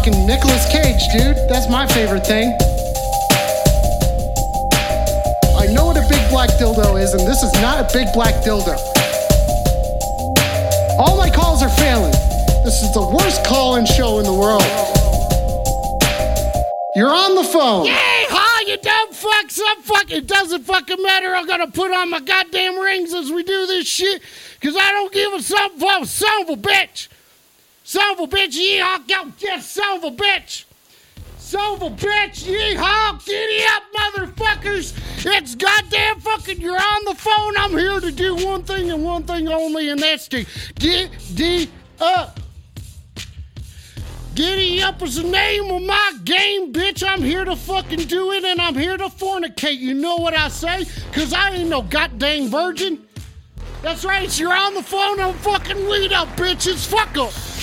Fucking 0.00 0.26
Nicolas 0.26 0.64
Cage, 0.72 1.08
dude. 1.12 1.36
That's 1.50 1.68
my 1.68 1.86
favorite 1.86 2.26
thing. 2.26 2.56
I 5.58 5.66
know 5.74 5.84
what 5.84 5.98
a 5.98 6.06
big 6.08 6.26
black 6.30 6.48
dildo 6.56 6.98
is, 6.98 7.12
and 7.12 7.28
this 7.28 7.42
is 7.42 7.52
not 7.60 7.78
a 7.80 7.86
big 7.92 8.10
black 8.14 8.42
dildo. 8.42 8.78
All 10.98 11.18
my 11.18 11.28
calls 11.28 11.62
are 11.62 11.68
failing. 11.68 12.12
This 12.64 12.82
is 12.82 12.94
the 12.94 13.02
worst 13.12 13.44
call-in 13.44 13.84
show 13.84 14.18
in 14.20 14.24
the 14.24 14.32
world. 14.32 14.64
You're 16.96 17.14
on 17.14 17.34
the 17.34 17.44
phone. 17.44 17.84
Hey, 17.84 18.24
how 18.30 18.60
you 18.62 18.78
dumb 18.78 19.12
fuck? 19.12 19.50
Some 19.50 19.82
fuck. 19.82 20.10
It 20.10 20.26
doesn't 20.26 20.64
fucking 20.64 21.02
matter. 21.02 21.34
I'm 21.34 21.46
gonna 21.46 21.70
put 21.70 21.92
on 21.92 22.08
my 22.08 22.20
goddamn 22.20 22.78
rings 22.78 23.12
as 23.12 23.30
we 23.30 23.42
do 23.42 23.66
this 23.66 23.86
shit, 23.86 24.22
cause 24.62 24.76
I 24.80 24.92
don't 24.92 25.12
give 25.12 25.34
a 25.34 25.36
a 25.36 26.06
son 26.06 26.42
of 26.42 26.48
a 26.48 26.56
bitch. 26.56 27.08
A 27.92 28.26
bitch, 28.26 28.56
yeehaw, 28.56 29.60
son 29.62 29.96
of 29.96 30.04
a 30.04 30.10
bitch. 30.10 30.64
A 31.52 31.90
bitch, 31.90 32.44
yeehaw, 32.44 33.24
giddy 33.24 33.64
up, 33.66 33.82
motherfuckers. 33.92 35.26
It's 35.26 35.56
goddamn 35.56 36.20
fucking, 36.20 36.60
you're 36.60 36.80
on 36.80 37.04
the 37.04 37.14
phone. 37.16 37.56
I'm 37.56 37.72
here 37.72 37.98
to 37.98 38.12
do 38.12 38.36
one 38.36 38.62
thing 38.62 38.92
and 38.92 39.02
one 39.02 39.24
thing 39.24 39.48
only, 39.48 39.88
and 39.88 40.00
that's 40.00 40.28
to 40.28 40.46
D 40.74 41.68
up. 42.00 42.38
Giddy 44.36 44.82
up 44.82 45.02
is 45.02 45.16
the 45.16 45.24
name 45.24 45.70
of 45.72 45.82
my 45.82 46.12
game, 46.24 46.72
bitch. 46.72 47.02
I'm 47.06 47.22
here 47.22 47.44
to 47.44 47.56
fucking 47.56 48.06
do 48.06 48.30
it 48.30 48.44
and 48.44 48.60
I'm 48.60 48.76
here 48.76 48.96
to 48.96 49.06
fornicate. 49.06 49.78
You 49.78 49.94
know 49.94 50.16
what 50.16 50.34
I 50.34 50.48
say? 50.48 50.86
Cause 51.12 51.32
I 51.32 51.50
ain't 51.50 51.68
no 51.68 51.82
goddamn 51.82 52.48
virgin. 52.48 53.04
That's 53.82 54.04
right, 54.04 54.38
you're 54.38 54.54
on 54.54 54.74
the 54.74 54.82
phone, 54.82 55.18
I'm 55.20 55.34
fucking 55.34 55.88
weed 55.88 56.12
up, 56.12 56.28
bitches. 56.36 56.86
Fuck 56.86 57.16
up. 57.18 57.59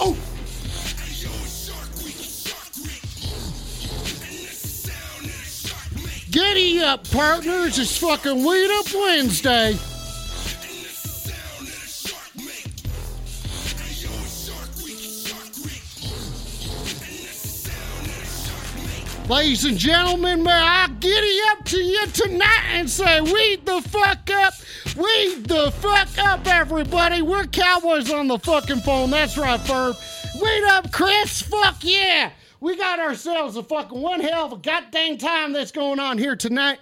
Oh! 0.00 0.16
Giddy 6.30 6.80
up, 6.80 7.10
partners. 7.10 7.78
It's 7.78 7.96
fucking 7.98 8.44
Weed 8.44 8.70
Up 8.78 8.86
Wednesday. 8.94 9.76
Ladies 19.28 19.66
and 19.66 19.76
gentlemen, 19.76 20.42
may 20.42 20.50
I 20.50 20.88
giddy 21.00 21.38
up 21.50 21.62
to 21.66 21.76
you 21.76 22.06
tonight 22.06 22.64
and 22.70 22.88
say, 22.88 23.20
weed 23.20 23.66
the 23.66 23.82
fuck 23.82 24.30
up, 24.30 24.54
weed 24.96 25.44
the 25.44 25.70
fuck 25.70 26.08
up, 26.18 26.46
everybody. 26.46 27.20
We're 27.20 27.44
cowboys 27.44 28.10
on 28.10 28.28
the 28.28 28.38
fucking 28.38 28.80
phone. 28.80 29.10
That's 29.10 29.36
right, 29.36 29.60
Ferb. 29.60 29.96
Weed 30.40 30.64
up, 30.70 30.90
Chris. 30.92 31.42
Fuck 31.42 31.76
yeah. 31.82 32.30
We 32.60 32.78
got 32.78 33.00
ourselves 33.00 33.56
a 33.58 33.62
fucking 33.62 34.00
one 34.00 34.20
hell 34.20 34.46
of 34.46 34.52
a 34.52 34.56
goddamn 34.56 35.18
time 35.18 35.52
that's 35.52 35.72
going 35.72 36.00
on 36.00 36.16
here 36.16 36.34
tonight. 36.34 36.78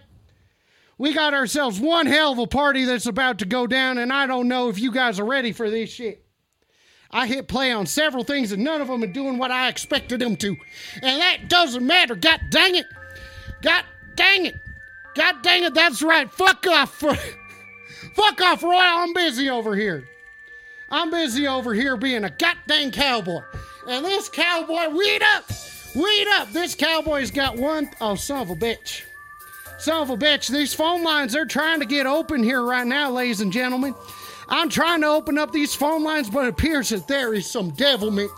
We 0.99 1.15
got 1.15 1.35
ourselves 1.35 1.81
one 1.81 2.07
hell 2.07 2.31
of 2.31 2.39
a 2.39 2.47
party 2.47 2.85
that's 2.85 3.07
about 3.07 3.41
to 3.41 3.45
go 3.45 3.67
down, 3.67 3.99
and 3.99 4.13
I 4.13 4.29
don't 4.29 4.47
know 4.47 4.69
if 4.69 4.79
you 4.79 4.93
guys 4.93 5.19
are 5.19 5.27
ready 5.27 5.51
for 5.51 5.69
this 5.69 5.91
shit. 5.91 6.26
I 7.11 7.27
hit 7.27 7.49
play 7.49 7.73
on 7.73 7.87
several 7.87 8.25
things 8.25 8.53
and 8.53 8.63
none 8.65 8.81
of 8.81 8.89
them 8.89 9.03
are 9.03 9.09
doing 9.09 9.39
what 9.39 9.51
I 9.51 9.69
expected 9.69 10.21
them 10.21 10.37
to. 10.37 10.57
And 11.03 11.21
that 11.21 11.49
doesn't 11.49 11.87
matter. 11.87 12.15
God 12.15 12.41
dang 12.51 12.75
it. 12.75 12.87
God 13.63 13.85
dang 14.17 14.47
it. 14.47 14.57
God 15.15 15.43
dang 15.43 15.65
it. 15.65 15.75
That's 15.75 16.03
right. 16.03 16.31
Fuck 16.31 16.67
off. 16.67 16.91
Fuck 18.15 18.41
off, 18.41 18.63
Roy. 18.63 18.79
I'm 18.79 19.13
busy 19.13 19.49
over 19.51 19.75
here. 19.75 20.05
I'm 20.91 21.11
busy 21.11 21.47
over 21.47 21.75
here 21.75 21.97
being 21.97 22.25
a 22.25 22.31
goddamn 22.31 22.91
cowboy. 22.91 23.41
And 23.89 24.05
this 24.05 24.29
cowboy, 24.29 24.89
weed 24.89 25.23
up. 25.23 25.45
Weed 25.95 26.29
up. 26.35 26.53
This 26.53 26.75
cowboy's 26.75 27.31
got 27.31 27.57
one 27.57 27.91
oh 28.01 28.15
son 28.15 28.43
of 28.43 28.51
a 28.51 28.57
bitch. 28.57 29.03
Son 29.79 30.03
of 30.03 30.11
a 30.11 30.17
bitch. 30.17 30.49
These 30.49 30.75
phone 30.75 31.03
lines, 31.03 31.33
they're 31.33 31.45
trying 31.45 31.81
to 31.81 31.87
get 31.87 32.07
open 32.07 32.43
here 32.43 32.63
right 32.63 32.87
now, 32.87 33.11
ladies 33.11 33.41
and 33.41 33.53
gentlemen. 33.53 33.95
I'm 34.49 34.69
trying 34.69 35.01
to 35.01 35.09
open 35.09 35.39
up 35.39 35.53
these 35.53 35.75
phone 35.75 36.05
lines, 36.05 36.31
but 36.31 36.47
it 36.47 36.49
appears 36.49 36.91
that 36.91 37.09
there 37.09 37.35
is 37.35 37.51
some 37.51 37.71
devilment. 37.71 38.31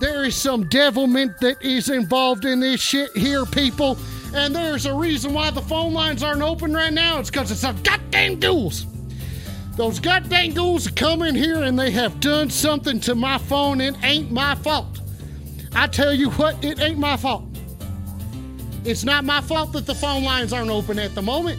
There 0.00 0.24
is 0.24 0.36
some 0.36 0.68
devilment 0.68 1.40
that 1.40 1.62
is 1.62 1.88
involved 1.88 2.44
in 2.44 2.60
this 2.60 2.80
shit 2.80 3.16
here, 3.16 3.44
people. 3.46 3.96
And 4.34 4.54
there's 4.54 4.86
a 4.86 4.94
reason 4.94 5.32
why 5.32 5.50
the 5.50 5.62
phone 5.62 5.92
lines 5.92 6.22
aren't 6.22 6.42
open 6.42 6.74
right 6.74 6.92
now. 6.92 7.18
It's 7.18 7.30
because 7.30 7.50
it's 7.50 7.64
a 7.64 7.72
goddamn 7.82 8.38
ghouls. 8.38 8.86
Those 9.76 9.98
goddamn 10.00 10.54
ghouls 10.54 10.84
have 10.84 10.94
come 10.94 11.22
in 11.22 11.34
here 11.34 11.62
and 11.62 11.78
they 11.78 11.90
have 11.92 12.20
done 12.20 12.50
something 12.50 13.00
to 13.00 13.14
my 13.14 13.38
phone. 13.38 13.80
It 13.80 13.96
ain't 14.02 14.30
my 14.30 14.54
fault. 14.56 15.00
I 15.74 15.86
tell 15.86 16.12
you 16.12 16.30
what, 16.30 16.62
it 16.64 16.80
ain't 16.80 16.98
my 16.98 17.16
fault. 17.16 17.44
It's 18.84 19.04
not 19.04 19.24
my 19.24 19.40
fault 19.40 19.72
that 19.72 19.86
the 19.86 19.94
phone 19.94 20.24
lines 20.24 20.52
aren't 20.52 20.70
open 20.70 20.98
at 20.98 21.14
the 21.14 21.22
moment. 21.22 21.58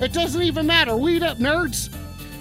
It 0.00 0.12
doesn't 0.12 0.42
even 0.42 0.66
matter. 0.66 0.96
Weed 0.96 1.22
up, 1.22 1.38
nerds. 1.38 1.88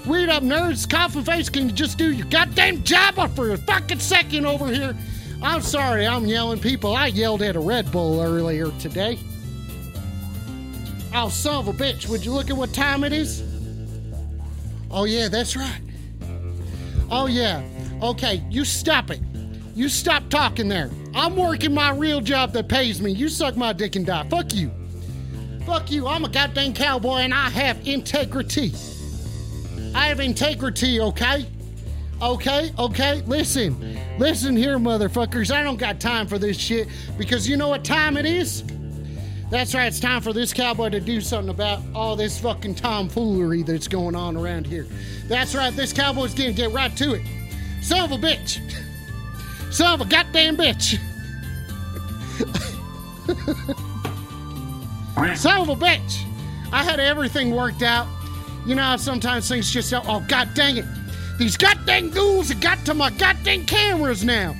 Weed 0.05 0.27
up, 0.27 0.43
nerds. 0.43 0.89
Coffin 0.89 1.23
face, 1.23 1.49
can 1.49 1.69
you 1.69 1.71
just 1.73 1.97
do 1.97 2.11
your 2.11 2.27
goddamn 2.27 2.83
job 2.83 3.15
for 3.35 3.51
a 3.51 3.57
fucking 3.57 3.99
second 3.99 4.45
over 4.45 4.67
here? 4.67 4.95
I'm 5.41 5.61
sorry, 5.61 6.05
I'm 6.05 6.25
yelling 6.25 6.59
people. 6.59 6.95
I 6.95 7.07
yelled 7.07 7.41
at 7.41 7.55
a 7.55 7.59
Red 7.59 7.91
Bull 7.91 8.21
earlier 8.21 8.71
today. 8.79 9.17
Oh, 11.13 11.29
son 11.29 11.55
of 11.55 11.67
a 11.67 11.73
bitch, 11.73 12.09
would 12.09 12.25
you 12.25 12.33
look 12.33 12.49
at 12.49 12.57
what 12.57 12.73
time 12.73 13.03
it 13.03 13.13
is? 13.13 13.43
Oh, 14.91 15.05
yeah, 15.05 15.27
that's 15.29 15.55
right. 15.55 15.81
Oh, 17.09 17.27
yeah. 17.27 17.63
Okay, 18.01 18.43
you 18.49 18.65
stop 18.65 19.09
it. 19.09 19.21
You 19.75 19.89
stop 19.89 20.29
talking 20.29 20.67
there. 20.67 20.89
I'm 21.15 21.35
working 21.35 21.73
my 21.73 21.91
real 21.91 22.19
job 22.19 22.51
that 22.53 22.67
pays 22.67 23.01
me. 23.01 23.11
You 23.11 23.29
suck 23.29 23.55
my 23.55 23.73
dick 23.73 23.95
and 23.95 24.05
die. 24.05 24.27
Fuck 24.29 24.53
you. 24.53 24.71
Fuck 25.65 25.91
you. 25.91 26.07
I'm 26.07 26.25
a 26.25 26.29
goddamn 26.29 26.73
cowboy 26.73 27.19
and 27.19 27.33
I 27.33 27.49
have 27.49 27.87
integrity. 27.87 28.73
I 29.93 30.07
have 30.07 30.19
integrity, 30.19 30.99
okay? 30.99 31.45
Okay, 32.21 32.71
okay, 32.79 33.21
listen. 33.27 33.99
Listen 34.17 34.55
here, 34.55 34.77
motherfuckers. 34.77 35.53
I 35.53 35.63
don't 35.63 35.77
got 35.77 35.99
time 35.99 36.27
for 36.27 36.39
this 36.39 36.57
shit 36.57 36.87
because 37.17 37.47
you 37.47 37.57
know 37.57 37.67
what 37.67 37.83
time 37.83 38.17
it 38.17 38.25
is? 38.25 38.63
That's 39.49 39.75
right, 39.75 39.87
it's 39.87 39.99
time 39.99 40.21
for 40.21 40.33
this 40.33 40.53
cowboy 40.53 40.89
to 40.89 40.99
do 40.99 41.21
something 41.21 41.49
about 41.49 41.81
all 41.93 42.15
this 42.15 42.39
fucking 42.39 42.75
tomfoolery 42.75 43.61
that's 43.61 43.87
going 43.87 44.15
on 44.15 44.35
around 44.35 44.65
here. 44.65 44.87
That's 45.27 45.53
right, 45.53 45.73
this 45.75 45.93
cowboy's 45.93 46.33
gonna 46.33 46.53
get 46.53 46.71
right 46.71 46.95
to 46.97 47.13
it. 47.13 47.21
Son 47.81 47.99
of 47.99 48.11
a 48.11 48.17
bitch. 48.17 48.59
Son 49.71 49.93
of 49.93 50.01
a 50.01 50.09
goddamn 50.09 50.57
bitch. 50.57 50.97
Son 55.37 55.61
of 55.61 55.69
a 55.69 55.75
bitch. 55.75 56.23
I 56.71 56.83
had 56.83 56.99
everything 56.99 57.51
worked 57.51 57.83
out. 57.83 58.07
You 58.65 58.75
know 58.75 58.95
sometimes 58.97 59.47
things 59.47 59.69
just 59.71 59.91
don't, 59.91 60.07
oh 60.07 60.23
god 60.27 60.49
dang 60.53 60.77
it. 60.77 60.85
These 61.37 61.57
goddamn 61.57 62.09
ghouls 62.11 62.49
have 62.49 62.61
got 62.61 62.85
to 62.85 62.93
my 62.93 63.09
goddamn 63.11 63.65
cameras 63.65 64.23
now. 64.23 64.55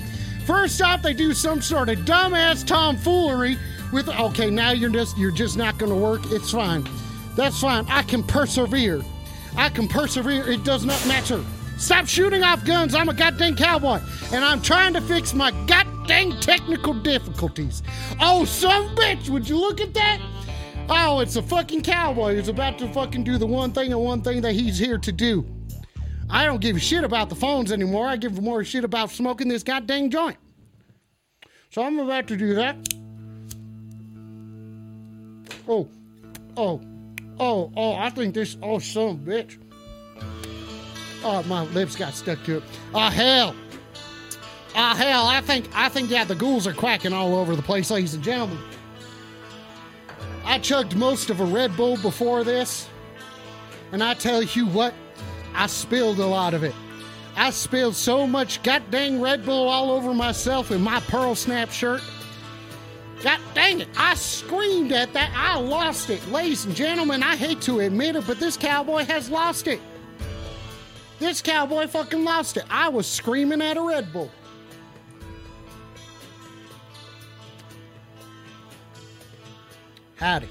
First 0.46 0.82
off, 0.82 1.02
they 1.02 1.14
do 1.14 1.34
some 1.34 1.62
sort 1.62 1.90
of 1.90 2.00
dumbass 2.00 2.66
tomfoolery 2.66 3.58
with 3.94 4.10
okay, 4.10 4.50
now 4.50 4.72
you're 4.72 4.90
just 4.90 5.18
you're 5.18 5.32
just 5.32 5.58
not 5.58 5.78
gonna 5.78 5.96
work. 5.96 6.22
It's 6.26 6.52
fine. 6.52 6.88
That's 7.36 7.62
fine. 7.62 7.86
I 7.90 8.04
can 8.04 8.24
persevere. 8.24 9.02
I 9.56 9.70
can 9.70 9.88
persevere. 9.88 10.50
It 10.50 10.64
does 10.64 10.84
not 10.84 11.06
matter. 11.08 11.44
Stop 11.78 12.08
shooting 12.08 12.44
off 12.44 12.66
guns. 12.66 12.96
I'm 12.96 13.10
a 13.10 13.14
goddamn 13.14 13.56
cowboy. 13.56 14.00
And 14.32 14.44
I'm 14.44 14.62
trying 14.62 14.94
to 14.94 15.02
fix 15.02 15.34
my 15.34 15.52
goddamn 15.66 16.40
technical 16.40 16.94
difficulties. 16.94 17.84
Oh, 18.20 18.46
some 18.46 18.96
bitch, 18.96 19.30
would 19.30 19.48
you 19.50 19.58
look 19.58 19.82
at 19.82 19.94
that? 19.94 20.20
Oh, 20.90 21.20
it's 21.20 21.36
a 21.36 21.42
fucking 21.42 21.82
cowboy 21.84 22.36
who's 22.36 22.50
about 22.50 22.78
to 22.80 22.88
fucking 22.90 23.24
do 23.24 23.38
the 23.38 23.48
one 23.48 23.72
thing 23.72 23.92
and 23.92 24.02
one 24.02 24.22
thing 24.22 24.42
that 24.42 24.54
he's 24.54 24.78
here 24.78 24.98
to 24.98 25.12
do. 25.12 25.46
I 26.30 26.46
don't 26.46 26.62
give 26.62 26.76
a 26.76 26.80
shit 26.80 27.04
about 27.04 27.30
the 27.30 27.36
phones 27.36 27.72
anymore. 27.72 28.08
I 28.08 28.18
give 28.18 28.42
more 28.42 28.64
shit 28.64 28.84
about 28.84 29.12
smoking 29.12 29.48
this 29.48 29.64
goddamn 29.64 30.10
joint. 30.10 30.38
So 31.70 31.84
I'm 31.84 32.00
about 32.00 32.28
to 32.28 32.38
do 32.38 32.56
that. 32.56 32.76
Oh, 35.68 35.88
oh, 36.58 36.82
oh, 37.40 37.72
oh, 37.76 37.94
I 37.96 38.10
think 38.10 38.34
this, 38.34 38.58
oh, 38.62 38.76
of 38.76 38.82
bitch. 38.82 39.58
Oh, 41.24 41.42
my 41.44 41.64
lips 41.68 41.96
got 41.96 42.14
stuck 42.14 42.44
to 42.44 42.58
it. 42.58 42.64
Oh 42.94 43.10
hell. 43.10 43.56
Oh 44.76 44.96
hell, 44.96 45.28
I 45.28 45.40
think 45.42 45.70
I 45.74 45.88
think 45.88 46.10
yeah, 46.10 46.26
the 46.26 46.36
ghouls 46.36 46.68
are 46.68 46.74
quacking 46.74 47.14
all 47.14 47.36
over 47.36 47.56
the 47.56 47.62
place, 47.62 47.92
ladies 47.92 48.16
and 48.16 48.24
gentlemen. 48.24 48.58
I 50.46 50.60
chugged 50.60 50.96
most 50.96 51.30
of 51.30 51.40
a 51.40 51.46
Red 51.46 51.76
Bull 51.78 51.98
before 51.98 52.44
this, 52.44 52.88
and 53.92 54.04
I 54.04 54.14
tell 54.14 54.44
you 54.44 54.68
what, 54.68 54.94
I 55.54 55.68
spilled 55.68 56.20
a 56.20 56.26
lot 56.26 56.54
of 56.54 56.64
it. 56.64 56.76
I 57.36 57.50
spilled 57.50 57.96
so 57.96 58.28
much 58.28 58.62
goddamn 58.62 59.22
Red 59.22 59.46
Bull 59.46 59.68
all 59.68 59.92
over 59.92 60.14
myself 60.14 60.72
in 60.72 60.82
my 60.82 61.00
pearl 61.02 61.34
snap 61.36 61.72
shirt. 61.72 62.02
God 63.24 63.40
dang 63.54 63.82
it, 63.82 63.88
I 63.98 64.16
screamed 64.16 64.92
at 64.92 65.14
that. 65.14 65.32
I 65.34 65.58
lost 65.58 66.10
it. 66.10 66.28
Ladies 66.28 66.66
and 66.66 66.76
gentlemen, 66.76 67.24
I 67.24 67.38
hate 67.38 67.62
to 67.62 67.80
admit 67.80 68.18
it, 68.18 68.28
but 68.28 68.40
this 68.40 68.58
cowboy 68.58 69.06
has 69.06 69.30
lost 69.30 69.68
it. 69.68 69.80
This 71.20 71.42
cowboy 71.42 71.88
fucking 71.88 72.24
lost 72.24 72.58
it. 72.58 72.66
I 72.70 72.90
was 72.90 73.08
screaming 73.08 73.62
at 73.62 73.78
a 73.78 73.82
Red 73.82 74.12
Bull. 74.12 74.30
Howdy. 80.24 80.48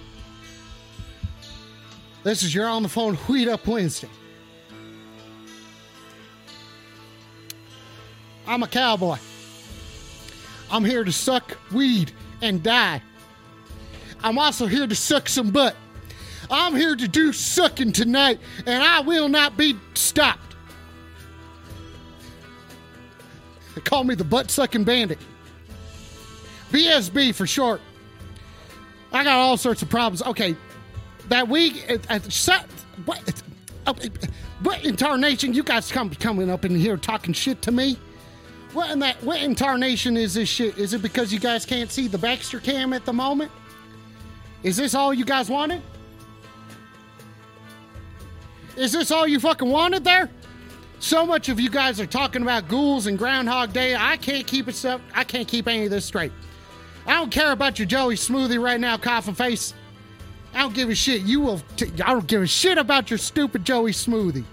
This 2.25 2.43
is 2.43 2.55
your 2.55 2.67
on 2.67 2.83
the 2.83 2.91
phone 2.91 3.17
Weed 3.27 3.49
Up 3.49 3.67
Wednesday. 3.67 4.11
I'm 8.47 8.63
a 8.63 8.69
cowboy. 8.69 9.17
I'm 10.71 10.85
here 10.85 11.05
to 11.05 11.11
suck 11.11 11.57
weed 11.73 12.13
and 12.43 12.63
die. 12.63 13.01
I'm 14.23 14.39
also 14.39 14.67
here 14.67 14.87
to 14.87 14.95
suck 14.95 15.27
some 15.27 15.51
butt. 15.51 15.75
I'm 16.51 16.77
here 16.77 16.95
to 16.95 17.09
do 17.09 17.33
sucking 17.33 17.93
tonight, 17.93 18.41
and 18.67 18.83
I 18.83 19.01
will 19.01 19.31
not 19.31 19.57
be 19.57 19.75
stopped. 19.95 20.55
They 23.75 23.81
call 23.81 24.05
me 24.05 24.17
the 24.17 24.25
butt 24.25 24.51
sucking 24.51 24.85
bandit. 24.85 25.19
BSB 26.71 27.35
for 27.35 27.47
short. 27.47 27.81
I 29.12 29.25
got 29.25 29.38
all 29.38 29.56
sorts 29.56 29.82
of 29.82 29.91
problems. 29.91 30.23
Okay, 30.23 30.56
that 31.29 31.49
week, 31.49 31.85
uh, 32.09 32.19
shut, 32.29 32.67
what, 33.05 33.43
uh, 33.87 33.94
what 34.62 34.85
incarnation? 34.85 35.53
You 35.53 35.62
guys 35.62 35.93
come 35.93 36.11
coming 36.11 36.50
up 36.50 36.64
in 36.64 36.75
here 36.75 36.97
talking 36.97 37.35
shit 37.35 37.62
to 37.62 37.73
me? 37.73 37.99
What 38.73 38.91
in 38.91 39.00
that? 39.00 39.23
What 39.23 39.43
incarnation 39.43 40.17
is 40.17 40.35
this 40.35 40.49
shit? 40.49 40.79
Is 40.79 40.94
it 40.94 41.03
because 41.03 41.32
you 41.32 41.38
guys 41.38 41.67
can't 41.67 41.91
see 41.91 42.09
the 42.09 42.19
Baxter 42.19 42.59
cam 42.59 42.93
at 42.93 43.05
the 43.05 43.12
moment? 43.12 43.50
Is 44.62 44.76
this 44.76 44.94
all 44.94 45.12
you 45.12 45.25
guys 45.25 45.50
wanted? 45.50 45.82
Is 48.76 48.93
this 48.93 49.11
all 49.11 49.26
you 49.26 49.38
fucking 49.38 49.69
wanted 49.69 50.05
there? 50.05 50.31
So 51.00 51.26
much 51.26 51.49
of 51.49 51.61
you 51.61 51.69
guys 51.69 52.00
are 52.00 52.06
talking 52.06 52.43
about 52.43 52.69
ghouls 52.69 53.06
and 53.06 53.19
Groundhog 53.19 53.73
Day. 53.73 53.94
I 53.94 54.17
can't 54.17 54.47
keep 54.47 54.69
it 54.69 54.75
stuff. 54.75 55.00
I 55.14 55.25
can't 55.25 55.49
keep 55.49 55.67
any 55.69 55.85
of 55.85 55.91
this 55.91 56.06
straight. 56.06 56.32
I 57.06 57.14
don't 57.14 57.31
care 57.31 57.52
about 57.52 57.78
your 57.78 57.87
Joey 57.87 58.14
smoothie 58.14 58.62
right 58.62 58.81
now, 58.81 58.96
coffin 58.96 59.34
face. 59.34 59.75
I 60.54 60.60
don't 60.60 60.75
give 60.75 60.88
a 60.90 60.94
shit. 60.94 61.22
You 61.22 61.40
will. 61.40 61.60
T- 61.76 61.90
I 62.04 62.12
don't 62.12 62.26
give 62.26 62.43
a 62.43 62.46
shit 62.46 62.78
about 62.78 63.10
your 63.10 63.19
stupid 63.19 63.64
Joey 63.64 63.93
smoothie. 63.93 64.44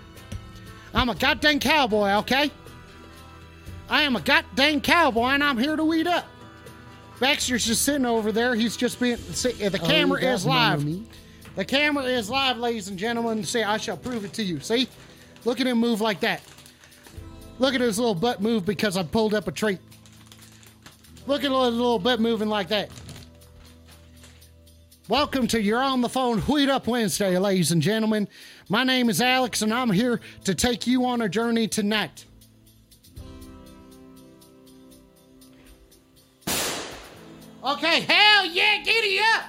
I'm 0.93 1.09
a 1.09 1.15
goddamn 1.15 1.59
cowboy, 1.59 2.11
okay? 2.19 2.51
I 3.89 4.03
am 4.03 4.15
a 4.15 4.21
goddamn 4.21 4.81
cowboy, 4.81 5.29
and 5.29 5.43
I'm 5.43 5.57
here 5.57 5.75
to 5.75 5.83
weed 5.83 6.07
up. 6.07 6.25
Baxter's 7.19 7.65
just 7.65 7.83
sitting 7.83 8.05
over 8.05 8.31
there. 8.31 8.55
He's 8.55 8.77
just 8.77 8.99
being. 8.99 9.17
See, 9.17 9.51
the 9.67 9.77
camera 9.79 10.21
is 10.21 10.45
live. 10.45 10.85
The 11.55 11.65
camera 11.65 12.05
is 12.05 12.29
live, 12.29 12.57
ladies 12.57 12.87
and 12.87 12.97
gentlemen. 12.97 13.43
See, 13.43 13.63
I 13.63 13.77
shall 13.77 13.97
prove 13.97 14.23
it 14.23 14.31
to 14.33 14.43
you. 14.43 14.59
See, 14.61 14.87
look 15.43 15.59
at 15.59 15.67
him 15.67 15.77
move 15.79 15.99
like 15.99 16.21
that. 16.21 16.41
Look 17.59 17.75
at 17.75 17.81
his 17.81 17.99
little 17.99 18.15
butt 18.15 18.41
move 18.41 18.65
because 18.65 18.95
I 18.95 19.03
pulled 19.03 19.33
up 19.33 19.49
a 19.49 19.51
tree. 19.51 19.79
Look 21.29 21.43
at 21.43 21.51
his 21.51 21.75
little 21.75 21.99
bit 21.99 22.19
moving 22.19 22.49
like 22.49 22.69
that. 22.69 22.89
Welcome 25.07 25.45
to 25.49 25.61
You're 25.61 25.79
on 25.79 26.01
the 26.01 26.09
Phone 26.09 26.41
Weed 26.47 26.69
Up 26.69 26.87
Wednesday, 26.87 27.37
ladies 27.37 27.71
and 27.71 27.83
gentlemen. 27.83 28.27
My 28.67 28.83
name 28.83 29.11
is 29.11 29.21
Alex, 29.21 29.61
and 29.61 29.71
I'm 29.71 29.91
here 29.91 30.21
to 30.45 30.55
take 30.55 30.87
you 30.87 31.05
on 31.05 31.21
a 31.21 31.29
journey 31.29 31.67
tonight. 31.67 32.25
Okay, 37.63 37.99
hell 37.99 38.45
yeah, 38.47 38.81
giddy 38.83 39.19
up! 39.19 39.43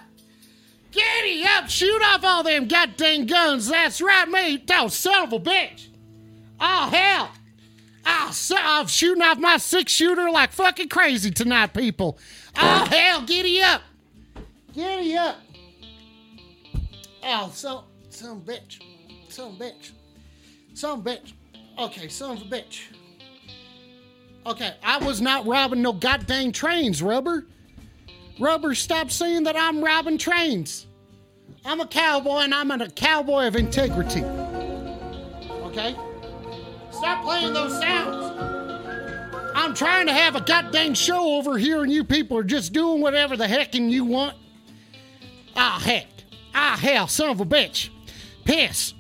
Giddy 0.91 1.45
up! 1.45 1.71
Shoot 1.71 2.03
off 2.03 2.23
all 2.23 2.43
them 2.43 2.69
goddamn 2.69 3.25
guns! 3.25 3.69
That's 3.69 4.03
right, 4.03 4.29
me! 4.29 4.63
Oh, 4.71 4.89
son 4.89 5.23
of 5.25 5.33
a 5.33 5.41
bitch! 5.41 5.87
Oh, 6.61 6.91
hell! 6.91 7.31
So, 8.33 8.57
I'm 8.57 8.87
shooting 8.87 9.23
off 9.23 9.39
my 9.39 9.57
six 9.57 9.93
shooter 9.93 10.31
like 10.31 10.53
fucking 10.53 10.89
crazy 10.89 11.31
tonight, 11.31 11.75
people. 11.75 12.19
Oh, 12.57 12.85
hell, 12.89 13.23
giddy 13.23 13.61
up! 13.61 13.83
Giddy 14.73 15.17
up! 15.17 15.37
Oh, 17.25 17.51
so, 17.53 17.85
son 18.09 18.37
of 18.37 18.49
a 18.49 18.53
bitch. 18.53 18.81
A 19.39 19.43
bitch. 19.43 19.93
A 20.73 20.97
bitch. 20.97 21.33
Okay, 21.79 22.09
son 22.09 22.37
of 22.37 22.43
a 22.43 22.45
bitch. 22.45 22.83
Okay, 24.47 24.75
I 24.83 24.99
was 24.99 25.21
not 25.21 25.47
robbing 25.47 25.83
no 25.83 25.93
goddamn 25.93 26.53
trains, 26.53 27.03
Rubber. 27.03 27.47
Rubber, 28.39 28.75
stop 28.75 29.11
saying 29.11 29.45
that 29.45 29.57
I'm 29.57 29.83
robbing 29.83 30.19
trains. 30.19 30.87
I'm 31.65 31.81
a 31.81 31.87
cowboy 31.87 32.39
and 32.39 32.55
I'm 32.55 32.71
a 32.71 32.89
cowboy 32.89 33.47
of 33.47 33.57
integrity. 33.57 34.25
Okay? 35.65 35.95
Stop 37.01 37.25
playing 37.25 37.55
those 37.55 37.79
sounds. 37.81 38.37
I'm 39.55 39.73
trying 39.73 40.07
to 40.07 40.13
have 40.13 40.37
a 40.37 40.43
goddamn 40.43 40.93
show 40.93 41.39
over 41.39 41.57
here 41.57 41.83
and 41.83 41.91
you 41.91 42.05
people 42.05 42.37
are 42.37 42.45
just 42.45 42.75
doing 42.75 43.01
whatever 43.01 43.39
the 43.39 43.47
heckin' 43.47 43.91
you 43.91 44.05
want. 44.05 44.37
Ah, 45.57 45.81
heck. 45.83 46.09
Ah, 46.55 46.79
hell, 46.79 47.09
son 47.09 47.31
of 47.31 47.41
a 47.41 47.47
bitch. 47.47 47.89
Piss. 48.45 48.93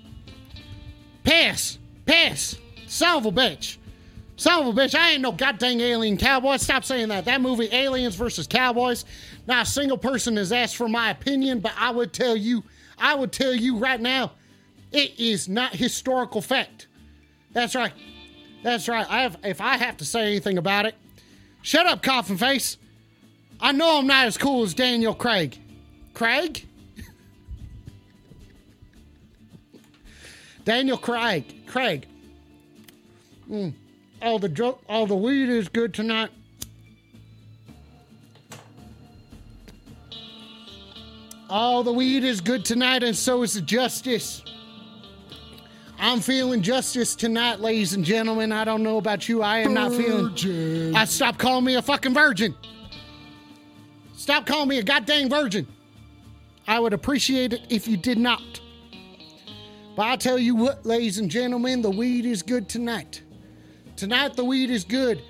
Piss. 1.25 1.79
Piss. 2.07 2.57
Son 2.87 3.19
of 3.19 3.27
a 3.27 3.33
bitch. 3.33 3.77
Son 4.37 4.67
of 4.67 4.75
a 4.75 4.81
bitch, 4.81 4.95
I 4.95 5.11
ain't 5.11 5.21
no 5.21 5.33
goddamn 5.33 5.83
alien 5.83 6.17
cowboy. 6.17 6.57
Stop 6.57 6.87
saying 6.87 7.09
that. 7.11 7.27
That 7.27 7.43
movie, 7.43 7.69
Aliens 7.71 8.15
versus 8.15 8.47
Cowboys, 8.47 9.05
not 9.47 9.67
a 9.67 9.71
single 9.71 9.99
person 9.99 10.39
has 10.39 10.53
asked 10.53 10.77
for 10.77 10.89
my 10.89 11.11
opinion, 11.11 11.61
but 11.61 11.75
I 11.79 11.91
would 11.91 12.15
tell 12.15 12.35
you, 12.35 12.65
I 12.97 13.15
would 13.15 13.31
tell 13.31 13.53
you 13.53 13.77
right 13.77 14.01
now, 14.01 14.33
it 14.91 15.21
is 15.21 15.51
not 15.51 15.75
historical 15.75 16.41
fact. 16.41 16.87
That's 17.53 17.75
right. 17.75 17.93
That's 18.63 18.89
right. 18.89 19.07
I 19.09 19.23
have, 19.23 19.39
if 19.43 19.61
I 19.61 19.77
have 19.77 19.97
to 19.99 20.05
say 20.05 20.27
anything 20.27 20.59
about 20.59 20.87
it, 20.87 20.95
shut 21.63 21.87
up, 21.87 22.03
coffin 22.03 22.37
face. 22.37 22.77
I 23.61 23.73
know 23.73 23.99
I'm 23.99 24.07
not 24.07 24.27
as 24.27 24.39
cool 24.39 24.63
as 24.63 24.75
Daniel 24.75 25.15
Craig. 25.15 25.59
Craig? 26.15 26.67
Daniel 30.65 30.99
Craig. 30.99 31.67
Craig. 31.67 32.07
Mm. 33.51 33.75
All 34.23 34.39
the 34.39 34.49
dro- 34.49 34.79
all 34.89 35.07
the 35.07 35.15
weed 35.15 35.49
is 35.49 35.69
good 35.69 35.93
tonight. 35.93 36.31
All 41.49 41.83
the 41.83 41.93
weed 41.93 42.23
is 42.23 42.41
good 42.41 42.65
tonight, 42.65 43.03
and 43.03 43.17
so 43.17 43.43
is 43.43 43.55
the 43.55 43.61
justice. 43.61 44.43
I'm 46.03 46.21
feeling 46.21 46.63
justice 46.63 47.15
tonight, 47.15 47.61
ladies 47.61 47.93
and 47.93 48.03
gentlemen. 48.03 48.53
I 48.53 48.65
don't 48.65 48.83
know 48.83 48.97
about 48.97 49.29
you. 49.29 49.43
I 49.43 49.59
am 49.59 49.75
not 49.75 49.93
feeling. 49.93 50.97
I 50.97 51.05
stop 51.05 51.37
calling 51.37 51.67
me 51.67 51.75
a 51.75 51.83
fucking 51.83 52.15
virgin. 52.15 52.55
Stop 54.15 54.47
calling 54.47 54.71
me 54.71 54.79
a 54.79 54.83
goddamn 54.83 55.29
virgin. 55.29 55.67
I 56.67 56.81
would 56.81 56.95
appreciate 56.95 57.53
it 57.53 57.61
if 57.69 57.87
you 57.87 57.99
did 57.99 58.17
not. 58.17 58.63
But 59.95 60.07
I 60.07 60.17
tell 60.17 60.39
you 60.39 60.55
what, 60.55 60.87
ladies 60.87 61.19
and 61.19 61.31
gentlemen, 61.31 61.83
the 61.83 61.91
weed 61.91 62.25
is 62.25 62.43
good 62.43 62.67
tonight. 62.67 63.21
Tonight, 63.97 64.37
the 64.37 64.45
weed 64.45 64.71
is 64.71 64.85
good, 64.85 65.23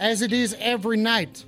as 0.00 0.22
it 0.22 0.32
is 0.32 0.56
every 0.58 0.96
night. 0.96 1.44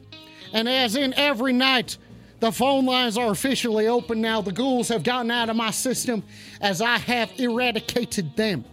And 0.52 0.68
as 0.68 0.94
in 0.94 1.14
every 1.14 1.52
night, 1.52 1.99
the 2.40 2.52
phone 2.52 2.87
lines 2.87 3.18
are 3.18 3.30
officially 3.30 3.88
open 3.88 4.21
now. 4.21 4.40
The 4.40 4.52
ghouls 4.52 4.88
have 4.88 5.02
gotten 5.02 5.30
out 5.30 5.50
of 5.50 5.57
my 5.57 5.71
system 5.71 6.23
as 6.61 6.80
I 6.80 6.99
have 6.99 7.30
eradicated 7.38 8.37
them. 8.37 8.64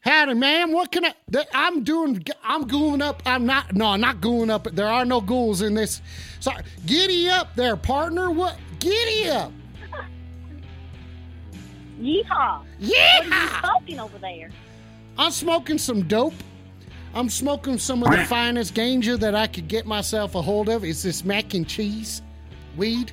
Howdy, 0.00 0.34
ma'am. 0.34 0.72
What 0.72 0.90
can 0.90 1.04
I? 1.04 1.14
th- 1.30 1.46
I'm 1.54 1.84
doing. 1.84 2.24
I'm 2.42 2.66
gooling 2.66 3.02
up. 3.02 3.22
I'm 3.26 3.44
not. 3.46 3.74
No, 3.74 3.86
I'm 3.88 4.00
not 4.00 4.20
gooling 4.20 4.50
up. 4.50 4.64
There 4.72 4.86
are 4.88 5.04
no 5.04 5.20
ghouls 5.20 5.60
in 5.62 5.74
this. 5.74 6.00
Sorry. 6.40 6.62
Giddy 6.86 7.28
up 7.28 7.54
there, 7.54 7.76
partner. 7.76 8.30
What? 8.30 8.56
Giddy 8.78 9.28
up. 9.28 9.52
Yeehaw. 12.00 12.24
What 12.28 12.64
are 12.64 12.64
you 12.80 12.94
Yeah. 13.30 13.60
smoking 13.60 14.00
over 14.00 14.16
there? 14.18 14.50
I'm 15.18 15.30
smoking 15.32 15.76
some 15.76 16.02
dope. 16.08 16.32
I'm 17.12 17.28
smoking 17.28 17.76
some 17.76 18.02
of 18.02 18.10
the 18.10 18.24
finest 18.28 18.72
ganja 18.74 19.18
that 19.20 19.34
I 19.34 19.46
could 19.48 19.68
get 19.68 19.84
myself 19.84 20.34
a 20.34 20.40
hold 20.40 20.70
of. 20.70 20.82
It's 20.82 21.02
this 21.02 21.24
mac 21.26 21.52
and 21.52 21.68
cheese 21.68 22.22
weed. 22.76 23.12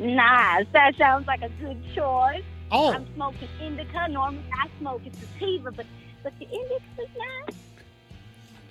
Nice. 0.00 0.66
That 0.72 0.96
sounds 0.96 1.26
like 1.26 1.42
a 1.42 1.50
good 1.60 1.78
choice. 1.94 2.42
Oh, 2.72 2.92
I'm 2.92 3.06
smoking 3.14 3.48
indica. 3.60 4.08
Normally 4.08 4.44
I 4.52 4.68
smoke 4.78 5.02
a 5.06 5.10
sativa, 5.14 5.70
but 5.70 5.86
but 6.22 6.32
the 6.38 6.46
indica's 6.46 7.08
nice. 7.46 7.56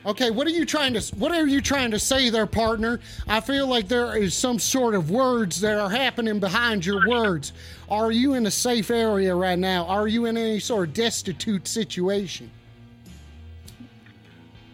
Okay, 0.06 0.32
what 0.32 0.48
are 0.48 0.52
you 0.52 0.66
trying 0.66 0.94
to 0.94 1.16
what 1.18 1.32
are 1.32 1.46
you 1.46 1.62
trying 1.62 1.92
to 1.92 2.00
say 2.00 2.32
there, 2.32 2.48
partner? 2.48 3.00
I 3.28 3.42
feel 3.42 3.68
like 3.68 3.88
there 3.88 4.18
is 4.18 4.34
some 4.34 4.58
sort 4.58 4.96
of 4.96 5.12
words 5.12 5.62
that 5.62 5.78
are 5.78 5.90
happening 5.90 6.40
behind 6.40 6.84
your 6.84 7.08
words. 7.08 7.54
Are 7.90 8.12
you 8.12 8.34
in 8.34 8.48
a 8.48 8.52
safe 8.52 8.90
area 8.90 9.36
right 9.36 9.60
now? 9.60 9.86
Are 9.86 10.08
you 10.08 10.26
in 10.26 10.36
any 10.36 10.60
sort 10.60 10.88
of 10.88 10.94
destitute 10.96 11.68
situation? 11.68 12.50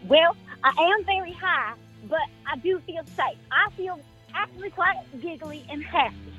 Well, 0.07 0.37
I 0.63 0.69
am 0.69 1.03
very 1.03 1.33
high, 1.33 1.73
but 2.07 2.19
I 2.49 2.55
do 2.57 2.79
feel 2.85 3.03
safe. 3.17 3.37
I 3.51 3.69
feel 3.71 3.99
actually 4.33 4.69
quite 4.69 4.97
giggly 5.21 5.65
and 5.69 5.83
happy. 5.83 6.34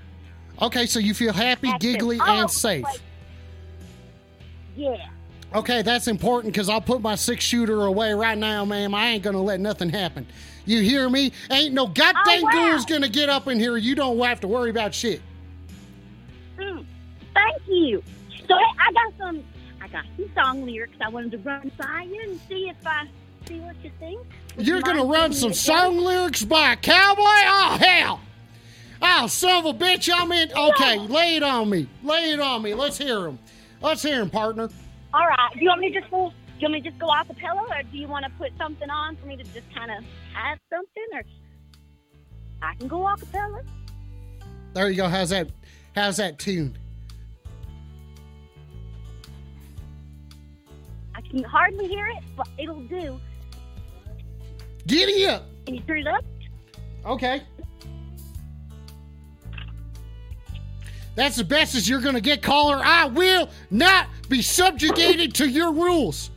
Okay, 0.60 0.86
so 0.86 0.98
you 0.98 1.12
feel 1.14 1.32
happy, 1.32 1.70
giggly, 1.80 2.18
Oh, 2.20 2.40
and 2.40 2.50
safe. 2.50 2.84
wait. 2.84 3.00
Yeah. 4.76 4.96
Okay, 5.54 5.82
that's 5.82 6.08
important 6.08 6.52
because 6.52 6.68
I'll 6.68 6.80
put 6.80 7.00
my 7.00 7.14
six 7.14 7.44
shooter 7.44 7.84
away 7.84 8.12
right 8.14 8.36
now, 8.36 8.64
ma'am. 8.64 8.94
I 8.94 9.08
ain't 9.10 9.22
gonna 9.22 9.42
let 9.42 9.60
nothing 9.60 9.88
happen. 9.90 10.26
You 10.64 10.80
hear 10.80 11.08
me? 11.08 11.32
Ain't 11.50 11.72
no 11.72 11.86
goddamn 11.86 12.40
Oh, 12.40 12.42
wow. 12.42 12.50
ghoul's 12.52 12.84
gonna 12.84 13.08
get 13.08 13.28
up 13.28 13.46
in 13.48 13.60
here. 13.60 13.76
You 13.76 13.94
don't 13.94 14.18
have 14.20 14.40
to 14.40 14.48
worry 14.48 14.70
about 14.70 14.94
shit. 14.94 15.20
Mm, 16.58 16.84
thank 17.32 17.62
you. 17.68 18.02
So 18.48 18.54
I 18.54 18.92
got 18.92 19.12
some, 19.18 19.44
I 19.80 19.88
got 19.88 20.04
some 20.16 20.30
song 20.34 20.66
lyrics 20.66 20.96
I 21.00 21.08
wanted 21.08 21.30
to 21.32 21.38
run 21.38 21.70
by 21.78 22.06
you 22.10 22.20
and 22.22 22.40
see 22.48 22.68
if 22.68 22.76
I 22.86 23.06
see 23.46 23.60
what 23.60 23.76
you 23.84 23.90
think. 24.00 24.20
You're 24.58 24.82
gonna 24.82 25.04
run 25.04 25.32
some 25.32 25.54
song 25.54 25.98
lyrics 25.98 26.42
by 26.42 26.72
a 26.72 26.76
cowboy? 26.76 27.22
Oh 27.22 27.76
hell! 27.80 28.20
Oh 29.02 29.26
son 29.26 29.66
of 29.66 29.74
a 29.74 29.78
bitch! 29.78 30.10
I'm 30.12 30.32
in. 30.32 30.50
Okay, 30.52 30.98
lay 30.98 31.36
it 31.36 31.42
on 31.42 31.70
me. 31.70 31.88
Lay 32.02 32.32
it 32.32 32.40
on 32.40 32.62
me. 32.62 32.74
Let's 32.74 32.98
hear 32.98 33.26
him. 33.26 33.38
Let's 33.80 34.02
hear 34.02 34.20
him, 34.20 34.30
partner. 34.30 34.68
All 35.12 35.26
right. 35.26 35.50
Do 35.54 35.60
you 35.60 35.68
want 35.68 35.80
me 35.80 35.92
to 35.92 36.00
just 36.00 36.10
go? 36.10 36.30
Do 36.30 36.60
you 36.60 36.64
want 36.64 36.74
me 36.74 36.80
to 36.82 36.88
just 36.90 36.98
go 36.98 37.06
off 37.06 37.28
the 37.28 37.34
pillow, 37.34 37.66
or 37.68 37.82
do 37.90 37.98
you 37.98 38.08
want 38.08 38.24
to 38.24 38.30
put 38.32 38.50
something 38.56 38.88
on 38.88 39.16
for 39.16 39.26
me 39.26 39.36
to 39.36 39.44
just 39.44 39.72
kind 39.74 39.90
of 39.90 40.04
have 40.32 40.58
something, 40.70 41.04
or 41.12 41.22
I 42.62 42.74
can 42.74 42.88
go 42.88 43.04
off 43.04 43.20
the 43.20 43.26
pillow. 43.26 43.62
There 44.72 44.88
you 44.88 44.96
go. 44.96 45.08
How's 45.08 45.30
that? 45.30 45.48
How's 45.94 46.16
that 46.18 46.38
tune? 46.38 46.76
I 51.14 51.20
can 51.22 51.42
hardly 51.42 51.88
hear 51.88 52.06
it, 52.08 52.22
but 52.36 52.48
it'll 52.58 52.82
do. 52.82 53.20
Giddy 54.86 55.26
up. 55.26 55.44
Can 55.64 55.74
you 55.76 55.80
turn 55.82 55.98
it 55.98 56.06
up? 56.06 56.24
Okay. 57.04 57.42
That's 61.16 61.36
the 61.36 61.44
best 61.44 61.74
as 61.74 61.88
you're 61.88 62.02
gonna 62.02 62.20
get, 62.20 62.42
caller. 62.42 62.80
I 62.84 63.06
will 63.06 63.48
not 63.70 64.06
be 64.28 64.42
subjugated 64.42 65.34
to 65.36 65.48
your 65.48 65.72
rules. 65.72 66.30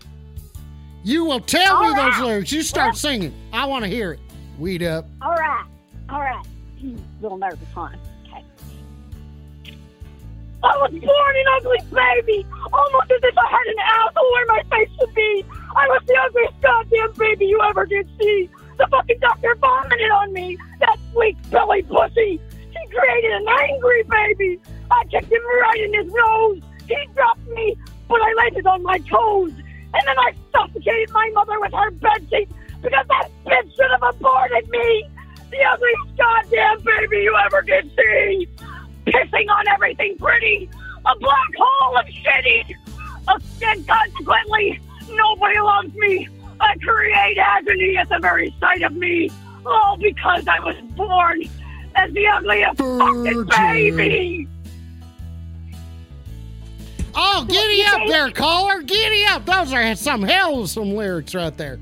You 1.03 1.25
will 1.25 1.41
tell 1.41 1.81
me 1.81 1.87
All 1.87 1.95
those 1.95 2.19
lyrics. 2.19 2.51
You 2.51 2.61
start 2.61 2.95
singing. 2.95 3.33
I 3.53 3.65
want 3.65 3.83
to 3.83 3.89
hear 3.89 4.13
it. 4.13 4.19
Weed 4.57 4.83
up. 4.83 5.05
All 5.21 5.35
right. 5.35 5.65
All 6.09 6.21
right. 6.21 6.45
little 7.21 7.37
nervous, 7.37 7.59
huh? 7.73 7.89
Okay. 8.25 8.43
I 10.63 10.77
was 10.77 10.91
born 10.91 11.35
an 11.35 11.45
ugly 11.57 11.77
baby, 11.93 12.45
almost 12.73 13.11
as 13.11 13.19
if 13.23 13.37
I 13.37 13.47
had 13.49 13.67
an 13.67 13.79
asshole 13.79 14.31
where 14.31 14.45
my 14.47 14.63
face 14.69 14.89
should 14.99 15.13
be. 15.13 15.45
I 15.75 15.87
was 15.87 16.01
the 16.07 16.15
ugliest 16.15 16.61
goddamn 16.61 17.13
baby 17.17 17.45
you 17.45 17.61
ever 17.69 17.85
did 17.85 18.07
see. 18.19 18.49
The 18.77 18.87
fucking 18.87 19.19
doctor 19.19 19.55
vomited 19.55 20.11
on 20.11 20.31
me. 20.33 20.57
That 20.79 20.97
weak 21.15 21.37
belly 21.49 21.83
pussy. 21.83 22.41
Created 22.89 23.31
an 23.31 23.45
angry 23.47 24.03
baby. 24.03 24.59
I 24.91 25.03
kicked 25.05 25.31
him 25.31 25.41
right 25.61 25.81
in 25.81 25.93
his 25.93 26.11
nose. 26.11 26.61
He 26.87 26.97
dropped 27.13 27.47
me, 27.47 27.75
but 28.07 28.19
I 28.21 28.33
landed 28.33 28.65
on 28.65 28.83
my 28.83 28.97
toes. 28.99 29.51
And 29.51 30.03
then 30.05 30.19
I 30.19 30.33
suffocated 30.51 31.11
my 31.11 31.29
mother 31.33 31.59
with 31.59 31.73
her 31.73 31.91
bedsheet 31.91 32.49
because 32.81 33.05
that 33.07 33.29
bitch 33.45 33.75
should 33.75 33.91
have 33.91 34.03
aborted 34.03 34.69
me. 34.69 35.09
The 35.51 35.63
ugliest 35.63 36.17
goddamn 36.17 36.81
baby 36.83 37.17
you 37.23 37.35
ever 37.45 37.61
did 37.61 37.91
see. 37.95 38.47
Pissing 39.07 39.49
on 39.49 39.67
everything 39.67 40.17
pretty. 40.17 40.69
A 41.05 41.17
black 41.19 41.51
hole 41.57 41.97
of 41.97 42.05
shitty. 42.05 42.75
And 43.61 43.87
consequently, 43.87 44.79
nobody 45.11 45.59
loves 45.59 45.93
me. 45.95 46.27
I 46.59 46.75
create 46.77 47.37
agony 47.37 47.97
at 47.97 48.09
the 48.09 48.19
very 48.19 48.53
sight 48.59 48.81
of 48.83 48.93
me. 48.93 49.29
All 49.65 49.97
because 49.97 50.47
I 50.47 50.59
was 50.59 50.75
born 50.95 51.43
as 51.95 52.11
the 52.13 52.27
ugliest 52.27 52.77
fucking 52.77 53.45
baby. 53.45 54.47
Oh, 57.15 57.45
giddy 57.49 57.83
up 57.83 58.07
there, 58.07 58.31
caller. 58.31 58.81
Giddy 58.81 59.25
up. 59.25 59.45
Those 59.45 59.73
are 59.73 59.95
some 59.95 60.21
hell 60.21 60.61
of 60.61 60.69
some 60.69 60.93
lyrics 60.95 61.33
right 61.35 61.55
there. 61.57 61.79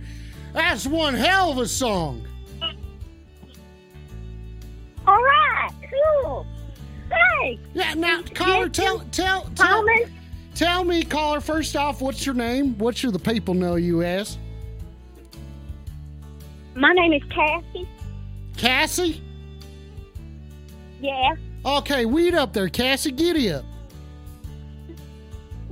That's 0.53 0.87
one 0.87 1.13
hell 1.13 1.51
of 1.51 1.57
a 1.59 1.67
song. 1.67 2.25
All 5.05 5.21
right, 5.23 5.69
cool. 6.23 6.45
Hey, 7.11 7.59
Yeah, 7.73 7.93
now, 7.93 8.21
caller, 8.33 8.67
tell, 8.67 8.99
tell, 9.11 9.41
tell, 9.55 9.83
Thomas. 9.85 10.09
tell 10.55 10.83
me, 10.83 11.03
caller, 11.03 11.39
first 11.39 11.75
off, 11.77 12.01
what's 12.01 12.25
your 12.25 12.35
name? 12.35 12.77
What 12.77 12.97
should 12.97 13.13
the 13.13 13.19
people 13.19 13.53
know 13.53 13.75
you 13.75 14.03
as? 14.03 14.37
My 16.75 16.91
name 16.93 17.13
is 17.13 17.23
Cassie. 17.29 17.87
Cassie? 18.57 19.21
Yeah. 20.99 21.35
Okay, 21.65 22.05
weed 22.05 22.33
up 22.33 22.53
there, 22.53 22.69
Cassie. 22.69 23.11
Giddy 23.11 23.51
up. 23.51 23.65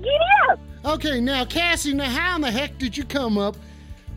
Get 0.02 0.12
up. 0.50 0.60
Okay, 0.86 1.20
now, 1.20 1.46
Cassie, 1.46 1.94
now 1.94 2.10
how 2.10 2.36
in 2.36 2.42
the 2.42 2.52
heck 2.52 2.78
did 2.78 2.96
you 2.96 3.06
come 3.06 3.38
up 3.38 3.56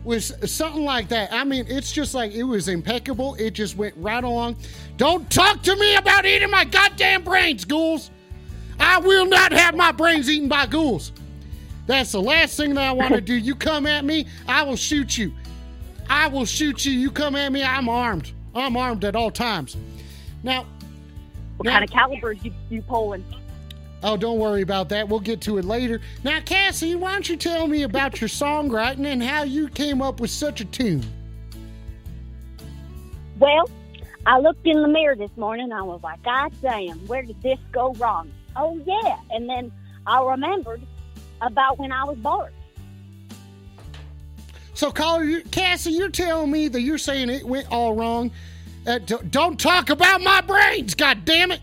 with 0.03 0.49
something 0.49 0.85
like 0.85 1.09
that. 1.09 1.31
I 1.31 1.43
mean, 1.43 1.65
it's 1.67 1.91
just 1.91 2.13
like 2.13 2.31
it 2.31 2.43
was 2.43 2.67
impeccable. 2.67 3.35
It 3.35 3.51
just 3.51 3.77
went 3.77 3.95
right 3.97 4.23
along. 4.23 4.55
Don't 4.97 5.29
talk 5.29 5.61
to 5.63 5.75
me 5.75 5.95
about 5.95 6.25
eating 6.25 6.49
my 6.49 6.65
goddamn 6.65 7.23
brains, 7.23 7.65
ghouls. 7.65 8.11
I 8.79 8.99
will 8.99 9.25
not 9.25 9.51
have 9.51 9.75
my 9.75 9.91
brains 9.91 10.29
eaten 10.29 10.47
by 10.47 10.65
ghouls. 10.65 11.11
That's 11.85 12.11
the 12.11 12.21
last 12.21 12.55
thing 12.55 12.75
that 12.75 12.87
I 12.87 12.91
want 12.91 13.13
to 13.13 13.21
do. 13.21 13.33
You 13.33 13.55
come 13.55 13.85
at 13.85 14.05
me, 14.05 14.27
I 14.47 14.63
will 14.63 14.75
shoot 14.75 15.17
you. 15.17 15.33
I 16.09 16.27
will 16.27 16.45
shoot 16.45 16.85
you. 16.85 16.91
You 16.91 17.11
come 17.11 17.35
at 17.35 17.51
me, 17.51 17.63
I'm 17.63 17.89
armed. 17.89 18.31
I'm 18.55 18.77
armed 18.77 19.05
at 19.05 19.15
all 19.15 19.31
times. 19.31 19.75
Now, 20.43 20.65
What 21.59 21.65
now- 21.65 21.73
kind 21.73 21.83
of 21.83 21.91
calibers 21.91 22.37
you, 22.41 22.53
you 22.69 22.81
pulling? 22.81 23.25
Oh, 24.01 24.15
don't 24.15 24.39
worry 24.39 24.61
about 24.61 24.87
that. 24.89 25.09
We'll 25.09 25.19
get 25.19 25.41
to 25.41 25.57
it 25.57 25.65
later. 25.65 25.99
Now, 26.23 26.39
Cassie, 26.39 26.95
why 26.95 27.11
don't 27.11 27.27
you 27.27 27.35
tell 27.35 27.67
me 27.67 27.83
about 27.83 28.21
your 28.21 28.29
songwriting 28.29 29.05
and 29.05 29.21
how 29.21 29.43
you 29.43 29.67
came 29.67 30.01
up 30.01 30.21
with 30.21 30.31
such 30.31 30.61
a 30.61 30.65
tune? 30.65 31.03
Well, 33.39 33.69
I 34.25 34.39
looked 34.39 34.65
in 34.65 34.81
the 34.81 34.87
mirror 34.87 35.17
this 35.17 35.35
morning 35.35 35.65
and 35.65 35.73
I 35.73 35.81
was 35.81 36.01
like, 36.01 36.23
God 36.23 36.53
damn, 36.61 36.97
where 37.07 37.23
did 37.23 37.41
this 37.41 37.59
go 37.73 37.91
wrong? 37.95 38.31
Oh, 38.55 38.79
yeah. 38.85 39.17
And 39.31 39.49
then 39.49 39.69
I 40.07 40.23
remembered 40.23 40.81
about 41.41 41.77
when 41.77 41.91
I 41.91 42.05
was 42.05 42.17
born. 42.19 42.53
So, 44.75 44.91
caller, 44.91 45.41
Cassie, 45.51 45.91
you're 45.91 46.07
telling 46.07 46.51
me 46.51 46.69
that 46.69 46.79
you're 46.79 46.97
saying 46.97 47.29
it 47.29 47.43
went 47.43 47.69
all 47.69 47.95
wrong. 47.95 48.31
Uh, 48.87 48.97
don't 48.99 49.59
talk 49.59 49.89
about 49.89 50.21
my 50.21 50.41
brains, 50.41 50.95
God 50.95 51.25
damn 51.25 51.51
it! 51.51 51.61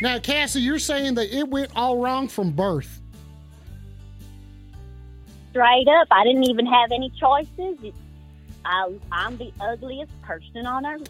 Now, 0.00 0.18
Cassie, 0.18 0.60
you're 0.60 0.78
saying 0.78 1.14
that 1.14 1.34
it 1.36 1.48
went 1.48 1.70
all 1.76 1.98
wrong 1.98 2.28
from 2.28 2.50
birth. 2.52 3.00
Straight 5.50 5.88
up, 5.88 6.08
I 6.10 6.24
didn't 6.24 6.44
even 6.44 6.66
have 6.66 6.90
any 6.92 7.10
choices. 7.18 7.78
It, 7.82 7.94
I, 8.64 8.92
I'm 9.12 9.36
the 9.38 9.52
ugliest 9.60 10.10
person 10.22 10.66
on 10.66 10.84
earth. 10.84 11.08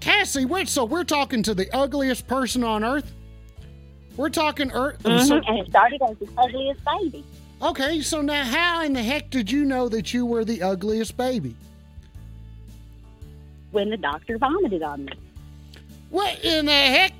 Cassie, 0.00 0.44
wait, 0.44 0.68
so 0.68 0.84
we're 0.84 1.04
talking 1.04 1.42
to 1.42 1.54
the 1.54 1.68
ugliest 1.76 2.26
person 2.28 2.62
on 2.64 2.84
earth? 2.84 3.12
We're 4.16 4.30
talking 4.30 4.70
Earth. 4.72 5.00
so- 5.02 5.10
Mhm, 5.10 5.44
And 5.48 5.58
it 5.58 5.68
started 5.70 6.00
as 6.02 6.16
the 6.18 6.28
ugliest 6.38 6.80
baby. 6.84 7.24
okay, 7.62 8.00
so 8.00 8.20
now 8.22 8.42
how 8.44 8.82
in 8.82 8.92
the 8.92 9.02
heck 9.02 9.30
did 9.30 9.50
you 9.50 9.64
know 9.64 9.88
that 9.88 10.12
you 10.14 10.24
were 10.26 10.44
the 10.44 10.62
ugliest 10.62 11.16
baby? 11.16 11.56
When 13.70 13.90
the 13.90 13.96
doctor 13.96 14.38
vomited 14.38 14.82
on 14.82 15.04
me. 15.04 15.12
What 16.10 16.42
in 16.44 16.66
the 16.66 16.72
heck? 16.72 17.12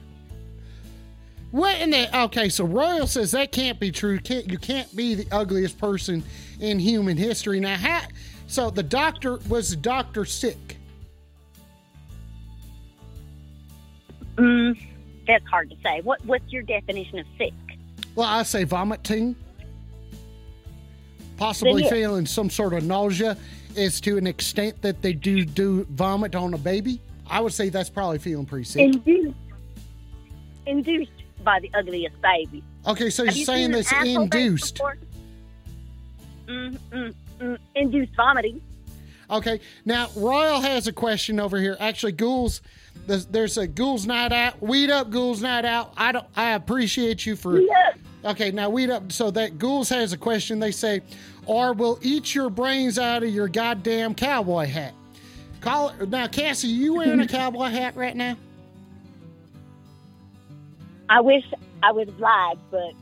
What 1.51 1.81
in 1.81 1.91
the? 1.91 2.25
Okay, 2.25 2.49
so 2.49 2.65
Royal 2.65 3.07
says 3.07 3.31
that 3.33 3.53
can't 3.53 3.81
be 3.81 3.91
true. 3.91 4.19
Can't 4.19 4.51
you 4.51 4.59
can't 4.59 4.95
be 4.95 5.15
the 5.15 5.27
ugliest 5.31 5.79
person 5.79 6.23
in 6.61 6.79
human 6.79 7.17
history. 7.17 7.61
Now, 7.61 7.77
how? 7.77 8.03
So 8.47 8.71
the 8.71 8.83
doctor 8.83 9.39
was 9.49 9.71
the 9.71 9.77
doctor 9.77 10.25
sick? 10.25 10.77
Mm, 14.37 14.79
that's 15.27 15.47
hard 15.47 15.71
to 15.71 15.77
say. 15.83 16.01
What 16.03 16.25
What's 16.25 16.51
your 16.53 16.63
definition 16.63 17.19
of 17.19 17.27
sick? 17.37 17.55
Well, 18.15 18.29
I 18.29 18.43
say 18.43 18.65
vomiting, 18.65 19.37
possibly 21.37 21.89
feeling 21.89 22.27
some 22.27 22.51
sort 22.51 22.75
of 22.75 22.85
nausea, 22.85 23.37
is 23.79 24.01
to 24.03 24.19
an 24.19 24.27
extent 24.27 24.83
that 24.83 25.01
they 25.01 25.13
do 25.13 25.45
do 25.45 25.85
vomit 25.91 26.35
on 26.35 26.53
a 26.55 26.59
baby. 26.59 27.01
I 27.31 27.41
would 27.41 27.53
say 27.53 27.69
that's 27.69 27.91
probably 27.91 28.19
feeling 28.19 28.47
pretty 28.47 28.65
sick. 28.65 28.83
Induced. 28.83 29.37
Induced 30.67 31.13
by 31.45 31.61
the 31.61 31.71
ugliest 31.75 32.21
baby. 32.21 32.63
Okay, 32.87 33.11
so 33.11 33.25
Have 33.25 33.35
you're 33.35 33.41
you 33.41 33.45
saying 33.45 33.59
seen 33.59 33.65
an 33.67 33.73
that's 33.73 33.93
asshole 33.93 34.05
baby 34.05 34.45
induced. 34.45 34.81
Mm, 36.47 36.79
mm, 36.91 37.15
mm, 37.41 37.59
induced 37.75 38.17
vomiting. 38.17 38.61
Okay, 39.31 39.61
now 39.85 40.09
Royal 40.17 40.61
has 40.61 40.87
a 40.87 40.93
question 40.93 41.39
over 41.39 41.61
here. 41.61 41.77
Actually, 41.79 42.13
Ghouls, 42.13 42.63
there's, 43.07 43.27
there's 43.27 43.59
a 43.59 43.67
Ghouls 43.67 44.07
Night 44.07 44.33
Out. 44.33 44.61
Weed 44.63 44.91
up, 44.91 45.11
Ghouls 45.11 45.43
Night 45.43 45.67
Out. 45.67 45.93
I 45.97 46.13
don't. 46.13 46.27
I 46.35 46.53
appreciate 46.53 47.27
you 47.27 47.37
for. 47.37 47.61
Okay, 48.25 48.51
now 48.51 48.69
weed 48.71 48.91
up. 48.91 49.13
So 49.13 49.31
that 49.33 49.59
Ghouls 49.59 49.89
has 49.91 50.13
a 50.13 50.17
question. 50.17 50.59
They 50.59 50.73
say, 50.73 51.03
"Or 51.49 51.73
we'll 51.73 51.99
eat 52.03 52.35
your 52.37 52.49
brains 52.51 52.99
out 52.99 53.25
of 53.25 53.31
your 53.31 53.49
goddamn 53.49 54.15
cowboy 54.15 54.67
hat." 54.67 54.95
Call 55.61 55.89
it, 55.89 56.09
now, 56.09 56.29
Cassie. 56.29 56.69
You 56.69 56.95
wearing 56.95 57.19
a 57.19 57.27
cowboy 57.29 57.71
hat 57.71 57.97
right 57.97 58.15
now? 58.15 58.37
I 61.09 61.21
wish 61.21 61.45
I 61.83 61.91
would 61.91 62.09
have 62.09 62.21
lied, 62.21 62.59
but 62.71 62.93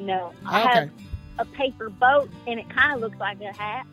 no. 0.00 0.32
I 0.46 0.60
Okay. 0.62 0.78
have 0.80 0.90
a 1.38 1.44
paper 1.44 1.90
boat, 1.90 2.30
and 2.46 2.58
it 2.58 2.68
kind 2.70 2.94
of 2.94 3.00
looks 3.00 3.18
like 3.20 3.40
a 3.40 3.52
hat. 3.52 3.86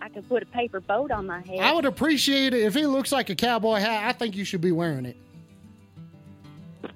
I 0.00 0.10
could 0.10 0.28
put 0.28 0.42
a 0.42 0.46
paper 0.46 0.80
boat 0.80 1.10
on 1.10 1.26
my 1.26 1.40
head. 1.40 1.60
I 1.60 1.72
would 1.72 1.86
appreciate 1.86 2.52
it 2.52 2.60
if 2.62 2.76
it 2.76 2.86
looks 2.88 3.10
like 3.12 3.30
a 3.30 3.34
cowboy 3.34 3.76
hat. 3.80 4.04
I 4.06 4.12
think 4.12 4.36
you 4.36 4.44
should 4.44 4.60
be 4.60 4.70
wearing 4.72 5.06
it. 5.06 5.16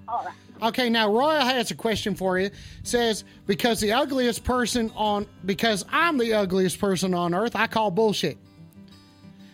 All 0.09 0.25
right. 0.25 0.35
Okay, 0.63 0.91
now 0.91 1.11
Royal 1.11 1.41
has 1.41 1.71
a 1.71 1.75
question 1.75 2.15
for 2.15 2.39
you. 2.39 2.51
Says 2.83 3.25
because 3.47 3.81
the 3.81 3.93
ugliest 3.93 4.45
person 4.45 4.93
on 4.95 5.27
because 5.45 5.85
I'm 5.91 6.19
the 6.19 6.35
ugliest 6.35 6.79
person 6.79 7.15
on 7.15 7.35
earth, 7.35 7.57
I 7.57 7.67
call 7.67 7.91
bullshit. 7.91 8.37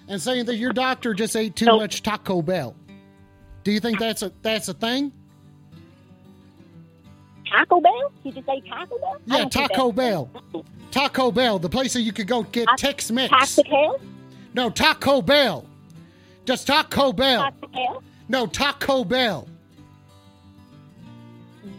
And 0.09 0.21
saying 0.21 0.47
that 0.47 0.57
your 0.57 0.73
doctor 0.73 1.15
just 1.15 1.37
ate 1.37 1.55
too 1.57 1.67
Nope. 1.67 1.81
much 1.81 2.03
Taco 2.03 2.43
Bell. 2.43 2.75
Do 3.65 3.73
you 3.73 3.81
think 3.81 3.99
that's 3.99 4.23
a 4.23 4.33
that's 4.43 4.69
a 4.69 4.75
thing? 4.75 5.13
Taco 7.51 7.81
Bell? 7.81 8.13
You 8.25 8.33
just 8.33 8.47
say 8.47 8.61
Taco 8.69 8.99
Bell? 8.99 9.17
Yeah, 9.27 9.45
Taco 9.49 9.93
Bell. 9.93 10.31
Taco 10.91 11.31
Bell, 11.31 11.59
the 11.59 11.69
place 11.69 11.93
that 11.93 12.01
you 12.03 12.13
could 12.13 12.27
go 12.27 12.43
get 12.43 12.69
Tex 12.79 13.11
Mex. 13.11 13.55
Taco 13.57 14.01
No, 14.55 14.71
Taco 14.71 15.23
Bell. 15.23 15.67
Just 16.45 16.67
Taco 16.67 17.13
Bell. 17.13 17.43
Taco 17.43 17.69
Bell? 17.69 18.03
No, 18.29 18.47
Taco 18.47 19.05
Bell. 19.05 19.49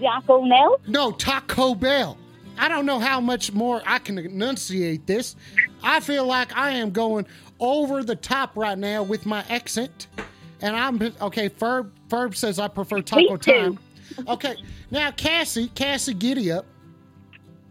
Taco 0.02 0.48
Bell? 0.48 0.80
No, 0.88 1.12
Taco 1.12 1.76
Bell. 1.76 2.18
I 2.58 2.68
don't 2.70 2.86
know 2.86 3.00
how 3.00 3.20
much 3.20 3.54
more 3.54 3.82
I 3.86 4.00
can 4.00 4.18
enunciate 4.18 5.06
this. 5.06 5.36
I 5.84 6.00
feel 6.00 6.26
like 6.26 6.56
I 6.56 6.72
am 6.72 6.92
going 6.92 7.26
over 7.60 8.04
the 8.04 8.16
top 8.16 8.56
right 8.56 8.78
now 8.78 9.04
with 9.04 9.26
my 9.26 9.44
accent. 9.50 10.08
And 10.62 10.76
I'm 10.76 11.00
okay. 11.22 11.50
Ferb 11.50 11.92
Ferb 12.10 12.36
says 12.36 12.58
I 12.58 12.68
prefer 12.68 13.02
taco 13.02 13.38
time. 13.38 13.78
Okay, 14.28 14.56
now 14.90 15.12
Cassie, 15.12 15.68
Cassie, 15.76 16.14
giddy 16.14 16.52
up, 16.52 16.66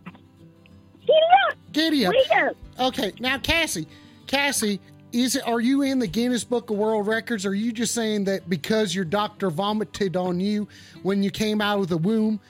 Get 0.05 1.17
it 1.17 1.51
up! 1.51 1.57
giddy 1.73 2.07
up. 2.07 2.13
Get 2.13 2.49
up! 2.49 2.57
Okay, 2.79 3.13
now 3.19 3.39
Cassie, 3.39 3.89
Cassie, 4.29 4.79
is 5.13 5.37
it? 5.37 5.47
Are 5.47 5.61
you 5.61 5.83
in 5.83 5.99
the 5.99 6.07
Guinness 6.07 6.45
Book 6.45 6.71
of 6.71 6.77
World 6.77 7.07
Records? 7.07 7.47
Or 7.47 7.51
are 7.51 7.55
you 7.55 7.73
just 7.73 7.95
saying 7.95 8.25
that 8.25 8.49
because 8.49 8.95
your 8.95 9.05
doctor 9.05 9.51
vomited 9.51 10.17
on 10.17 10.41
you 10.41 10.69
when 11.03 11.23
you 11.23 11.31
came 11.31 11.61
out 11.61 11.79
of 11.81 11.89
the 11.89 11.97
womb, 11.97 12.41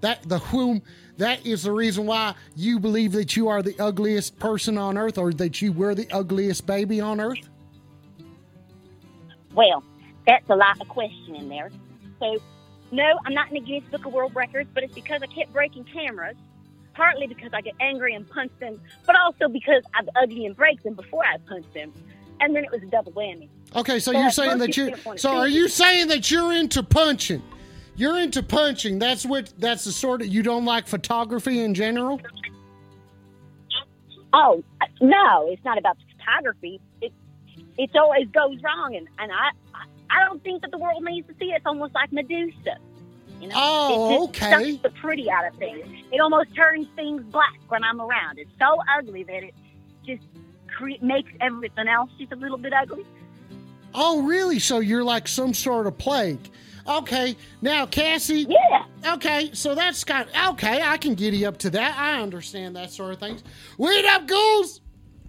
that 0.00 0.22
the 0.28 0.42
womb, 0.52 0.82
that 1.18 1.44
is 1.46 1.64
the 1.64 1.72
reason 1.72 2.06
why 2.06 2.34
you 2.56 2.78
believe 2.78 3.12
that 3.12 3.36
you 3.36 3.48
are 3.48 3.62
the 3.62 3.78
ugliest 3.78 4.38
person 4.38 4.78
on 4.78 4.96
earth, 4.96 5.18
or 5.18 5.32
that 5.32 5.60
you 5.60 5.72
were 5.72 5.94
the 5.94 6.10
ugliest 6.12 6.66
baby 6.66 7.00
on 7.00 7.20
earth? 7.20 7.48
Well, 9.54 9.84
that's 10.26 10.48
a 10.48 10.56
lot 10.56 10.80
of 10.80 10.88
question 10.88 11.36
in 11.36 11.48
there. 11.48 11.70
So, 12.20 12.38
no, 12.90 13.18
I'm 13.24 13.34
not 13.34 13.48
in 13.48 13.54
the 13.54 13.60
Guinness 13.60 13.88
Book 13.90 14.06
of 14.06 14.12
World 14.12 14.34
Records, 14.34 14.68
but 14.72 14.82
it's 14.82 14.94
because 14.94 15.22
I 15.22 15.26
kept 15.26 15.52
breaking 15.52 15.84
cameras. 15.84 16.36
Partly 16.94 17.26
because 17.26 17.50
I 17.52 17.60
get 17.60 17.74
angry 17.80 18.14
and 18.14 18.28
punch 18.28 18.52
them, 18.60 18.80
but 19.06 19.16
also 19.16 19.48
because 19.48 19.82
I'm 19.94 20.08
ugly 20.16 20.46
and 20.46 20.56
break 20.56 20.82
them 20.82 20.94
before 20.94 21.24
I 21.24 21.38
punch 21.48 21.66
them. 21.74 21.92
And 22.40 22.54
then 22.54 22.64
it 22.64 22.70
was 22.70 22.82
a 22.82 22.86
double 22.86 23.12
whammy. 23.12 23.48
Okay, 23.74 23.98
so 23.98 24.12
Well, 24.12 24.22
you're 24.22 24.30
saying 24.30 24.58
that 24.58 24.76
you 24.76 24.94
you. 25.06 25.16
So 25.18 25.36
are 25.36 25.48
you 25.48 25.68
saying 25.68 26.08
that 26.08 26.30
you're 26.30 26.52
into 26.52 26.82
punching? 26.82 27.42
You're 27.96 28.18
into 28.18 28.42
punching. 28.42 28.98
That's 28.98 29.24
what. 29.24 29.52
That's 29.58 29.84
the 29.84 29.92
sort 29.92 30.22
of. 30.22 30.28
You 30.28 30.42
don't 30.42 30.64
like 30.64 30.86
photography 30.88 31.60
in 31.60 31.74
general. 31.74 32.20
Oh 34.32 34.62
no, 35.00 35.48
it's 35.50 35.64
not 35.64 35.78
about 35.78 35.96
the 35.98 36.04
photography. 36.16 36.80
It 37.00 37.12
it 37.78 37.90
always 37.94 38.26
goes 38.28 38.60
wrong, 38.62 38.96
and 38.96 39.08
and 39.18 39.30
I 39.32 39.50
I- 39.74 39.84
I 40.10 40.24
don't 40.26 40.42
think 40.44 40.62
that 40.62 40.70
the 40.70 40.78
world 40.78 41.02
needs 41.02 41.26
to 41.28 41.34
see 41.40 41.46
it. 41.46 41.56
It's 41.56 41.66
almost 41.66 41.94
like 41.94 42.12
Medusa. 42.12 42.76
You 43.40 43.48
know, 43.48 43.54
Oh, 43.56 44.24
it 44.26 44.32
just 44.32 44.42
okay. 44.44 44.72
sucks 44.72 44.82
the 44.82 44.90
pretty 45.00 45.30
out 45.30 45.46
of 45.46 45.54
things. 45.56 45.84
It 46.12 46.20
almost 46.20 46.54
turns 46.54 46.86
things 46.96 47.22
black 47.24 47.58
when 47.68 47.84
I'm 47.84 48.00
around. 48.00 48.38
It's 48.38 48.50
so 48.58 48.78
ugly 48.98 49.22
that 49.24 49.42
it 49.42 49.54
just 50.06 50.22
cre- 50.68 51.02
makes 51.02 51.30
everything 51.40 51.88
else 51.88 52.10
just 52.18 52.32
a 52.32 52.36
little 52.36 52.58
bit 52.58 52.72
ugly. 52.72 53.04
Oh, 53.94 54.22
really? 54.22 54.58
So 54.58 54.80
you're 54.80 55.04
like 55.04 55.28
some 55.28 55.54
sort 55.54 55.86
of 55.86 55.96
plague. 55.98 56.38
Okay, 56.86 57.36
now 57.62 57.86
Cassie. 57.86 58.46
Yeah. 58.48 59.14
Okay, 59.14 59.50
so 59.54 59.74
that's 59.74 60.04
got. 60.04 60.28
Okay, 60.52 60.82
I 60.82 60.96
can 60.98 61.14
giddy 61.14 61.46
up 61.46 61.56
to 61.58 61.70
that. 61.70 61.96
I 61.98 62.20
understand 62.20 62.76
that 62.76 62.90
sort 62.90 63.14
of 63.14 63.20
things. 63.20 63.42
Weed 63.78 64.04
up, 64.06 64.26
ghouls. 64.26 64.80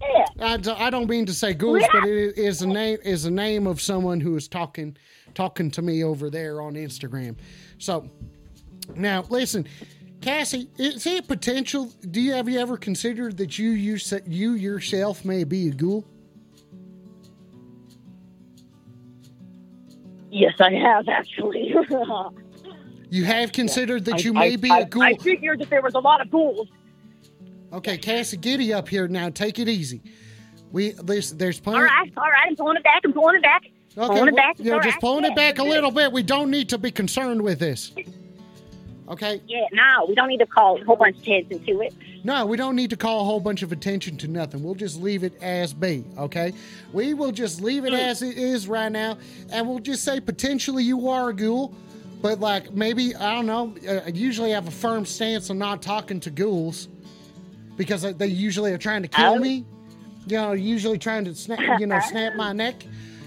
Yeah. 0.02 0.58
I 0.78 0.90
don't 0.90 1.08
mean 1.08 1.24
to 1.26 1.32
say 1.32 1.54
ghouls, 1.54 1.82
but 1.92 2.04
it 2.04 2.36
is 2.36 2.60
a 2.60 2.66
name 2.66 2.98
is 3.04 3.24
a 3.24 3.30
name 3.30 3.66
of 3.66 3.80
someone 3.80 4.20
who 4.20 4.36
is 4.36 4.48
talking 4.48 4.96
talking 5.36 5.70
to 5.72 5.82
me 5.82 6.02
over 6.02 6.28
there 6.30 6.60
on 6.60 6.74
Instagram. 6.74 7.36
So 7.78 8.10
now 8.96 9.24
listen, 9.28 9.68
Cassie, 10.20 10.68
is 10.78 11.06
it 11.06 11.28
potential? 11.28 11.92
Do 12.10 12.20
you 12.20 12.32
have 12.32 12.48
you 12.48 12.58
ever 12.58 12.76
considered 12.76 13.36
that 13.36 13.58
you 13.58 13.70
you, 13.70 13.98
you 14.26 14.52
yourself 14.54 15.24
may 15.24 15.44
be 15.44 15.68
a 15.68 15.72
ghoul? 15.72 16.04
Yes, 20.30 20.54
I 20.58 20.72
have 20.72 21.08
actually. 21.08 21.72
You 23.08 23.24
have 23.24 23.52
considered 23.52 24.04
that 24.06 24.24
you 24.24 24.32
I- 24.32 24.34
may 24.34 24.52
I- 24.54 24.56
be 24.56 24.68
I- 24.70 24.78
a 24.80 24.84
ghoul. 24.84 25.02
I 25.04 25.14
figured 25.14 25.60
that 25.60 25.70
there 25.70 25.80
was 25.80 25.94
a 25.94 26.00
lot 26.00 26.20
of 26.20 26.28
ghouls. 26.28 26.66
okay, 27.72 27.96
Cassie, 27.96 28.36
giddy 28.36 28.72
up 28.74 28.88
here 28.88 29.06
now. 29.06 29.28
Take 29.30 29.60
it 29.60 29.68
easy. 29.68 30.02
We 30.72 30.90
there's 30.90 31.30
there's 31.32 31.60
plenty. 31.60 31.78
All 31.78 31.84
right, 31.84 32.12
all 32.16 32.24
right. 32.24 32.48
I'm 32.48 32.56
pulling 32.56 32.76
it 32.76 32.82
back. 32.82 33.02
I'm 33.04 33.12
pulling 33.12 33.36
it 33.36 33.42
back. 33.42 33.62
Okay, 33.98 34.06
pulling 34.08 34.28
it 34.28 34.34
well, 34.34 34.54
back. 34.54 34.72
All 34.72 34.80
just 34.80 35.00
pulling 35.00 35.24
it 35.24 35.34
back 35.36 35.58
a 35.58 35.64
little 35.64 35.90
bit. 35.90 36.12
We 36.12 36.22
don't 36.22 36.50
need 36.50 36.68
to 36.70 36.78
be 36.78 36.90
concerned 36.90 37.42
with 37.42 37.58
this. 37.58 37.92
Okay? 39.08 39.40
Yeah, 39.46 39.66
no, 39.72 40.04
we 40.08 40.14
don't 40.14 40.28
need 40.28 40.38
to 40.40 40.46
call 40.46 40.80
a 40.80 40.84
whole 40.84 40.96
bunch 40.96 41.16
of 41.16 41.22
attention 41.22 41.64
to 41.64 41.80
it. 41.82 41.94
No, 42.24 42.44
we 42.44 42.56
don't 42.56 42.74
need 42.74 42.90
to 42.90 42.96
call 42.96 43.20
a 43.20 43.24
whole 43.24 43.38
bunch 43.38 43.62
of 43.62 43.70
attention 43.70 44.16
to 44.18 44.28
nothing. 44.28 44.62
We'll 44.64 44.74
just 44.74 45.00
leave 45.00 45.22
it 45.22 45.40
as 45.40 45.72
be, 45.72 46.04
okay? 46.18 46.52
We 46.92 47.14
will 47.14 47.30
just 47.30 47.60
leave 47.60 47.84
it 47.84 47.92
as 47.94 48.20
it 48.22 48.36
is 48.36 48.66
right 48.66 48.90
now, 48.90 49.16
and 49.52 49.68
we'll 49.68 49.78
just 49.78 50.02
say 50.04 50.18
potentially 50.20 50.82
you 50.82 51.08
are 51.08 51.28
a 51.30 51.34
ghoul, 51.34 51.72
but 52.20 52.40
like 52.40 52.72
maybe, 52.72 53.14
I 53.14 53.36
don't 53.36 53.46
know, 53.46 53.74
uh, 53.88 54.00
I 54.06 54.08
usually 54.08 54.50
have 54.50 54.66
a 54.66 54.72
firm 54.72 55.06
stance 55.06 55.50
on 55.50 55.58
not 55.58 55.82
talking 55.82 56.18
to 56.20 56.30
ghouls 56.30 56.88
because 57.76 58.02
they- 58.02 58.12
they 58.12 58.26
usually 58.26 58.72
are 58.72 58.78
trying 58.78 59.02
to 59.02 59.08
kill 59.08 59.34
Oh. 59.34 59.38
me. 59.38 59.64
You 60.26 60.36
know, 60.38 60.52
usually 60.52 60.98
trying 60.98 61.24
to 61.26 61.34
snap, 61.36 61.78
you 61.78 61.86
know, 61.86 62.00
snap 62.10 62.34
my 62.34 62.52
neck. 62.52 62.84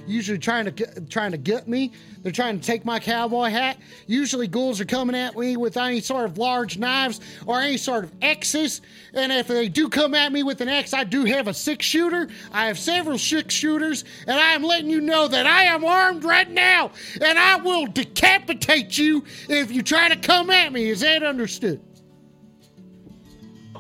Usually 0.10 0.40
trying 0.40 0.66
to 0.66 0.72
get, 0.72 1.10
trying 1.10 1.32
to 1.32 1.38
gut 1.38 1.68
me. 1.68 1.92
They're 2.24 2.32
trying 2.32 2.60
to 2.60 2.66
take 2.66 2.84
my 2.84 3.00
cowboy 3.00 3.50
hat. 3.50 3.78
Usually 4.08 4.48
ghouls 4.48 4.82
are 4.82 4.86
coming 4.86 5.16
at 5.16 5.38
me 5.38 5.56
with 5.56 5.78
any 5.78 6.02
sort 6.02 6.26
of 6.26 6.38
large 6.38 6.80
knives 6.80 7.22
or 7.46 7.62
any 7.62 7.78
sort 7.78 8.06
of 8.06 8.12
X's. 8.22 8.82
And 9.14 9.32
if 9.32 9.48
they 9.48 9.70
do 9.70 9.88
come 9.88 10.16
at 10.16 10.32
me 10.32 10.42
with 10.42 10.62
an 10.62 10.68
X, 10.68 10.94
I 10.94 11.04
do 11.04 11.26
have 11.26 11.48
a 11.48 11.54
six 11.54 11.86
shooter. 11.86 12.28
I 12.52 12.66
have 12.66 12.80
several 12.80 13.20
six 13.20 13.54
shooters, 13.54 14.04
and 14.26 14.40
I 14.40 14.54
am 14.54 14.64
letting 14.64 14.90
you 14.90 15.00
know 15.00 15.28
that 15.28 15.46
I 15.46 15.64
am 15.64 15.86
armed 15.86 16.24
right 16.24 16.50
now, 16.50 16.92
and 17.22 17.38
I 17.38 17.58
will 17.58 17.86
decapitate 17.86 18.98
you 18.98 19.24
if 19.48 19.72
you 19.72 19.84
try 19.84 20.10
to 20.10 20.16
come 20.16 20.50
at 20.50 20.74
me. 20.74 20.90
Is 20.90 21.02
that 21.02 21.22
understood? 21.22 21.82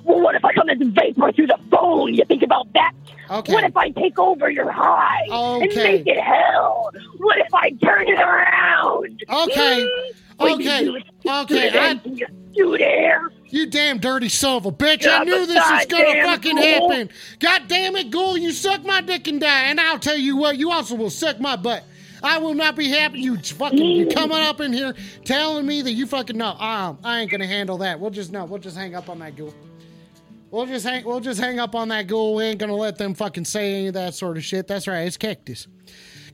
Well, 0.04 0.22
what 0.22 0.36
if 0.36 0.44
I 0.46 0.54
come 0.54 0.70
as 0.70 0.80
a 0.82 0.86
vapor 0.86 1.32
through 1.32 1.48
the 1.48 1.60
phone? 1.72 2.14
You 2.14 2.24
think 2.26 2.44
about 2.44 2.72
that? 2.74 2.94
Okay. 3.30 3.54
What 3.54 3.64
if 3.64 3.78
I 3.78 3.90
take 3.92 4.18
over 4.18 4.50
your 4.50 4.72
high 4.72 5.22
and 5.32 5.64
Okay. 5.72 5.84
make 5.98 6.08
it 6.08 6.20
hell? 6.20 6.92
What 7.18 7.38
if 7.40 7.54
I 7.54 7.70
turn 7.84 8.08
it 8.08 8.20
around? 8.20 9.24
Okay. 9.30 9.82
Hmm? 10.40 10.44
Okay. 10.46 10.84
do? 10.86 10.98
Okay, 11.30 11.70
Do 11.70 11.78
I- 11.80 11.92
it, 12.06 12.30
you 12.54 12.78
there. 12.78 13.30
You 13.52 13.66
damn 13.66 13.98
dirty 14.00 14.30
son 14.30 14.58
of 14.58 14.66
a 14.66 14.72
bitch. 14.72 15.08
I 15.08 15.24
knew 15.24 15.46
this 15.46 15.56
was 15.70 15.86
gonna 15.88 16.24
fucking 16.24 16.56
ghoul. 16.56 16.90
happen. 16.92 17.10
God 17.40 17.64
damn 17.68 17.96
it, 17.96 18.10
ghoul, 18.12 18.38
you 18.38 18.52
suck 18.52 18.84
my 18.86 19.02
dick 19.02 19.28
and 19.28 19.40
die. 19.42 19.64
And 19.64 19.80
I'll 19.82 20.00
tell 20.00 20.18
you 20.18 20.38
what, 20.38 20.58
you 20.58 20.72
also 20.72 20.96
will 20.96 21.10
suck 21.10 21.40
my 21.40 21.56
butt. 21.56 21.84
I 22.22 22.38
will 22.38 22.54
not 22.54 22.76
be 22.76 22.90
happy 22.90 23.20
you 23.22 23.38
fucking 23.38 23.78
you 23.78 24.08
coming 24.08 24.38
up 24.38 24.60
in 24.62 24.72
here 24.74 24.94
telling 25.26 25.66
me 25.66 25.82
that 25.82 25.94
you 25.94 26.06
fucking 26.06 26.38
no. 26.38 26.50
Um, 26.52 26.98
I 27.04 27.20
ain't 27.22 27.32
gonna 27.32 27.48
handle 27.48 27.78
that. 27.80 28.00
We'll 28.00 28.12
just 28.12 28.32
no, 28.32 28.46
we'll 28.46 28.60
just 28.60 28.78
hang 28.78 28.94
up 28.96 29.10
on 29.10 29.20
that 29.20 29.36
ghoul. 29.36 29.54
We'll 30.52 30.66
just 30.66 30.86
hang 30.86 31.06
we'll 31.06 31.20
just 31.20 31.40
hang 31.40 31.60
up 31.60 31.76
on 31.76 31.90
that 31.90 32.08
ghoul. 32.08 32.36
We 32.36 32.44
ain't 32.46 32.60
gonna 32.60 32.76
let 32.76 32.98
them 32.98 33.14
fucking 33.14 33.46
say 33.46 33.74
any 33.74 33.88
of 33.88 33.94
that 33.94 34.16
sort 34.16 34.38
of 34.38 34.44
shit. 34.44 34.68
That's 34.68 34.88
right, 34.88 35.02
it's 35.02 35.18
cactus. 35.18 35.68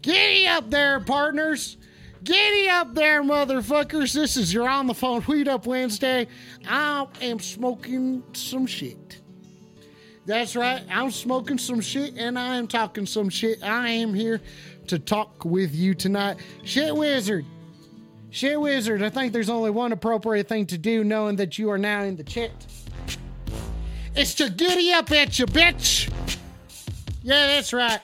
Giddy 0.01 0.47
up 0.47 0.69
there, 0.69 0.99
partners. 0.99 1.77
Giddy 2.23 2.69
up 2.69 2.95
there, 2.95 3.21
motherfuckers. 3.23 4.13
This 4.13 4.35
is 4.35 4.53
your 4.53 4.67
on 4.67 4.87
the 4.87 4.93
phone 4.93 5.23
Weed 5.27 5.47
Up 5.47 5.67
Wednesday. 5.67 6.27
I 6.67 7.05
am 7.21 7.39
smoking 7.39 8.23
some 8.33 8.65
shit. 8.65 9.21
That's 10.25 10.55
right. 10.55 10.83
I'm 10.89 11.11
smoking 11.11 11.59
some 11.59 11.81
shit 11.81 12.15
and 12.17 12.39
I 12.39 12.55
am 12.55 12.67
talking 12.67 13.05
some 13.05 13.29
shit. 13.29 13.63
I 13.63 13.89
am 13.89 14.13
here 14.13 14.41
to 14.87 14.97
talk 14.97 15.45
with 15.45 15.75
you 15.75 15.93
tonight. 15.93 16.37
Shit 16.63 16.95
Wizard. 16.95 17.45
Shit 18.31 18.59
Wizard, 18.59 19.01
I 19.03 19.09
think 19.09 19.31
there's 19.31 19.49
only 19.49 19.69
one 19.69 19.91
appropriate 19.91 20.47
thing 20.47 20.65
to 20.67 20.77
do 20.77 21.03
knowing 21.03 21.35
that 21.37 21.57
you 21.57 21.69
are 21.69 21.77
now 21.77 22.01
in 22.01 22.15
the 22.15 22.23
chat. 22.23 22.51
It's 24.15 24.33
to 24.35 24.49
giddy 24.49 24.93
up 24.93 25.11
at 25.11 25.37
you, 25.39 25.45
bitch. 25.45 26.09
Yeah, 27.21 27.47
that's 27.47 27.73
right. 27.73 27.99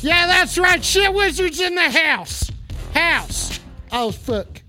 Yeah, 0.00 0.26
that's 0.26 0.58
right. 0.58 0.84
Shit 0.84 1.12
Wizard's 1.12 1.60
in 1.60 1.74
the 1.74 1.90
house. 1.90 2.50
House. 2.94 3.60
Oh, 3.92 4.10
fuck. 4.10 4.62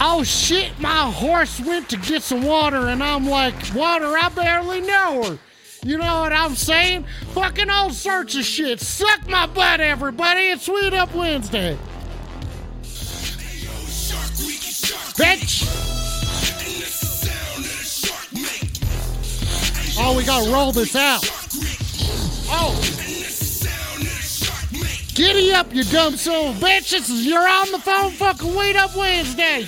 Oh, 0.00 0.22
shit. 0.22 0.78
My 0.78 1.10
horse 1.10 1.60
went 1.60 1.88
to 1.90 1.96
get 1.96 2.22
some 2.22 2.42
water, 2.42 2.88
and 2.88 3.02
I'm 3.02 3.28
like, 3.28 3.54
water? 3.74 4.06
I 4.06 4.28
barely 4.28 4.80
know 4.80 5.24
her. 5.24 5.38
You 5.82 5.98
know 5.98 6.20
what 6.20 6.32
I'm 6.32 6.54
saying? 6.54 7.06
Fucking 7.32 7.70
all 7.70 7.90
sorts 7.90 8.36
of 8.36 8.44
shit. 8.44 8.80
Suck 8.80 9.26
my 9.28 9.46
butt, 9.46 9.80
everybody. 9.80 10.48
It's 10.48 10.66
Sweet 10.66 10.92
Up 10.92 11.14
Wednesday. 11.14 11.78
Bitch. 15.16 15.99
Oh, 20.02 20.16
we 20.16 20.24
gotta 20.24 20.50
roll 20.50 20.72
this 20.72 20.96
out. 20.96 21.22
Oh. 22.48 22.74
Giddy 25.14 25.52
up, 25.52 25.74
you 25.74 25.84
dumb 25.84 26.14
a 26.14 26.16
bitch. 26.16 26.90
This 26.90 27.10
is 27.10 27.26
you're 27.26 27.46
on 27.46 27.70
the 27.70 27.78
phone 27.78 28.10
fucking 28.12 28.54
Wait 28.54 28.76
Up 28.76 28.96
Wednesday. 28.96 29.66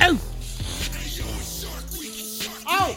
Oh. 0.00 0.20
Oh. 2.68 2.96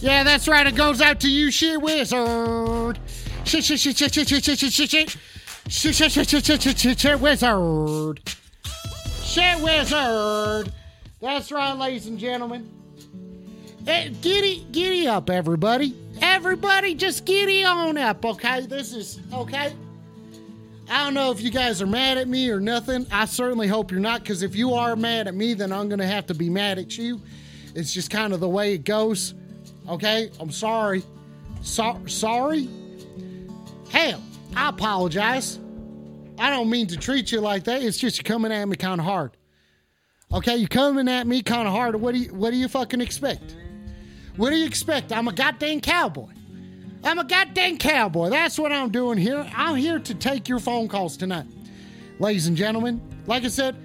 Yeah, 0.00 0.24
that's 0.24 0.48
right. 0.48 0.66
It 0.66 0.76
goes 0.76 1.02
out 1.02 1.20
to 1.20 1.30
you, 1.30 1.50
shit 1.50 1.80
wizard. 1.80 2.98
Shit, 3.44 3.64
shit, 3.64 3.78
shit, 3.78 3.96
shit, 3.98 4.14
shit, 4.14 4.28
shit, 4.28 4.44
shit, 4.44 4.58
shit, 4.58 4.90
shit. 4.90 5.16
Shit, 5.68 5.94
shit, 5.94 6.12
shit, 6.12 6.28
shit, 6.28 6.44
shit, 6.46 6.62
shit, 6.62 6.78
shit, 6.78 6.98
shit, 6.98 7.20
wizard. 7.20 8.20
Shit 9.22 9.60
wizard. 9.60 10.72
That's 11.24 11.50
right, 11.50 11.72
ladies 11.72 12.06
and 12.06 12.18
gentlemen. 12.18 12.70
Hey, 13.86 14.14
giddy, 14.20 14.66
giddy 14.70 15.06
up, 15.06 15.30
everybody. 15.30 15.96
Everybody, 16.20 16.94
just 16.94 17.24
giddy 17.24 17.64
on 17.64 17.96
up, 17.96 18.22
okay? 18.26 18.66
This 18.66 18.92
is 18.92 19.20
okay. 19.32 19.72
I 20.90 21.02
don't 21.02 21.14
know 21.14 21.30
if 21.30 21.40
you 21.40 21.50
guys 21.50 21.80
are 21.80 21.86
mad 21.86 22.18
at 22.18 22.28
me 22.28 22.50
or 22.50 22.60
nothing. 22.60 23.06
I 23.10 23.24
certainly 23.24 23.66
hope 23.66 23.90
you're 23.90 24.00
not, 24.00 24.20
because 24.20 24.42
if 24.42 24.54
you 24.54 24.74
are 24.74 24.96
mad 24.96 25.26
at 25.26 25.34
me, 25.34 25.54
then 25.54 25.72
I'm 25.72 25.88
gonna 25.88 26.06
have 26.06 26.26
to 26.26 26.34
be 26.34 26.50
mad 26.50 26.78
at 26.78 26.98
you. 26.98 27.22
It's 27.74 27.94
just 27.94 28.10
kind 28.10 28.34
of 28.34 28.40
the 28.40 28.48
way 28.48 28.74
it 28.74 28.84
goes. 28.84 29.32
Okay, 29.88 30.30
I'm 30.38 30.50
sorry. 30.50 31.02
So- 31.62 32.02
sorry. 32.06 32.68
Hell, 33.88 34.22
I 34.54 34.68
apologize. 34.68 35.58
I 36.38 36.50
don't 36.50 36.68
mean 36.68 36.86
to 36.88 36.98
treat 36.98 37.32
you 37.32 37.40
like 37.40 37.64
that. 37.64 37.82
It's 37.82 37.96
just 37.96 38.18
you're 38.18 38.30
coming 38.30 38.52
at 38.52 38.68
me 38.68 38.76
kind 38.76 39.00
of 39.00 39.06
hard. 39.06 39.38
Okay, 40.34 40.56
you're 40.56 40.66
coming 40.66 41.08
at 41.08 41.28
me 41.28 41.42
kind 41.42 41.68
of 41.68 41.72
hard. 41.72 41.94
What 41.94 42.12
do 42.12 42.20
you 42.20 42.34
What 42.34 42.50
do 42.50 42.56
you 42.56 42.66
fucking 42.66 43.00
expect? 43.00 43.54
What 44.36 44.50
do 44.50 44.56
you 44.56 44.66
expect? 44.66 45.12
I'm 45.12 45.28
a 45.28 45.32
goddamn 45.32 45.80
cowboy. 45.80 46.30
I'm 47.04 47.20
a 47.20 47.24
goddamn 47.24 47.78
cowboy. 47.78 48.30
That's 48.30 48.58
what 48.58 48.72
I'm 48.72 48.90
doing 48.90 49.16
here. 49.16 49.48
I'm 49.54 49.76
here 49.76 50.00
to 50.00 50.14
take 50.14 50.48
your 50.48 50.58
phone 50.58 50.88
calls 50.88 51.16
tonight, 51.16 51.46
ladies 52.18 52.48
and 52.48 52.56
gentlemen. 52.56 53.00
Like 53.26 53.44
I 53.44 53.48
said, 53.48 53.76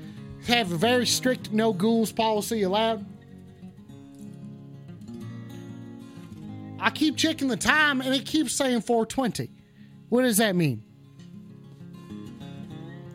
have 0.48 0.72
a 0.72 0.78
very 0.78 1.06
strict 1.06 1.52
no 1.52 1.72
ghouls 1.72 2.12
policy 2.12 2.64
allowed. 2.64 3.06
I 6.80 6.90
keep 6.90 7.18
checking 7.18 7.48
the 7.48 7.58
time 7.58 8.02
and 8.02 8.16
it 8.16 8.26
keeps 8.26 8.54
saying 8.54 8.82
420. 8.82 9.52
What 10.08 10.24
does 10.24 10.38
that 10.38 10.56
mean? 10.56 10.82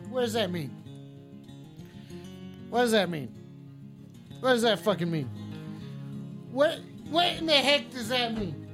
What 0.09 0.21
does 0.21 0.33
that 0.33 0.51
mean? 0.51 0.74
What 2.75 2.81
does 2.81 2.91
that 2.91 3.09
mean? 3.09 3.33
What 4.41 4.49
does 4.49 4.63
that 4.63 4.79
fucking 4.79 5.09
mean? 5.09 5.29
What 6.51 6.81
what 7.09 7.27
in 7.37 7.45
the 7.45 7.53
heck 7.53 7.89
does 7.89 8.09
that 8.09 8.37
mean? 8.37 8.67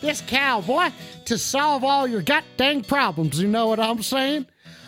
this 0.00 0.20
cowboy 0.22 0.88
to 1.26 1.38
solve 1.38 1.84
all 1.84 2.06
your 2.06 2.22
goddamn 2.22 2.82
problems. 2.82 3.40
You 3.40 3.48
know 3.48 3.68
what 3.68 3.78
I'm 3.78 4.02
saying? 4.02 4.46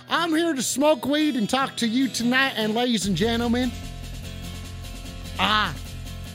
I'm 0.08 0.34
here 0.34 0.54
to 0.54 0.62
smoke 0.62 1.04
weed 1.04 1.36
and 1.36 1.48
talk 1.48 1.76
to 1.76 1.86
you 1.86 2.08
tonight, 2.08 2.54
and 2.56 2.74
ladies 2.74 3.06
and 3.06 3.14
gentlemen, 3.14 3.70
I 5.38 5.74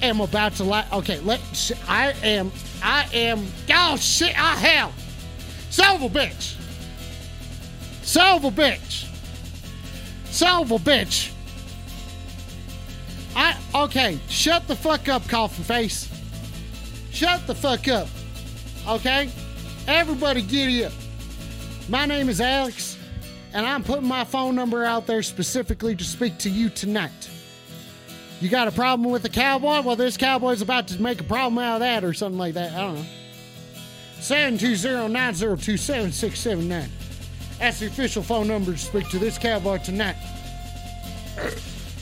am 0.02 0.22
about 0.22 0.54
to 0.56 0.64
like. 0.64 0.92
Okay, 0.94 1.20
let 1.22 1.40
I 1.88 2.14
am. 2.24 2.52
I 2.84 3.08
am. 3.14 3.46
Oh 3.74 3.98
shit! 3.98 4.40
I 4.40 4.56
hell. 4.56 4.94
A 5.70 6.10
bitch. 6.10 6.56
A 8.04 8.52
bitch. 8.52 9.08
A 10.30 10.80
bitch. 10.80 11.32
I 13.36 13.58
okay. 13.74 14.20
Shut 14.30 14.68
the 14.68 14.76
fuck 14.76 15.10
up, 15.10 15.28
coffin 15.28 15.64
face. 15.64 16.08
Shut 17.14 17.46
the 17.46 17.56
fuck 17.56 17.88
up. 17.88 18.08
Okay? 18.88 19.30
Everybody 19.88 20.42
giddy 20.42 20.86
up. 20.86 20.94
My 21.88 22.08
name 22.08 22.28
is 22.28 22.42
Alex, 22.42 22.98
and 23.54 23.64
I'm 23.66 23.84
putting 23.84 24.08
my 24.08 24.24
phone 24.24 24.56
number 24.56 24.84
out 24.84 25.06
there 25.06 25.22
specifically 25.22 25.96
to 25.96 26.04
speak 26.04 26.40
to 26.40 26.50
you 26.50 26.70
tonight. 26.70 27.30
You 28.42 28.50
got 28.50 28.68
a 28.68 28.72
problem 28.72 29.12
with 29.12 29.24
a 29.26 29.30
cowboy? 29.30 29.82
Well, 29.82 29.96
this 29.96 30.18
cowboy's 30.18 30.62
about 30.62 30.88
to 30.90 31.02
make 31.02 31.22
a 31.22 31.24
problem 31.24 31.60
out 31.60 31.76
of 31.76 31.80
that 31.82 32.04
or 32.04 32.14
something 32.14 32.40
like 32.40 32.56
that. 32.56 32.74
I 32.74 32.82
don't 32.82 32.96
know. 32.96 33.06
720-902-7679. 34.20 36.88
That's 37.60 37.80
the 37.80 37.88
official 37.88 38.24
phone 38.24 38.48
number 38.48 38.72
to 38.72 38.78
speak 38.78 39.08
to 39.10 39.20
this 39.20 39.38
cowboy 39.38 39.78
tonight. 39.78 40.16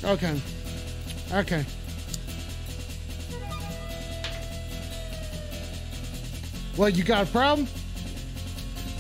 Okay. 0.04 0.40
Okay. 1.34 1.66
Well, 6.78 6.90
you 6.90 7.04
got 7.04 7.28
a 7.28 7.32
problem? 7.32 7.68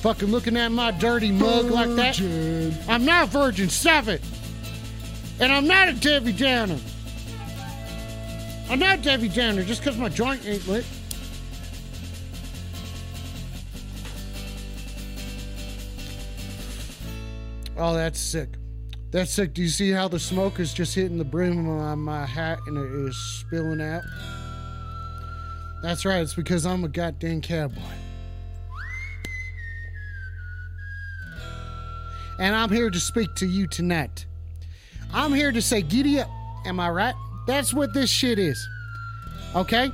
Fucking 0.02 0.30
looking 0.30 0.58
at 0.58 0.72
my 0.72 0.92
dirty 0.92 1.32
mug 1.32 1.66
like 1.66 1.90
that? 1.96 2.20
I'm 2.88 3.06
not 3.06 3.28
a 3.28 3.32
virgin, 3.32 3.70
stop 3.70 4.08
it! 4.08 4.22
And 5.40 5.52
I'm 5.52 5.68
not 5.68 5.88
a 5.88 5.94
Debbie 5.94 6.34
Downer. 6.34 6.78
I'm 8.70 8.80
not 8.80 9.02
Debbie 9.02 9.30
Downer 9.30 9.64
just 9.64 9.82
because 9.82 9.98
my 9.98 10.10
joint 10.10 10.46
ain't 10.46 10.68
lit. 10.68 10.86
Oh, 17.78 17.96
that's 17.96 18.20
sick. 18.20 18.50
That's 19.10 19.32
sick. 19.32 19.54
Do 19.54 19.62
you 19.62 19.70
see 19.70 19.90
how 19.90 20.08
the 20.08 20.20
smoke 20.20 20.60
is 20.60 20.74
just 20.74 20.96
hitting 20.96 21.18
the 21.18 21.26
brim 21.26 21.58
of 21.60 21.66
my, 21.66 21.96
my 21.96 22.26
hat 22.26 22.60
and 22.68 22.78
it 22.78 23.08
is 23.10 23.18
spilling 23.18 23.82
out? 23.82 24.04
That's 25.82 26.06
right. 26.06 26.22
It's 26.22 26.36
because 26.36 26.65
I'm 26.65 26.84
a 26.84 26.88
goddamn 26.88 27.41
cowboy. 27.41 27.82
And 32.38 32.56
I'm 32.56 32.70
here 32.70 32.89
to 32.89 33.00
speak 33.00 33.34
to 33.36 33.46
you 33.46 33.67
tonight. 33.67 34.26
I'm 35.13 35.34
here 35.34 35.52
to 35.52 35.62
say, 35.62 35.82
giddy 35.82 36.20
up. 36.20 36.30
Am 36.65 36.80
I 36.80 36.89
right? 36.89 37.15
That's 37.48 37.74
what 37.74 37.94
this 37.94 38.10
shit 38.10 38.39
is. 38.39 38.67
Okay? 39.56 39.91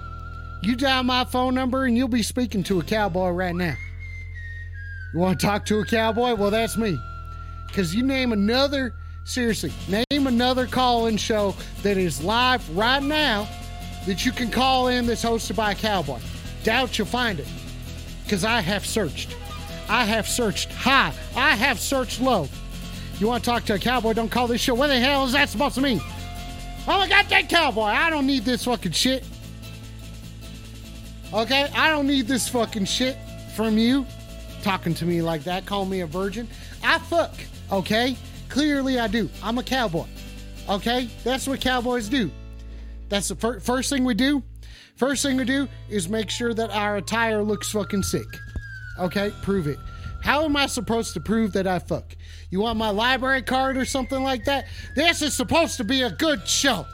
You 0.61 0.75
dial 0.75 1.03
my 1.03 1.23
phone 1.23 1.55
number 1.55 1.85
and 1.85 1.97
you'll 1.97 2.07
be 2.07 2.23
speaking 2.23 2.63
to 2.63 2.79
a 2.79 2.83
cowboy 2.83 3.29
right 3.29 3.55
now. 3.55 3.75
You 5.13 5.19
want 5.19 5.39
to 5.39 5.45
talk 5.45 5.65
to 5.67 5.79
a 5.79 5.85
cowboy? 5.85 6.35
Well, 6.35 6.51
that's 6.51 6.77
me. 6.77 6.99
Because 7.67 7.95
you 7.95 8.03
name 8.03 8.33
another, 8.33 8.93
seriously, 9.23 9.71
name 9.87 10.27
another 10.27 10.67
call 10.67 11.07
in 11.07 11.17
show 11.17 11.55
that 11.83 11.97
is 11.97 12.23
live 12.23 12.69
right 12.75 13.03
now 13.03 13.47
that 14.07 14.25
you 14.25 14.31
can 14.31 14.49
call 14.49 14.87
in 14.87 15.05
that's 15.05 15.23
hosted 15.23 15.55
by 15.55 15.73
a 15.73 15.75
cowboy. 15.75 16.19
Doubt 16.63 16.97
you'll 16.97 17.07
find 17.07 17.39
it. 17.39 17.47
Because 18.23 18.43
I 18.43 18.61
have 18.61 18.85
searched. 18.85 19.35
I 19.87 20.03
have 20.05 20.27
searched 20.27 20.71
high. 20.73 21.13
I 21.35 21.55
have 21.55 21.79
searched 21.79 22.19
low. 22.19 22.47
You 23.19 23.27
want 23.27 23.43
to 23.43 23.49
talk 23.49 23.65
to 23.65 23.75
a 23.75 23.79
cowboy? 23.79 24.13
Don't 24.13 24.29
call 24.29 24.47
this 24.47 24.61
show. 24.61 24.73
What 24.73 24.87
the 24.87 24.99
hell 24.99 25.25
is 25.25 25.33
that 25.33 25.49
supposed 25.49 25.75
to 25.75 25.81
mean? 25.81 26.01
Oh 26.87 26.97
my 26.97 27.07
god, 27.07 27.25
that 27.29 27.49
cowboy! 27.49 27.83
I 27.83 28.09
don't 28.09 28.25
need 28.25 28.43
this 28.43 28.63
fucking 28.65 28.93
shit. 28.93 29.25
Okay? 31.33 31.69
I 31.75 31.89
don't 31.89 32.07
need 32.07 32.27
this 32.27 32.47
fucking 32.47 32.85
shit 32.85 33.17
from 33.55 33.77
you 33.77 34.05
talking 34.63 34.93
to 34.93 35.05
me 35.05 35.21
like 35.21 35.43
that, 35.43 35.65
call 35.65 35.85
me 35.85 36.01
a 36.01 36.05
virgin. 36.05 36.47
I 36.83 36.99
fuck, 36.99 37.33
okay? 37.71 38.17
Clearly 38.49 38.99
I 38.99 39.07
do. 39.07 39.29
I'm 39.43 39.57
a 39.57 39.63
cowboy. 39.63 40.05
Okay? 40.69 41.09
That's 41.23 41.47
what 41.47 41.61
cowboys 41.61 42.09
do. 42.09 42.31
That's 43.09 43.29
the 43.29 43.35
fir- 43.35 43.59
first 43.59 43.89
thing 43.89 44.03
we 44.03 44.13
do. 44.13 44.43
First 44.95 45.23
thing 45.23 45.37
we 45.37 45.45
do 45.45 45.67
is 45.89 46.09
make 46.09 46.29
sure 46.29 46.53
that 46.53 46.71
our 46.71 46.97
attire 46.97 47.43
looks 47.43 47.71
fucking 47.71 48.03
sick. 48.03 48.27
Okay? 48.99 49.31
Prove 49.43 49.67
it. 49.67 49.77
How 50.23 50.43
am 50.43 50.57
I 50.57 50.65
supposed 50.65 51.13
to 51.13 51.19
prove 51.19 51.53
that 51.53 51.67
I 51.67 51.79
fuck? 51.79 52.15
You 52.49 52.61
want 52.61 52.77
my 52.77 52.89
library 52.89 53.43
card 53.43 53.77
or 53.77 53.85
something 53.85 54.23
like 54.23 54.45
that? 54.45 54.65
This 54.95 55.21
is 55.21 55.35
supposed 55.35 55.77
to 55.77 55.83
be 55.83 56.01
a 56.01 56.09
good 56.09 56.47
show. 56.47 56.85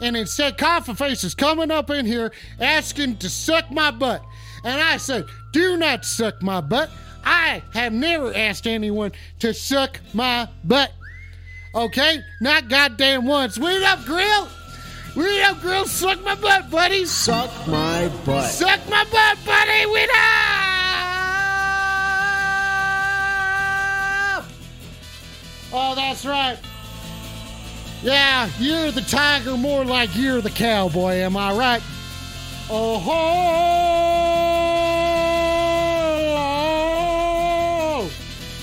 And 0.00 0.16
instead, 0.16 0.58
Coffee 0.58 0.94
Face 0.94 1.24
is 1.24 1.34
coming 1.34 1.70
up 1.70 1.88
in 1.88 2.04
here 2.04 2.32
asking 2.60 3.16
to 3.18 3.30
suck 3.30 3.70
my 3.70 3.90
butt. 3.90 4.22
And 4.64 4.80
I 4.80 4.96
said, 4.96 5.24
do 5.52 5.76
not 5.76 6.04
suck 6.04 6.42
my 6.42 6.60
butt. 6.60 6.90
I 7.24 7.62
have 7.72 7.92
never 7.92 8.34
asked 8.34 8.66
anyone 8.66 9.12
to 9.38 9.54
suck 9.54 10.00
my 10.12 10.48
butt. 10.64 10.92
Okay? 11.74 12.18
Not 12.40 12.68
goddamn 12.68 13.26
once. 13.26 13.58
Weed 13.58 13.82
up, 13.84 14.04
Grill! 14.04 14.48
Up, 15.18 15.60
Grill! 15.60 15.86
Suck 15.86 16.22
my 16.24 16.34
butt, 16.34 16.70
buddy! 16.70 17.06
Suck 17.06 17.50
my 17.66 18.08
butt. 18.26 18.50
Suck 18.50 18.80
my 18.90 19.04
butt, 19.04 19.38
buddy! 19.46 19.84
Up! 19.84 20.36
Oh, 25.72 25.94
that's 25.94 26.26
right. 26.26 26.58
Yeah, 28.02 28.50
you're 28.58 28.90
the 28.90 29.00
tiger 29.02 29.56
more 29.56 29.86
like 29.86 30.14
you're 30.14 30.42
the 30.42 30.50
cowboy, 30.50 31.14
am 31.14 31.36
I 31.36 31.56
right? 31.56 31.82
Oh, 32.68 32.98
ho! 32.98 33.12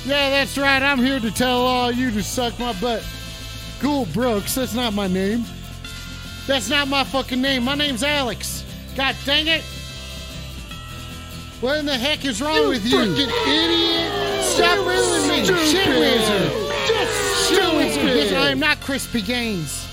yeah, 0.06 0.30
that's 0.30 0.58
right. 0.58 0.84
I'm 0.84 1.00
here 1.00 1.20
to 1.20 1.32
tell 1.32 1.66
all 1.66 1.92
you 1.92 2.12
to 2.12 2.22
suck 2.22 2.60
my 2.60 2.74
butt. 2.80 3.04
Cool 3.80 4.06
Brooks, 4.14 4.54
that's 4.56 4.76
not 4.76 4.94
my 4.94 5.08
name. 5.08 5.46
That's 6.46 6.70
not 6.70 6.88
my 6.88 7.04
fucking 7.04 7.42
name. 7.42 7.64
My 7.64 7.76
name's 7.76 8.04
Alex. 8.04 8.66
God 8.96 9.16
dang 9.26 9.48
it. 9.48 9.64
What 11.62 11.80
in 11.80 11.86
the 11.86 11.98
heck 11.98 12.26
is 12.26 12.42
wrong 12.42 12.68
with 12.68 12.86
you? 12.86 13.00
You 13.00 13.28
fucking 13.28 13.52
idiot! 13.54 14.44
Stop 14.44 14.78
ruining 14.80 15.30
me. 15.30 15.46
Shit 15.46 15.88
wizard. 15.88 16.52
Just 16.88 17.50
Shit 17.50 17.76
wizard. 17.76 17.94
stupid. 17.94 18.34
I 18.38 18.50
am 18.50 18.60
not 18.60 18.82
Crispy 18.82 19.22
Gaines. 19.22 19.88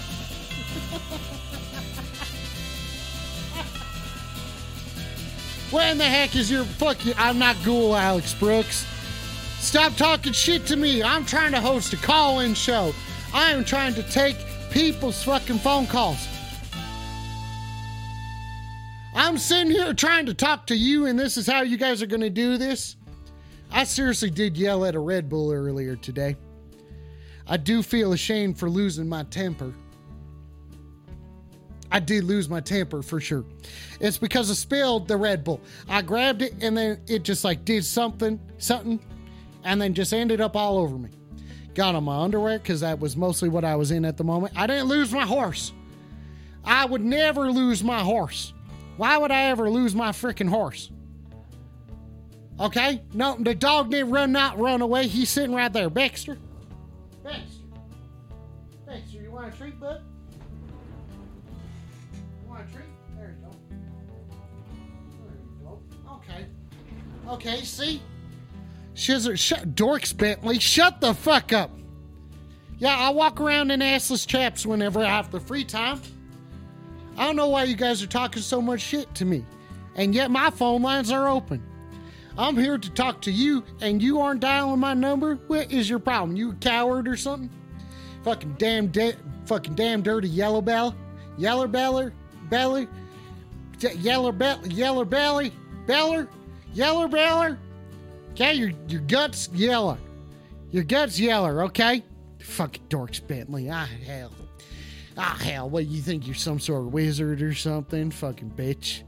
What 5.70 5.86
in 5.86 5.98
the 5.98 6.04
heck 6.04 6.34
is 6.34 6.50
your 6.50 6.64
fucking. 6.64 7.14
I'm 7.16 7.38
not 7.38 7.56
Ghoul 7.64 7.94
Alex 7.94 8.34
Brooks. 8.34 8.84
Stop 9.60 9.94
talking 9.94 10.32
shit 10.32 10.66
to 10.66 10.76
me. 10.76 11.02
I'm 11.02 11.24
trying 11.24 11.52
to 11.52 11.60
host 11.60 11.92
a 11.92 11.96
call-in 11.96 12.54
show. 12.54 12.92
I 13.32 13.52
am 13.52 13.64
trying 13.64 13.94
to 13.94 14.02
take 14.02 14.36
people's 14.70 15.22
fucking 15.22 15.58
phone 15.58 15.86
calls. 15.86 16.26
I'm 19.14 19.38
sitting 19.38 19.72
here 19.72 19.92
trying 19.92 20.26
to 20.26 20.34
talk 20.34 20.66
to 20.68 20.76
you, 20.76 21.06
and 21.06 21.18
this 21.18 21.36
is 21.36 21.46
how 21.46 21.62
you 21.62 21.76
guys 21.76 22.00
are 22.02 22.06
going 22.06 22.20
to 22.20 22.30
do 22.30 22.56
this. 22.56 22.96
I 23.72 23.84
seriously 23.84 24.30
did 24.30 24.56
yell 24.56 24.84
at 24.84 24.94
a 24.94 25.00
Red 25.00 25.28
Bull 25.28 25.52
earlier 25.52 25.96
today. 25.96 26.36
I 27.46 27.56
do 27.56 27.82
feel 27.82 28.12
ashamed 28.12 28.58
for 28.58 28.70
losing 28.70 29.08
my 29.08 29.24
temper. 29.24 29.74
I 31.90 31.98
did 31.98 32.22
lose 32.22 32.48
my 32.48 32.60
temper 32.60 33.02
for 33.02 33.20
sure. 33.20 33.44
It's 33.98 34.18
because 34.18 34.48
I 34.48 34.54
spilled 34.54 35.08
the 35.08 35.16
Red 35.16 35.42
Bull. 35.42 35.60
I 35.88 36.02
grabbed 36.02 36.42
it 36.42 36.54
and 36.60 36.76
then 36.76 37.00
it 37.08 37.24
just 37.24 37.42
like 37.42 37.64
did 37.64 37.84
something, 37.84 38.38
something, 38.58 39.00
and 39.64 39.80
then 39.80 39.94
just 39.94 40.12
ended 40.12 40.40
up 40.40 40.54
all 40.54 40.78
over 40.78 40.96
me. 40.96 41.10
Got 41.74 41.96
on 41.96 42.04
my 42.04 42.22
underwear 42.22 42.58
because 42.58 42.80
that 42.80 43.00
was 43.00 43.16
mostly 43.16 43.48
what 43.48 43.64
I 43.64 43.74
was 43.74 43.90
in 43.90 44.04
at 44.04 44.16
the 44.16 44.24
moment. 44.24 44.52
I 44.56 44.68
didn't 44.68 44.86
lose 44.86 45.12
my 45.12 45.26
horse. 45.26 45.72
I 46.64 46.84
would 46.84 47.04
never 47.04 47.50
lose 47.50 47.82
my 47.82 48.00
horse. 48.00 48.52
Why 49.00 49.16
would 49.16 49.30
I 49.30 49.44
ever 49.44 49.70
lose 49.70 49.94
my 49.94 50.10
freaking 50.10 50.50
horse? 50.50 50.90
Okay? 52.60 53.00
No, 53.14 53.34
the 53.40 53.54
dog 53.54 53.90
didn't 53.90 54.10
run 54.10 54.30
not 54.30 54.58
run 54.58 54.82
away. 54.82 55.06
He's 55.06 55.30
sitting 55.30 55.54
right 55.54 55.72
there. 55.72 55.88
Baxter. 55.88 56.36
Baxter. 57.24 57.64
Baxter, 58.86 59.22
you 59.22 59.30
want 59.30 59.54
a 59.54 59.56
treat, 59.56 59.80
bud? 59.80 60.02
country. 62.46 62.82
There 63.16 63.34
you 63.40 63.46
go. 63.46 63.56
There 65.24 65.38
you 65.38 65.64
go. 65.64 66.16
Okay. 66.16 66.46
Okay, 67.26 67.64
see? 67.64 68.02
Shizzer, 68.94 69.38
shut, 69.38 69.74
Dorks 69.74 70.14
Bentley, 70.14 70.58
shut 70.58 71.00
the 71.00 71.14
fuck 71.14 71.54
up. 71.54 71.70
Yeah, 72.76 72.98
I 72.98 73.08
walk 73.08 73.40
around 73.40 73.70
in 73.70 73.80
assless 73.80 74.26
chaps 74.26 74.66
whenever 74.66 75.00
I 75.00 75.08
have 75.08 75.30
the 75.30 75.40
free 75.40 75.64
time. 75.64 76.02
I 77.20 77.26
don't 77.26 77.36
know 77.36 77.48
why 77.48 77.64
you 77.64 77.76
guys 77.76 78.02
are 78.02 78.06
talking 78.06 78.40
so 78.40 78.62
much 78.62 78.80
shit 78.80 79.14
to 79.16 79.26
me, 79.26 79.44
and 79.94 80.14
yet 80.14 80.30
my 80.30 80.48
phone 80.48 80.80
lines 80.80 81.10
are 81.10 81.28
open. 81.28 81.62
I'm 82.38 82.56
here 82.56 82.78
to 82.78 82.90
talk 82.92 83.20
to 83.22 83.30
you, 83.30 83.62
and 83.82 84.00
you 84.02 84.20
aren't 84.20 84.40
dialing 84.40 84.80
my 84.80 84.94
number. 84.94 85.34
What 85.46 85.70
is 85.70 85.90
your 85.90 85.98
problem? 85.98 86.34
You 86.34 86.52
a 86.52 86.54
coward 86.54 87.06
or 87.06 87.18
something? 87.18 87.50
Fucking 88.24 88.54
damn, 88.56 88.86
de- 88.86 89.16
fucking 89.44 89.74
damn 89.74 90.00
dirty 90.00 90.28
yellow 90.30 90.62
bell, 90.62 90.94
yeller 91.36 91.68
beller, 91.68 92.14
belly, 92.48 92.88
ye- 93.80 93.92
yeller 93.96 94.32
belly, 94.32 94.70
yeller 94.70 95.04
belly, 95.04 95.52
beller, 95.86 96.26
yeller 96.72 97.06
beller. 97.06 97.58
Okay, 98.30 98.54
your 98.54 98.70
your 98.88 99.02
guts 99.02 99.50
yeller, 99.52 99.98
your 100.70 100.84
guts 100.84 101.20
yeller. 101.20 101.64
Okay, 101.64 102.02
fucking 102.38 102.84
dorks 102.88 103.20
Bentley. 103.26 103.68
Ah 103.68 103.88
hell, 104.06 104.32
ah 105.20 105.38
hell. 105.42 105.68
What 105.68 105.86
you 105.86 106.00
think 106.00 106.26
you're 106.26 106.34
some 106.34 106.58
sort 106.58 106.86
of 106.86 106.92
wizard 106.92 107.42
or 107.42 107.54
something? 107.54 108.10
Fucking 108.10 108.50
bitch. 108.56 109.02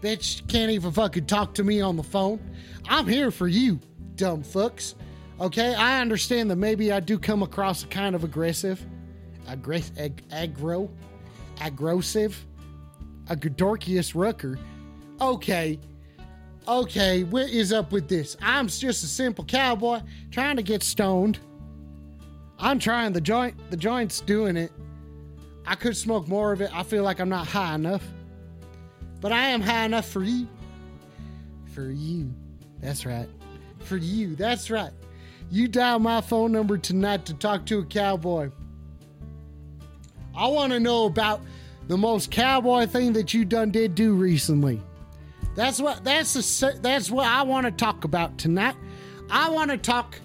Bitch 0.00 0.46
can't 0.48 0.70
even 0.70 0.92
fucking 0.92 1.26
talk 1.26 1.54
to 1.54 1.64
me 1.64 1.80
on 1.80 1.96
the 1.96 2.02
phone. 2.02 2.40
I'm 2.88 3.06
here 3.06 3.30
for 3.30 3.48
you, 3.48 3.80
dumb 4.14 4.42
fucks. 4.42 4.94
Okay, 5.40 5.74
I 5.74 6.00
understand 6.00 6.50
that 6.50 6.56
maybe 6.56 6.92
I 6.92 7.00
do 7.00 7.18
come 7.18 7.42
across 7.42 7.82
a 7.82 7.86
kind 7.86 8.14
of 8.14 8.24
aggressive, 8.24 8.84
aggress, 9.48 9.90
ag- 9.98 10.26
aggro, 10.28 10.88
aggressive, 11.60 12.46
a 13.28 13.36
Godorkius 13.36 14.14
Rucker. 14.14 14.58
Okay, 15.20 15.78
okay, 16.68 17.24
what 17.24 17.48
is 17.50 17.72
up 17.72 17.92
with 17.92 18.08
this? 18.08 18.36
I'm 18.40 18.68
just 18.68 19.04
a 19.04 19.06
simple 19.06 19.44
cowboy 19.44 20.00
trying 20.30 20.56
to 20.56 20.62
get 20.62 20.82
stoned. 20.82 21.38
I'm 22.60 22.78
trying 22.78 23.12
the 23.12 23.20
joint. 23.20 23.54
The 23.70 23.76
joint's 23.76 24.20
doing 24.20 24.56
it. 24.56 24.72
I 25.66 25.74
could 25.74 25.96
smoke 25.96 26.28
more 26.28 26.52
of 26.52 26.60
it. 26.60 26.70
I 26.74 26.82
feel 26.82 27.02
like 27.02 27.20
I'm 27.20 27.28
not 27.28 27.46
high 27.46 27.74
enough. 27.74 28.04
But 29.20 29.32
I 29.32 29.48
am 29.48 29.60
high 29.60 29.84
enough 29.84 30.08
for 30.08 30.22
you. 30.22 30.46
For 31.72 31.90
you. 31.90 32.32
That's 32.80 33.06
right. 33.06 33.28
For 33.80 33.96
you. 33.96 34.34
That's 34.36 34.70
right. 34.70 34.92
You 35.50 35.68
dial 35.68 35.98
my 35.98 36.20
phone 36.20 36.52
number 36.52 36.78
tonight 36.78 37.26
to 37.26 37.34
talk 37.34 37.66
to 37.66 37.80
a 37.80 37.84
cowboy. 37.84 38.50
I 40.36 40.46
want 40.48 40.72
to 40.72 40.80
know 40.80 41.06
about 41.06 41.40
the 41.88 41.96
most 41.96 42.30
cowboy 42.30 42.86
thing 42.86 43.12
that 43.14 43.34
you 43.34 43.44
done 43.44 43.70
did 43.70 43.94
do 43.94 44.14
recently. 44.14 44.80
That's 45.56 45.80
what 45.80 46.04
that's 46.04 46.34
the 46.34 46.78
that's 46.80 47.10
what 47.10 47.26
I 47.26 47.42
want 47.42 47.66
to 47.66 47.72
talk 47.72 48.04
about 48.04 48.38
tonight. 48.38 48.76
I 49.28 49.50
want 49.50 49.70
to 49.70 49.76
talk 49.76 50.16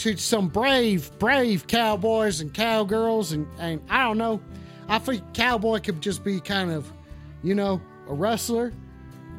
to 0.00 0.16
some 0.16 0.48
brave, 0.48 1.10
brave 1.18 1.66
cowboys 1.66 2.40
and 2.40 2.54
cowgirls 2.54 3.32
and 3.32 3.46
and 3.58 3.82
I 3.90 4.04
don't 4.04 4.16
know. 4.16 4.40
I 4.88 4.98
think 4.98 5.22
cowboy 5.34 5.80
could 5.80 6.00
just 6.00 6.24
be 6.24 6.40
kind 6.40 6.70
of, 6.70 6.90
you 7.42 7.54
know, 7.54 7.82
a 8.08 8.14
wrestler, 8.14 8.72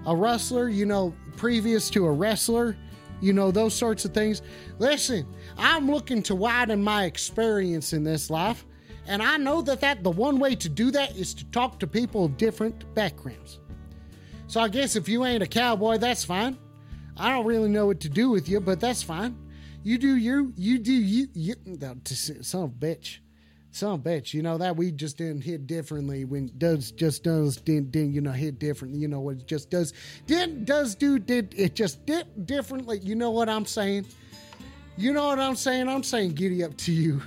a 0.06 0.16
wrestler, 0.16 0.70
you 0.70 0.86
know, 0.86 1.16
previous 1.36 1.90
to 1.90 2.06
a 2.06 2.12
wrestler, 2.12 2.78
you 3.22 3.34
know, 3.34 3.50
those 3.50 3.74
sorts 3.74 4.06
of 4.06 4.14
things. 4.14 4.44
Listen, 4.78 5.26
I'm 5.58 5.90
looking 5.90 6.22
to 6.24 6.36
widen 6.36 6.84
my 6.84 7.06
experience 7.06 7.92
in 7.92 8.04
this 8.04 8.30
life, 8.30 8.64
and 9.08 9.24
I 9.24 9.38
know 9.38 9.64
that 9.64 9.82
that 9.82 10.04
the 10.04 10.12
one 10.12 10.38
way 10.38 10.54
to 10.56 10.70
do 10.70 10.92
that 10.92 11.18
is 11.18 11.34
to 11.34 11.46
talk 11.46 11.80
to 11.80 11.88
people 11.88 12.26
of 12.26 12.38
different 12.38 12.94
backgrounds. 12.94 13.60
So 14.46 14.62
I 14.62 14.68
guess 14.68 14.96
if 14.96 15.10
you 15.10 15.26
ain't 15.26 15.42
a 15.42 15.48
cowboy, 15.48 15.98
that's 15.98 16.24
fine. 16.24 16.56
I 17.18 17.32
don't 17.32 17.48
really 17.48 17.70
know 17.70 17.88
what 17.88 18.00
to 18.02 18.10
do 18.10 18.30
with 18.30 18.48
you, 18.48 18.60
but 18.60 18.80
that's 18.80 19.02
fine. 19.02 19.36
You 19.84 19.98
do 19.98 20.16
you, 20.16 20.54
you 20.56 20.80
do 20.80 20.94
you, 20.94 21.28
you 21.34 21.56
son 22.42 22.64
of 22.64 22.70
a 22.70 22.74
bitch 22.74 23.20
some 23.74 24.02
bitch, 24.02 24.34
you 24.34 24.42
know 24.42 24.58
that 24.58 24.76
we 24.76 24.92
just 24.92 25.18
didn't 25.18 25.40
hit 25.42 25.66
differently 25.66 26.26
when 26.26 26.52
does 26.58 26.92
just 26.92 27.24
does 27.24 27.56
didn't, 27.56 27.92
didn't 27.92 28.12
you 28.14 28.20
know 28.20 28.32
hit 28.32 28.60
differently. 28.60 29.00
You 29.00 29.08
know 29.08 29.22
what 29.22 29.38
it 29.38 29.48
just 29.48 29.70
does 29.70 29.94
didn't 30.28 30.66
does 30.66 30.94
do 30.94 31.18
did 31.18 31.56
it 31.58 31.74
just 31.74 32.06
did 32.06 32.46
differently. 32.46 33.00
You 33.00 33.16
know 33.16 33.32
what 33.32 33.48
I'm 33.48 33.66
saying? 33.66 34.08
You 34.98 35.14
know 35.14 35.28
what 35.28 35.40
I'm 35.40 35.56
saying? 35.56 35.88
I'm 35.88 36.04
saying 36.04 36.34
giddy 36.34 36.66
up 36.66 36.76
to 36.78 36.92
you. 36.92 37.22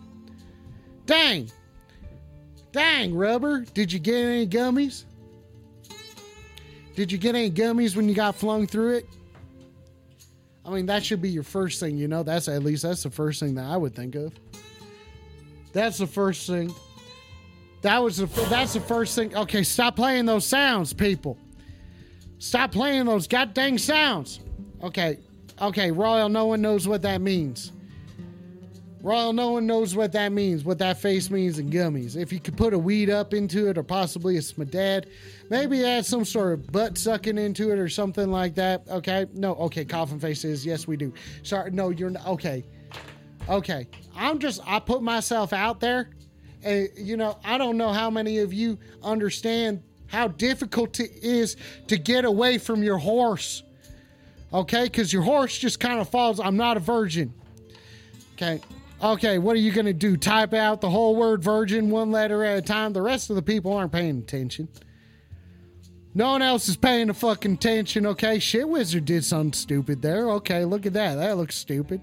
Dang, 1.05 1.49
Dang, 2.71 3.15
Rubber, 3.15 3.61
did 3.73 3.91
you 3.91 3.99
get 3.99 4.15
any 4.15 4.47
gummies? 4.47 5.05
Did 6.95 7.11
you 7.11 7.17
get 7.17 7.35
any 7.35 7.49
gummies 7.49 7.95
when 7.95 8.07
you 8.07 8.15
got 8.15 8.35
flung 8.35 8.67
through 8.67 8.97
it? 8.97 9.09
I 10.65 10.71
mean, 10.71 10.85
that 10.85 11.03
should 11.03 11.21
be 11.21 11.29
your 11.29 11.43
first 11.43 11.79
thing, 11.79 11.97
you 11.97 12.07
know. 12.07 12.21
That's 12.21 12.47
at 12.47 12.63
least 12.63 12.83
that's 12.83 13.03
the 13.03 13.09
first 13.09 13.39
thing 13.39 13.55
that 13.55 13.65
I 13.65 13.75
would 13.75 13.95
think 13.95 14.15
of. 14.15 14.33
That's 15.73 15.97
the 15.97 16.05
first 16.05 16.45
thing. 16.45 16.73
That 17.81 18.03
was 18.03 18.17
the 18.17 18.25
that's 18.49 18.73
the 18.73 18.81
first 18.81 19.15
thing. 19.15 19.35
Okay, 19.35 19.63
stop 19.63 19.95
playing 19.95 20.25
those 20.25 20.45
sounds, 20.45 20.93
people. 20.93 21.37
Stop 22.39 22.71
playing 22.71 23.05
those 23.05 23.27
goddamn 23.27 23.77
sounds. 23.77 24.39
Okay, 24.83 25.19
okay, 25.61 25.91
Royal. 25.91 26.29
No 26.29 26.45
one 26.45 26.61
knows 26.61 26.87
what 26.87 27.01
that 27.03 27.21
means. 27.21 27.71
Royal, 29.01 29.31
no 29.31 29.51
one 29.51 29.65
knows 29.65 29.95
what 29.95 30.11
that 30.11 30.33
means, 30.33 30.65
what 30.65 30.77
that 30.79 30.99
face 30.99 31.29
means 31.29 31.57
in 31.57 31.69
gummies. 31.69 32.17
If 32.17 32.33
you 32.33 32.39
could 32.41 32.57
put 32.57 32.73
a 32.73 32.77
weed 32.77 33.09
up 33.09 33.33
into 33.33 33.69
it, 33.69 33.77
or 33.77 33.83
possibly 33.83 34.35
a 34.35 34.41
smadad, 34.41 35.05
maybe 35.49 35.85
add 35.85 36.05
some 36.05 36.25
sort 36.25 36.51
of 36.51 36.69
butt 36.69 36.97
sucking 36.97 37.37
into 37.37 37.71
it 37.71 37.79
or 37.79 37.87
something 37.87 38.29
like 38.29 38.55
that. 38.55 38.83
Okay, 38.89 39.25
no, 39.33 39.55
okay, 39.55 39.85
coffin 39.85 40.19
faces. 40.19 40.65
Yes, 40.65 40.85
we 40.85 40.97
do. 40.97 41.13
Sorry, 41.43 41.71
no, 41.71 41.91
you're 41.91 42.09
not. 42.09 42.27
Okay, 42.27 42.65
okay. 43.47 43.87
I'm 44.17 44.37
just, 44.37 44.59
I 44.65 44.79
put 44.79 45.01
myself 45.01 45.53
out 45.53 45.79
there. 45.79 46.09
And, 46.63 46.89
you 46.95 47.17
know, 47.17 47.37
I 47.43 47.57
don't 47.57 47.77
know 47.77 47.93
how 47.93 48.09
many 48.09 48.39
of 48.39 48.53
you 48.53 48.77
understand 49.03 49.81
how 50.07 50.27
difficult 50.27 50.99
it 50.99 51.11
is 51.21 51.55
to 51.87 51.97
get 51.97 52.25
away 52.25 52.57
from 52.57 52.83
your 52.83 52.97
horse. 52.97 53.63
Okay, 54.51 54.83
because 54.83 55.13
your 55.13 55.21
horse 55.21 55.57
just 55.57 55.79
kind 55.79 55.99
of 55.99 56.09
falls. 56.09 56.39
I'm 56.39 56.57
not 56.57 56.77
a 56.77 56.79
virgin. 56.79 57.33
Okay, 58.33 58.61
Okay, 59.01 59.37
what 59.37 59.55
are 59.55 59.59
you 59.59 59.71
going 59.71 59.85
to 59.85 59.93
do? 59.93 60.17
Type 60.17 60.53
out 60.53 60.81
the 60.81 60.89
whole 60.89 61.15
word 61.15 61.41
virgin 61.41 61.89
one 61.89 62.11
letter 62.11 62.43
at 62.43 62.57
a 62.57 62.61
time? 62.61 62.91
The 62.91 63.01
rest 63.01 63.29
of 63.29 63.37
the 63.37 63.41
people 63.41 63.73
aren't 63.73 63.93
paying 63.93 64.17
attention. 64.17 64.67
No 66.13 66.31
one 66.31 66.41
else 66.41 66.67
is 66.67 66.75
paying 66.75 67.07
the 67.07 67.13
fucking 67.13 67.53
attention, 67.53 68.05
okay? 68.07 68.39
Shit 68.39 68.67
Wizard 68.67 69.05
did 69.05 69.23
something 69.23 69.53
stupid 69.53 70.01
there. 70.01 70.29
Okay, 70.31 70.65
look 70.65 70.85
at 70.85 70.93
that. 70.93 71.15
That 71.15 71.37
looks 71.37 71.55
stupid. 71.55 72.01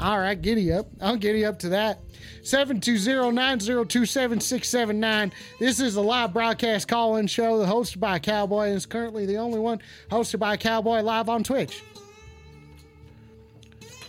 All 0.00 0.18
right, 0.18 0.40
giddy 0.40 0.72
up. 0.72 0.86
I'll 1.00 1.16
giddy 1.16 1.44
up 1.44 1.58
to 1.60 1.68
that. 1.70 2.00
720-902-7679. 2.42 5.32
This 5.58 5.78
is 5.78 5.96
a 5.96 6.00
live 6.00 6.32
broadcast 6.32 6.88
call-in 6.88 7.26
show 7.26 7.58
hosted 7.66 8.00
by 8.00 8.18
cowboy 8.18 8.68
and 8.68 8.76
is 8.76 8.86
currently 8.86 9.26
the 9.26 9.36
only 9.36 9.60
one 9.60 9.82
hosted 10.10 10.38
by 10.38 10.56
cowboy 10.56 11.00
live 11.00 11.28
on 11.28 11.44
Twitch. 11.44 11.82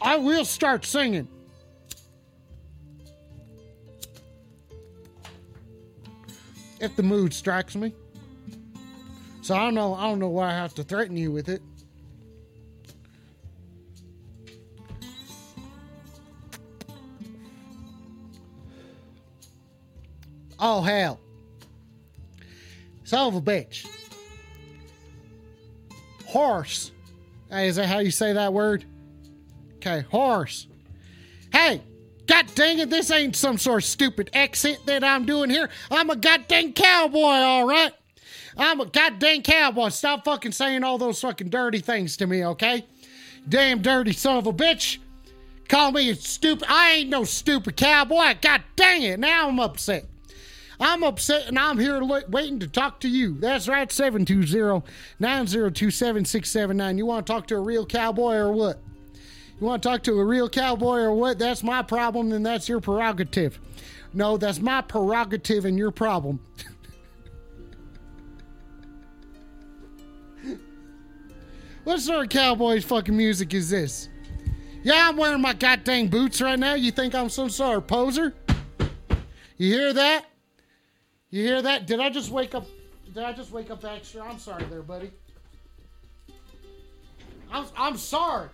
I 0.02 0.16
will 0.16 0.46
start 0.46 0.86
singing. 0.86 1.28
if 6.82 6.96
the 6.96 7.04
mood 7.04 7.34
strikes 7.34 7.76
me. 7.76 7.94
So 9.42 9.56
I 9.56 9.60
don't 9.60 9.76
know. 9.76 9.94
I 9.94 10.10
don't 10.10 10.20
know 10.20 10.30
why 10.30 10.50
I 10.50 10.54
have 10.54 10.74
to 10.76 10.84
threaten 10.84 11.16
you 11.16 11.32
with 11.32 11.48
it. 11.48 11.62
Oh 20.62 20.82
hell! 20.82 21.20
Son 23.04 23.28
of 23.28 23.36
a 23.36 23.42
bitch! 23.42 23.86
horse. 26.32 26.92
Hey, 27.50 27.68
is 27.68 27.76
that 27.76 27.88
how 27.88 28.00
you 28.00 28.12
say 28.12 28.34
that 28.34 28.54
word? 28.54 28.86
Okay, 29.76 30.06
horse. 30.10 30.68
Hey, 31.52 31.82
god 32.26 32.48
dang 32.56 32.80
it, 32.80 32.90
this 32.90 33.12
ain't 33.12 33.36
some 33.36 33.58
sort 33.58 33.84
of 33.84 33.90
stupid 33.90 34.30
accent 34.34 34.80
that 34.86 35.04
I'm 35.04 35.26
doing 35.26 35.50
here. 35.50 35.70
I'm 35.92 36.10
a 36.10 36.16
goddamn 36.16 36.72
cowboy, 36.72 37.20
all 37.20 37.68
right? 37.68 37.92
I'm 38.58 38.80
a 38.80 38.86
goddamn 38.86 39.42
cowboy. 39.42 39.90
Stop 39.90 40.24
fucking 40.24 40.54
saying 40.54 40.84
all 40.84 40.98
those 40.98 41.20
fucking 41.20 41.50
dirty 41.50 41.80
things 41.80 42.16
to 42.18 42.28
me, 42.28 42.46
okay? 42.46 42.86
Damn 43.50 43.82
dirty 43.82 44.14
son 44.14 44.38
of 44.38 44.48
a 44.48 44.54
bitch. 44.54 45.00
Call 45.68 45.92
me 45.92 46.10
a 46.12 46.16
stupid. 46.16 46.66
I 46.70 46.92
ain't 46.92 47.10
no 47.10 47.26
stupid 47.26 47.76
cowboy. 47.76 48.36
God 48.42 48.64
dang 48.76 49.04
it. 49.04 49.20
Now 49.20 49.50
I'm 49.50 49.60
upset. 49.60 50.06
I'm 50.82 51.04
upset 51.04 51.48
and 51.48 51.60
I'm 51.60 51.78
here 51.78 52.04
waiting 52.04 52.60
to 52.60 52.68
talk 52.68 53.00
to 53.02 53.08
you. 53.08 53.36
That's 53.40 53.68
right, 53.68 53.92
720 53.92 54.84
902 55.20 55.92
7679. 55.92 56.98
You 56.98 57.06
want 57.06 57.28
to 57.28 57.34
talk 57.34 57.46
to 57.48 57.56
a 57.56 57.60
real 57.60 57.86
cowboy 57.86 58.36
or 58.38 58.52
what? 58.52 58.82
You 59.60 59.68
want 59.68 59.84
to 59.84 59.90
talk 59.90 60.02
to 60.04 60.20
a 60.20 60.26
real 60.26 60.50
cowboy 60.50 61.02
or 61.02 61.14
what? 61.14 61.38
That's 61.38 61.62
my 61.62 61.84
problem 61.84 62.32
and 62.32 62.44
that's 62.44 62.68
your 62.68 62.82
prerogative. 62.82 63.60
No, 64.12 64.38
that's 64.38 64.60
my 64.60 64.82
prerogative 64.82 65.66
and 65.66 65.78
your 65.78 65.92
problem. 65.92 66.40
what 71.84 72.00
sort 72.00 72.24
of 72.26 72.30
cowboys 72.30 72.84
fucking 72.84 73.16
music 73.16 73.54
is 73.54 73.70
this? 73.70 74.10
Yeah, 74.82 75.10
I'm 75.10 75.16
wearing 75.16 75.42
my 75.42 75.54
goddamn 75.54 76.08
boots 76.08 76.42
right 76.42 76.58
now. 76.58 76.74
You 76.74 76.90
think 76.90 77.14
I'm 77.14 77.30
some 77.30 77.52
sort 77.52 77.78
of 77.78 77.86
poser? 77.86 78.34
You 79.58 79.74
hear 79.76 79.94
that? 79.94 80.31
You 81.32 81.46
hear 81.46 81.62
that? 81.62 81.88
Did 81.88 82.02
I 82.02 82.10
just 82.10 82.30
wake 82.30 82.54
up? 82.54 82.68
Did 83.14 83.24
I 83.24 83.32
just 83.32 83.52
wake 83.52 83.72
up 83.72 83.84
extra? 83.86 84.22
I'm 84.22 84.38
sorry 84.38 84.66
there, 84.66 84.82
buddy. 84.82 85.12
I'm, 87.52 87.66
I'm 87.78 87.98
sorry. 87.98 88.50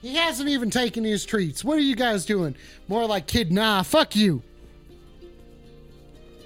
He 0.00 0.16
hasn't 0.16 0.48
even 0.48 0.70
taken 0.70 1.04
his 1.04 1.24
treats. 1.24 1.62
What 1.62 1.78
are 1.78 1.82
you 1.82 1.94
guys 1.94 2.24
doing? 2.24 2.56
More 2.88 3.06
like 3.06 3.26
kid, 3.26 3.52
nah, 3.52 3.82
fuck 3.82 4.16
you. 4.16 4.42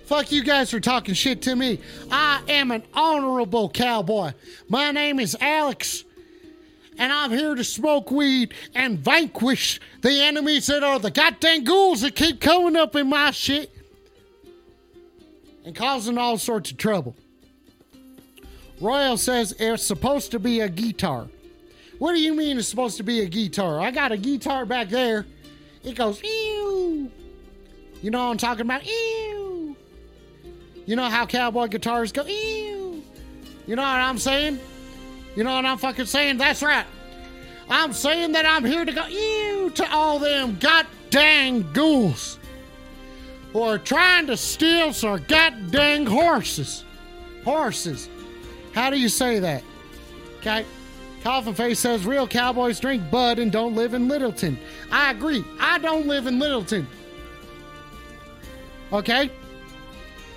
Fuck 0.04 0.30
you 0.30 0.44
guys 0.44 0.70
for 0.70 0.78
talking 0.78 1.14
shit 1.14 1.42
to 1.42 1.56
me. 1.56 1.80
I 2.10 2.42
am 2.48 2.70
an 2.70 2.82
honorable 2.92 3.70
cowboy. 3.70 4.32
My 4.68 4.90
name 4.90 5.18
is 5.18 5.36
Alex, 5.40 6.04
and 6.98 7.12
I'm 7.12 7.30
here 7.30 7.54
to 7.54 7.64
smoke 7.64 8.10
weed 8.10 8.52
and 8.74 8.98
vanquish 8.98 9.80
the 10.02 10.22
enemies 10.22 10.66
that 10.66 10.82
are 10.84 10.98
the 10.98 11.10
goddamn 11.10 11.64
ghouls 11.64 12.02
that 12.02 12.14
keep 12.14 12.40
coming 12.40 12.76
up 12.76 12.94
in 12.94 13.08
my 13.08 13.30
shit 13.30 13.75
and 15.66 15.74
causing 15.74 16.16
all 16.16 16.38
sorts 16.38 16.70
of 16.70 16.78
trouble. 16.78 17.14
Royal 18.80 19.16
says 19.18 19.54
it's 19.58 19.82
supposed 19.82 20.30
to 20.30 20.38
be 20.38 20.60
a 20.60 20.68
guitar. 20.68 21.26
What 21.98 22.12
do 22.12 22.20
you 22.20 22.34
mean 22.34 22.56
it's 22.56 22.68
supposed 22.68 22.96
to 22.98 23.02
be 23.02 23.20
a 23.20 23.26
guitar? 23.26 23.80
I 23.80 23.90
got 23.90 24.12
a 24.12 24.16
guitar 24.16 24.64
back 24.64 24.88
there. 24.88 25.26
It 25.82 25.96
goes 25.96 26.22
ew. 26.22 27.10
You 28.00 28.10
know 28.10 28.24
what 28.24 28.30
I'm 28.30 28.38
talking 28.38 28.62
about? 28.62 28.86
Ew. 28.86 29.76
You 30.86 30.96
know 30.96 31.08
how 31.08 31.26
cowboy 31.26 31.66
guitars 31.66 32.12
go 32.12 32.24
ew. 32.24 33.02
You 33.66 33.76
know 33.76 33.82
what 33.82 33.88
I'm 33.88 34.18
saying? 34.18 34.60
You 35.34 35.42
know 35.42 35.54
what 35.54 35.64
I'm 35.64 35.78
fucking 35.78 36.06
saying? 36.06 36.38
That's 36.38 36.62
right. 36.62 36.86
I'm 37.68 37.92
saying 37.92 38.32
that 38.32 38.46
I'm 38.46 38.64
here 38.64 38.84
to 38.84 38.92
go 38.92 39.06
ew 39.06 39.70
to 39.70 39.90
all 39.90 40.20
them 40.20 40.56
god 40.60 40.86
dang 41.10 41.72
ghouls 41.72 42.38
who 43.56 43.62
are 43.62 43.78
trying 43.78 44.26
to 44.26 44.36
steal 44.36 44.92
some 44.92 45.24
goddamn 45.28 46.04
horses. 46.04 46.84
Horses. 47.42 48.10
How 48.74 48.90
do 48.90 49.00
you 49.00 49.08
say 49.08 49.38
that? 49.38 49.64
Okay. 50.40 50.66
Coffin 51.22 51.54
Face 51.54 51.78
says 51.78 52.04
real 52.04 52.28
cowboys 52.28 52.78
drink 52.78 53.10
Bud 53.10 53.38
and 53.38 53.50
don't 53.50 53.74
live 53.74 53.94
in 53.94 54.08
Littleton. 54.08 54.58
I 54.92 55.10
agree. 55.10 55.42
I 55.58 55.78
don't 55.78 56.06
live 56.06 56.26
in 56.26 56.38
Littleton. 56.38 56.86
Okay? 58.92 59.30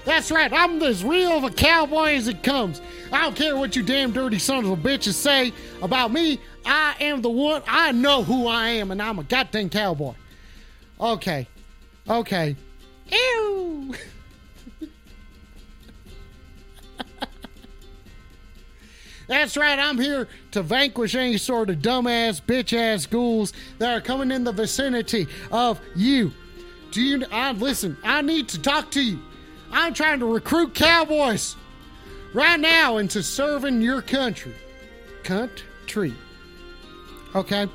That's 0.05 0.31
right. 0.31 0.53
I'm 0.53 0.81
as 0.81 1.03
real 1.03 1.31
of 1.31 1.43
a 1.43 1.51
cowboy 1.51 2.13
as 2.13 2.29
it 2.29 2.41
comes. 2.41 2.81
I 3.11 3.23
don't 3.23 3.35
care 3.35 3.57
what 3.57 3.75
you 3.75 3.83
damn 3.83 4.13
dirty 4.13 4.39
sons 4.39 4.65
of 4.65 4.79
bitches 4.79 5.15
say 5.15 5.51
about 5.81 6.13
me. 6.13 6.39
I 6.65 6.95
am 7.01 7.21
the 7.21 7.29
one. 7.29 7.63
I 7.67 7.91
know 7.91 8.23
who 8.23 8.47
I 8.47 8.69
am, 8.69 8.91
and 8.91 9.01
I'm 9.01 9.19
a 9.19 9.23
goddamn 9.23 9.71
cowboy. 9.71 10.13
Okay. 11.01 11.49
Okay. 12.09 12.55
Ew. 13.11 13.95
That's 19.27 19.55
right, 19.55 19.77
I'm 19.77 19.99
here 19.99 20.27
to 20.51 20.63
vanquish 20.63 21.13
any 21.13 21.37
sort 21.37 21.69
of 21.69 21.77
dumbass, 21.77 22.41
bitch 22.41 22.75
ass 22.75 23.05
ghouls 23.05 23.53
that 23.77 23.95
are 23.95 24.01
coming 24.01 24.31
in 24.31 24.43
the 24.43 24.51
vicinity 24.51 25.27
of 25.51 25.79
you. 25.95 26.31
Do 26.89 26.99
you, 26.99 27.23
I, 27.31 27.51
listen, 27.51 27.95
I 28.03 28.21
need 28.21 28.49
to 28.49 28.59
talk 28.59 28.89
to 28.91 29.03
you. 29.03 29.19
I'm 29.71 29.93
trying 29.93 30.19
to 30.21 30.25
recruit 30.25 30.73
cowboys 30.73 31.55
right 32.33 32.59
now 32.59 32.97
into 32.97 33.21
serving 33.21 33.83
your 33.83 34.01
country. 34.01 34.55
Country. 35.23 36.15
Okay. 37.35 37.67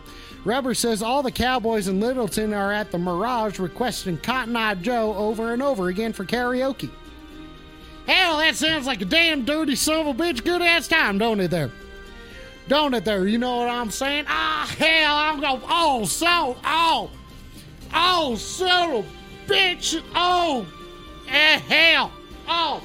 Rubber 0.45 0.75
says 0.75 1.03
all 1.03 1.23
the 1.23 1.33
cowboys 1.33 1.89
in 1.89 2.01
Littleton 2.01 2.53
are 2.53 2.73
at 2.73 2.91
the 2.91 2.99
Mirage 2.99 3.59
requesting 3.59 4.19
Cotton 4.19 4.57
Eye 4.57 4.75
Joe 4.75 5.15
over 5.15 5.53
and 5.55 5.63
over 5.63 5.89
again 5.89 6.13
for 6.13 6.25
karaoke. 6.25 6.91
Hell, 8.07 8.37
that 8.39 8.55
sounds 8.55 8.87
like 8.87 9.01
a 9.01 9.07
damn 9.07 9.47
dirty 9.47 9.75
son 9.75 10.07
of 10.07 10.07
a 10.09 10.23
bitch 10.23 10.45
good 10.45 10.61
ass 10.61 10.87
time, 10.87 11.17
don't 11.17 11.41
it 11.41 11.51
there? 11.51 11.71
Don't 12.69 12.93
it 12.93 13.05
there? 13.07 13.27
You 13.27 13.39
know 13.39 13.59
what 13.59 13.71
I'm 13.71 13.91
saying? 13.91 14.27
Ah, 14.29 14.71
hell, 14.79 15.17
I'm 15.17 15.41
going, 15.41 15.63
oh, 15.67 16.05
so, 16.05 16.57
oh, 16.65 17.11
oh, 17.95 18.35
son 18.37 19.05
bitch, 19.47 20.03
oh, 20.15 20.67
eh, 21.29 21.59
hell, 21.59 22.13
oh, 22.47 22.83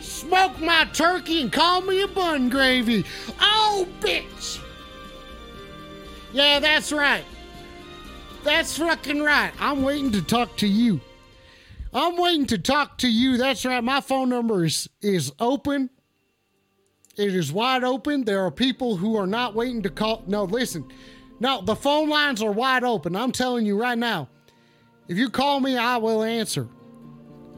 smoke 0.00 0.60
my 0.60 0.86
turkey 0.92 1.42
and 1.42 1.52
call 1.52 1.80
me 1.80 2.02
a 2.02 2.08
bun 2.08 2.50
gravy. 2.50 3.04
Oh, 3.40 3.86
bitch. 4.00 4.60
Yeah, 6.32 6.60
that's 6.60 6.92
right. 6.92 7.24
That's 8.44 8.76
fucking 8.76 9.22
right. 9.22 9.52
I'm 9.58 9.82
waiting 9.82 10.12
to 10.12 10.22
talk 10.22 10.56
to 10.58 10.66
you. 10.66 11.00
I'm 11.92 12.16
waiting 12.16 12.46
to 12.46 12.58
talk 12.58 12.98
to 12.98 13.08
you. 13.08 13.36
That's 13.36 13.64
right. 13.64 13.82
My 13.82 14.00
phone 14.00 14.28
number 14.28 14.64
is, 14.64 14.88
is 15.00 15.32
open. 15.40 15.90
It 17.16 17.34
is 17.34 17.52
wide 17.52 17.82
open. 17.82 18.24
There 18.24 18.44
are 18.44 18.50
people 18.50 18.96
who 18.96 19.16
are 19.16 19.26
not 19.26 19.54
waiting 19.54 19.82
to 19.82 19.90
call. 19.90 20.22
No, 20.26 20.44
listen. 20.44 20.84
No, 21.40 21.62
the 21.62 21.74
phone 21.74 22.08
lines 22.08 22.42
are 22.42 22.52
wide 22.52 22.84
open. 22.84 23.16
I'm 23.16 23.32
telling 23.32 23.66
you 23.66 23.80
right 23.80 23.98
now. 23.98 24.28
If 25.08 25.16
you 25.16 25.30
call 25.30 25.60
me, 25.60 25.76
I 25.76 25.96
will 25.96 26.22
answer. 26.22 26.68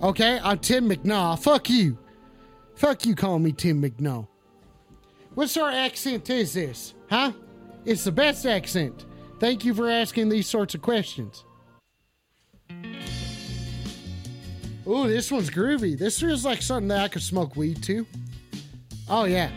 Okay? 0.03 0.39
I'm 0.43 0.59
Tim 0.59 0.89
McNaw. 0.89 1.39
Fuck 1.39 1.69
you. 1.69 1.99
Fuck 2.77 3.05
you 3.05 3.15
calling 3.15 3.43
me 3.43 3.53
Tim 3.53 3.83
McNaw. 3.83 4.27
What 5.35 5.51
sort 5.51 5.73
of 5.73 5.79
accent 5.79 6.31
is 6.31 6.55
this? 6.55 6.95
Huh? 7.11 7.33
It's 7.85 8.05
the 8.05 8.13
best 8.13 8.47
accent. 8.47 9.07
Thank 9.39 9.65
you 9.65 9.75
for 9.75 9.89
asking 9.89 10.29
these 10.29 10.47
sorts 10.47 10.75
of 10.75 10.83
questions. 10.83 11.45
Ooh, 14.87 15.09
this 15.09 15.31
one's 15.31 15.51
groovy. 15.51 15.99
This 15.99 16.21
feels 16.21 16.45
like 16.45 16.63
something 16.63 16.89
that 16.89 17.01
I 17.01 17.09
could 17.09 17.23
smoke 17.23 17.57
weed 17.57 17.83
to. 17.85 18.07
Oh, 19.09 19.25
yeah. 19.25 19.51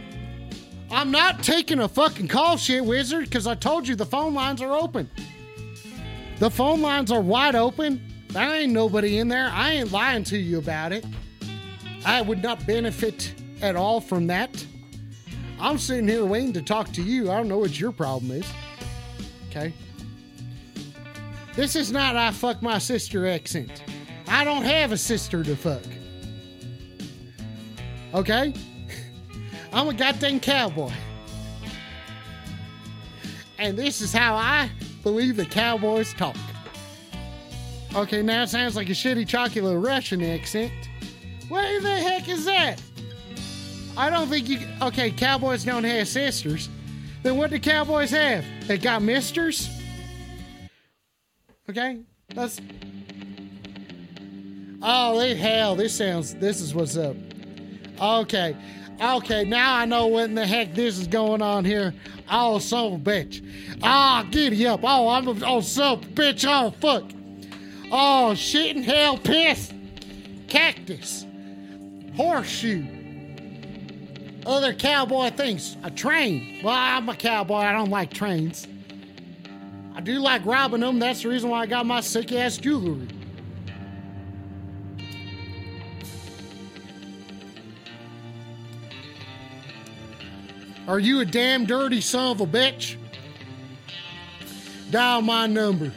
I'm 0.91 1.11
not 1.11 1.43
taking 1.43 1.80
a 1.80 1.88
fucking 1.88 2.28
call, 2.28 2.55
shit 2.55 2.86
wizard, 2.86 3.26
because 3.26 3.47
I 3.47 3.55
told 3.55 3.88
you 3.88 3.95
the 3.95 4.05
phone 4.05 4.34
lines 4.34 4.61
are 4.61 4.74
open. 4.74 5.09
The 6.39 6.51
phone 6.51 6.82
lines 6.82 7.11
are 7.11 7.21
wide 7.21 7.55
open. 7.55 8.01
There 8.30 8.55
ain't 8.55 8.74
nobody 8.74 9.17
in 9.17 9.28
there. 9.28 9.49
I 9.51 9.71
ain't 9.71 9.91
lying 9.91 10.24
to 10.26 10.38
you 10.38 10.59
about 10.59 10.91
it. 10.91 11.05
I 12.05 12.21
would 12.21 12.43
not 12.43 12.65
benefit 12.67 13.34
at 13.61 13.76
all 13.76 14.01
from 14.01 14.28
that. 14.28 14.65
I'm 15.64 15.78
sitting 15.78 16.09
here 16.09 16.26
waiting 16.26 16.51
to 16.53 16.61
talk 16.61 16.91
to 16.91 17.01
you. 17.01 17.32
I 17.32 17.38
don't 17.38 17.47
know 17.47 17.57
what 17.57 17.80
your 17.80 17.93
problem 17.93 18.32
is. 18.32 18.45
Okay. 19.49 19.74
This 21.55 21.78
is 21.78 21.89
not 21.89 22.18
I 22.18 22.32
fuck 22.32 22.61
my 22.61 22.80
sister 22.80 23.26
accent. 23.30 23.82
I 24.28 24.43
don't 24.43 24.64
have 24.64 24.91
a 24.91 24.97
sister 24.97 25.41
to 25.41 25.55
fuck. 25.55 25.82
Okay? 28.14 28.53
I'm 29.74 29.88
a 29.88 29.93
goddamn 29.93 30.41
cowboy. 30.41 30.91
And 33.57 33.78
this 33.78 34.01
is 34.01 34.11
how 34.11 34.36
I 34.36 34.70
believe 35.01 35.38
the 35.38 35.45
cowboys 35.45 36.14
talk. 36.14 36.36
Okay, 37.95 38.22
now 38.22 38.43
it 38.43 38.49
sounds 38.49 38.76
like 38.76 38.89
a 38.89 38.93
shitty 38.93 39.26
chocolate 39.26 39.78
Russian 39.78 40.22
accent. 40.24 40.74
What 41.47 41.82
the 41.82 41.89
heck 41.89 42.28
is 42.28 42.43
that? 42.43 42.82
I 43.95 44.09
don't 44.09 44.27
think 44.27 44.49
you. 44.49 44.59
Okay, 44.81 45.11
cowboys 45.11 45.63
don't 45.63 45.83
have 45.83 46.07
sisters. 46.07 46.69
Then 47.21 47.37
what 47.37 47.51
do 47.51 47.59
cowboys 47.59 48.11
have? 48.11 48.43
They 48.67 48.77
got 48.77 49.01
misters? 49.01 49.69
Okay, 51.69 51.99
let's. 52.35 52.59
Oh, 54.81 55.17
they 55.17 55.35
hell, 55.35 55.75
this 55.75 55.95
sounds. 55.95 56.35
This 56.35 56.59
is 56.59 56.75
what's 56.75 56.97
up. 56.97 57.15
Okay, 58.01 58.55
Okay, 59.01 59.43
now 59.43 59.75
I 59.75 59.85
know 59.85 60.07
what 60.07 60.25
in 60.25 60.35
the 60.35 60.45
heck 60.45 60.73
this 60.73 60.97
is 60.97 61.07
going 61.07 61.41
on 61.41 61.65
here. 61.65 61.93
Oh, 62.31 62.59
son 62.59 62.93
of 62.93 62.93
a 62.93 62.97
bitch. 63.03 63.45
Ah, 63.81 64.25
giddy 64.31 64.65
up. 64.67 64.81
Oh, 64.83 65.09
I'm 65.09 65.27
a 65.27 65.45
oh, 65.45 65.61
son 65.61 65.97
of 65.97 66.03
a 66.03 66.07
bitch. 66.07 66.45
Oh, 66.47 66.71
fuck. 66.71 67.03
Oh, 67.91 68.33
shit 68.33 68.77
in 68.77 68.83
hell, 68.83 69.17
piss. 69.17 69.73
Cactus. 70.47 71.25
Horseshoe. 72.15 72.85
Other 74.45 74.73
cowboy 74.73 75.29
things. 75.31 75.77
A 75.83 75.91
train. 75.91 76.61
Well, 76.63 76.75
I'm 76.75 77.07
a 77.07 77.15
cowboy. 77.15 77.57
I 77.57 77.71
don't 77.71 77.89
like 77.89 78.13
trains. 78.13 78.67
I 79.95 80.01
do 80.01 80.19
like 80.19 80.45
robbing 80.45 80.81
them. 80.81 80.99
That's 80.99 81.21
the 81.21 81.29
reason 81.29 81.49
why 81.49 81.61
I 81.61 81.65
got 81.65 81.85
my 81.85 82.01
sick 82.01 82.31
ass 82.31 82.57
jewelry. 82.57 83.07
Are 90.87 90.99
you 90.99 91.21
a 91.21 91.25
damn 91.25 91.65
dirty 91.65 92.01
son 92.01 92.31
of 92.31 92.41
a 92.41 92.45
bitch? 92.45 92.97
Dial 94.91 95.21
my 95.21 95.47
number 95.47 95.91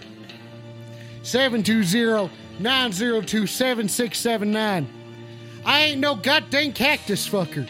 720 1.23 2.31
902 2.61 3.47
7679. 3.47 4.89
I 5.65 5.83
ain't 5.83 6.01
no 6.01 6.15
goddamn 6.15 6.73
cactus 6.73 7.29
fucker. 7.29 7.69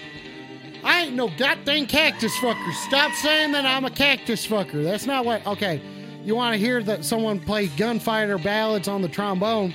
I 0.84 1.02
ain't 1.02 1.14
no 1.14 1.30
goddamn 1.36 1.86
cactus 1.86 2.36
fucker. 2.38 2.72
Stop 2.86 3.12
saying 3.12 3.52
that 3.52 3.64
I'm 3.64 3.84
a 3.84 3.90
cactus 3.90 4.46
fucker. 4.46 4.82
That's 4.82 5.06
not 5.06 5.24
what. 5.24 5.46
Okay, 5.46 5.80
you 6.24 6.34
want 6.34 6.54
to 6.54 6.58
hear 6.58 6.82
that 6.82 7.04
someone 7.04 7.40
play 7.40 7.68
gunfighter 7.68 8.38
ballads 8.38 8.88
on 8.88 9.02
the 9.02 9.08
trombone? 9.08 9.74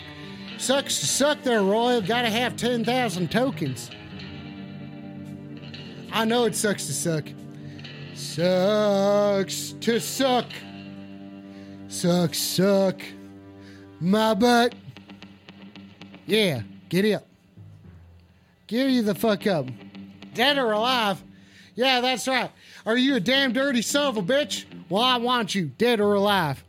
Sucks 0.58 1.00
to 1.00 1.08
suck 1.08 1.42
there, 1.44 1.64
Roy. 1.64 2.02
Gotta 2.02 2.30
have 2.30 2.56
10,000 2.56 3.32
tokens. 3.32 3.90
I 6.12 6.26
know 6.26 6.46
it 6.46 6.56
sucks 6.56 6.86
to 6.88 6.94
suck. 6.94 7.26
Sucks 8.14 9.72
to 9.82 10.00
suck. 10.00 10.46
Suck, 11.88 12.36
suck. 12.36 13.02
My 14.00 14.34
butt. 14.34 14.76
Yeah, 16.26 16.62
get 16.90 17.06
up. 17.14 17.26
Get 18.68 18.90
you 18.90 19.02
the 19.02 19.16
fuck 19.16 19.48
up. 19.48 19.68
Dead 20.34 20.58
or 20.58 20.72
alive? 20.72 21.22
Yeah, 21.76 22.02
that's 22.02 22.28
right. 22.28 22.52
Are 22.86 22.98
you 22.98 23.16
a 23.16 23.20
damn 23.20 23.54
dirty 23.54 23.82
son 23.82 24.08
of 24.08 24.18
a 24.18 24.22
bitch? 24.22 24.66
Well, 24.90 25.02
I 25.02 25.18
want 25.18 25.56
you, 25.56 25.66
dead 25.78 26.00
or 26.00 26.16
alive. 26.16 26.64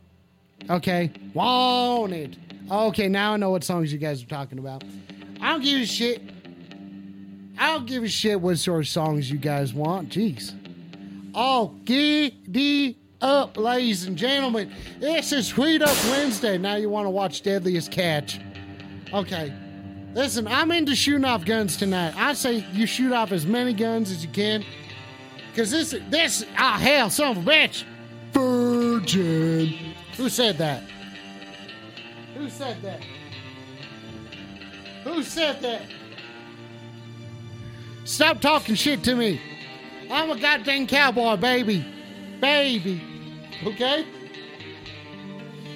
Okay, 0.69 1.11
wanted. 1.33 2.37
Okay, 2.71 3.09
now 3.09 3.33
I 3.33 3.37
know 3.37 3.49
what 3.49 3.63
songs 3.63 3.91
you 3.91 3.99
guys 3.99 4.23
are 4.23 4.27
talking 4.27 4.59
about. 4.59 4.83
I 5.41 5.51
don't 5.51 5.61
give 5.63 5.81
a 5.81 5.85
shit. 5.85 6.21
I 7.57 7.73
don't 7.73 7.85
give 7.85 8.03
a 8.03 8.07
shit 8.07 8.39
what 8.39 8.57
sort 8.57 8.81
of 8.81 8.87
songs 8.87 9.29
you 9.29 9.37
guys 9.37 9.73
want. 9.73 10.09
Jeez. 10.09 10.53
Oh, 11.35 11.75
giddy 11.83 12.97
up, 13.21 13.57
ladies 13.57 14.05
and 14.05 14.17
gentlemen. 14.17 14.71
This 14.99 15.31
is 15.31 15.55
Weed 15.57 15.81
Up 15.81 15.97
Wednesday. 16.05 16.57
Now 16.57 16.75
you 16.75 16.89
want 16.89 17.05
to 17.05 17.09
watch 17.09 17.41
Deadliest 17.41 17.91
Catch. 17.91 18.39
Okay. 19.11 19.53
Listen, 20.13 20.47
I'm 20.47 20.71
into 20.71 20.95
shooting 20.95 21.25
off 21.25 21.43
guns 21.43 21.75
tonight. 21.75 22.13
I 22.15 22.33
say 22.33 22.65
you 22.71 22.85
shoot 22.85 23.11
off 23.11 23.31
as 23.31 23.47
many 23.47 23.73
guns 23.73 24.11
as 24.11 24.23
you 24.23 24.31
can. 24.31 24.63
Cause 25.55 25.71
this 25.71 25.95
this 26.09 26.45
ah 26.57 26.77
hell, 26.79 27.09
son 27.09 27.37
of 27.37 27.47
a 27.47 27.49
bitch. 27.49 27.83
Virgin. 28.31 29.93
Who 30.17 30.29
said 30.29 30.57
that? 30.59 30.83
Who 32.35 32.49
said 32.49 32.81
that? 32.81 33.01
Who 35.03 35.23
said 35.23 35.61
that? 35.61 35.81
Stop 38.05 38.41
talking 38.41 38.75
shit 38.75 39.03
to 39.03 39.15
me. 39.15 39.41
I'm 40.11 40.29
a 40.29 40.39
goddamn 40.39 40.87
cowboy, 40.87 41.37
baby. 41.37 41.85
Baby. 42.39 43.01
Okay? 43.65 44.05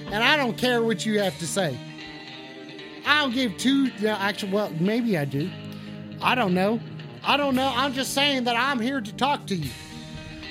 And 0.07 0.23
I 0.23 0.37
don't 0.37 0.57
care 0.57 0.83
what 0.83 1.05
you 1.05 1.19
have 1.19 1.37
to 1.39 1.47
say. 1.47 1.77
I 3.07 3.21
don't 3.21 3.33
give 3.33 3.57
two. 3.57 3.89
Actually, 4.05 4.51
well, 4.51 4.69
maybe 4.79 5.17
I 5.17 5.23
do. 5.23 5.49
I 6.21 6.35
don't 6.35 6.53
know. 6.53 6.81
I 7.23 7.37
don't 7.37 7.55
know. 7.55 7.71
I'm 7.73 7.93
just 7.93 8.13
saying 8.13 8.43
that 8.43 8.57
I'm 8.57 8.79
here 8.79 8.99
to 8.99 9.15
talk 9.15 9.47
to 9.47 9.55
you. 9.55 9.71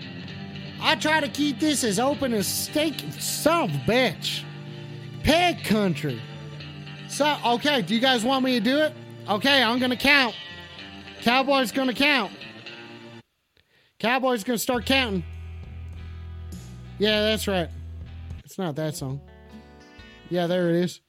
I 0.80 0.96
try 0.96 1.20
to 1.20 1.28
keep 1.28 1.60
this 1.60 1.84
as 1.84 2.00
open 2.00 2.34
as 2.34 2.48
steak. 2.48 3.04
Son 3.20 3.70
of 3.70 3.76
a 3.76 3.80
bitch. 3.80 4.44
Peg 5.24 5.66
country. 5.66 6.22
So, 7.10 7.38
okay, 7.46 7.82
do 7.82 7.94
you 7.94 8.00
guys 8.00 8.24
want 8.24 8.46
me 8.46 8.58
to 8.58 8.64
do 8.64 8.78
it? 8.78 8.94
Okay, 9.28 9.62
I'm 9.62 9.78
going 9.78 9.92
to 9.92 9.98
count. 9.98 10.36
Cowboy's 11.22 11.74
going 11.74 11.90
to 11.90 11.94
count. 11.94 12.32
Cowboy's 14.00 14.46
going 14.46 14.58
to 14.58 14.64
start 14.64 14.86
counting. 14.86 15.24
Yeah, 16.98 17.24
that's 17.24 17.46
right. 17.46 17.70
It's 18.46 18.58
not 18.58 18.78
that 18.78 18.96
song. 18.96 19.20
Yeah, 20.30 20.48
there 20.48 20.70
it 20.70 20.76
is. 20.76 21.02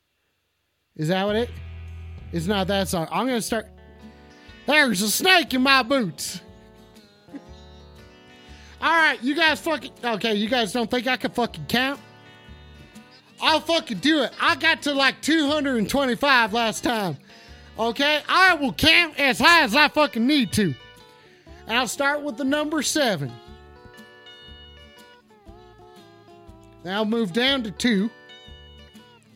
Is 0.96 1.08
that 1.08 1.24
what 1.26 1.36
it? 1.36 1.50
It's 2.32 2.48
not 2.48 2.66
that 2.66 2.88
song. 2.88 3.06
I'm 3.12 3.26
going 3.26 3.38
to 3.38 3.42
start. 3.42 3.68
There's 4.66 5.02
a 5.02 5.10
snake 5.10 5.54
in 5.54 5.62
my 5.62 5.82
boots. 5.82 6.40
All 8.80 8.92
right, 8.92 9.22
you 9.22 9.34
guys 9.34 9.60
fucking. 9.60 9.92
Okay, 10.04 10.34
you 10.34 10.48
guys 10.48 10.72
don't 10.72 10.90
think 10.90 11.06
I 11.06 11.16
can 11.16 11.30
fucking 11.30 11.66
count? 11.66 12.00
I'll 13.40 13.60
fucking 13.60 13.98
do 13.98 14.22
it. 14.22 14.32
I 14.40 14.56
got 14.56 14.82
to 14.82 14.92
like 14.92 15.20
225 15.22 16.52
last 16.52 16.84
time. 16.84 17.16
Okay, 17.78 18.22
I 18.28 18.54
will 18.54 18.72
count 18.72 19.18
as 19.18 19.38
high 19.38 19.62
as 19.62 19.74
I 19.74 19.88
fucking 19.88 20.26
need 20.26 20.52
to. 20.52 20.74
And 21.66 21.76
I'll 21.76 21.88
start 21.88 22.22
with 22.22 22.36
the 22.36 22.44
number 22.44 22.82
seven. 22.82 23.32
Then 26.82 26.94
I'll 26.94 27.04
move 27.04 27.32
down 27.32 27.62
to 27.64 27.70
two. 27.70 28.10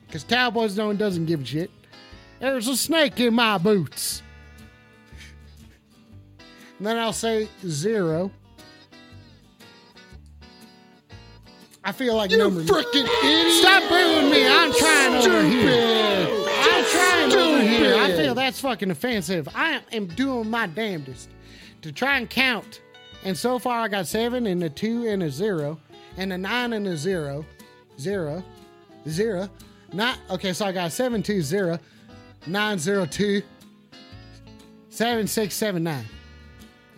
Because 0.07 0.25
Cowboys 0.25 0.77
no 0.77 0.87
one 0.87 0.97
doesn't 0.97 1.27
give 1.27 1.43
a 1.43 1.45
shit. 1.45 1.71
There's 2.41 2.69
a 2.69 2.77
snake 2.77 3.21
in 3.21 3.35
my 3.35 3.59
boots. 3.59 4.23
And 6.81 6.87
then 6.87 6.97
I'll 6.97 7.13
say 7.13 7.47
zero. 7.67 8.31
I 11.85 11.93
feel 11.93 12.17
like 12.17 12.31
You 12.31 12.39
number 12.39 12.63
frickin' 12.63 13.05
idiot. 13.05 13.53
Stop 13.53 13.87
booing 13.91 14.31
me. 14.31 14.49
I'm 14.49 14.73
trying 14.73 15.15
over 15.17 15.43
here. 15.43 16.27
I'm 16.49 16.85
trying 16.87 17.33
over 17.35 17.63
here. 17.63 17.97
I 17.97 18.13
feel 18.17 18.35
that's 18.35 18.61
fucking 18.61 18.91
offensive. 18.91 19.47
I 19.55 19.83
am 19.93 20.07
doing 20.07 20.49
my 20.49 20.69
damnedest 20.69 21.29
to 21.83 21.93
try 21.93 22.17
and 22.17 22.31
count. 22.31 22.81
And 23.25 23.37
so 23.37 23.59
far, 23.59 23.81
I 23.81 23.89
got 23.89 24.07
seven 24.07 24.47
and 24.47 24.63
a 24.63 24.71
two 24.71 25.07
and 25.07 25.23
a 25.23 25.31
zero, 25.31 25.79
and 26.17 26.33
a 26.33 26.39
nine 26.39 26.73
and 26.73 26.87
a 26.87 26.97
zero, 26.97 27.45
zero, 27.99 28.43
zero. 29.07 29.51
Not 29.93 30.17
okay. 30.31 30.55
So 30.55 30.65
I 30.65 30.73
got 30.73 30.93
seven 30.93 31.23
two 31.23 31.43
zero, 31.43 31.79
nine 32.47 32.79
zero 32.79 33.05
two, 33.05 33.43
seven 34.89 35.27
six 35.27 35.55
seven 35.55 35.85
nine. 35.85 36.07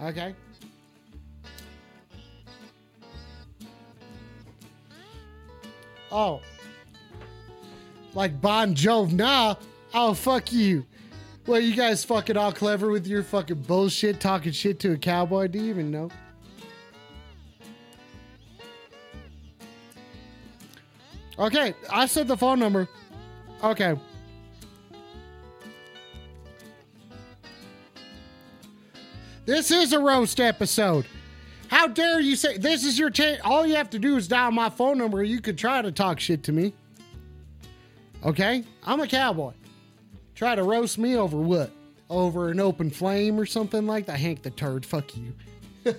Okay. 0.03 0.35
Oh. 6.11 6.41
Like 8.15 8.41
Bon 8.41 8.75
Jovi. 8.75 9.13
Nah. 9.13 9.55
Oh, 9.95 10.13
fuck 10.15 10.53
you. 10.53 10.85
Well, 11.47 11.61
you 11.61 11.75
guys 11.75 12.05
fucking 12.05 12.37
all 12.37 12.53
clever 12.53 12.91
with 12.91 13.07
your 13.07 13.23
fucking 13.23 13.63
bullshit 13.63 14.21
talking 14.21 14.53
shit 14.53 14.79
to 14.81 14.93
a 14.93 14.97
cowboy. 14.97 15.49
Do 15.49 15.59
you 15.59 15.71
even 15.71 15.91
know? 15.91 16.11
Okay, 21.39 21.75
I 21.91 22.07
said 22.07 22.29
the 22.29 22.37
phone 22.37 22.59
number. 22.59 22.89
Okay. 23.65 23.97
This 29.45 29.73
is 29.73 29.93
a 29.93 29.99
roast 29.99 30.39
episode. 30.39 31.05
How 31.67 31.89
dare 31.89 32.21
you 32.21 32.37
say 32.37 32.59
this 32.59 32.85
is 32.85 32.97
your 32.97 33.11
chance? 33.11 33.41
All 33.43 33.67
you 33.67 33.75
have 33.75 33.91
to 33.91 33.99
do 33.99 34.17
is 34.17 34.29
dial 34.29 34.53
my 34.53 34.71
phone 34.71 34.99
number. 34.99 35.21
You 35.25 35.41
could 35.41 35.59
try 35.59 35.83
to 35.83 35.91
talk 35.91 36.21
shit 36.21 36.45
to 36.45 36.53
me. 36.53 36.73
Okay? 38.25 38.63
I'm 38.87 39.01
a 39.01 39.09
cowboy. 39.09 39.55
Try 40.37 40.55
to 40.55 40.63
roast 40.63 40.97
me 40.97 41.17
over 41.17 41.37
what? 41.37 41.73
Over 42.09 42.51
an 42.51 42.61
open 42.61 42.89
flame 42.91 43.41
or 43.41 43.47
something 43.47 43.85
like 43.87 44.07
that? 44.07 44.21
Hank 44.21 44.43
the 44.43 44.51
turd, 44.51 44.87
fuck 44.87 45.11
you. 45.17 45.35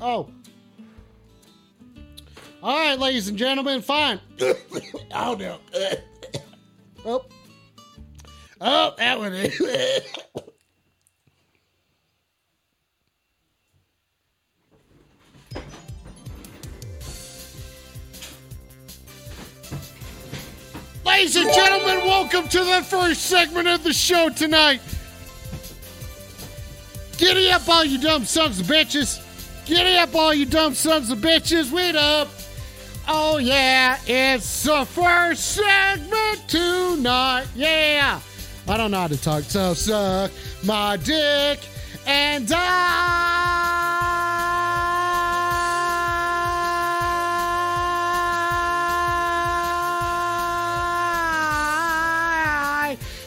oh. 0.00 0.28
All 2.66 2.76
right, 2.76 2.98
ladies 2.98 3.28
and 3.28 3.38
gentlemen, 3.38 3.80
fine. 3.80 4.18
oh 5.14 5.36
no. 5.38 5.60
oh. 7.04 7.24
Oh, 8.60 8.92
that 8.98 9.18
one 9.20 9.32
is. 9.34 9.60
Ladies 21.04 21.36
and 21.36 21.54
gentlemen, 21.54 21.98
welcome 22.04 22.48
to 22.48 22.64
the 22.64 22.82
first 22.82 23.26
segment 23.26 23.68
of 23.68 23.84
the 23.84 23.92
show 23.92 24.28
tonight. 24.28 24.80
Giddy 27.16 27.52
up, 27.52 27.68
all 27.68 27.84
you 27.84 28.00
dumb 28.00 28.24
sons 28.24 28.58
of 28.58 28.66
bitches. 28.66 29.22
Giddy 29.66 29.96
up, 29.98 30.12
all 30.16 30.34
you 30.34 30.46
dumb 30.46 30.74
sons 30.74 31.10
of 31.10 31.18
bitches. 31.18 31.70
Wait 31.70 31.94
up. 31.94 32.26
Oh, 33.08 33.38
yeah, 33.38 33.98
it's 34.06 34.64
the 34.64 34.84
first 34.84 35.52
segment 35.52 36.48
tonight. 36.48 37.46
Yeah. 37.54 38.20
I 38.68 38.76
don't 38.76 38.90
know 38.90 38.98
how 38.98 39.06
to 39.06 39.16
talk, 39.16 39.44
so 39.44 39.74
suck 39.74 40.32
my 40.64 40.96
dick 40.96 41.60
and 42.04 42.48
die. 42.48 43.36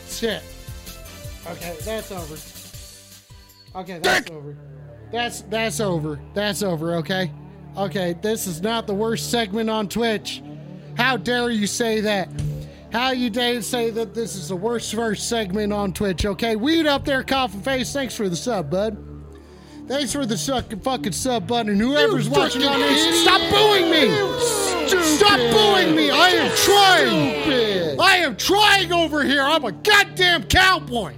Shit. 0.09 0.43
Okay, 1.47 1.77
that's 1.85 2.11
over. 2.11 2.37
Okay, 3.75 3.99
that's 3.99 4.29
over. 4.29 4.57
That's 5.13 5.41
that's 5.43 5.79
over. 5.79 6.19
That's 6.33 6.63
over, 6.63 6.95
okay? 6.95 7.31
Okay, 7.79 8.13
this 8.21 8.45
is 8.45 8.61
not 8.61 8.87
the 8.87 8.93
worst 8.93 9.31
segment 9.31 9.69
on 9.69 9.87
Twitch. 9.87 10.43
How 10.97 11.15
dare 11.15 11.49
you 11.49 11.65
say 11.65 12.01
that? 12.01 12.27
How 12.91 13.11
you 13.11 13.29
dare 13.29 13.61
say 13.61 13.89
that 13.91 14.13
this 14.13 14.35
is 14.35 14.49
the 14.49 14.55
worst 14.57 14.93
first 14.93 15.29
segment 15.29 15.71
on 15.71 15.93
Twitch, 15.93 16.25
okay? 16.25 16.57
Weed 16.57 16.87
up 16.87 17.05
there, 17.05 17.23
coffin 17.23 17.61
face. 17.61 17.93
Thanks 17.93 18.13
for 18.13 18.27
the 18.27 18.35
sub, 18.35 18.69
bud. 18.69 18.97
Thanks 19.87 20.11
for 20.11 20.25
the 20.25 20.37
suck 20.37 20.69
fucking 20.83 21.13
sub 21.13 21.47
button. 21.47 21.71
And 21.71 21.79
whoever's 21.79 22.25
You 22.25 22.33
watching 22.33 22.63
on 22.63 22.81
this, 22.81 23.21
stop 23.21 23.39
booing 23.49 23.89
me! 23.89 24.09
Stupid. 24.85 25.05
Stop 25.05 25.39
booing 25.39 25.95
me! 25.95 26.11
I 26.11 26.29
am 26.31 26.55
trying! 26.57 27.43
Stupid. 27.43 27.99
I 28.01 28.17
am 28.17 28.35
trying 28.35 28.91
over 28.91 29.23
here. 29.23 29.41
I'm 29.41 29.63
a 29.63 29.71
goddamn 29.71 30.43
cowboy. 30.43 31.13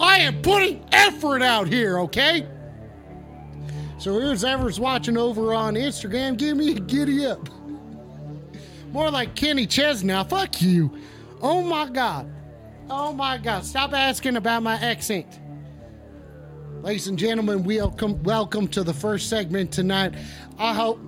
I 0.00 0.20
am 0.20 0.40
putting 0.40 0.82
effort 0.90 1.42
out 1.42 1.68
here, 1.68 1.98
okay? 2.00 2.46
So 3.98 4.12
who's 4.20 4.44
ever's 4.44 4.78
watching 4.78 5.16
over 5.16 5.52
on 5.52 5.74
Instagram, 5.74 6.36
give 6.36 6.56
me 6.56 6.76
a 6.76 6.80
giddy 6.80 7.26
up. 7.26 7.48
More 8.92 9.10
like 9.10 9.34
Kenny 9.34 9.66
Chesnow. 9.66 10.28
Fuck 10.28 10.62
you. 10.62 10.96
Oh 11.42 11.62
my 11.62 11.88
god. 11.90 12.32
Oh 12.88 13.12
my 13.12 13.38
god. 13.38 13.64
Stop 13.64 13.92
asking 13.92 14.36
about 14.36 14.62
my 14.62 14.76
accent. 14.76 15.40
Ladies 16.82 17.08
and 17.08 17.18
gentlemen, 17.18 17.64
welcome 17.64 18.22
welcome 18.22 18.68
to 18.68 18.84
the 18.84 18.94
first 18.94 19.28
segment 19.28 19.72
tonight. 19.72 20.14
I 20.58 20.72
hope 20.74 21.00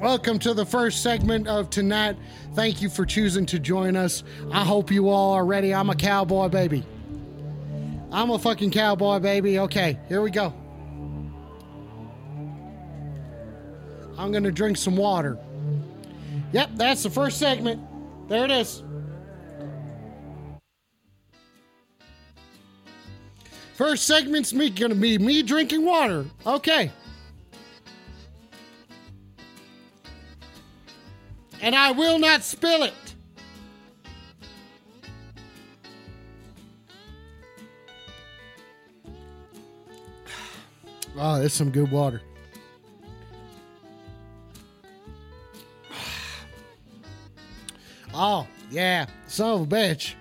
Welcome 0.00 0.38
to 0.40 0.52
the 0.52 0.66
first 0.66 1.02
segment 1.02 1.48
of 1.48 1.70
tonight. 1.70 2.18
Thank 2.52 2.82
you 2.82 2.90
for 2.90 3.06
choosing 3.06 3.46
to 3.46 3.58
join 3.58 3.96
us. 3.96 4.24
I 4.52 4.62
hope 4.62 4.90
you 4.90 5.08
all 5.08 5.32
are 5.32 5.46
ready. 5.46 5.72
I'm 5.72 5.88
a 5.88 5.94
cowboy 5.94 6.48
baby. 6.48 6.84
I'm 8.12 8.30
a 8.30 8.38
fucking 8.38 8.72
cowboy 8.72 9.20
baby. 9.20 9.58
Okay, 9.60 9.98
here 10.06 10.20
we 10.20 10.30
go. 10.30 10.52
I'm 14.18 14.32
gonna 14.32 14.50
drink 14.50 14.76
some 14.76 14.96
water. 14.96 15.38
Yep, 16.52 16.70
that's 16.74 17.02
the 17.02 17.10
first 17.10 17.38
segment. 17.38 17.80
There 18.28 18.44
it 18.44 18.50
is. 18.50 18.82
First 23.74 24.06
segment's 24.06 24.54
me 24.54 24.70
gonna 24.70 24.94
be 24.94 25.18
me 25.18 25.42
drinking 25.42 25.84
water. 25.84 26.24
Okay. 26.46 26.90
And 31.60 31.74
I 31.74 31.90
will 31.90 32.18
not 32.18 32.42
spill 32.42 32.84
it. 32.84 32.94
Ah, 41.18 41.36
oh, 41.36 41.40
that's 41.40 41.54
some 41.54 41.70
good 41.70 41.90
water. 41.90 42.20
Oh, 48.18 48.46
yeah. 48.70 49.04
Son 49.26 49.60
of 49.60 49.60
a 49.60 49.66
bitch. 49.66 50.14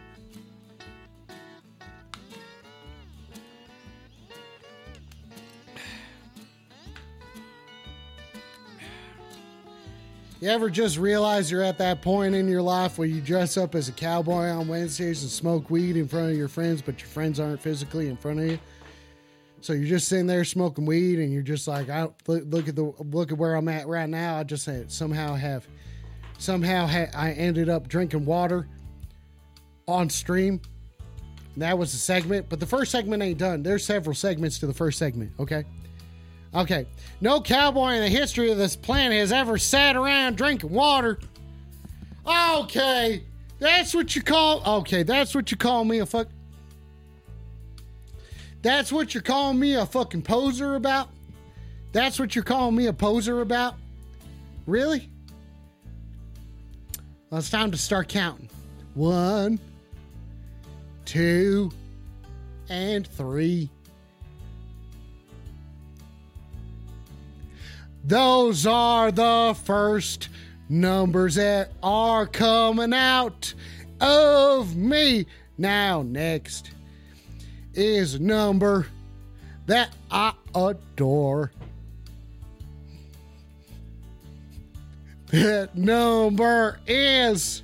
You 10.42 10.50
ever 10.50 10.70
just 10.70 10.98
realize 10.98 11.50
you're 11.50 11.64
at 11.64 11.78
that 11.78 12.02
point 12.02 12.36
in 12.36 12.50
your 12.50 12.62
life 12.62 12.98
where 12.98 13.08
you 13.08 13.22
dress 13.22 13.56
up 13.56 13.74
as 13.74 13.88
a 13.88 13.94
cowboy 13.94 14.50
on 14.50 14.68
Wednesdays 14.68 15.22
and 15.22 15.32
smoke 15.32 15.70
weed 15.70 15.96
in 15.96 16.10
front 16.10 16.32
of 16.32 16.38
your 16.38 16.50
friends, 16.50 16.82
but 16.82 17.00
your 17.00 17.08
friends 17.08 17.40
aren't 17.40 17.62
physically 17.62 18.10
in 18.10 18.18
front 18.18 18.40
of 18.40 18.46
you? 18.46 18.60
So 19.62 19.72
you're 19.72 19.88
just 19.88 20.10
sitting 20.10 20.28
there 20.28 20.44
smoking 20.44 20.86
weed, 20.86 21.20
and 21.20 21.32
you're 21.32 21.42
just 21.42 21.66
like, 21.66 21.90
I 21.90 22.10
look, 22.28 22.44
look 22.46 22.68
at 22.68 22.76
the 22.76 22.94
look 23.00 23.32
at 23.32 23.38
where 23.38 23.56
I'm 23.56 23.70
at 23.70 23.88
right 23.88 24.10
now. 24.10 24.38
I 24.38 24.44
just 24.44 24.70
somehow 24.92 25.34
have 25.34 25.66
somehow 26.38 26.88
ha- 26.88 27.12
I 27.16 27.32
ended 27.32 27.70
up 27.70 27.88
drinking 27.88 28.26
water 28.26 28.68
on 29.88 30.10
stream. 30.10 30.62
That 31.58 31.78
was 31.78 31.92
the 31.92 31.98
segment, 31.98 32.48
but 32.50 32.60
the 32.60 32.66
first 32.66 32.92
segment 32.92 33.24
ain't 33.24 33.38
done. 33.38 33.64
There's 33.64 33.86
several 33.86 34.16
segments 34.16 34.60
to 34.60 34.68
the 34.68 34.74
first 34.74 35.00
segment. 35.00 35.32
Okay. 35.40 35.64
Okay. 36.54 36.86
No 37.22 37.40
cowboy 37.40 37.94
in 37.94 38.02
the 38.02 38.10
history 38.10 38.52
of 38.52 38.58
this 38.58 38.76
planet 38.76 39.18
has 39.20 39.32
ever 39.32 39.58
sat 39.58 39.96
around 39.96 40.38
drinking 40.38 40.72
water. 40.72 41.20
Okay. 42.26 43.24
That's 43.60 43.94
what 43.94 44.16
you 44.16 44.22
call. 44.22 44.80
Okay, 44.80 45.04
that's 45.04 45.34
what 45.34 45.50
you 45.52 45.58
call 45.58 45.86
me 45.86 46.00
a 46.00 46.06
fuck. 46.06 46.28
That's 48.62 48.92
what 48.92 49.14
you're 49.14 49.24
calling 49.24 49.60
me 49.60 49.76
a 49.76 49.86
fucking 49.86 50.24
poser 50.24 50.76
about? 50.76 51.10
That's 51.92 52.20
what 52.20 52.36
you're 52.36 52.44
calling 52.44 52.76
me 52.76 52.88
a 52.88 52.94
poser 52.94 53.42
about? 53.42 53.76
Really? 54.66 55.10
Well, 57.36 57.42
it's 57.42 57.50
time 57.50 57.72
to 57.72 57.78
start 57.78 58.08
counting. 58.08 58.48
One, 58.94 59.60
two, 61.04 61.70
and 62.70 63.06
three. 63.06 63.70
Those 68.06 68.66
are 68.66 69.12
the 69.12 69.54
first 69.66 70.30
numbers 70.70 71.36
that 71.36 71.74
are 71.84 72.26
coming 72.26 72.94
out 72.94 73.54
of 74.00 74.78
me. 74.78 75.26
Now, 75.58 76.04
next 76.04 76.72
is 77.74 78.14
a 78.14 78.20
number 78.20 78.88
that 79.66 79.90
I 80.10 80.36
adore. 80.56 81.52
That 85.36 85.76
number 85.76 86.80
is. 86.88 87.62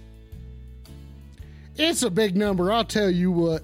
It's 1.77 2.03
a 2.03 2.09
big 2.09 2.35
number, 2.35 2.69
I'll 2.69 2.83
tell 2.83 3.09
you 3.09 3.31
what. 3.31 3.63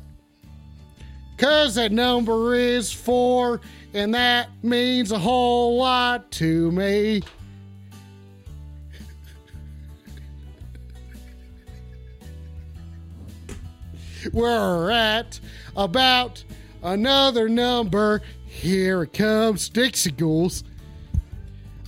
Because 1.36 1.76
that 1.76 1.92
number 1.92 2.56
is 2.56 2.90
four, 2.90 3.60
and 3.94 4.14
that 4.14 4.48
means 4.64 5.12
a 5.12 5.20
whole 5.20 5.78
lot 5.78 6.32
to 6.32 6.72
me. 6.72 7.22
We're 14.32 14.90
at 14.90 15.38
about 15.76 16.46
another 16.82 17.50
number. 17.50 18.22
Here 18.46 19.04
it 19.04 19.12
comes, 19.12 19.68
Dixie 19.68 20.12
Ghouls. 20.12 20.64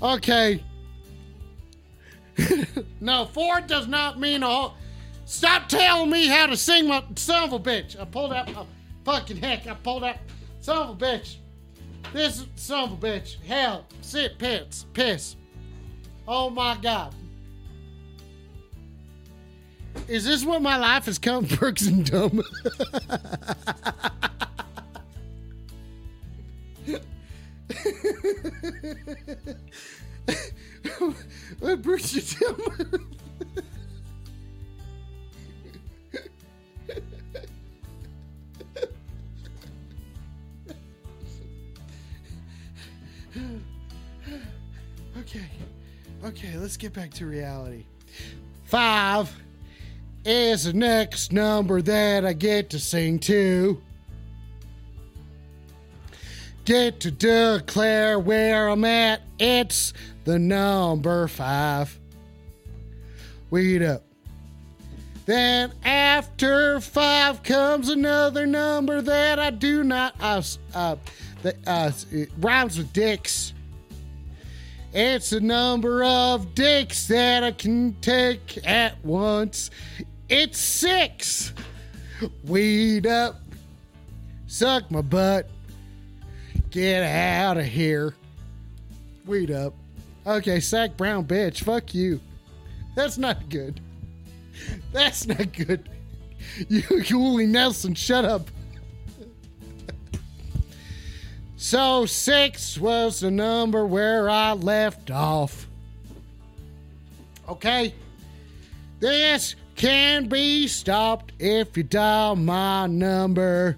Okay. 0.02 0.62
no, 3.02 3.26
four 3.26 3.62
does 3.62 3.88
not 3.88 4.20
mean 4.20 4.44
a 4.44 4.48
whole. 4.48 4.74
Stop 5.26 5.70
telling 5.70 6.10
me 6.10 6.28
how 6.28 6.48
to 6.48 6.58
sing 6.58 6.88
my 6.88 7.04
son 7.16 7.44
of 7.44 7.54
a 7.54 7.60
bitch. 7.60 8.00
I 8.00 8.06
pulled 8.06 8.34
out 8.34 8.52
my 8.54 8.66
fucking 9.06 9.38
heck. 9.38 9.68
I 9.68 9.76
pulled 9.76 10.04
out 10.04 10.18
son 10.60 10.90
of 10.90 11.02
a 11.02 11.06
bitch. 11.06 11.36
This 12.14 12.46
son 12.56 12.86
of 12.86 12.92
a 12.94 13.08
bitch. 13.08 13.42
Hell, 13.44 13.86
sit 14.02 14.40
pits, 14.40 14.86
piss. 14.94 15.36
Oh 16.28 16.50
my 16.50 16.78
god. 16.82 17.14
Is 20.08 20.26
this 20.26 20.44
what 20.44 20.62
my 20.62 20.78
life 20.78 21.06
has 21.06 21.20
come, 21.20 21.46
Brooks 21.60 21.86
and 21.88 22.06
Dumb? 22.10 22.42
what 31.60 31.82
Brooks 31.82 32.14
and 32.14 32.40
Dumb? 32.40 33.16
okay, 45.18 45.46
okay, 46.24 46.58
let's 46.58 46.78
get 46.78 46.94
back 46.94 47.12
to 47.12 47.26
reality. 47.26 47.86
Five 48.66 49.36
is 50.26 50.66
the 50.66 50.74
next 50.74 51.32
number 51.32 51.82
that 51.82 52.26
I 52.26 52.34
get 52.34 52.70
to 52.72 52.80
sing 52.80 53.20
to. 53.20 53.82
Get 56.66 57.00
to 57.00 57.12
declare 57.12 58.20
where 58.20 58.68
I'm 58.68 58.86
at. 58.86 59.22
It's 59.40 59.94
the 60.30 60.38
number 60.38 61.28
five. 61.28 62.00
Weed 63.50 63.82
up. 63.82 64.04
Then 65.26 65.74
after 65.84 66.80
five 66.82 67.42
comes 67.42 67.90
another 67.90 68.46
number 68.46 69.02
that 69.02 69.40
I 69.40 69.50
do 69.50 69.84
not. 69.84 70.14
Uh, 70.20 70.44
uh, 70.76 70.98
that 71.42 71.56
uh, 71.66 71.92
it 72.12 72.30
rhymes 72.38 72.78
with 72.78 72.94
dicks. 72.94 73.54
It's 74.94 75.32
a 75.32 75.40
number 75.40 76.04
of 76.04 76.54
dicks 76.54 77.08
that 77.08 77.44
I 77.44 77.52
can 77.52 77.96
take 78.00 78.60
at 78.68 79.04
once. 79.04 79.72
It's 80.30 80.60
six. 80.60 81.54
Weed 82.44 83.08
up. 83.08 83.42
Suck 84.46 84.92
my 84.92 85.02
butt. 85.02 85.50
Get 86.70 87.02
out 87.02 87.58
of 87.58 87.66
here. 87.66 88.14
Weed 89.26 89.50
up. 89.50 89.74
Okay, 90.26 90.60
sack 90.60 90.98
brown 90.98 91.26
bitch. 91.26 91.64
Fuck 91.64 91.94
you. 91.94 92.20
That's 92.96 93.18
not 93.18 93.50
good. 93.50 93.80
That's 94.92 95.28
not 95.28 95.54
good. 95.54 95.90
You, 96.68 97.04
Julie 97.04 97.46
Nelson, 97.46 97.94
shut 97.94 98.26
up. 98.26 98.50
So 101.58 102.06
six 102.06 102.78
was 102.78 103.20
the 103.20 103.30
number 103.30 103.86
where 103.86 104.30
I 104.30 104.54
left 104.54 105.12
off. 105.12 105.68
Okay. 107.50 107.94
This 109.02 109.56
can 109.76 110.28
be 110.28 110.68
stopped 110.68 111.34
if 111.40 111.76
you 111.76 111.84
dial 111.84 112.36
my 112.36 112.88
number. 112.88 113.78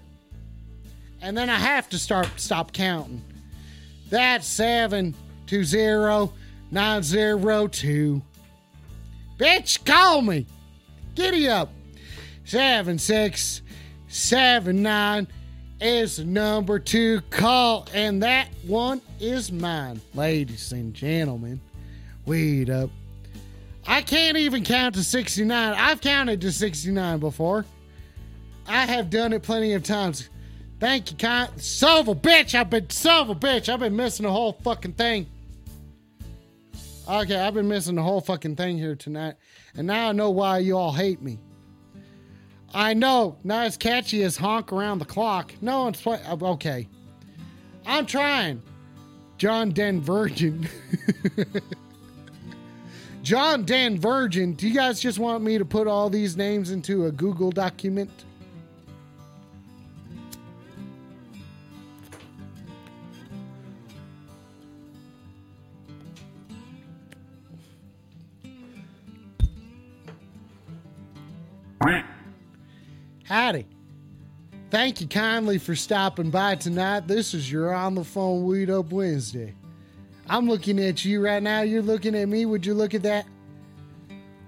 And 1.20 1.36
then 1.36 1.50
I 1.50 1.56
have 1.56 1.88
to 1.90 1.98
start 1.98 2.28
stop 2.36 2.72
counting. 2.72 3.22
That's 4.10 4.46
seven 4.46 5.14
two 5.52 5.64
zero 5.64 6.32
nine 6.70 7.02
zero 7.02 7.66
two. 7.66 8.22
Bitch, 9.36 9.84
call 9.84 10.22
me. 10.22 10.46
Giddy 11.14 11.46
up. 11.46 11.70
Seven 12.46 12.98
six 12.98 13.60
seven 14.08 14.82
nine 14.82 15.28
is 15.78 16.16
the 16.16 16.24
number 16.24 16.78
to 16.78 17.20
call, 17.28 17.86
and 17.92 18.22
that 18.22 18.48
one 18.66 19.02
is 19.20 19.52
mine, 19.52 20.00
ladies 20.14 20.72
and 20.72 20.94
gentlemen. 20.94 21.60
Weed 22.24 22.70
up. 22.70 22.88
I 23.86 24.00
can't 24.00 24.38
even 24.38 24.64
count 24.64 24.94
to 24.94 25.04
69. 25.04 25.74
I've 25.76 26.00
counted 26.00 26.40
to 26.40 26.50
69 26.50 27.18
before. 27.18 27.66
I 28.66 28.86
have 28.86 29.10
done 29.10 29.34
it 29.34 29.42
plenty 29.42 29.74
of 29.74 29.82
times. 29.82 30.30
Thank 30.80 31.10
you, 31.10 31.16
kind 31.18 31.50
son 31.60 32.00
of 32.00 32.08
a 32.08 32.14
bitch. 32.14 32.58
I've 32.58 32.70
been 32.70 32.88
son 32.88 33.20
of 33.20 33.28
a 33.28 33.34
bitch. 33.34 33.68
I've 33.68 33.80
been 33.80 33.94
missing 33.96 34.24
the 34.24 34.32
whole 34.32 34.54
fucking 34.64 34.94
thing. 34.94 35.26
Okay, 37.08 37.36
I've 37.36 37.54
been 37.54 37.68
missing 37.68 37.96
the 37.96 38.02
whole 38.02 38.20
fucking 38.20 38.56
thing 38.56 38.78
here 38.78 38.94
tonight, 38.94 39.34
and 39.74 39.86
now 39.86 40.10
I 40.10 40.12
know 40.12 40.30
why 40.30 40.58
you 40.58 40.76
all 40.78 40.92
hate 40.92 41.20
me. 41.20 41.38
I 42.72 42.94
know, 42.94 43.36
not 43.44 43.66
as 43.66 43.76
catchy 43.76 44.22
as 44.22 44.36
honk 44.36 44.72
around 44.72 44.98
the 45.00 45.04
clock. 45.04 45.52
No 45.60 45.82
one's 45.82 46.00
play- 46.00 46.22
okay. 46.30 46.88
I'm 47.84 48.06
trying. 48.06 48.62
John 49.36 49.70
Den 49.70 50.00
Virgin. 50.00 50.68
John 53.22 53.64
Dan 53.64 53.98
Virgin. 53.98 54.54
Do 54.54 54.68
you 54.68 54.74
guys 54.74 55.00
just 55.00 55.18
want 55.18 55.42
me 55.42 55.58
to 55.58 55.64
put 55.64 55.86
all 55.88 56.08
these 56.08 56.36
names 56.36 56.70
into 56.70 57.06
a 57.06 57.12
Google 57.12 57.50
document? 57.50 58.10
Howdy. 73.24 73.66
Thank 74.70 75.00
you 75.00 75.06
kindly 75.06 75.58
for 75.58 75.74
stopping 75.74 76.30
by 76.30 76.54
tonight. 76.54 77.06
This 77.08 77.34
is 77.34 77.50
your 77.50 77.74
On 77.74 77.94
the 77.94 78.04
Phone 78.04 78.44
Weed 78.44 78.70
Up 78.70 78.92
Wednesday. 78.92 79.54
I'm 80.28 80.48
looking 80.48 80.78
at 80.78 81.04
you 81.04 81.24
right 81.24 81.42
now. 81.42 81.62
You're 81.62 81.82
looking 81.82 82.14
at 82.14 82.28
me. 82.28 82.46
Would 82.46 82.64
you 82.64 82.74
look 82.74 82.94
at 82.94 83.02
that? 83.02 83.26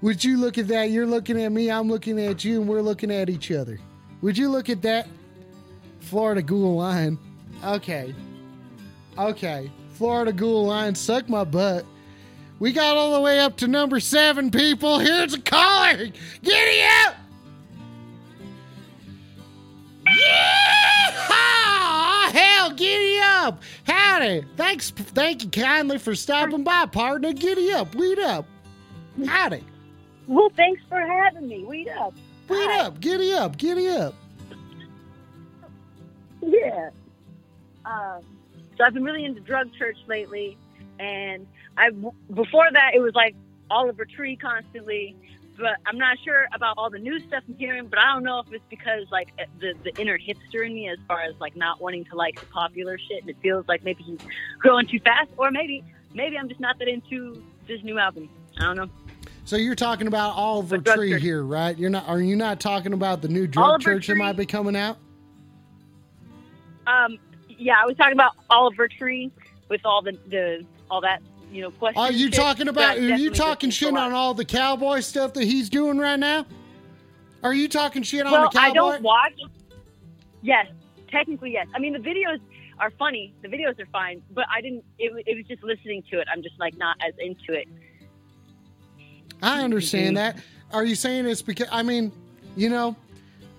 Would 0.00 0.22
you 0.22 0.36
look 0.36 0.58
at 0.58 0.68
that? 0.68 0.90
You're 0.90 1.06
looking 1.06 1.42
at 1.42 1.50
me. 1.50 1.70
I'm 1.70 1.88
looking 1.88 2.20
at 2.20 2.44
you, 2.44 2.60
and 2.60 2.68
we're 2.68 2.82
looking 2.82 3.10
at 3.10 3.28
each 3.28 3.50
other. 3.50 3.78
Would 4.22 4.38
you 4.38 4.48
look 4.48 4.68
at 4.70 4.82
that? 4.82 5.08
Florida 6.00 6.42
Ghoul 6.42 6.76
Line. 6.76 7.18
Okay. 7.64 8.14
Okay. 9.18 9.70
Florida 9.94 10.32
Ghoul 10.32 10.66
Line, 10.66 10.94
suck 10.94 11.28
my 11.28 11.44
butt. 11.44 11.84
We 12.58 12.72
got 12.72 12.96
all 12.96 13.14
the 13.14 13.20
way 13.20 13.40
up 13.40 13.56
to 13.58 13.68
number 13.68 14.00
seven, 14.00 14.50
people. 14.50 14.98
Here's 14.98 15.34
a 15.34 15.40
caller. 15.40 16.06
Giddy 16.42 16.82
up! 17.06 17.14
Yeah! 20.18 21.10
Hell, 22.32 22.70
giddy 22.72 23.18
up! 23.22 23.62
Howdy! 23.86 24.44
Thanks, 24.56 24.90
thank 24.90 25.44
you 25.44 25.50
kindly 25.50 25.98
for 25.98 26.14
stopping 26.14 26.64
by, 26.64 26.86
partner. 26.86 27.32
Giddy 27.32 27.72
up, 27.72 27.94
weed 27.94 28.18
up. 28.18 28.46
Howdy, 29.26 29.62
Well, 30.26 30.50
thanks 30.56 30.82
for 30.88 31.00
having 31.00 31.46
me. 31.48 31.64
Weed 31.64 31.88
up. 31.88 32.14
weed 32.48 32.56
Hi. 32.66 32.80
up, 32.80 33.00
giddy 33.00 33.32
up, 33.32 33.56
giddy 33.56 33.88
up. 33.88 34.14
Yeah. 36.42 36.90
Um, 37.84 38.20
so 38.76 38.84
I've 38.84 38.94
been 38.94 39.04
really 39.04 39.24
into 39.24 39.40
drug 39.40 39.68
church 39.78 39.96
lately, 40.08 40.58
and 40.98 41.46
I 41.76 41.90
before 42.32 42.66
that 42.72 42.92
it 42.94 43.00
was 43.00 43.14
like 43.14 43.34
Oliver 43.70 44.04
Tree 44.04 44.36
constantly, 44.36 45.16
but 45.58 45.76
I'm 45.86 45.98
not 45.98 46.18
sure 46.24 46.46
about 46.52 46.74
all 46.78 46.90
the 46.90 46.98
new 46.98 47.18
stuff 47.20 47.42
I'm 47.48 47.56
hearing. 47.56 47.86
But 47.86 47.98
I 47.98 48.12
don't 48.12 48.24
know 48.24 48.40
if 48.40 48.52
it's 48.52 48.64
because 48.68 49.06
like 49.10 49.28
eh, 49.38 49.44
the 49.60 49.74
the 49.84 50.00
inner 50.00 50.18
hipster 50.18 50.66
in 50.66 50.74
me, 50.74 50.88
as 50.88 50.98
far 51.06 51.22
as 51.22 51.34
like 51.40 51.56
not 51.56 51.80
wanting 51.80 52.04
to 52.06 52.16
like 52.16 52.40
the 52.40 52.46
popular 52.46 52.98
shit, 52.98 53.22
and 53.22 53.30
it 53.30 53.36
feels 53.42 53.66
like 53.68 53.84
maybe 53.84 54.02
he's 54.02 54.18
growing 54.58 54.86
too 54.86 55.00
fast, 55.00 55.30
or 55.36 55.50
maybe 55.50 55.84
maybe 56.12 56.36
I'm 56.36 56.48
just 56.48 56.60
not 56.60 56.78
that 56.78 56.88
into 56.88 57.42
this 57.66 57.82
new 57.82 57.98
album. 57.98 58.28
I 58.58 58.62
don't 58.62 58.76
know. 58.76 58.90
So 59.44 59.56
you're 59.56 59.74
talking 59.74 60.06
about 60.06 60.34
Oliver 60.36 60.78
Tree 60.78 61.10
church. 61.10 61.22
here, 61.22 61.42
right? 61.42 61.76
You're 61.76 61.90
not. 61.90 62.08
Are 62.08 62.20
you 62.20 62.36
not 62.36 62.60
talking 62.60 62.92
about 62.92 63.20
the 63.22 63.28
new 63.28 63.46
drug 63.46 63.64
Oliver 63.64 63.82
church 63.82 64.06
that 64.06 64.16
might 64.16 64.36
be 64.36 64.46
coming 64.46 64.74
out? 64.74 64.98
Um, 66.86 67.18
yeah, 67.48 67.74
I 67.82 67.86
was 67.86 67.96
talking 67.96 68.14
about 68.14 68.32
Oliver 68.50 68.88
Tree 68.88 69.30
with 69.68 69.82
all 69.84 70.02
the 70.02 70.12
the 70.28 70.64
all 70.90 71.00
that 71.02 71.22
you 71.54 71.62
know. 71.62 71.72
Are 71.96 72.10
you 72.10 72.26
shit, 72.26 72.34
talking 72.34 72.68
about? 72.68 72.98
Are 72.98 73.16
you 73.16 73.30
talking 73.30 73.68
listen 73.70 73.88
to 73.88 73.96
a 73.96 73.96
shit 73.96 73.96
on 73.96 74.12
all 74.12 74.34
the 74.34 74.44
cowboy 74.44 75.00
stuff 75.00 75.32
that 75.34 75.44
he's 75.44 75.68
doing 75.70 75.98
right 75.98 76.18
now? 76.18 76.44
Are 77.42 77.54
you 77.54 77.68
talking 77.68 78.02
shit 78.02 78.26
on 78.26 78.32
the 78.32 78.48
cowboy? 78.48 78.58
I 78.58 78.72
don't 78.72 79.02
watch. 79.02 79.32
Yes, 80.42 80.66
technically 81.08 81.52
yes. 81.52 81.66
I 81.74 81.78
mean 81.78 81.92
the 81.92 81.98
videos 82.00 82.40
are 82.80 82.90
funny. 82.90 83.32
The 83.42 83.48
videos 83.48 83.78
are 83.80 83.86
fine, 83.86 84.20
but 84.32 84.46
I 84.54 84.60
didn't. 84.60 84.84
It, 84.98 85.12
it 85.26 85.36
was 85.36 85.46
just 85.46 85.62
listening 85.62 86.02
to 86.10 86.20
it. 86.20 86.26
I'm 86.32 86.42
just 86.42 86.58
like 86.58 86.76
not 86.76 86.96
as 87.06 87.14
into 87.18 87.52
it. 87.52 87.68
I 89.42 89.62
understand 89.62 90.16
Mm-hmm. 90.16 90.38
that. 90.38 90.44
Are 90.72 90.84
you 90.84 90.94
saying 90.96 91.26
it's 91.26 91.42
because 91.42 91.68
I 91.70 91.82
mean, 91.82 92.10
you 92.56 92.68
know, 92.68 92.96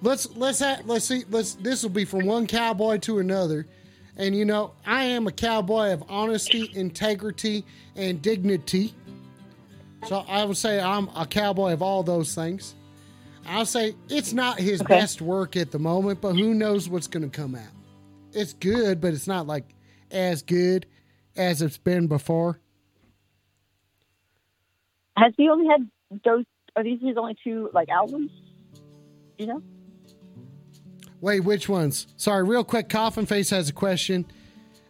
let's 0.01 0.27
let's 0.35 0.59
ha- 0.59 0.81
let's 0.85 1.05
see 1.05 1.23
let's 1.29 1.53
this 1.55 1.81
will 1.83 1.89
be 1.91 2.05
from 2.05 2.25
one 2.25 2.45
cowboy 2.45 2.97
to 2.99 3.19
another. 3.19 3.67
And 4.17 4.35
you 4.35 4.45
know, 4.45 4.71
I 4.85 5.03
am 5.05 5.27
a 5.27 5.31
cowboy 5.31 5.91
of 5.91 6.03
honesty, 6.09 6.69
integrity, 6.73 7.65
and 7.95 8.21
dignity. 8.21 8.93
So 10.03 10.23
I 10.27 10.45
would 10.45 10.57
say 10.57 10.79
I'm 10.79 11.09
a 11.15 11.25
cowboy 11.25 11.73
of 11.73 11.81
all 11.81 12.03
those 12.03 12.33
things. 12.35 12.75
I'll 13.47 13.65
say 13.65 13.95
it's 14.09 14.33
not 14.33 14.59
his 14.59 14.81
Okay. 14.81 14.99
best 14.99 15.21
work 15.21 15.55
at 15.55 15.71
the 15.71 15.79
moment, 15.79 16.21
but 16.21 16.33
who 16.33 16.53
knows 16.53 16.89
what's 16.89 17.07
going 17.07 17.29
to 17.29 17.35
come 17.35 17.55
out. 17.55 17.63
It's 18.33 18.53
good, 18.53 19.01
but 19.01 19.13
it's 19.13 19.27
not 19.27 19.47
like 19.47 19.65
as 20.11 20.41
good 20.41 20.85
as 21.35 21.61
it's 21.61 21.77
been 21.77 22.07
before. 22.07 22.59
Has 25.17 25.33
he 25.37 25.49
only 25.49 25.67
had 25.67 25.89
those 26.23 26.45
are 26.75 26.83
these 26.83 26.99
his 27.01 27.17
only 27.17 27.35
two 27.43 27.69
like 27.73 27.89
albums? 27.89 28.31
You 29.37 29.47
know? 29.47 29.61
Wait, 31.21 31.39
which 31.41 31.69
ones? 31.69 32.07
Sorry, 32.17 32.43
real 32.43 32.63
quick. 32.63 32.89
Coffin 32.89 33.25
Face 33.25 33.49
has 33.49 33.69
a 33.69 33.73
question. 33.73 34.25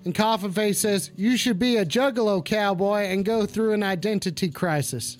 And 0.04 0.14
Coffin 0.14 0.52
Face 0.52 0.80
says, 0.80 1.12
You 1.16 1.38
should 1.38 1.60
be 1.60 1.78
a 1.78 1.86
juggalo 1.86 2.44
cowboy 2.44 3.04
and 3.06 3.24
go 3.26 3.46
through 3.46 3.74
an 3.74 3.84
identity 3.84 4.50
crisis. 4.50 5.18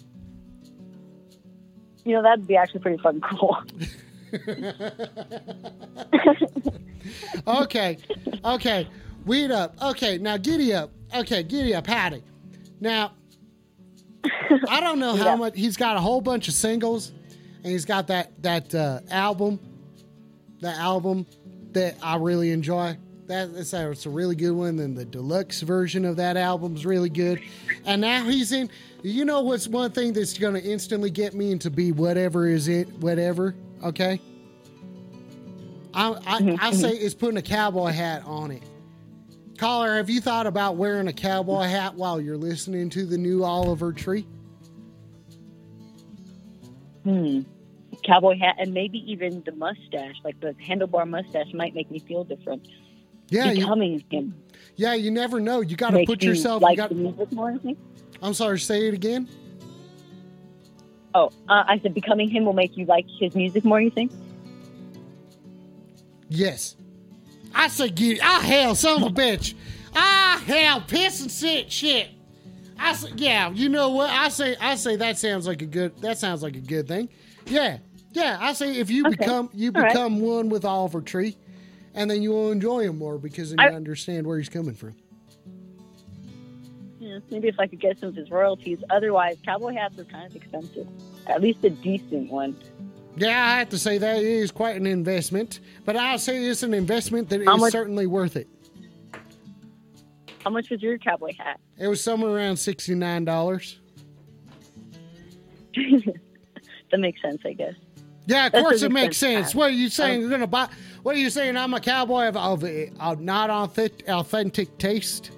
You 2.04 2.14
know, 2.14 2.24
that'd 2.24 2.48
be 2.48 2.56
actually 2.56 2.82
pretty 2.82 3.02
fun 3.02 3.22
cool. 3.22 3.58
Okay, 7.48 7.98
okay. 8.44 8.88
Weed 9.26 9.52
up. 9.52 9.76
Okay, 9.82 10.18
now 10.18 10.38
giddy 10.38 10.74
up. 10.74 10.90
Okay, 11.16 11.44
giddy 11.44 11.76
up. 11.76 11.86
Howdy. 11.86 12.24
Now, 12.80 13.12
I 14.70 14.80
don't 14.80 15.00
know 15.00 15.16
how 15.16 15.26
Yeah. 15.26 15.36
much 15.36 15.54
he's 15.56 15.78
got 15.78 15.98
a 15.98 16.00
whole 16.00 16.22
bunch 16.22 16.48
of 16.48 16.54
singles, 16.56 17.12
and 17.64 17.72
he's 17.72 17.86
got 17.86 18.08
that 18.08 18.42
that 18.42 18.74
uh, 18.74 19.02
album, 19.12 19.60
that 20.62 20.78
album 20.78 21.26
that 21.72 21.96
I 22.02 22.18
really 22.18 22.52
enjoy. 22.52 22.98
That 23.28 23.50
it's 23.56 23.74
a, 23.74 23.92
it's 23.92 24.06
a 24.06 24.10
really 24.10 24.36
good 24.36 24.52
one. 24.52 24.80
And 24.80 24.96
the 24.96 25.06
deluxe 25.06 25.62
version 25.62 26.06
of 26.06 26.18
that 26.18 26.38
album's 26.38 26.86
really 26.86 27.10
good. 27.10 27.42
And 27.86 28.02
now 28.02 28.24
he's 28.24 28.52
in. 28.52 28.70
You 29.04 29.26
know 29.26 29.42
what's 29.42 29.68
one 29.68 29.92
thing 29.92 30.14
that's 30.14 30.38
going 30.38 30.56
to 30.56 30.64
instantly 30.64 31.12
get 31.12 31.34
me 31.34 31.52
into 31.52 31.70
be 31.70 31.92
whatever 31.92 32.48
is 32.48 32.68
it 32.68 32.90
whatever. 32.94 33.56
Okay. 33.84 34.20
I 35.94 36.10
I, 36.26 36.58
I 36.60 36.72
say 36.72 36.92
it's 36.92 37.14
putting 37.16 37.38
a 37.38 37.42
cowboy 37.42 37.92
hat 37.92 38.24
on 38.26 38.52
it. 38.52 38.64
Caller, 39.58 39.96
have 39.96 40.10
you 40.10 40.20
thought 40.20 40.48
about 40.48 40.76
wearing 40.76 41.08
a 41.08 41.14
cowboy 41.14 41.64
hat 41.64 41.96
while 41.96 42.20
you're 42.20 42.38
listening 42.38 42.90
to 42.92 43.06
the 43.06 43.18
new 43.18 43.44
Oliver 43.44 43.94
Tree? 43.94 44.28
Hmm. 47.04 47.42
Cowboy 48.06 48.38
hat 48.38 48.56
and 48.60 48.74
maybe 48.74 49.00
even 49.12 49.44
the 49.46 49.52
mustache, 49.52 50.16
like 50.24 50.40
the 50.40 50.54
handlebar 50.54 51.08
mustache, 51.08 51.54
might 51.54 51.74
make 51.74 51.90
me 51.90 52.00
feel 52.00 52.24
different. 52.24 52.68
Yeah, 53.30 53.52
you, 53.52 53.62
Becoming 53.62 54.04
him 54.12 54.36
yeah. 54.76 54.94
You 54.94 55.12
never 55.12 55.40
know. 55.40 55.62
You 55.62 55.76
got 55.76 55.92
to 55.92 56.06
put 56.06 56.22
yourself. 56.22 56.62
like 56.62 56.78
you 56.78 56.84
got, 56.84 56.90
the 56.90 56.96
music 56.96 57.32
more. 57.32 57.58
I. 57.64 57.78
I'm 58.22 58.34
sorry. 58.34 58.60
Say 58.60 58.88
it 58.88 58.94
again. 58.94 59.28
Oh, 61.16 61.28
uh, 61.48 61.64
I 61.68 61.80
said 61.80 61.94
becoming 61.94 62.30
him 62.30 62.46
will 62.46 62.54
make 62.54 62.76
you 62.76 62.86
like 62.86 63.06
his 63.20 63.36
music 63.36 63.64
more. 63.64 63.80
You 63.80 63.90
think? 63.90 64.12
Yes. 66.28 66.76
I 67.54 67.70
said, 67.70 67.96
get 67.96 68.20
Ah 68.22 68.42
hell, 68.42 68.76
son 68.76 69.02
of 69.02 69.12
a 69.12 69.14
bitch. 69.14 69.54
Ah 69.96 70.44
hell, 70.46 70.82
piss 70.82 71.22
and 71.22 71.32
shit, 71.32 71.72
shit. 71.72 72.10
I 72.78 72.94
said, 72.94 73.18
yeah. 73.18 73.50
You 73.52 73.70
know 73.70 73.90
what? 73.90 74.10
I 74.10 74.28
say, 74.28 74.58
I 74.60 74.76
say 74.76 74.98
that 74.98 75.18
sounds 75.18 75.48
like 75.48 75.62
a 75.62 75.66
good. 75.66 75.98
That 76.02 76.18
sounds 76.18 76.44
like 76.44 76.58
a 76.58 76.62
good 76.62 76.88
thing. 76.88 77.08
Yeah, 77.46 77.78
yeah. 78.16 78.38
I 78.42 78.54
say 78.54 78.78
if 78.78 78.90
you 78.90 79.06
Okay. 79.08 79.16
become 79.18 79.50
you 79.54 79.72
All 79.76 79.82
right. 79.82 79.92
become 79.94 80.20
one 80.22 80.50
with 80.50 80.66
Oliver 80.66 81.02
Tree, 81.02 81.38
and 81.94 82.10
then 82.10 82.22
you 82.22 82.32
will 82.32 82.52
enjoy 82.52 82.82
him 82.84 82.98
more 82.98 83.18
because 83.18 83.50
then 83.52 83.60
I- 83.60 83.70
you 83.70 83.76
understand 83.76 84.26
where 84.26 84.38
he's 84.38 84.50
coming 84.50 84.74
from. 84.76 84.96
Yeah, 87.00 87.20
maybe 87.30 87.48
if 87.48 87.60
I 87.60 87.68
could 87.68 87.80
get 87.80 88.00
some 88.00 88.10
of 88.10 88.16
his 88.16 88.32
royalties. 88.32 88.80
Otherwise, 88.90 89.38
cowboy 89.46 89.74
hats 89.74 90.00
are 90.00 90.06
kind 90.06 90.26
of 90.26 90.36
expensive. 90.36 90.88
At 91.28 91.42
least 91.42 91.64
a 91.64 91.70
decent 91.70 92.32
one. 92.32 92.56
Yeah, 93.18 93.30
I 93.46 93.60
have 93.60 93.70
to 93.70 93.78
say 93.78 93.98
that 94.00 94.18
is 94.24 94.52
quite 94.52 94.76
an 94.76 94.88
investment, 94.88 95.60
but 95.86 95.96
I'll 95.96 96.18
say 96.20 96.44
it's 96.46 96.64
an 96.64 96.74
investment 96.74 97.30
that 97.30 97.42
is 97.42 97.48
How 97.48 97.58
much- 97.58 97.72
certainly 97.72 98.08
worth 98.08 98.36
it. 98.36 98.48
How 100.44 100.50
much 100.50 100.70
was 100.70 100.82
your 100.82 100.98
cowboy 100.98 101.32
hat? 101.38 101.60
It 101.78 101.88
was 101.88 102.02
somewhere 102.02 102.32
around 102.32 102.58
sixty 102.58 102.94
nine 102.96 103.24
dollars. 103.26 103.80
That 106.92 107.00
makes 107.00 107.20
sense, 107.22 107.42
I 107.44 107.54
guess. 107.54 107.74
Yeah, 108.28 108.48
of 108.48 108.52
That 108.54 108.64
course 108.64 108.82
it 108.82 108.92
makes 108.92 109.18
sense. 109.18 109.48
sense. 109.48 109.56
What 109.56 109.70
are 109.70 109.74
you 109.74 109.90
saying? 109.90 110.22
You're 110.22 110.30
gonna 110.30 110.48
buy? 110.48 110.68
What 111.04 111.16
are 111.16 111.20
you 111.20 111.30
saying? 111.30 111.56
I'm 111.58 111.74
a 111.74 111.80
cowboy 111.80 112.26
of, 112.28 112.36
of, 112.38 112.64
of 112.64 113.22
not 113.22 113.50
authentic, 113.52 114.08
authentic 114.10 114.78
taste. 114.80 115.32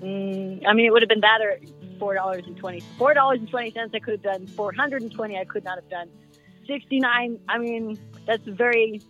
Mm, 0.00 0.66
I 0.66 0.72
mean, 0.72 0.86
it 0.86 0.92
would 0.92 1.02
have 1.02 1.08
been 1.08 1.20
that 1.20 1.40
or 1.40 1.58
four 1.98 2.14
dollars 2.14 2.42
and 2.46 2.56
twenty 2.56 2.80
four 2.98 3.14
dollars 3.14 3.38
and 3.38 3.48
twenty 3.48 3.70
cents. 3.70 3.92
I 3.94 4.00
could 4.00 4.14
have 4.14 4.22
done 4.22 4.46
four 4.48 4.72
hundred 4.72 5.02
and 5.02 5.12
twenty. 5.12 5.38
I 5.38 5.44
could 5.44 5.64
not 5.64 5.76
have 5.76 5.88
done 5.88 6.08
sixty 6.66 6.98
nine. 6.98 7.38
I 7.48 7.58
mean, 7.58 7.98
that's 8.26 8.46
a 8.48 8.52
very 8.52 9.00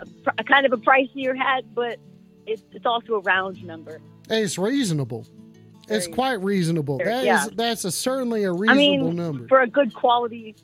a, 0.00 0.06
a 0.38 0.44
kind 0.44 0.66
of 0.66 0.72
a 0.72 0.76
pricier 0.76 1.36
hat, 1.36 1.64
but 1.74 1.98
it's 2.46 2.62
it's 2.72 2.86
also 2.86 3.14
a 3.14 3.20
round 3.20 3.62
number. 3.64 4.00
It's 4.28 4.58
reasonable. 4.58 5.26
It's 5.88 6.06
quite 6.06 6.42
reasonable. 6.42 6.98
That 6.98 7.20
is 7.20 7.24
yeah. 7.24 7.46
that's 7.54 7.84
a 7.84 7.92
certainly 7.92 8.44
a 8.44 8.52
I 8.52 8.56
reasonable 8.56 9.06
mean, 9.08 9.16
number. 9.16 9.48
for 9.48 9.62
a 9.62 9.66
good 9.66 9.94
quality. 9.94 10.54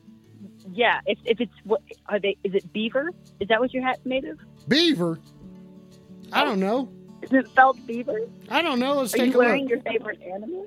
Yeah, 0.73 1.01
if, 1.07 1.19
if 1.25 1.41
it's 1.41 1.55
what 1.65 1.83
are 2.07 2.19
they? 2.19 2.37
Is 2.45 2.55
it 2.55 2.73
beaver? 2.73 3.11
Is 3.41 3.49
that 3.49 3.61
what 3.61 3.73
your 3.73 3.83
hat's 3.83 4.05
made 4.05 4.25
of? 4.25 4.39
Beaver. 4.69 5.19
I 6.33 6.45
don't 6.45 6.61
know. 6.61 6.91
Is 7.23 7.33
it 7.33 7.49
felt 7.51 7.85
beaver? 7.87 8.21
I 8.51 8.61
don't 8.63 8.79
know. 8.79 8.95
Let's 8.95 9.15
Are 9.15 9.19
take 9.19 9.33
you 9.33 9.41
a 9.41 9.45
wearing 9.45 9.63
look. 9.63 9.71
your 9.71 9.81
favorite 9.81 10.21
animal? 10.23 10.67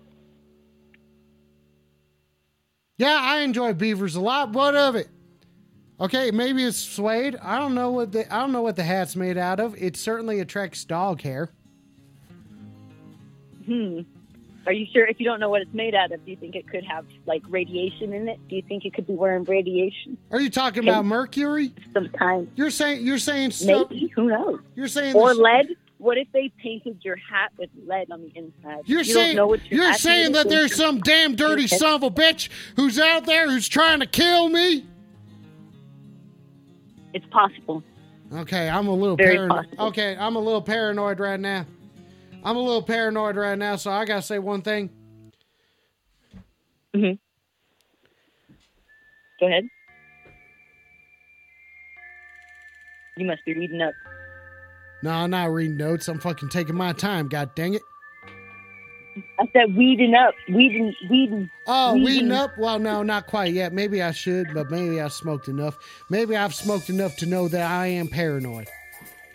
Yeah, 2.98 3.20
I 3.22 3.40
enjoy 3.40 3.74
beavers 3.74 4.16
a 4.16 4.22
lot. 4.22 4.54
What 4.54 4.76
of 4.76 4.96
it? 4.96 5.08
Okay, 6.00 6.32
maybe 6.32 6.64
it's 6.64 6.78
suede. 6.78 7.36
I 7.42 7.58
don't 7.58 7.76
know 7.76 7.92
what 7.92 8.12
the 8.12 8.32
I 8.34 8.40
don't 8.40 8.52
know 8.52 8.62
what 8.62 8.76
the 8.76 8.84
hat's 8.84 9.16
made 9.16 9.38
out 9.38 9.60
of. 9.60 9.76
It 9.82 9.98
certainly 9.98 10.40
attracts 10.40 10.86
dog 10.86 11.22
hair. 11.22 11.52
Hmm. 13.66 14.02
Are 14.68 14.74
you 14.74 14.86
sure? 14.94 15.06
If 15.08 15.20
you 15.22 15.26
don't 15.26 15.40
know 15.40 15.50
what 15.50 15.62
it's 15.62 15.74
made 15.74 15.96
out 15.96 16.12
of, 16.12 16.24
do 16.26 16.32
you 16.32 16.36
think 16.38 16.54
it 16.56 16.68
could 16.68 16.84
have 16.84 17.06
like 17.26 17.42
radiation 17.48 18.12
in 18.14 18.28
it? 18.28 18.38
Do 18.50 18.56
you 18.58 18.62
think 18.62 18.84
it 18.84 18.94
could 18.94 19.08
be 19.08 19.14
wearing 19.14 19.46
radiation? 19.46 20.18
Are 20.30 20.42
you 20.42 20.50
talking 20.50 20.84
about 20.84 21.06
mercury? 21.06 21.74
Some 21.94 22.10
kind, 22.10 22.52
You're 22.56 22.70
saying 22.70 23.06
you're 23.06 23.18
saying 23.18 23.52
so, 23.52 23.88
maybe. 23.90 24.08
Who 24.14 24.28
knows? 24.28 24.60
you're 24.76 24.90
saying 24.90 25.16
Or 25.16 25.30
this- 25.30 25.38
lead? 25.38 25.68
What 26.00 26.18
if 26.20 26.28
they 26.32 26.52
painted 26.62 27.00
your 27.04 27.16
hat 27.16 27.52
with 27.58 27.70
lead 27.88 28.12
on 28.12 28.22
the 28.22 28.32
inside? 28.36 28.84
You're 28.86 29.00
you 29.00 29.04
saying 29.06 29.36
don't 29.36 29.46
know 29.46 29.48
what 29.48 29.66
your 29.72 29.84
you're 29.86 29.94
saying 29.96 30.34
that 30.34 30.48
there's 30.50 30.76
some 30.76 31.00
damn 31.00 31.36
dirty 31.36 31.66
son 31.66 31.96
of 31.96 32.04
a 32.04 32.12
bitch 32.12 32.50
who's 32.76 33.00
out 33.00 33.26
there 33.26 33.50
who's 33.50 33.68
trying 33.68 34.02
to 34.02 34.06
kill 34.06 34.50
me. 34.50 34.86
It's 37.14 37.26
possible. 37.32 37.84
Okay, 38.32 38.70
I'm 38.70 38.88
a 38.88 38.94
little 38.94 39.16
Very 39.16 39.38
paranoid. 39.38 39.66
possible. 39.66 39.86
Okay, 39.88 40.16
I'm 40.20 40.36
a 40.36 40.40
little 40.40 40.62
paranoid 40.62 41.20
right 41.20 41.40
now. 41.40 41.66
I'm 42.44 42.56
a 42.56 42.62
little 42.62 42.82
paranoid 42.84 43.36
right 43.36 43.58
now, 43.58 43.76
so 43.76 43.92
I 43.92 44.06
gotta 44.06 44.22
say 44.22 44.40
one 44.40 44.62
thing. 44.62 44.90
Mhm. 46.96 47.20
Go 49.40 49.48
ahead. 49.48 49.68
You 53.18 53.26
must 53.26 53.44
be 53.46 53.54
reading 53.54 53.82
up. 53.82 53.94
No, 55.04 55.12
I'm 55.12 55.30
not 55.30 55.52
reading 55.52 55.78
notes. 55.78 56.08
I'm 56.08 56.20
fucking 56.20 56.50
taking 56.50 56.76
my 56.76 56.94
time. 56.94 57.28
God 57.28 57.54
dang 57.56 57.74
it. 57.74 57.82
I 59.40 59.48
said 59.52 59.76
weeding 59.76 60.14
up, 60.14 60.34
weeding, 60.48 60.94
weeding. 61.10 61.50
Oh, 61.66 61.94
Weeding. 61.94 62.06
weeding 62.06 62.32
up? 62.32 62.52
Well, 62.58 62.78
no, 62.78 63.02
not 63.02 63.26
quite 63.26 63.52
yet. 63.54 63.74
Maybe 63.74 64.02
I 64.02 64.12
should, 64.12 64.54
but 64.54 64.70
maybe 64.70 65.02
I 65.02 65.08
smoked 65.08 65.48
enough. 65.48 65.78
Maybe 66.10 66.36
I've 66.36 66.54
smoked 66.54 66.90
enough 66.90 67.16
to 67.18 67.26
know 67.26 67.48
that 67.48 67.70
I 67.70 67.88
am 67.88 68.08
paranoid. 68.08 68.68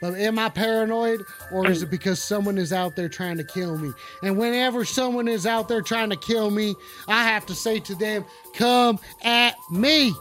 But 0.02 0.16
am 0.16 0.36
I 0.36 0.48
paranoid, 0.48 1.24
or 1.52 1.70
is 1.70 1.84
it 1.84 1.90
because 1.90 2.20
someone 2.20 2.58
is 2.58 2.72
out 2.72 2.96
there 2.96 3.08
trying 3.08 3.36
to 3.36 3.44
kill 3.44 3.78
me? 3.78 3.92
And 4.24 4.36
whenever 4.36 4.84
someone 4.84 5.28
is 5.28 5.46
out 5.46 5.68
there 5.68 5.80
trying 5.80 6.10
to 6.10 6.16
kill 6.16 6.50
me, 6.50 6.74
I 7.06 7.22
have 7.22 7.46
to 7.46 7.54
say 7.54 7.78
to 7.78 7.94
them, 7.94 8.24
"Come 8.54 8.98
at 9.22 9.54
me! 9.70 10.12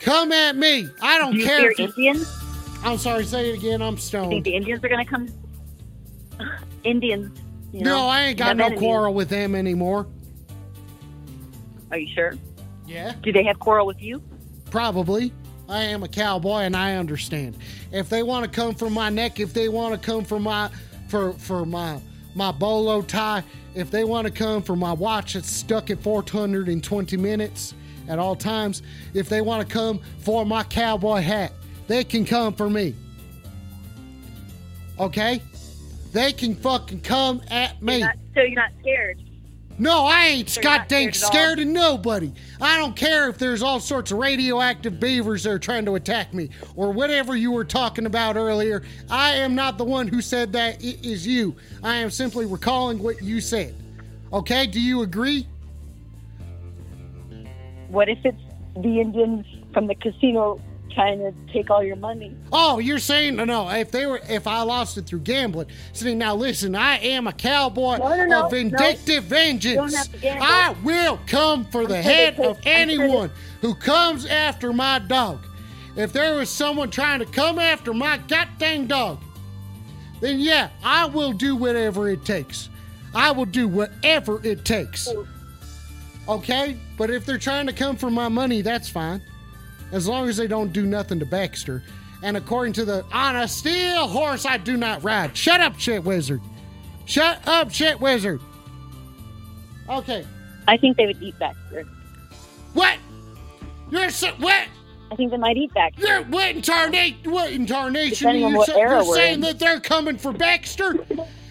Come 0.00 0.32
at 0.32 0.56
me! 0.56 0.88
I 1.02 1.18
don't 1.18 1.32
Do 1.32 1.38
you 1.38 1.46
care." 1.46 1.70
If 1.70 1.78
Indians? 1.78 2.40
I'm 2.82 2.96
sorry, 2.96 3.26
say 3.26 3.50
it 3.50 3.58
again. 3.58 3.82
I'm 3.82 3.98
stoned. 3.98 4.32
You 4.32 4.36
think 4.36 4.44
the 4.46 4.54
Indians 4.56 4.82
are 4.82 4.88
going 4.88 5.04
to 5.04 5.10
come? 5.10 5.28
Indians. 6.84 7.38
You 7.72 7.82
know, 7.82 7.96
No, 7.96 8.06
I 8.06 8.22
ain't 8.22 8.38
got 8.38 8.56
no 8.56 8.64
enemies. 8.66 8.80
quarrel 8.80 9.12
with 9.12 9.28
them 9.28 9.54
anymore. 9.54 10.06
Are 11.90 11.98
you 11.98 12.12
sure? 12.14 12.34
Yeah. 12.86 13.14
Do 13.22 13.32
they 13.32 13.44
have 13.44 13.58
quarrel 13.58 13.86
with 13.86 14.00
you? 14.00 14.22
Probably. 14.70 15.32
I 15.68 15.84
am 15.84 16.02
a 16.02 16.08
cowboy 16.08 16.60
and 16.60 16.76
I 16.76 16.96
understand. 16.96 17.56
If 17.92 18.08
they 18.08 18.22
want 18.22 18.44
to 18.44 18.50
come 18.50 18.74
for 18.74 18.90
my 18.90 19.08
neck, 19.08 19.40
if 19.40 19.54
they 19.54 19.68
want 19.68 20.00
to 20.00 20.06
come 20.06 20.24
for 20.24 20.38
my 20.38 20.70
for 21.08 21.32
for 21.34 21.64
my 21.64 22.00
my 22.34 22.52
bolo 22.52 23.02
tie, 23.02 23.42
if 23.74 23.90
they 23.90 24.04
want 24.04 24.26
to 24.26 24.32
come 24.32 24.62
for 24.62 24.76
my 24.76 24.92
watch 24.92 25.34
that's 25.34 25.50
stuck 25.50 25.90
at 25.90 26.02
420 26.02 27.16
minutes 27.16 27.74
at 28.08 28.18
all 28.18 28.36
times, 28.36 28.82
if 29.14 29.28
they 29.28 29.40
want 29.40 29.66
to 29.66 29.72
come 29.72 30.00
for 30.18 30.44
my 30.44 30.62
cowboy 30.64 31.20
hat, 31.20 31.52
they 31.86 32.04
can 32.04 32.24
come 32.24 32.52
for 32.52 32.68
me. 32.68 32.94
Okay? 34.98 35.40
They 36.12 36.32
can 36.32 36.54
fucking 36.54 37.00
come 37.00 37.42
at 37.50 37.82
me. 37.82 38.00
Not, 38.00 38.16
so 38.34 38.42
you're 38.42 38.54
not 38.54 38.70
scared. 38.80 39.20
No, 39.76 40.04
I 40.04 40.26
ain't 40.26 40.48
So 40.48 40.60
scared 40.60 41.14
scared 41.14 41.58
of 41.58 41.66
nobody. 41.66 42.32
I 42.60 42.78
don't 42.78 42.94
care 42.94 43.28
if 43.28 43.38
there's 43.38 43.62
all 43.62 43.80
sorts 43.80 44.12
of 44.12 44.18
radioactive 44.18 45.00
beavers 45.00 45.42
that 45.42 45.50
are 45.50 45.58
trying 45.58 45.84
to 45.86 45.96
attack 45.96 46.32
me 46.32 46.50
or 46.76 46.92
whatever 46.92 47.34
you 47.34 47.50
were 47.50 47.64
talking 47.64 48.06
about 48.06 48.36
earlier. 48.36 48.82
I 49.10 49.32
am 49.32 49.54
not 49.54 49.76
the 49.78 49.84
one 49.84 50.06
who 50.06 50.22
said 50.22 50.52
that. 50.52 50.82
It 50.82 51.04
is 51.04 51.26
you. 51.26 51.56
I 51.82 51.96
am 51.96 52.10
simply 52.10 52.46
recalling 52.46 53.02
what 53.02 53.22
you 53.22 53.40
said. 53.40 53.74
Okay, 54.32 54.66
do 54.66 54.80
you 54.80 55.02
agree? 55.02 55.46
what 57.94 58.08
if 58.08 58.18
it's 58.24 58.42
the 58.74 59.00
Indians 59.00 59.46
from 59.72 59.86
the 59.86 59.94
casino 59.94 60.60
trying 60.94 61.18
to 61.18 61.32
take 61.52 61.70
all 61.70 61.82
your 61.82 61.96
money? 61.96 62.34
Oh, 62.52 62.78
you're 62.78 62.98
saying 62.98 63.36
no, 63.36 63.44
no. 63.44 63.68
If 63.68 63.90
they 63.90 64.06
were, 64.06 64.20
if 64.28 64.46
I 64.46 64.62
lost 64.62 64.96
it 64.96 65.06
through 65.06 65.20
gambling, 65.20 65.68
see 65.92 66.14
now, 66.14 66.34
listen. 66.34 66.74
I 66.74 66.98
am 66.98 67.26
a 67.26 67.32
cowboy 67.32 67.98
No, 67.98 68.08
no, 68.16 68.24
no, 68.26 68.44
of 68.44 68.50
vindictive 68.52 69.24
vengeance. 69.24 69.96
have 69.96 70.12
to 70.12 70.18
gamble. 70.18 70.46
I 70.46 70.74
will 70.84 71.18
come 71.26 71.64
for 71.66 71.86
the 71.86 71.94
sure 71.94 72.02
they 72.02 72.02
head 72.02 72.40
of 72.40 72.56
I'm 72.58 72.62
anyone 72.66 73.30
who 73.60 73.74
comes 73.74 74.26
after 74.26 74.72
my 74.72 74.98
dog. 74.98 75.44
If 75.96 76.12
there 76.12 76.36
was 76.36 76.50
someone 76.50 76.90
trying 76.90 77.20
to 77.20 77.26
come 77.26 77.58
after 77.58 77.94
my 77.94 78.18
goddamn 78.18 78.86
dog, 78.86 79.20
then 80.20 80.40
yeah, 80.40 80.70
I 80.82 81.06
will 81.06 81.32
do 81.32 81.54
whatever 81.54 82.08
it 82.08 82.24
takes. 82.24 82.68
I 83.14 83.30
will 83.30 83.44
do 83.44 83.68
whatever 83.68 84.40
it 84.44 84.64
takes. 84.64 85.08
Oh. 85.08 85.26
Okay? 86.28 86.76
But 86.96 87.10
if 87.10 87.26
they're 87.26 87.38
trying 87.38 87.66
to 87.66 87.72
come 87.72 87.96
for 87.96 88.10
my 88.10 88.28
money, 88.28 88.62
that's 88.62 88.88
fine. 88.88 89.22
As 89.92 90.08
long 90.08 90.28
as 90.28 90.36
they 90.36 90.46
don't 90.46 90.72
do 90.72 90.86
nothing 90.86 91.18
to 91.20 91.26
Baxter. 91.26 91.82
And 92.22 92.36
according 92.36 92.72
to 92.74 92.84
the 92.84 93.04
on 93.12 93.36
a 93.36 93.46
steel 93.46 94.06
horse 94.08 94.46
I 94.46 94.56
do 94.56 94.76
not 94.76 95.04
ride. 95.04 95.36
Shut 95.36 95.60
up, 95.60 95.78
shit 95.78 96.02
wizard. 96.04 96.40
Shut 97.06 97.46
up, 97.46 97.70
shit 97.70 98.00
wizard. 98.00 98.40
Okay. 99.88 100.26
I 100.66 100.76
think 100.76 100.96
they 100.96 101.06
would 101.06 101.22
eat 101.22 101.38
Baxter. 101.38 101.84
What? 102.72 102.98
You're 103.90 104.10
so 104.10 104.28
what? 104.38 104.66
I 105.12 105.16
think 105.16 105.30
they 105.30 105.36
might 105.36 105.56
eat 105.56 105.72
Baxter. 105.74 106.06
You're 106.06 106.22
what 106.24 106.56
in 106.56 106.62
tarnation? 106.62 107.30
What 107.30 107.52
in 107.52 107.66
tarnation? 107.66 108.38
You're, 108.38 108.64
era 108.70 109.04
you're 109.04 109.14
saying 109.14 109.34
in. 109.34 109.40
that 109.42 109.58
they're 109.58 109.80
coming 109.80 110.16
for 110.16 110.32
Baxter? 110.32 110.96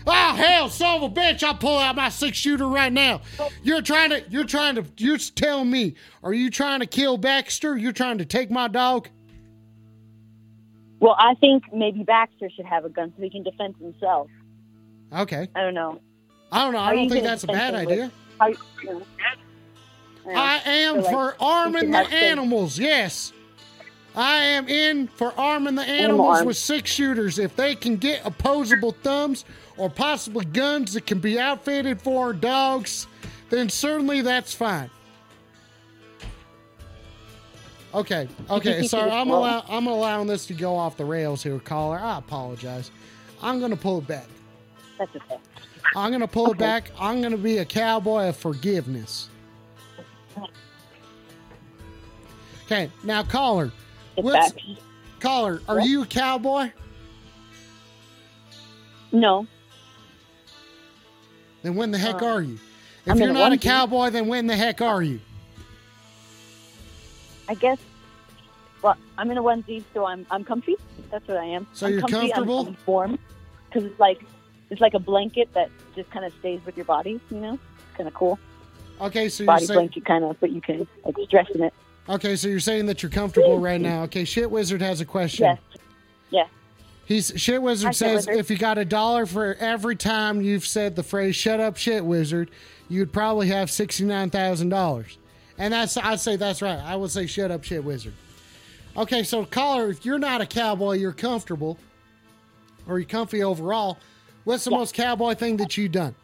Oh 0.05 0.35
hell, 0.35 0.69
son 0.69 1.01
of 1.01 1.11
a 1.11 1.13
bitch! 1.13 1.43
I'll 1.43 1.55
pull 1.55 1.77
out 1.77 1.95
my 1.95 2.09
six 2.09 2.37
shooter 2.37 2.67
right 2.67 2.91
now. 2.91 3.21
You're 3.61 3.81
trying 3.81 4.09
to. 4.09 4.23
You're 4.29 4.43
trying 4.43 4.75
to. 4.75 4.85
You're 4.97 5.17
telling 5.17 5.69
me. 5.69 5.95
Are 6.23 6.33
you 6.33 6.49
trying 6.49 6.81
to 6.81 6.85
kill 6.85 7.17
Baxter? 7.17 7.77
You're 7.77 7.93
trying 7.93 8.17
to 8.17 8.25
take 8.25 8.51
my 8.51 8.67
dog? 8.67 9.07
Well, 10.99 11.15
I 11.17 11.35
think 11.35 11.63
maybe 11.73 12.03
Baxter 12.03 12.49
should 12.49 12.65
have 12.65 12.85
a 12.85 12.89
gun 12.89 13.13
so 13.15 13.23
he 13.23 13.29
can 13.29 13.43
defend 13.43 13.75
himself. 13.77 14.29
Okay. 15.13 15.47
I 15.55 15.61
don't 15.61 15.73
know. 15.73 15.99
I 16.51 16.63
don't 16.63 16.73
know. 16.73 16.79
How 16.79 16.85
I 16.91 16.95
don't 16.95 17.09
think 17.09 17.23
that's 17.23 17.43
a 17.43 17.47
bad 17.47 17.75
idea. 17.75 18.11
You 18.41 18.57
know, 18.85 19.01
I 20.27 20.61
am 20.65 21.01
like 21.01 21.11
for 21.11 21.35
arming 21.39 21.91
the 21.91 21.99
animals. 21.99 22.79
Yes. 22.79 23.33
I 24.15 24.43
am 24.45 24.67
in 24.67 25.07
for 25.07 25.33
arming 25.37 25.75
the 25.75 25.83
animals 25.83 26.37
arms. 26.37 26.45
with 26.45 26.57
six 26.57 26.91
shooters. 26.91 27.39
If 27.39 27.55
they 27.55 27.75
can 27.75 27.97
get 27.97 28.21
opposable 28.25 28.91
thumbs 28.91 29.43
or 29.77 29.89
possibly 29.89 30.45
guns 30.45 30.93
that 30.93 31.05
can 31.05 31.19
be 31.19 31.39
outfitted 31.39 32.01
for 32.01 32.25
our 32.27 32.33
dogs, 32.33 33.07
then 33.49 33.69
certainly 33.69 34.21
that's 34.21 34.53
fine. 34.53 34.89
Okay, 37.93 38.27
okay. 38.49 38.83
Sorry, 38.87 39.11
I'm 39.11 39.29
allow- 39.29 39.63
I'm 39.69 39.87
allowing 39.87 40.27
this 40.27 40.45
to 40.47 40.53
go 40.53 40.75
off 40.75 40.97
the 40.97 41.05
rails 41.05 41.43
here, 41.43 41.59
caller. 41.59 41.99
I 41.99 42.17
apologize. 42.17 42.91
I'm 43.41 43.59
gonna 43.59 43.75
pull 43.75 43.99
it 43.99 44.07
back. 44.07 44.25
That's 44.97 45.15
okay. 45.15 45.37
I'm 45.95 46.11
gonna 46.11 46.27
pull 46.27 46.51
it 46.51 46.57
back. 46.57 46.91
I'm 46.99 47.21
gonna 47.21 47.37
be 47.37 47.59
a 47.59 47.65
cowboy 47.65 48.29
of 48.29 48.37
forgiveness. 48.37 49.29
Okay, 52.65 52.89
now 53.03 53.21
caller, 53.23 53.71
It's 54.15 54.23
What's- 54.23 54.53
caller, 55.19 55.61
are 55.67 55.75
What? 55.77 55.85
you 55.87 56.03
a 56.03 56.05
cowboy? 56.05 56.71
No. 59.11 59.45
Then 61.63 61.75
when 61.75 61.91
the 61.91 61.97
heck 61.97 62.21
Uh, 62.21 62.27
are 62.27 62.41
you? 62.41 62.59
If 63.05 63.13
I'm 63.13 63.17
you're 63.17 63.33
not 63.33 63.51
a 63.51 63.57
cowboy, 63.57 64.09
then 64.11 64.27
when 64.27 64.47
the 64.47 64.55
heck 64.55 64.81
are 64.81 65.01
you? 65.01 65.19
I 67.49 67.55
guess. 67.55 67.79
Well, 68.81 68.95
I'm 69.17 69.31
in 69.31 69.37
a 69.37 69.43
onesie, 69.43 69.83
so 69.93 70.05
I'm 70.05 70.25
I'm 70.29 70.43
comfy. 70.43 70.75
That's 71.09 71.27
what 71.27 71.37
I 71.37 71.45
am. 71.45 71.67
So 71.73 71.87
I'm 71.87 71.93
you're 71.93 72.01
comfy, 72.01 72.29
comfortable? 72.29 72.67
I'm, 72.67 72.77
warm 72.85 73.19
because 73.67 73.85
it's 73.89 73.99
like 73.99 74.23
it's 74.69 74.81
like 74.81 74.93
a 74.93 74.99
blanket 74.99 75.53
that 75.53 75.69
just 75.95 76.09
kind 76.11 76.25
of 76.25 76.33
stays 76.39 76.59
with 76.65 76.75
your 76.77 76.85
body. 76.85 77.19
You 77.31 77.37
know, 77.37 77.53
it's 77.53 77.97
kind 77.97 78.07
of 78.07 78.13
cool. 78.13 78.39
Okay, 79.01 79.27
so 79.27 79.43
you're 79.43 79.47
Body 79.47 79.65
saying 79.65 79.77
blanket 79.77 80.05
kind 80.05 80.23
of, 80.23 80.39
but 80.39 80.51
you 80.51 80.61
can 80.61 80.87
like 81.03 81.15
dress 81.29 81.49
in 81.55 81.63
it. 81.63 81.73
okay, 82.07 82.35
so 82.35 82.47
you're 82.47 82.59
saying 82.59 82.85
that 82.85 83.01
you're 83.01 83.09
comfortable 83.09 83.59
right 83.59 83.81
now. 83.91 84.03
Okay, 84.03 84.23
shit 84.25 84.49
wizard 84.49 84.81
has 84.81 85.01
a 85.01 85.05
question. 85.05 85.45
Yes. 85.45 85.59
Yes. 86.29 86.49
He's 87.05 87.33
shit 87.35 87.61
wizard 87.61 87.89
Shit 87.89 87.95
says 87.95 88.27
Wizard. 88.27 88.35
if 88.39 88.49
you 88.49 88.57
got 88.57 88.77
a 88.77 88.85
dollar 88.85 89.25
for 89.25 89.55
every 89.55 89.95
time 89.95 90.41
you've 90.41 90.65
said 90.65 90.95
the 90.95 91.03
phrase 91.03 91.35
"shut 91.35 91.59
up, 91.59 91.75
shit 91.77 92.03
wizard," 92.05 92.49
you'd 92.89 93.11
probably 93.11 93.47
have 93.49 93.69
sixty 93.69 94.05
nine 94.05 94.29
thousand 94.29 94.69
dollars. 94.69 95.17
And 95.57 95.73
that's 95.73 95.97
I'd 95.97 96.19
say 96.21 96.37
that's 96.37 96.61
right. 96.61 96.79
I 96.79 96.95
would 96.95 97.11
say 97.11 97.25
"shut 97.27 97.51
up, 97.51 97.63
shit 97.63 97.83
wizard." 97.83 98.13
Okay, 98.95 99.23
so 99.23 99.43
caller, 99.43 99.89
if 99.89 100.05
you're 100.05 100.19
not 100.19 100.39
a 100.39 100.45
cowboy, 100.45 100.93
you're 100.93 101.11
comfortable, 101.11 101.77
or 102.87 102.99
you're 102.99 103.07
comfy 103.07 103.43
overall. 103.43 103.97
What's 104.45 104.63
the 104.63 104.71
Yeah. 104.71 104.77
most 104.77 104.93
cowboy 104.93 105.33
thing 105.33 105.57
that 105.57 105.75
you've 105.77 105.91
done? 105.91 106.15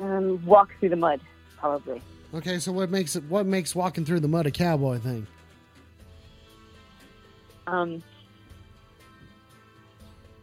Um, 0.00 0.44
walk 0.46 0.70
through 0.80 0.90
the 0.90 0.96
mud, 0.96 1.20
probably. 1.58 2.00
Okay, 2.34 2.58
so 2.58 2.72
what 2.72 2.90
makes 2.90 3.16
it 3.16 3.24
what 3.24 3.44
makes 3.46 3.74
walking 3.74 4.04
through 4.04 4.20
the 4.20 4.28
mud 4.28 4.46
a 4.46 4.50
cowboy 4.50 4.98
thing? 4.98 5.26
Um, 7.66 8.02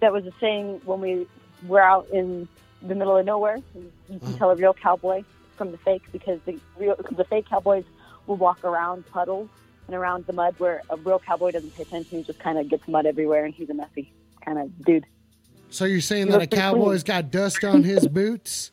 that 0.02 0.12
was 0.12 0.26
a 0.26 0.34
saying 0.40 0.82
when 0.84 1.00
we 1.00 1.28
were 1.68 1.82
out 1.82 2.08
in 2.12 2.48
the 2.82 2.96
middle 2.96 3.16
of 3.16 3.26
nowhere. 3.26 3.58
You 3.76 3.92
can 4.10 4.18
Uh-huh. 4.22 4.38
tell 4.38 4.52
a 4.52 4.56
real 4.56 4.74
cowboy 4.74 5.24
from 5.58 5.72
the 5.72 5.78
fake 5.78 6.02
because 6.12 6.40
the 6.46 6.60
real 6.78 6.96
the 7.12 7.24
fake 7.26 7.48
cowboys 7.48 7.86
will 8.28 8.36
walk 8.38 8.64
around 8.64 9.06
puddles 9.12 9.50
and 9.88 9.96
around 9.96 10.26
the 10.26 10.34
mud 10.34 10.56
where 10.58 10.82
a 10.90 10.98
real 10.98 11.20
cowboy 11.20 11.52
doesn't 11.52 11.76
pay 11.76 11.84
attention. 11.84 12.18
He 12.20 12.24
just 12.24 12.40
kind 12.40 12.58
of 12.58 12.68
gets 12.70 12.88
mud 12.88 13.06
everywhere 13.06 13.46
and 13.46 13.54
he's 13.54 13.70
a 13.70 13.74
messy 13.74 14.12
kind 14.44 14.58
of 14.58 14.84
dude. 14.86 15.06
So 15.70 15.86
you're 15.86 16.02
saying 16.02 16.26
You 16.28 16.32
that 16.34 16.38
a 16.38 16.42
look 16.42 16.50
pretty 16.50 16.62
cowboy's 16.62 17.04
got 17.04 17.32
dust 17.32 17.64
on 17.64 17.84
his 17.84 18.08
boots? 18.20 18.72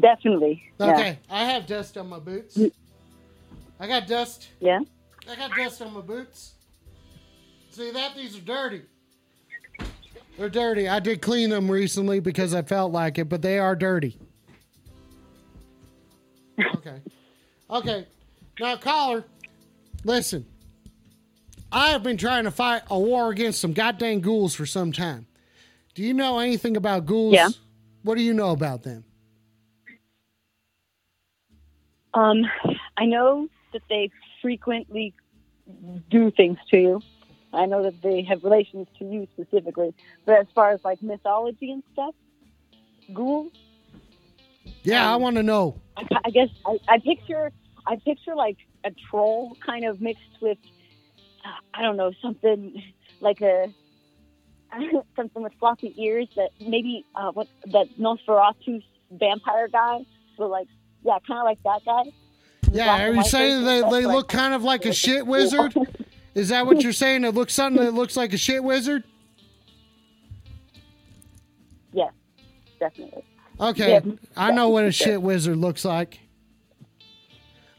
Definitely. 0.00 0.62
Yeah. 0.78 0.92
Okay, 0.92 1.18
I 1.30 1.44
have 1.44 1.66
dust 1.66 1.96
on 1.96 2.08
my 2.08 2.18
boots. 2.18 2.58
I 3.78 3.86
got 3.86 4.06
dust. 4.06 4.48
Yeah. 4.60 4.80
I 5.28 5.36
got 5.36 5.56
dust 5.56 5.80
on 5.80 5.94
my 5.94 6.02
boots. 6.02 6.52
See 7.70 7.90
that? 7.92 8.14
These 8.14 8.36
are 8.36 8.40
dirty. 8.40 8.82
They're 10.40 10.48
dirty. 10.48 10.88
I 10.88 11.00
did 11.00 11.20
clean 11.20 11.50
them 11.50 11.70
recently 11.70 12.18
because 12.18 12.54
I 12.54 12.62
felt 12.62 12.92
like 12.92 13.18
it, 13.18 13.28
but 13.28 13.42
they 13.42 13.58
are 13.58 13.76
dirty. 13.76 14.16
Okay. 16.76 16.96
Okay. 17.68 18.06
Now, 18.58 18.76
caller, 18.76 19.24
listen. 20.02 20.46
I 21.70 21.88
have 21.90 22.02
been 22.02 22.16
trying 22.16 22.44
to 22.44 22.50
fight 22.50 22.84
a 22.90 22.98
war 22.98 23.30
against 23.30 23.60
some 23.60 23.74
goddamn 23.74 24.20
ghouls 24.20 24.54
for 24.54 24.64
some 24.64 24.92
time. 24.92 25.26
Do 25.94 26.02
you 26.02 26.14
know 26.14 26.38
anything 26.38 26.74
about 26.74 27.04
ghouls? 27.04 27.34
Yeah. 27.34 27.50
What 28.02 28.16
do 28.16 28.22
you 28.22 28.32
know 28.32 28.52
about 28.52 28.82
them? 28.82 29.04
Um, 32.14 32.46
I 32.96 33.04
know 33.04 33.46
that 33.74 33.82
they 33.90 34.10
frequently 34.40 35.12
do 36.08 36.30
things 36.30 36.56
to 36.70 36.78
you. 36.78 37.02
I 37.52 37.66
know 37.66 37.82
that 37.82 38.00
they 38.02 38.22
have 38.22 38.44
relations 38.44 38.86
to 38.98 39.04
you 39.04 39.26
specifically. 39.34 39.92
But 40.24 40.38
as 40.38 40.46
far 40.54 40.70
as 40.70 40.80
like 40.84 41.02
mythology 41.02 41.72
and 41.72 41.82
stuff, 41.92 42.14
ghouls, 43.12 43.52
Yeah, 44.82 45.10
I 45.10 45.14
Um, 45.14 45.22
want 45.22 45.36
to 45.36 45.42
know. 45.42 45.80
I, 45.96 46.06
I 46.24 46.30
guess 46.30 46.48
I, 46.66 46.78
I 46.88 46.98
picture 46.98 47.50
I 47.86 47.96
picture 47.96 48.34
like 48.34 48.56
a 48.84 48.90
troll 49.10 49.56
kind 49.64 49.84
of 49.84 50.00
mixed 50.00 50.22
with 50.40 50.58
uh, 51.44 51.48
I 51.74 51.82
don't 51.82 51.96
know 51.96 52.12
something 52.22 52.82
like 53.20 53.40
a 53.40 53.72
something 55.16 55.42
with 55.42 55.52
floppy 55.58 55.92
ears 55.98 56.28
that 56.36 56.50
maybe 56.60 57.04
uh, 57.14 57.32
what 57.32 57.48
that 57.66 57.88
Nosferatu 57.98 58.82
vampire 59.10 59.68
guy. 59.68 60.04
So 60.36 60.44
like 60.46 60.68
yeah, 61.02 61.18
kind 61.26 61.40
of 61.40 61.44
like 61.44 61.62
that 61.64 61.84
guy. 61.84 62.12
Yeah, 62.72 63.02
are 63.04 63.12
you 63.12 63.24
saying 63.24 63.64
they, 63.64 63.80
they 63.80 64.06
like- 64.06 64.06
look 64.06 64.28
kind 64.28 64.54
of 64.54 64.62
like 64.62 64.84
a 64.86 64.92
shit 64.92 65.26
wizard? 65.34 65.74
Is 66.34 66.50
that 66.50 66.66
what 66.66 66.82
you're 66.82 66.92
saying? 66.92 67.24
It 67.24 67.34
looks 67.34 67.54
something 67.54 67.82
that 67.84 67.94
looks 67.94 68.16
like 68.16 68.32
a 68.32 68.36
shit 68.38 68.62
wizard? 68.62 69.04
yes, 71.92 72.12
definitely. 72.78 73.24
Okay, 73.60 74.00
Yeah. 74.04 74.12
I 74.36 74.52
know 74.52 74.68
what 74.70 74.84
a 74.84 74.92
shit 74.92 75.20
wizard 75.20 75.56
looks 75.56 75.84
like. 75.84 76.20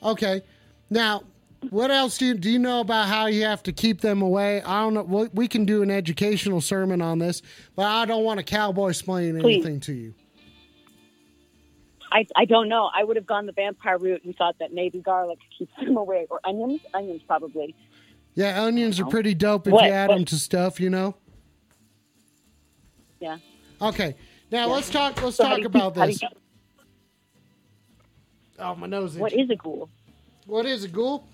Okay, 0.04 0.42
now 0.90 1.24
what 1.70 1.92
else 1.92 2.18
do 2.18 2.26
you, 2.26 2.34
do 2.36 2.50
you 2.50 2.60
know 2.60 2.82
about 2.82 3.08
how 3.08 3.28
you 3.28 3.44
have 3.44 3.64
to 3.64 3.72
keep 3.72 4.02
them 4.02 4.22
away? 4.22 4.62
I 4.64 4.82
don't 4.82 4.94
know. 4.94 5.30
We- 5.34 5.48
can 5.48 5.66
do 5.66 5.82
an 5.82 5.92
educational 5.92 6.60
sermon 6.62 7.02
on 7.02 7.20
this, 7.20 7.42
but 7.76 7.86
I 7.86 8.06
don't 8.06 8.24
want 8.24 8.40
a 8.40 8.44
cowboy 8.44 8.90
explaining 8.90 9.42
Please. 9.42 9.64
anything 9.64 9.80
to 9.82 9.94
you. 9.94 10.14
I, 12.12 12.26
I 12.36 12.46
don't 12.46 12.68
know. 12.68 12.90
I 12.94 13.04
would 13.04 13.16
have 13.16 13.26
gone 13.26 13.46
the 13.46 13.54
vampire 13.54 13.98
route 13.98 14.24
and 14.26 14.36
thought 14.36 14.58
that 14.60 14.74
maybe 14.74 15.00
garlic 15.00 15.40
keeps 15.58 15.72
them 15.80 15.96
away, 15.98 16.28
or 16.30 16.42
onions. 16.44 16.82
Onions 16.94 17.22
probably. 17.26 17.74
Yeah, 18.36 18.64
onions 18.64 19.00
are 19.00 19.04
uh-huh. 19.04 19.12
pretty 19.12 19.34
dope 19.34 19.68
if 19.68 19.74
What- 19.74 19.86
you 19.86 19.92
add 19.92 20.10
what- 20.10 20.16
them 20.16 20.26
to 20.26 20.36
stuff, 20.38 20.80
you 20.80 20.90
know. 20.90 21.16
Yeah. 23.20 23.38
Okay, 23.82 24.16
now 24.52 24.68
Yeah. 24.68 24.74
let's 24.74 24.90
talk. 24.90 25.22
Let's 25.22 25.38
So 25.38 25.44
talk 25.44 25.60
you 25.60 25.66
about 25.66 25.94
this. 25.96 26.22
you- 26.22 26.28
Oh, 28.60 28.76
my 28.76 28.88
nose. 28.88 29.16
What 29.18 29.34
is 29.34 29.50
a 29.50 29.56
ghoul? 29.56 29.90
What 30.46 30.66
is 30.66 30.84
a 30.84 30.88
ghoul? 30.88 31.26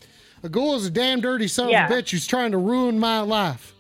A 0.44 0.50
ghoul 0.50 0.76
is 0.76 0.86
a 0.86 0.90
damn 0.90 1.20
dirty 1.20 1.48
son 1.48 1.70
Yeah. 1.70 1.86
of 1.86 1.92
a 1.92 1.94
bitch 1.96 2.12
who's 2.12 2.28
trying 2.28 2.52
to 2.52 2.58
ruin 2.58 3.00
my 3.00 3.20
life. 3.20 3.74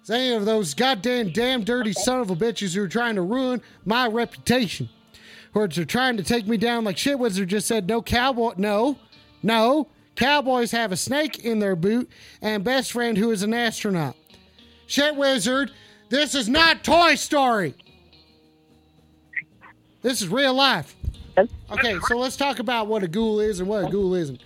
It's 0.00 0.10
any 0.10 0.32
of 0.34 0.44
those 0.44 0.74
goddamn 0.74 1.30
damn 1.30 1.62
dirty 1.62 1.92
son 1.92 2.20
of 2.20 2.30
a 2.30 2.34
bitches 2.36 2.74
who 2.74 2.82
are 2.82 2.88
trying 2.88 3.14
to 3.14 3.22
ruin 3.22 3.62
my 3.84 4.08
reputation. 4.08 4.88
Or 5.54 5.68
they're 5.68 5.84
trying 5.84 6.16
to 6.16 6.24
take 6.24 6.48
me 6.48 6.56
down 6.56 6.82
like 6.84 6.96
shit 6.98 7.18
wizard 7.18 7.50
just 7.50 7.68
said, 7.68 7.86
no 7.88 8.02
cowboy 8.02 8.54
no, 8.56 8.98
no. 9.42 9.86
Cowboys 10.16 10.70
have 10.72 10.92
a 10.92 10.96
snake 10.96 11.44
in 11.44 11.58
their 11.58 11.76
boot 11.76 12.10
and 12.40 12.62
best 12.62 12.92
friend 12.92 13.16
who 13.16 13.30
is 13.30 13.42
an 13.42 13.54
astronaut. 13.54 14.16
Shit 14.86 15.16
wizard, 15.16 15.72
this 16.10 16.34
is 16.34 16.48
not 16.48 16.84
Toy 16.84 17.14
Story. 17.14 17.74
This 20.02 20.20
is 20.20 20.28
real 20.28 20.52
life. 20.54 20.94
Okay, 21.38 21.96
so 22.06 22.18
let's 22.18 22.36
talk 22.36 22.58
about 22.58 22.88
what 22.88 23.02
a 23.02 23.08
ghoul 23.08 23.40
is 23.40 23.60
and 23.60 23.68
what 23.68 23.86
a 23.86 23.90
ghoul 23.90 24.14
isn't. 24.14 24.42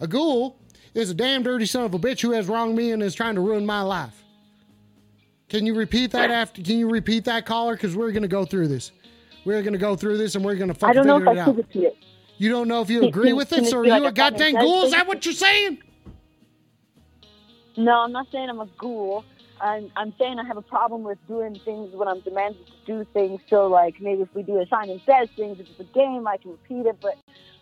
A 0.00 0.06
ghoul 0.06 0.56
is 0.94 1.10
a 1.10 1.14
damn 1.14 1.42
dirty 1.42 1.66
son 1.66 1.84
of 1.84 1.92
a 1.92 1.98
bitch 1.98 2.22
who 2.22 2.32
has 2.32 2.48
wronged 2.48 2.74
me 2.76 2.92
and 2.92 3.02
is 3.02 3.14
trying 3.14 3.34
to 3.34 3.40
ruin 3.40 3.66
my 3.66 3.82
life. 3.82 4.22
Can 5.50 5.66
you 5.66 5.74
repeat 5.74 6.12
that 6.12 6.30
after? 6.30 6.62
Can 6.62 6.78
you 6.78 6.88
repeat 6.88 7.24
that 7.24 7.44
caller? 7.44 7.74
Because 7.74 7.94
we're 7.96 8.12
gonna 8.12 8.28
go 8.28 8.44
through 8.44 8.68
this. 8.68 8.92
We're 9.44 9.62
gonna 9.62 9.78
go 9.78 9.96
through 9.96 10.16
this 10.16 10.36
and 10.36 10.44
we're 10.44 10.54
gonna 10.54 10.72
I 10.72 10.76
fucking 10.76 10.94
don't 10.94 11.06
know 11.06 11.16
if 11.16 11.22
figure 11.22 11.32
it 11.32 11.38
I 11.38 11.40
out. 11.40 11.44
prove 11.54 11.58
it 11.58 11.96
you. 12.40 12.46
You 12.46 12.52
don't 12.52 12.68
know 12.68 12.80
if 12.80 12.90
you 12.90 13.04
agree 13.04 13.32
with 13.32 13.50
this 13.50 13.68
it 13.68 13.74
or 13.74 13.86
like 13.86 14.00
you 14.00 14.08
a 14.08 14.12
goddamn 14.12 14.54
ghoul? 14.54 14.84
Is 14.84 14.92
that 14.92 15.06
what 15.06 15.24
you're 15.24 15.34
saying? 15.34 15.82
No, 17.76 17.92
I'm 17.92 18.12
not 18.12 18.26
saying 18.32 18.48
I'm 18.48 18.60
a 18.60 18.68
ghoul. 18.78 19.24
I'm, 19.60 19.90
I'm 19.94 20.14
saying 20.18 20.38
I 20.38 20.46
have 20.46 20.56
a 20.56 20.62
problem 20.62 21.02
with 21.02 21.18
doing 21.28 21.60
things 21.64 21.90
when 21.92 22.08
I'm 22.08 22.20
demanded 22.20 22.66
to 22.66 22.72
do 22.86 23.06
things. 23.12 23.40
So, 23.50 23.66
like, 23.66 24.00
maybe 24.00 24.22
if 24.22 24.34
we 24.34 24.42
do 24.42 24.58
a 24.58 24.66
sign 24.66 24.88
and 24.88 25.00
Says 25.04 25.28
things, 25.36 25.60
if 25.60 25.68
it's 25.68 25.80
a 25.80 25.84
game, 25.94 26.26
I 26.26 26.38
can 26.38 26.52
repeat 26.52 26.86
it. 26.86 26.96
But 27.00 27.18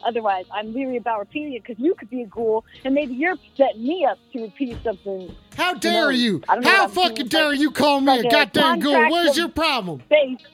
otherwise, 0.07 0.45
I'm 0.53 0.73
leery 0.73 0.97
about 0.97 1.19
repeating 1.19 1.55
it 1.55 1.65
because 1.65 1.83
you 1.83 1.95
could 1.97 2.09
be 2.09 2.23
a 2.23 2.27
ghoul 2.27 2.65
and 2.85 2.95
maybe 2.95 3.15
you're 3.15 3.37
setting 3.57 3.83
me 3.83 4.07
up 4.09 4.19
to 4.33 4.43
repeat 4.43 4.79
something 4.85 5.35
How 5.57 5.75
dare 5.75 6.05
know, 6.05 6.09
you? 6.11 6.33
Know 6.49 6.63
How 6.63 6.85
I'm 6.85 6.91
saying, 6.91 7.09
fucking 7.09 7.27
dare 7.27 7.51
like- 7.51 7.59
you 7.59 7.71
call 7.73 8.01
me 8.01 8.07
like 8.07 8.25
a 8.27 8.29
goddamn 8.29 8.79
ghoul? 8.79 9.11
Where's 9.11 9.37
your 9.37 9.49
problem? 9.49 10.03
based. 10.09 10.45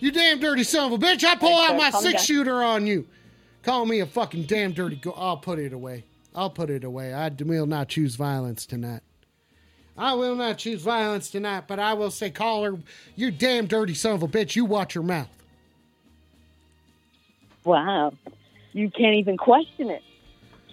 You 0.00 0.10
damn 0.10 0.40
dirty 0.40 0.64
son 0.64 0.92
of 0.92 1.00
a 1.00 1.04
bitch! 1.06 1.22
I 1.22 1.36
pull 1.36 1.60
out 1.60 1.76
my 1.76 1.90
six 1.90 2.24
shooter 2.24 2.60
on 2.60 2.88
you. 2.88 3.06
Call 3.62 3.86
me 3.86 4.00
a 4.00 4.06
fucking 4.06 4.44
damn 4.44 4.72
dirty 4.72 4.96
ghoul. 4.96 5.14
I'll 5.16 5.36
put 5.36 5.58
it 5.58 5.72
away. 5.72 6.04
I'll 6.34 6.50
put 6.50 6.70
it 6.70 6.84
away. 6.84 7.14
I 7.14 7.28
will 7.28 7.66
not 7.66 7.88
choose 7.88 8.16
violence 8.16 8.66
tonight. 8.66 9.02
I 9.96 10.14
will 10.14 10.34
not 10.34 10.58
choose 10.58 10.82
violence 10.82 11.30
tonight, 11.30 11.64
but 11.68 11.78
I 11.78 11.92
will 11.92 12.10
say, 12.10 12.30
caller, 12.30 12.78
you 13.14 13.30
damn 13.30 13.66
dirty 13.66 13.94
son 13.94 14.14
of 14.14 14.22
a 14.22 14.28
bitch. 14.28 14.56
You 14.56 14.64
watch 14.64 14.94
your 14.94 15.04
mouth. 15.04 15.28
Wow. 17.64 18.14
You 18.72 18.90
can't 18.90 19.16
even 19.16 19.36
question 19.36 19.90
it. 19.90 20.02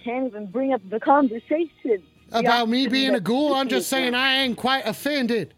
Can't 0.02 0.26
even 0.26 0.46
bring 0.46 0.72
up 0.72 0.80
the 0.88 0.98
conversation. 0.98 2.02
about 2.32 2.68
me 2.68 2.88
being 2.88 3.14
a 3.14 3.20
ghoul. 3.20 3.54
I'm 3.54 3.68
just 3.68 3.88
saying 3.88 4.14
I 4.14 4.42
ain't 4.42 4.56
quite 4.56 4.86
offended 4.86 5.52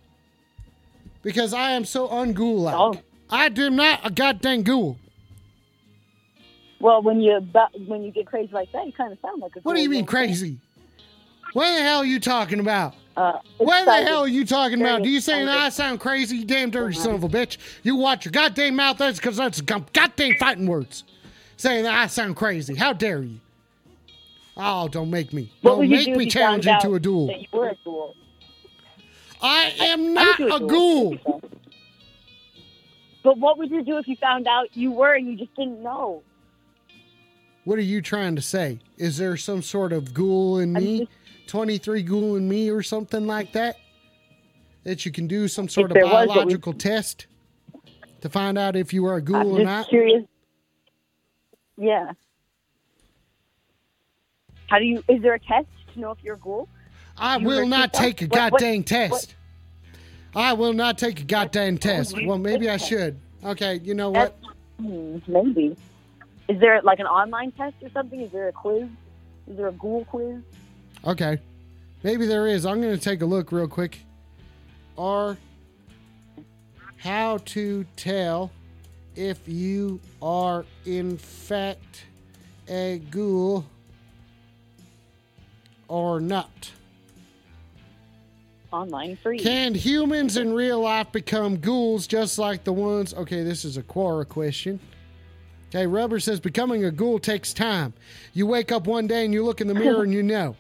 because 1.23 1.55
I 1.55 1.71
am 1.71 1.85
so 1.85 2.09
unghoul 2.09 2.59
like. 2.59 2.75
Oh. 2.75 2.97
I 3.31 3.47
am 3.47 3.77
not 3.77 4.01
a 4.05 4.11
goddamn 4.11 4.63
ghoul. 4.63 4.99
Well, 6.83 7.01
when 7.01 7.21
you 7.21 7.39
when 7.87 8.03
you 8.03 8.11
get 8.11 8.27
crazy 8.27 8.53
like 8.53 8.73
that, 8.73 8.85
you 8.85 8.93
kind 8.93 9.13
of 9.13 9.19
sound 9.21 9.41
like 9.41 9.55
a. 9.55 9.61
What 9.61 9.77
do 9.77 9.83
you 9.83 9.89
mean 9.89 10.05
crazy? 10.05 10.59
What 11.53 11.77
the 11.77 11.81
hell 11.81 11.99
are 11.99 12.05
you 12.05 12.19
talking 12.19 12.59
about? 12.59 12.95
Uh, 13.17 13.39
What 13.59 13.85
the 13.85 14.03
hell 14.03 14.23
are 14.23 14.29
you 14.29 14.45
talking 14.45 14.81
about? 14.81 15.05
Do 15.05 15.09
you 15.09 15.21
say 15.21 15.45
that 15.45 15.59
I 15.59 15.69
sound 15.69 16.01
crazy, 16.01 16.39
you 16.39 16.45
damn 16.45 16.71
dirty 16.71 16.97
son 16.97 17.15
of 17.15 17.23
a 17.23 17.29
bitch? 17.29 17.59
You 17.85 17.95
watch 17.95 18.25
your 18.25 18.33
goddamn 18.33 18.75
mouth. 18.75 18.99
That's 18.99 19.19
because 19.21 19.37
that's 19.37 19.61
goddamn 19.61 20.35
fighting 20.41 20.67
words. 20.67 21.05
Saying 21.57 21.85
that 21.85 21.95
I 21.95 22.09
sound 22.09 22.35
crazy. 22.35 22.75
How 22.75 22.93
dare 22.93 23.23
you? 23.23 23.39
Oh, 24.57 24.89
don't 24.89 25.11
make 25.11 25.33
me. 25.33 25.53
What 25.61 25.77
don't 25.77 25.89
make 25.89 26.07
do 26.07 26.17
me 26.17 26.27
challenge 26.29 26.67
you 26.67 26.77
to 26.81 26.95
a 26.95 27.01
duel. 27.01 27.31
You 27.31 27.47
were 27.53 27.69
a 27.69 27.77
ghoul. 27.85 28.17
I 29.41 29.73
am 29.79 30.15
not 30.15 30.37
do 30.37 30.53
a 30.53 30.59
ghoul. 30.59 31.17
But 33.23 33.39
what 33.39 33.57
would 33.59 33.71
you 33.71 33.85
do 33.85 33.99
if 33.99 34.09
you 34.09 34.17
found 34.17 34.49
out 34.49 34.77
you 34.77 34.91
were 34.91 35.15
and 35.15 35.29
you 35.29 35.37
just 35.37 35.55
didn't 35.55 35.81
know? 35.81 36.25
What 37.65 37.79
are 37.79 37.83
you 37.83 38.03
trying 38.03 38.37
to 38.37 38.43
say? 38.43 38.79
Is 38.99 39.19
there 39.19 39.37
some 39.37 39.63
sort 39.63 39.93
of 39.93 40.13
ghoul 40.13 40.59
in 40.59 40.73
me? 40.73 41.09
23 41.47 42.03
ghoul 42.03 42.37
in 42.37 42.49
me 42.49 42.71
or 42.71 42.83
something 42.83 43.27
like 43.27 43.53
that? 43.53 43.77
That 44.85 45.07
you 45.07 45.13
can 45.13 45.29
do 45.29 45.47
some 45.47 45.69
sort 45.69 45.91
of 45.91 45.95
there 45.95 46.05
was, 46.05 46.27
biological 46.27 46.73
test 46.73 47.27
to 48.21 48.29
find 48.29 48.59
out 48.59 48.75
if 48.75 48.93
you 48.93 49.07
are 49.07 49.17
a 49.17 49.23
ghoul 49.23 49.61
or 49.61 49.65
not? 49.65 49.89
curious. 49.89 50.25
Yeah. 51.77 52.13
How 54.67 54.79
do 54.79 54.85
you? 54.85 55.05
Is 55.09 55.23
there 55.23 55.35
a 55.35 55.39
test 55.39 55.69
to 55.95 56.01
know 56.01 56.11
if 56.11 56.19
you're 56.23 56.35
a 56.35 56.39
ghoul? 56.39 56.69
I 57.17 57.37
you 57.37 57.47
will 57.47 57.67
not 57.67 57.93
that? 57.93 57.99
take 58.01 58.23
a 58.23 58.25
what- 58.25 58.53
goddamn 58.53 58.83
test. 58.83 59.37
I 60.35 60.55
will 60.55 60.73
not 60.73 60.97
take 60.97 61.21
a 61.21 61.25
goddamn 61.25 61.77
test. 61.77 62.17
Well, 62.25 62.39
maybe 62.39 62.71
I 62.71 62.79
should. 62.79 63.21
Okay, 63.45 63.81
you 63.85 63.95
know 63.95 64.11
what? 64.11 64.39
Hmm, 64.81 65.19
maybe. 65.27 65.77
Is 66.49 66.61
there 66.61 66.81
like 66.83 66.99
an 66.99 67.07
online 67.07 67.53
test 67.53 67.77
or 67.83 67.91
something? 67.91 68.21
Is 68.21 68.33
there 68.33 68.49
a 68.49 68.53
quiz? 68.53 68.89
Is 69.49 69.57
there 69.57 69.69
a 69.69 69.73
ghoul 69.73 70.05
quiz? 70.05 70.41
Okay. 71.05 71.39
Maybe 72.03 72.27
there 72.27 72.47
is. 72.47 72.67
I'm 72.67 72.81
going 72.81 72.97
to 72.97 73.03
take 73.03 73.23
a 73.23 73.27
look 73.27 73.53
real 73.53 73.69
quick. 73.69 74.01
Or 74.97 75.37
how 76.99 77.39
to 77.39 77.85
tell 77.97 78.51
if 79.17 79.41
you 79.47 80.01
are 80.21 80.65
in 80.85 81.17
fact 81.17 82.05
a 82.69 83.01
ghoul 83.11 83.67
or 85.89 86.21
not. 86.21 86.71
Online 88.73 89.17
free. 89.17 89.39
Can 89.39 89.75
humans 89.75 90.39
in 90.39 90.55
real 90.55 90.81
life 90.81 91.13
become 91.13 91.59
ghouls 91.59 92.07
just 92.07 92.39
like 92.39 92.65
the 92.65 92.73
ones? 92.73 93.13
Okay, 93.13 93.43
this 93.43 93.65
is 93.65 93.77
a 93.77 93.83
Quora 93.83 94.27
question. 94.27 94.81
Okay, 95.75 95.87
Rubber 95.87 96.21
says 96.21 96.39
becoming 96.39 96.85
a 96.85 96.91
ghoul 96.91 97.19
takes 97.19 97.55
time. 97.55 97.95
You 98.35 98.47
wake 98.47 98.71
up 98.71 98.87
one 98.87 99.07
day 99.07 99.25
and 99.25 99.33
you 99.33 99.43
look 99.43 99.63
in 99.63 99.69
the 99.69 99.75
mirror 99.75 100.03
and 100.03 100.13
you 100.13 100.23
know. 100.23 100.55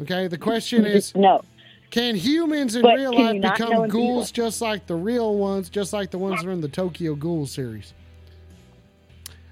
Okay, 0.00 0.26
the 0.26 0.36
question 0.36 0.84
is 0.84 1.14
no. 1.14 1.42
can 1.90 2.16
humans 2.16 2.74
in 2.74 2.82
But 2.82 2.96
real 2.96 3.14
life 3.14 3.34
you 3.34 3.40
not 3.40 3.60
know 3.60 3.66
become 3.68 3.88
ghouls 3.88 4.32
just 4.32 4.60
like 4.60 4.88
the 4.88 4.96
real 4.96 5.36
ones, 5.36 5.68
just 5.68 5.92
like 5.92 6.10
the 6.10 6.18
ones 6.18 6.42
that 6.42 6.48
are 6.48 6.52
in 6.52 6.60
the 6.60 6.68
Tokyo 6.68 7.14
Ghoul 7.14 7.46
series? 7.46 7.94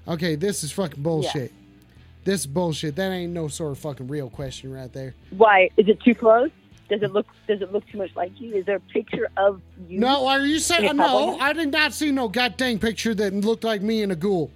Okay, 0.09 0.35
this 0.35 0.61
is 0.65 0.73
fucking 0.73 1.01
bullshit. 1.01 1.53
This 2.25 2.41
is 2.41 2.47
bullshit. 2.47 2.97
That 2.97 3.13
ain't 3.13 3.31
no 3.31 3.47
sort 3.47 3.71
of 3.71 3.79
fucking 3.79 4.09
real 4.09 4.29
question 4.29 4.73
right 4.73 4.91
there. 4.91 5.15
Why? 5.29 5.69
Is 5.77 5.87
it 5.87 6.01
too 6.01 6.15
close? 6.15 6.51
Does 6.89 7.03
it 7.03 7.11
look? 7.11 7.27
Does 7.47 7.61
it 7.61 7.71
look 7.71 7.87
too 7.87 7.99
much 7.99 8.15
like 8.15 8.31
you? 8.41 8.55
Is 8.55 8.65
there 8.65 8.77
a 8.77 8.79
picture 8.79 9.29
of 9.37 9.61
you? 9.87 9.99
No, 9.99 10.27
are 10.27 10.39
you 10.45 10.59
saying 10.59 10.95
no? 10.97 11.37
I 11.39 11.53
did 11.53 11.71
not 11.71 11.93
see 11.93 12.11
no 12.11 12.27
goddamn 12.27 12.79
picture 12.79 13.13
that 13.15 13.33
looked 13.33 13.63
like 13.63 13.81
me 13.81 14.01
and 14.01 14.11
a 14.11 14.15
ghoul. 14.15 14.49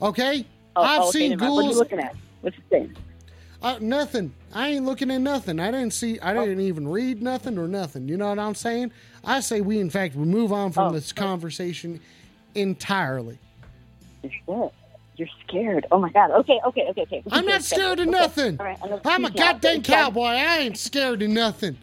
Okay, 0.00 0.46
Oh, 0.74 0.82
I've 0.82 1.00
oh, 1.02 1.08
okay, 1.08 1.18
seen 1.18 1.38
mind. 1.38 1.52
What 1.52 1.64
are 1.64 1.68
you 1.68 1.74
looking 1.76 1.98
at? 1.98 2.16
What's 2.40 2.56
the 2.56 2.62
thing? 2.62 2.96
Uh, 3.60 3.78
nothing. 3.80 4.32
I 4.54 4.68
ain't 4.68 4.84
looking 4.84 5.10
at 5.10 5.20
nothing. 5.20 5.60
I 5.60 5.70
didn't 5.70 5.92
see. 5.92 6.18
I 6.20 6.34
Oh. 6.36 6.44
didn't 6.44 6.64
even 6.64 6.88
read 6.88 7.22
nothing 7.22 7.58
or 7.58 7.68
nothing. 7.68 8.08
You 8.08 8.16
know 8.16 8.28
what 8.28 8.38
I'm 8.38 8.54
saying? 8.54 8.90
I 9.24 9.40
say 9.40 9.60
we, 9.60 9.78
in 9.78 9.90
fact, 9.90 10.14
we 10.16 10.24
move 10.24 10.52
on 10.52 10.72
from 10.72 10.88
Oh. 10.88 10.92
this 10.92 11.12
conversation 11.12 12.00
entirely. 12.54 13.38
Scared. 14.44 14.70
You're 15.22 15.30
scared. 15.46 15.86
Oh 15.92 16.00
my 16.00 16.10
god. 16.10 16.32
Okay, 16.32 16.58
okay, 16.66 16.86
okay, 16.90 17.02
okay. 17.02 17.22
I'm 17.30 17.46
not 17.46 17.62
scared 17.62 18.00
of 18.00 18.08
nothing. 18.08 18.56
Right, 18.56 18.76
I'm, 18.82 19.24
a 19.24 19.30
teach 19.30 19.38
you 19.38 19.44
now. 19.44 19.52
goddamn 19.52 19.82
cowboy. 19.82 20.24
I 20.30 20.58
ain't 20.58 20.76
scared 20.76 21.22
of 21.22 21.30
nothing. 21.30 21.78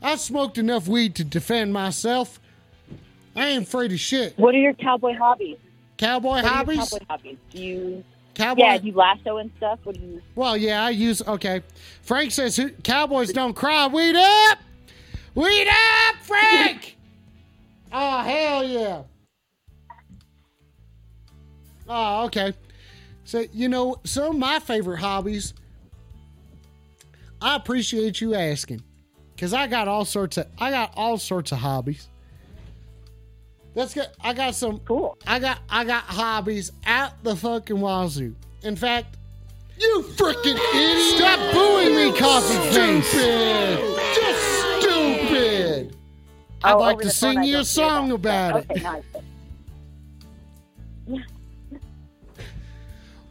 I 0.00 0.14
smoked 0.14 0.58
enough 0.58 0.86
weed 0.86 1.16
to 1.16 1.24
defend 1.24 1.72
myself. 1.72 2.38
I 3.34 3.48
ain't 3.48 3.64
afraid 3.64 3.90
of 3.90 3.98
shit. 3.98 4.38
What 4.38 4.54
are 4.54 4.58
your 4.58 4.74
cowboy 4.74 5.16
hobbies? 5.16 5.56
Cowboy 5.96 6.28
What 6.28 6.44
hobbies? 6.44 6.88
cowboy 6.88 7.04
hobbies? 7.10 7.36
Do 7.50 7.62
you? 7.64 8.04
Cowboy. 8.34 8.62
Yeah, 8.62 8.74
you 8.74 8.92
lasso 8.92 9.38
and 9.38 9.50
stuff? 9.56 9.80
What 9.82 9.96
do 9.96 10.00
you? 10.00 10.22
Well, 10.36 10.56
yeah, 10.56 10.84
I 10.84 10.90
use. 10.90 11.20
Okay. 11.20 11.62
Frank 12.02 12.30
says 12.30 12.60
Cowboys 12.84 13.32
don't 13.32 13.54
cry. 13.54 13.88
Weed 13.88 14.14
up! 14.14 14.58
Weed 15.34 15.66
up, 15.66 16.16
Frank! 16.22 16.96
oh, 17.92 18.18
hell 18.22 18.62
yeah. 18.62 19.02
Oh, 21.88 22.26
okay. 22.26 22.54
So, 23.24 23.44
you 23.52 23.68
know, 23.68 23.96
some 24.04 24.30
of 24.30 24.38
my 24.38 24.58
favorite 24.58 24.98
hobbies, 24.98 25.54
I 27.40 27.56
appreciate 27.56 28.20
you 28.20 28.34
asking. 28.34 28.82
Because 29.34 29.52
I 29.52 29.66
got 29.66 29.88
all 29.88 30.04
sorts 30.04 30.36
of 30.36 30.46
I 30.58 30.70
got 30.70 30.92
all 30.96 31.18
sorts 31.18 31.50
of 31.52 31.58
hobbies. 31.58 32.08
Let's 33.74 33.92
get 33.92 34.14
I 34.20 34.32
got 34.32 34.54
some 34.54 34.78
Cool. 34.80 35.18
I 35.26 35.40
got 35.40 35.58
I 35.68 35.84
got 35.84 36.04
hobbies 36.04 36.70
at 36.86 37.14
the 37.24 37.34
fucking 37.34 37.80
wazoo. 37.80 38.34
In 38.62 38.76
fact, 38.76 39.16
you 39.78 40.04
freaking 40.16 40.56
idiot! 40.74 41.16
Stop 41.18 41.52
booing 41.52 41.96
me, 41.96 42.16
coffee 42.16 42.54
face. 42.72 43.08
Stupid. 43.08 43.96
Just 44.14 44.82
stupid. 44.82 45.96
I'd 46.62 46.72
Oh, 46.74 46.78
like 46.78 47.00
to 47.00 47.10
sing 47.10 47.42
you 47.42 47.58
a 47.58 47.64
song 47.64 48.12
about 48.12 48.56
Okay, 48.56 48.74
it. 48.76 48.82
nice. 48.84 49.02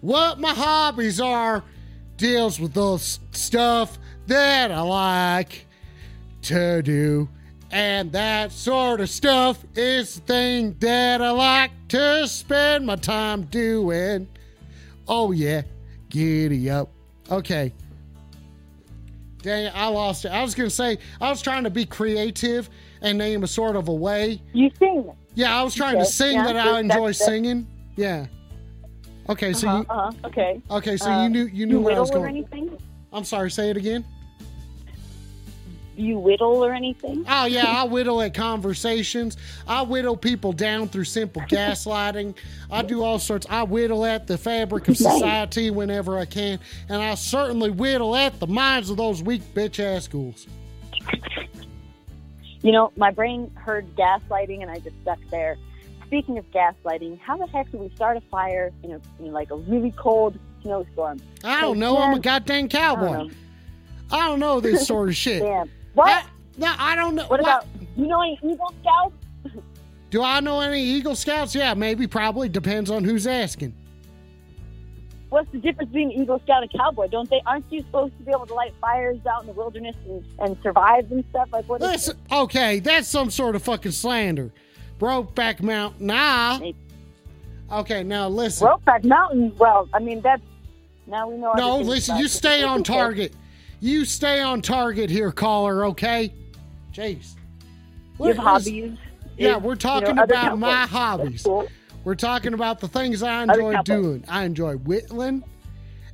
What 0.04 0.38
my 0.38 0.50
hobbies 0.50 1.22
are 1.22 1.64
deals 2.18 2.60
with 2.60 2.74
those 2.74 3.22
stuff 3.32 3.98
that 4.28 4.70
I 4.70 4.82
like 4.82 5.66
to 6.42 6.82
do. 6.82 7.30
And 7.72 8.12
that 8.12 8.52
sort 8.52 9.00
of 9.00 9.10
stuff 9.10 9.64
is 9.76 10.16
the 10.16 10.22
thing 10.22 10.76
that 10.80 11.22
I 11.22 11.30
like 11.30 11.72
to 11.88 12.28
spend 12.28 12.86
my 12.86 12.98
time 12.98 13.44
doing. 13.44 14.28
Oh, 15.08 15.32
yeah. 15.32 15.62
Giddy 16.10 16.70
up. 16.70 16.90
Okay. 17.32 17.74
Dang 19.42 19.68
it, 19.68 19.74
I 19.74 19.88
lost 19.88 20.26
it. 20.26 20.34
I 20.34 20.42
was 20.42 20.54
going 20.54 20.70
to 20.70 20.76
say, 20.76 20.98
I 21.22 21.30
was 21.30 21.42
trying 21.42 21.64
to 21.64 21.70
be 21.70 21.86
creative 21.86 22.70
and 23.02 23.18
name 23.18 23.44
a 23.44 23.48
sort 23.48 23.78
of 23.78 23.88
a 23.88 23.94
way. 23.94 24.42
You 24.52 24.70
sing. 24.78 25.10
Yeah, 25.34 25.58
I 25.58 25.64
was 25.64 25.74
trying 25.74 25.98
to 25.98 26.06
sing 26.06 26.34
yeah, 26.34 26.52
that 26.52 26.58
I 26.58 26.80
enjoy 26.82 27.14
singing. 27.14 27.68
Yeah. 27.96 28.28
Okay, 29.30 29.54
so 29.54 29.68
Uh-huh, 29.68 29.78
you 29.78 29.86
uh-huh, 29.90 30.12
okay. 30.26 30.62
okay, 30.70 30.98
so 30.98 31.12
Uh, 31.12 31.24
you 31.24 31.30
knew 31.30 31.46
you 31.46 31.66
knew 31.66 31.80
where 31.82 31.96
I 31.96 32.00
was 32.00 32.12
or 32.12 32.16
going. 32.20 32.30
anything? 32.38 32.78
I'm 33.12 33.24
sorry, 33.24 33.50
say 33.52 33.70
it 33.70 33.78
again. 33.78 34.04
Do 35.96 36.02
you 36.02 36.18
whittle 36.18 36.66
or 36.66 36.74
anything? 36.74 37.24
Oh 37.30 37.46
yeah, 37.46 37.68
I 37.68 37.84
whittle 37.84 38.20
at 38.24 38.34
conversations. 38.34 39.38
I 39.68 39.84
whittle 39.84 40.18
people 40.18 40.52
down 40.52 40.88
through 40.90 41.04
simple 41.04 41.42
gaslighting. 41.50 42.36
I 42.72 42.82
do 42.82 43.04
all 43.04 43.20
sorts. 43.20 43.46
I 43.50 43.62
whittle 43.64 44.04
at 44.04 44.26
the 44.26 44.38
fabric 44.38 44.88
of 44.88 44.98
society 44.98 45.70
whenever 45.70 46.18
I 46.18 46.26
can, 46.26 46.60
and 46.90 47.00
I 47.02 47.14
certainly 47.14 47.70
whittle 47.70 48.16
at 48.16 48.40
the 48.40 48.48
minds 48.48 48.90
of 48.90 48.98
those 48.98 49.22
weak 49.22 49.44
bitch 49.54 49.80
ass 49.80 50.04
schools. 50.06 50.48
You 52.64 52.72
know, 52.72 52.92
my 52.96 53.12
brain 53.12 53.52
heard 53.56 53.94
gaslighting 53.96 54.62
and 54.64 54.72
I 54.72 54.80
just 54.80 54.96
stuck 55.02 55.20
there. 55.30 55.58
Speaking 56.14 56.38
of 56.38 56.46
gaslighting, 56.52 57.20
how 57.22 57.38
the 57.38 57.48
heck 57.48 57.72
do 57.72 57.80
we 57.80 57.90
start 57.96 58.18
a 58.18 58.22
fire 58.30 58.72
in, 58.84 58.92
a, 58.92 59.02
in 59.18 59.32
like 59.32 59.50
a 59.50 59.56
really 59.56 59.90
cold 59.90 60.38
snowstorm? 60.62 61.20
I 61.44 61.60
don't 61.60 61.80
know. 61.80 61.98
I'm 61.98 62.14
a 62.14 62.20
goddamn 62.20 62.66
I 62.66 62.68
cowboy. 62.68 63.06
don't 63.14 63.28
know. 63.30 63.34
I 64.12 64.28
don't 64.28 64.40
know 64.40 64.60
this 64.60 64.86
sort 64.86 65.10
of 65.10 65.16
shit. 65.16 65.42
Damn. 65.44 65.72
What? 65.96 66.10
I- 66.10 66.26
no, 66.60 66.72
I 66.78 66.96
don't 66.96 67.16
know. 67.16 67.26
what 67.26 67.40
about, 67.40 67.66
you 67.98 68.06
know 68.06 68.22
any 68.22 68.40
Eagle 68.44 68.72
Scouts? 68.80 69.16
Do 70.12 70.22
I 70.22 70.40
know 70.40 70.60
any 70.60 70.84
Eagle 70.84 71.16
Scouts? 71.16 71.56
Yeah, 71.56 71.74
maybe, 71.74 72.06
probably. 72.06 72.48
Depends 72.48 72.92
on 72.92 73.04
who's 73.04 73.26
asking. 73.26 73.74
What's 75.30 75.52
the 75.52 75.58
difference 75.58 75.90
between 75.90 76.12
an 76.12 76.22
Eagle 76.22 76.40
Scout 76.44 76.62
and 76.62 76.72
a 76.72 76.78
cowboy? 76.78 77.08
Don't 77.08 77.28
they, 77.28 77.42
aren't 77.48 77.66
you 77.72 77.80
supposed 77.80 78.16
to 78.20 78.24
be 78.24 78.30
able 78.30 78.46
to 78.46 78.54
light 78.54 78.76
fires 78.80 79.18
out 79.26 79.42
in 79.42 79.48
the 79.48 79.54
wilderness 79.54 79.96
and, 80.08 80.24
and 80.38 80.58
survive 80.62 81.12
and 81.12 81.26
stuff? 81.32 81.50
Like, 81.52 81.68
what 81.68 81.82
is 81.82 81.88
Listen, 81.88 82.18
okay, 82.32 82.82
that's 82.82 83.08
some 83.08 83.32
sort 83.32 83.56
of 83.56 83.64
fucking 83.64 83.94
slander. 83.94 84.52
Brokeback 85.04 85.62
Mountain, 85.62 86.08
nah. 86.08 86.60
Okay, 87.70 88.04
now 88.04 88.30
listen. 88.30 88.66
Brokeback 88.66 89.04
Mountain? 89.04 89.54
Well, 89.58 89.90
I 89.94 90.00
mean, 90.00 90.22
that's, 90.22 90.42
now 91.08 91.30
we 91.30 91.36
know 91.36 91.52
No, 91.58 91.80
listen, 91.80 92.16
you 92.18 92.26
it. 92.26 92.32
stay 92.32 92.64
on 92.64 92.84
target. 92.84 93.34
You 93.82 94.06
stay 94.06 94.40
on 94.40 94.62
target 94.62 95.10
here, 95.10 95.34
caller, 95.34 95.88
okay? 95.88 96.34
Jeez. 96.94 97.36
You 98.18 98.28
have 98.28 98.38
Listen- 98.38 98.44
hobbies? 98.44 98.98
Yeah, 99.38 99.58
Is, 99.58 99.64
we're 99.64 99.72
you 99.72 99.78
talking 99.78 100.16
know, 100.16 100.24
about 100.24 100.58
my 100.58 100.86
hobbies. 100.86 101.44
Cool. 101.44 101.68
We're 102.06 102.16
talking 102.16 102.54
about 102.54 102.80
the 102.80 102.88
things 102.88 103.24
I 103.24 103.44
enjoy 103.44 103.82
doing. 103.84 104.24
I 104.30 104.44
enjoy 104.44 104.76
whittling 104.76 105.44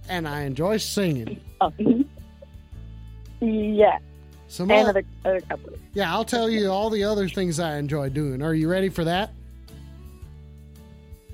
and 0.08 0.28
I 0.28 0.42
enjoy 0.44 0.78
singing. 0.78 1.40
Mhm. 1.62 2.06
Yeah, 3.42 4.00
Some 4.50 4.72
and 4.72 4.90
other, 4.90 5.04
other, 5.24 5.42
cowboys. 5.42 5.78
yeah, 5.94 6.12
I'll 6.12 6.26
tell 6.26 6.50
you 6.50 6.72
all 6.72 6.90
the 6.90 7.04
other 7.04 7.30
things 7.30 7.60
I 7.60 7.78
enjoy 7.78 8.10
doing. 8.10 8.42
Are 8.42 8.56
you 8.56 8.68
ready 8.68 8.90
for 8.90 9.04
that? 9.04 9.32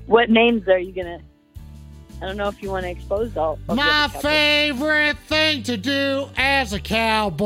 What 0.06 0.30
names 0.30 0.68
are 0.68 0.78
you 0.78 0.92
gonna? 0.92 1.22
I 2.22 2.26
don't 2.28 2.36
know 2.36 2.50
if 2.50 2.62
you 2.62 2.72
want 2.72 2.84
to 2.84 2.90
expose 2.90 3.36
all. 3.38 3.58
My 3.68 4.10
favorite 4.10 5.18
thing 5.28 5.64
to 5.64 5.78
do 5.78 6.28
as 6.36 6.74
a 6.74 6.80
cowboy 6.80 7.46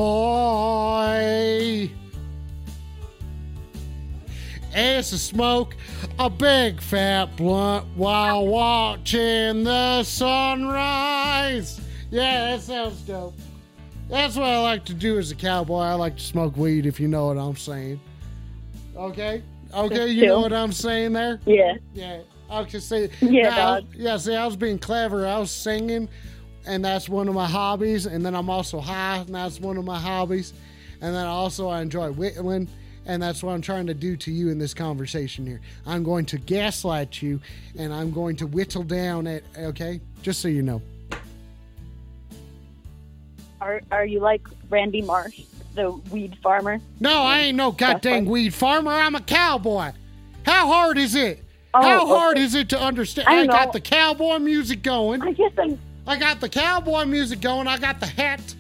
is 4.76 5.10
to 5.10 5.18
smoke 5.18 5.76
a 6.18 6.32
big 6.32 6.82
fat 6.82 7.36
blunt 7.38 7.86
while 7.96 8.48
watching 8.48 9.64
the 9.64 10.04
sunrise. 10.04 11.80
Yeah, 12.10 12.56
that 12.56 12.62
sounds 12.64 13.00
dope. 13.02 13.36
That's 14.10 14.36
what 14.36 14.45
I 14.48 14.60
like 14.60 14.86
to 14.86 14.94
do 14.94 15.19
as 15.19 15.30
a 15.31 15.36
cowboy. 15.36 15.81
I 15.81 15.94
like 15.94 16.18
to 16.18 16.23
smoke 16.23 16.57
weed, 16.57 16.86
if 16.88 16.99
you 16.99 17.07
know 17.07 17.27
what 17.27 17.38
I'm 17.38 17.56
saying. 17.56 17.99
Okay? 18.95 19.44
Okay, 19.73 20.07
you 20.07 20.26
know 20.26 20.41
what 20.41 20.52
I'm 20.52 20.72
saying 20.72 21.14
there? 21.14 21.40
Yeah, 21.45 21.76
Yeah. 21.94 22.22
Okay, 22.52 22.80
see, 22.80 23.10
Yeah, 23.22 23.49
now, 23.49 23.76
dog. 23.76 23.86
yeah, 23.94 24.18
see, 24.18 24.36
I 24.36 24.44
was 24.44 24.56
being 24.56 24.80
clever. 24.80 25.27
I 25.27 25.38
was 25.38 25.52
singing, 25.52 26.10
and 26.65 26.84
that's 26.84 27.07
one 27.07 27.27
of 27.27 27.36
my 27.36 27.45
hobbies. 27.48 28.07
And 28.07 28.26
then 28.26 28.34
I'm 28.34 28.49
also 28.49 28.80
high, 28.80 29.18
and 29.18 29.36
that's 29.36 29.60
one 29.60 29.77
of 29.77 29.86
my 29.86 29.99
hobbies. 29.99 30.53
And 31.02 31.14
then 31.14 31.27
also 31.27 31.68
I 31.68 31.81
enjoy 31.84 32.11
whittling, 32.11 32.68
and 33.06 33.22
that's 33.22 33.44
what 33.44 33.53
I'm 33.53 33.61
trying 33.61 33.86
to 33.86 33.94
do 33.94 34.18
to 34.18 34.31
you 34.31 34.49
in 34.49 34.57
this 34.57 34.73
conversation 34.73 35.45
here. 35.45 35.61
I'm 35.86 36.03
going 36.03 36.26
to 36.26 36.40
gaslight 36.40 37.22
you, 37.22 37.40
and 37.77 37.94
I'm 37.94 38.10
going 38.10 38.36
to 38.38 38.48
whittle 38.48 38.81
down 38.84 39.27
it. 39.27 39.45
Okay, 39.56 40.02
just 40.23 40.41
so 40.41 40.48
you 40.48 40.64
know. 40.64 40.81
Are 43.61 43.81
are 43.91 44.06
you 44.06 44.19
like 44.19 44.41
Randy 44.69 45.02
Marsh, 45.02 45.41
the 45.76 45.91
weed 46.11 46.38
farmer? 46.41 46.80
No, 46.99 47.22
I 47.22 47.40
ain't 47.40 47.57
no 47.57 47.72
goddamn 47.72 48.26
weed 48.26 48.53
farmer. 48.53 48.91
I'm 48.91 49.15
a 49.15 49.22
cowboy. 49.22 49.91
How 50.45 50.68
hard 50.68 50.98
is 50.98 51.15
it? 51.15 51.44
Oh, 51.73 51.81
How 51.81 52.07
hard 52.07 52.38
okay. 52.38 52.45
is 52.45 52.56
it 52.56 52.69
to 52.69 52.80
understand? 52.80 53.27
I 53.27 53.41
I 53.41 53.45
got 53.45 53.68
know. 53.68 53.72
the 53.73 53.81
cowboy 53.81 54.40
music 54.40 54.81
going. 54.81 55.22
I 55.22 55.34
guess 55.34 55.52
I'm. 55.57 55.77
I 56.07 56.18
got 56.18 56.40
the 56.40 56.49
cowboy 56.49 57.06
music 57.06 57.41
going. 57.41 57.68
I 57.68 57.77
got 57.77 57.99
the 57.99 58.07
hat. 58.07 58.56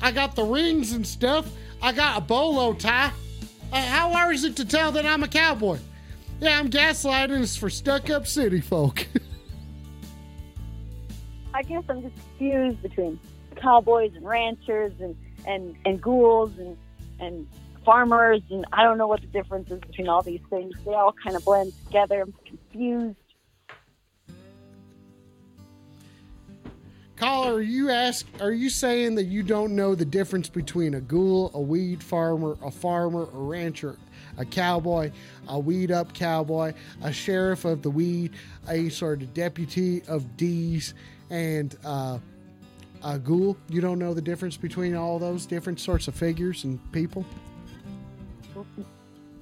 I 0.00 0.12
got 0.12 0.36
the 0.36 0.44
rings 0.44 0.92
and 0.92 1.06
stuff. 1.06 1.48
I 1.80 1.92
got 1.92 2.18
a 2.18 2.20
bolo 2.20 2.74
tie. 2.74 3.10
Uh, 3.72 3.82
how 3.82 4.12
hard 4.12 4.34
is 4.34 4.44
it 4.44 4.54
to 4.56 4.64
tell 4.64 4.92
that 4.92 5.06
I'm 5.06 5.22
a 5.22 5.28
cowboy? 5.28 5.78
Yeah, 6.40 6.58
I'm 6.58 6.70
gaslighting. 6.70 7.40
It's 7.42 7.56
for 7.56 7.70
stuck 7.70 8.10
up 8.10 8.26
city 8.26 8.60
folk. 8.60 9.06
I 11.54 11.62
guess 11.62 11.82
I'm 11.88 12.02
just 12.02 12.14
confused 12.14 12.82
between 12.82 13.18
cowboys 13.56 14.12
and 14.14 14.26
ranchers 14.26 14.92
and 15.00 15.16
and 15.46 15.76
and 15.84 16.00
ghouls 16.00 16.56
and 16.58 16.76
and 17.20 17.46
farmers 17.84 18.42
and 18.50 18.64
I 18.72 18.84
don't 18.84 18.98
know 18.98 19.08
what 19.08 19.20
the 19.20 19.26
difference 19.26 19.70
is 19.70 19.80
between 19.80 20.08
all 20.08 20.22
these 20.22 20.40
things. 20.50 20.74
They 20.84 20.94
all 20.94 21.14
kind 21.24 21.36
of 21.36 21.44
blend 21.44 21.72
together. 21.86 22.22
I'm 22.22 22.34
confused. 22.44 23.16
Caller, 27.22 27.54
are 27.54 27.62
you 27.62 27.88
ask? 27.88 28.26
Are 28.40 28.50
you 28.50 28.68
saying 28.68 29.14
that 29.14 29.26
you 29.26 29.44
don't 29.44 29.76
know 29.76 29.94
the 29.94 30.04
difference 30.04 30.48
between 30.48 30.94
a 30.94 31.00
ghoul, 31.00 31.52
a 31.54 31.60
weed 31.60 32.02
farmer, 32.02 32.56
a 32.64 32.70
farmer, 32.72 33.28
a 33.32 33.38
rancher, 33.38 33.96
a 34.38 34.44
cowboy, 34.44 35.12
a 35.46 35.56
weed 35.56 35.92
up 35.92 36.14
cowboy, 36.14 36.72
a 37.00 37.12
sheriff 37.12 37.64
of 37.64 37.82
the 37.82 37.90
weed, 37.90 38.32
a 38.68 38.88
sort 38.88 39.22
of 39.22 39.32
deputy 39.34 40.02
of 40.08 40.36
D's, 40.36 40.94
and 41.30 41.76
uh, 41.84 42.18
a 43.04 43.18
ghoul? 43.18 43.56
You 43.68 43.80
don't 43.80 43.98
know 43.98 44.14
the 44.14 44.22
difference 44.22 44.56
between 44.56 44.94
all 44.94 45.18
those 45.18 45.46
different 45.46 45.80
sorts 45.80 46.08
of 46.08 46.14
figures 46.14 46.64
and 46.64 46.80
people? 46.92 47.24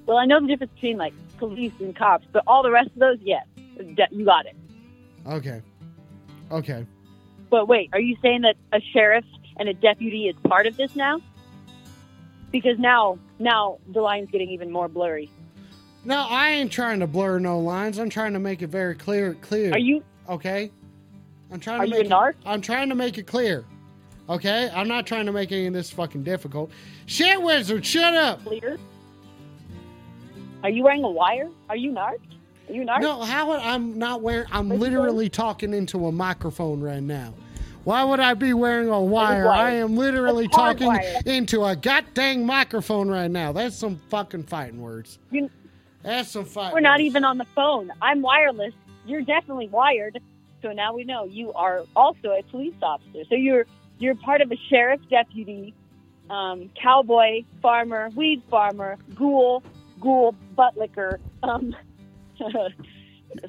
Well, 0.05 0.17
I 0.17 0.25
know 0.25 0.41
the 0.41 0.47
difference 0.47 0.73
between 0.73 0.97
like 0.97 1.13
police 1.37 1.73
and 1.79 1.95
cops, 1.95 2.25
but 2.31 2.43
all 2.47 2.63
the 2.63 2.71
rest 2.71 2.89
of 2.89 2.99
those, 2.99 3.17
yes, 3.21 3.45
you 4.11 4.25
got 4.25 4.45
it. 4.45 4.55
Okay, 5.27 5.61
okay. 6.51 6.85
But 7.49 7.67
wait, 7.67 7.89
are 7.93 7.99
you 7.99 8.17
saying 8.21 8.41
that 8.41 8.55
a 8.73 8.81
sheriff 8.93 9.25
and 9.57 9.69
a 9.69 9.73
deputy 9.73 10.27
is 10.27 10.35
part 10.47 10.67
of 10.67 10.77
this 10.77 10.95
now? 10.95 11.19
Because 12.51 12.77
now, 12.79 13.19
now 13.39 13.79
the 13.91 14.01
line's 14.01 14.29
getting 14.31 14.49
even 14.49 14.71
more 14.71 14.87
blurry. 14.87 15.29
No, 16.03 16.25
I 16.29 16.49
ain't 16.51 16.71
trying 16.71 16.99
to 17.01 17.07
blur 17.07 17.39
no 17.39 17.59
lines. 17.59 17.99
I'm 17.99 18.09
trying 18.09 18.33
to 18.33 18.39
make 18.39 18.61
it 18.61 18.67
very 18.67 18.95
clear. 18.95 19.35
Clear. 19.35 19.73
Are 19.73 19.77
you? 19.77 20.03
okay? 20.27 20.71
I'm 21.51 21.59
trying 21.59 21.81
Are 21.81 21.85
to 21.85 21.89
you 21.91 21.97
make 22.03 22.07
a 22.07 22.09
narc? 22.09 22.29
It, 22.31 22.35
I'm 22.45 22.61
trying 22.61 22.89
to 22.89 22.95
make 22.95 23.17
it 23.17 23.27
clear. 23.27 23.65
Okay? 24.29 24.69
I'm 24.73 24.87
not 24.87 25.05
trying 25.05 25.25
to 25.25 25.31
make 25.31 25.51
any 25.51 25.67
of 25.67 25.73
this 25.73 25.89
fucking 25.89 26.23
difficult. 26.23 26.71
Shit 27.05 27.41
wizard, 27.41 27.85
shut 27.85 28.13
up. 28.13 28.43
clear? 28.45 28.77
Are 30.63 30.69
you 30.69 30.83
wearing 30.83 31.03
a 31.03 31.09
wire? 31.09 31.49
Are 31.69 31.75
you 31.75 31.91
narc? 31.91 32.19
Are 32.69 32.73
you 32.73 32.83
narc? 32.83 33.01
No, 33.01 33.21
how 33.23 33.49
would 33.49 33.59
I'm 33.59 33.97
not 33.97 34.21
wearing 34.21 34.47
I'm 34.51 34.69
literally 34.69 35.27
talking 35.27 35.73
into 35.73 36.05
a 36.07 36.11
microphone 36.11 36.79
right 36.81 37.01
now. 37.03 37.33
Why 37.83 38.03
would 38.03 38.19
I 38.19 38.35
be 38.35 38.53
wearing 38.53 38.89
a 38.89 39.01
wire? 39.01 39.45
wire. 39.47 39.65
I 39.65 39.71
am 39.71 39.97
literally 39.97 40.47
talking 40.47 40.85
wire. 40.87 41.19
into 41.25 41.65
a 41.65 41.75
goddamn 41.75 42.45
microphone 42.45 43.09
right 43.09 43.29
now. 43.29 43.51
That's 43.51 43.75
some 43.75 43.99
fucking 44.09 44.43
fighting 44.43 44.79
words. 44.79 45.17
You- 45.31 45.49
That's 46.03 46.29
some 46.29 46.45
fighting 46.45 46.73
We're 46.73 46.79
not 46.81 46.99
words. 46.99 47.05
even 47.05 47.25
on 47.25 47.39
the 47.39 47.45
phone. 47.55 47.91
I'm 48.01 48.21
wireless. 48.21 48.73
You're 49.07 49.23
definitely 49.23 49.67
wired. 49.69 50.21
So 50.61 50.71
now 50.71 50.93
we 50.93 51.03
know 51.03 51.25
you 51.25 51.53
are 51.53 51.83
also 51.95 52.29
a 52.31 52.43
police 52.43 52.75
officer. 52.81 53.23
So 53.29 53.35
you're 53.35 53.65
you're 53.99 54.15
part 54.15 54.41
of 54.41 54.51
a 54.51 54.57
sheriff, 54.69 54.99
deputy, 55.09 55.73
um, 56.29 56.69
cowboy, 56.81 57.43
farmer, 57.61 58.09
weed 58.15 58.41
farmer, 58.49 58.97
ghoul, 59.15 59.63
ghoul, 59.99 60.33
butt 60.55 60.77
licker, 60.77 61.19
um, 61.43 61.75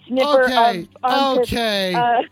sniffer 0.08 0.44
Okay, 0.44 0.88
okay. 1.04 1.94
uh, 1.94 2.22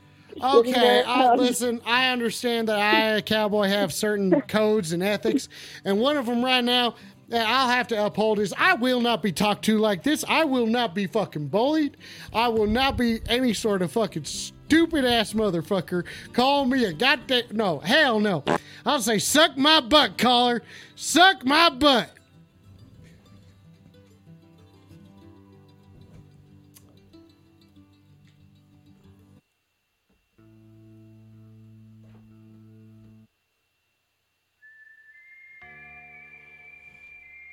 Okay. 0.42 1.02
I, 1.06 1.32
Um, 1.32 1.38
listen, 1.38 1.80
I 1.84 2.08
understand 2.08 2.68
that 2.68 2.78
I, 2.78 3.16
a 3.16 3.22
cowboy, 3.22 3.68
have 3.68 3.92
certain 3.92 4.40
codes 4.48 4.92
and 4.92 5.02
ethics, 5.02 5.48
and 5.84 5.98
one 5.98 6.16
of 6.16 6.26
them 6.26 6.42
right 6.42 6.64
now 6.64 6.94
that 7.28 7.46
I'll 7.46 7.68
have 7.68 7.88
to 7.88 8.06
uphold 8.06 8.38
is 8.38 8.54
I 8.56 8.74
will 8.74 9.00
not 9.00 9.22
be 9.22 9.32
talked 9.32 9.64
to 9.66 9.78
like 9.78 10.02
this. 10.02 10.24
I 10.28 10.44
will 10.44 10.66
not 10.66 10.94
be 10.94 11.06
fucking 11.06 11.48
bullied. 11.48 11.96
I 12.32 12.48
will 12.48 12.66
not 12.66 12.96
be 12.96 13.20
any 13.28 13.54
sort 13.54 13.82
of 13.82 13.92
fucking 13.92 14.24
stupid 14.70 15.04
ass 15.04 15.32
motherfucker 15.32 16.04
call 16.32 16.64
me 16.64 16.84
a 16.84 16.92
goddamn. 16.92 17.42
No, 17.50 17.80
hell 17.80 18.20
no. 18.20 18.44
I'll 18.86 19.00
say, 19.00 19.18
suck 19.18 19.56
my 19.56 19.80
butt, 19.80 20.16
caller. 20.16 20.62
Suck 20.94 21.44
my 21.44 21.70
butt. 21.70 22.08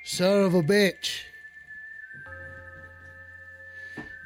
Son 0.04 0.44
of 0.44 0.54
a 0.54 0.62
bitch. 0.62 1.27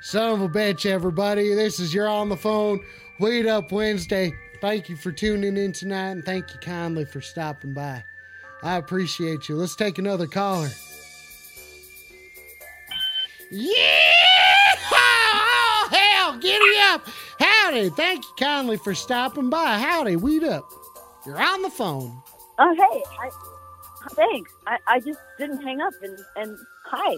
Son 0.03 0.31
of 0.31 0.41
a 0.41 0.49
bitch, 0.49 0.87
everybody. 0.87 1.53
This 1.53 1.79
is 1.79 1.93
You're 1.93 2.09
on 2.09 2.27
the 2.27 2.35
Phone, 2.35 2.83
Weed 3.19 3.45
Up 3.45 3.71
Wednesday. 3.71 4.33
Thank 4.59 4.89
you 4.89 4.95
for 4.95 5.11
tuning 5.11 5.55
in 5.57 5.73
tonight 5.73 6.09
and 6.09 6.25
thank 6.25 6.51
you 6.51 6.59
kindly 6.59 7.05
for 7.05 7.21
stopping 7.21 7.75
by. 7.75 8.03
I 8.63 8.77
appreciate 8.77 9.47
you. 9.47 9.55
Let's 9.55 9.75
take 9.75 9.99
another 9.99 10.25
caller. 10.25 10.69
Yeah! 13.51 13.75
Oh, 14.91 15.89
hell, 15.91 16.37
giddy 16.39 16.79
up. 16.81 17.07
Howdy. 17.39 17.89
Thank 17.91 18.23
you 18.23 18.31
kindly 18.39 18.77
for 18.77 18.95
stopping 18.95 19.51
by. 19.51 19.77
Howdy, 19.77 20.15
weed 20.15 20.43
up. 20.43 20.67
You're 21.27 21.39
on 21.39 21.61
the 21.61 21.69
phone. 21.69 22.19
Oh, 22.57 22.73
hey, 22.75 23.03
I, 23.19 23.29
thanks. 24.15 24.51
I, 24.65 24.77
I 24.87 24.99
just 24.99 25.19
didn't 25.37 25.61
hang 25.61 25.79
up, 25.79 25.93
and, 26.01 26.17
and 26.37 26.57
hi. 26.85 27.17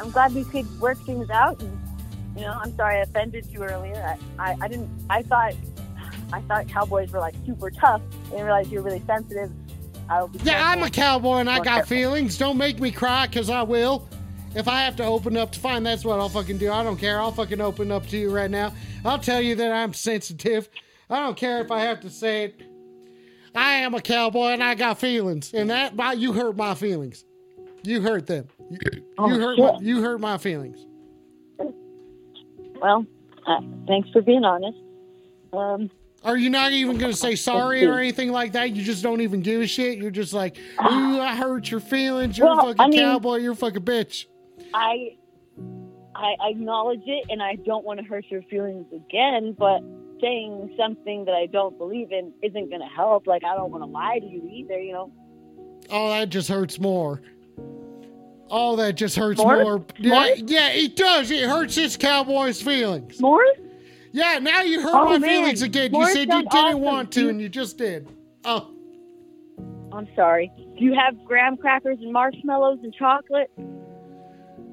I'm 0.00 0.12
glad 0.12 0.32
we 0.32 0.44
could 0.44 0.80
work 0.80 0.98
things 0.98 1.28
out. 1.28 1.60
And 1.60 1.89
you 2.36 2.42
know, 2.42 2.58
I'm 2.62 2.74
sorry 2.76 2.96
I 2.96 3.00
offended 3.00 3.46
you 3.46 3.62
earlier. 3.64 4.16
I, 4.38 4.50
I, 4.52 4.56
I 4.62 4.68
didn't. 4.68 4.88
I 5.10 5.22
thought, 5.22 5.54
I 6.32 6.40
thought 6.42 6.68
cowboys 6.68 7.10
were 7.12 7.18
like 7.20 7.34
super 7.46 7.70
tough. 7.70 8.02
I 8.26 8.30
didn't 8.30 8.44
realize 8.46 8.70
you 8.70 8.78
were 8.78 8.84
really 8.84 9.02
sensitive. 9.06 9.50
I 10.08 10.20
will 10.20 10.28
be 10.28 10.38
Yeah, 10.42 10.68
I'm 10.68 10.82
a 10.82 10.90
cowboy 10.90 11.36
and 11.36 11.50
I 11.50 11.58
got 11.58 11.64
careful. 11.64 11.96
feelings. 11.96 12.38
Don't 12.38 12.56
make 12.56 12.80
me 12.80 12.90
cry 12.90 13.26
because 13.26 13.48
I 13.50 13.62
will. 13.62 14.08
If 14.54 14.66
I 14.66 14.80
have 14.82 14.96
to 14.96 15.04
open 15.04 15.36
up 15.36 15.52
to 15.52 15.60
fine, 15.60 15.84
that's 15.84 16.04
what 16.04 16.18
I'll 16.18 16.28
fucking 16.28 16.58
do. 16.58 16.72
I 16.72 16.82
don't 16.82 16.96
care. 16.96 17.20
I'll 17.20 17.30
fucking 17.30 17.60
open 17.60 17.92
up 17.92 18.06
to 18.08 18.18
you 18.18 18.30
right 18.34 18.50
now. 18.50 18.72
I'll 19.04 19.18
tell 19.18 19.40
you 19.40 19.54
that 19.56 19.70
I'm 19.70 19.92
sensitive. 19.94 20.68
I 21.08 21.20
don't 21.20 21.36
care 21.36 21.60
if 21.60 21.70
I 21.70 21.80
have 21.82 22.00
to 22.00 22.10
say 22.10 22.44
it. 22.44 22.62
I 23.54 23.74
am 23.74 23.94
a 23.94 24.00
cowboy 24.00 24.48
and 24.48 24.62
I 24.62 24.74
got 24.74 24.98
feelings. 24.98 25.52
And 25.54 25.70
that, 25.70 26.18
you 26.18 26.32
hurt 26.32 26.56
my 26.56 26.74
feelings. 26.74 27.24
You 27.82 28.00
hurt 28.00 28.26
them. 28.26 28.48
You, 28.70 28.78
Oh, 29.18 29.28
you 29.28 29.40
hurt 29.40 29.58
my, 29.58 29.78
you 29.80 30.02
hurt 30.02 30.20
my 30.20 30.38
feelings. 30.38 30.86
Well, 32.80 33.06
uh, 33.46 33.60
thanks 33.86 34.08
for 34.10 34.22
being 34.22 34.44
honest. 34.44 34.78
Um, 35.52 35.90
Are 36.24 36.36
you 36.36 36.50
not 36.50 36.72
even 36.72 36.98
going 36.98 37.12
to 37.12 37.16
say 37.16 37.34
sorry 37.34 37.84
or 37.84 37.98
anything 37.98 38.30
like 38.30 38.52
that? 38.52 38.70
You 38.70 38.82
just 38.82 39.02
don't 39.02 39.20
even 39.20 39.40
give 39.40 39.60
a 39.60 39.66
shit. 39.66 39.98
You're 39.98 40.10
just 40.10 40.32
like, 40.32 40.58
ooh, 40.80 41.20
I 41.20 41.34
hurt 41.34 41.70
your 41.70 41.80
feelings. 41.80 42.38
You're 42.38 42.52
a 42.52 42.56
fucking 42.56 42.80
I 42.80 42.86
mean- 42.88 43.00
cowboy. 43.00 43.36
You're 43.36 43.52
a 43.52 43.56
fucking 43.56 43.82
bitch. 43.82 44.26
I, 44.74 45.16
I 46.14 46.34
I 46.40 46.48
acknowledge 46.50 47.02
it, 47.06 47.24
and 47.30 47.42
I 47.42 47.56
don't 47.56 47.84
want 47.84 47.98
to 47.98 48.04
hurt 48.06 48.24
your 48.28 48.42
feelings 48.42 48.86
again. 48.94 49.56
But 49.58 49.80
saying 50.20 50.74
something 50.78 51.24
that 51.24 51.34
I 51.34 51.46
don't 51.46 51.76
believe 51.78 52.12
in 52.12 52.32
isn't 52.42 52.68
going 52.68 52.82
to 52.82 52.94
help. 52.94 53.26
Like 53.26 53.42
I 53.42 53.56
don't 53.56 53.70
want 53.72 53.82
to 53.82 53.88
lie 53.90 54.18
to 54.20 54.26
you 54.26 54.48
either. 54.52 54.78
You 54.78 54.92
know. 54.92 55.12
Oh, 55.90 56.10
that 56.10 56.28
just 56.28 56.48
hurts 56.48 56.78
more. 56.78 57.20
Oh, 58.50 58.76
that 58.76 58.96
just 58.96 59.16
hurts 59.16 59.38
More? 59.38 59.62
more. 59.62 59.84
Yeah, 59.98 60.34
yeah, 60.36 60.68
it 60.70 60.96
does. 60.96 61.30
It 61.30 61.48
hurts 61.48 61.76
this 61.76 61.96
cowboy's 61.96 62.60
feelings. 62.60 63.20
More? 63.20 63.44
Yeah, 64.12 64.38
now 64.40 64.62
you 64.62 64.80
hurt 64.82 64.92
Oh, 64.94 65.04
my 65.04 65.18
man. 65.18 65.30
feelings 65.30 65.62
again. 65.62 65.94
You 65.94 66.06
said 66.08 66.18
you 66.20 66.26
didn't 66.26 66.48
awesome. 66.52 66.80
want 66.80 67.12
to, 67.12 67.28
and 67.28 67.40
you 67.40 67.48
just 67.48 67.78
did. 67.78 68.08
Oh, 68.44 68.70
I'm 69.92 70.08
sorry. 70.16 70.50
Do 70.56 70.84
you 70.84 70.94
have 70.94 71.24
graham 71.24 71.56
crackers 71.56 71.98
and 72.00 72.12
marshmallows 72.12 72.80
and 72.82 72.92
chocolate? 72.94 73.50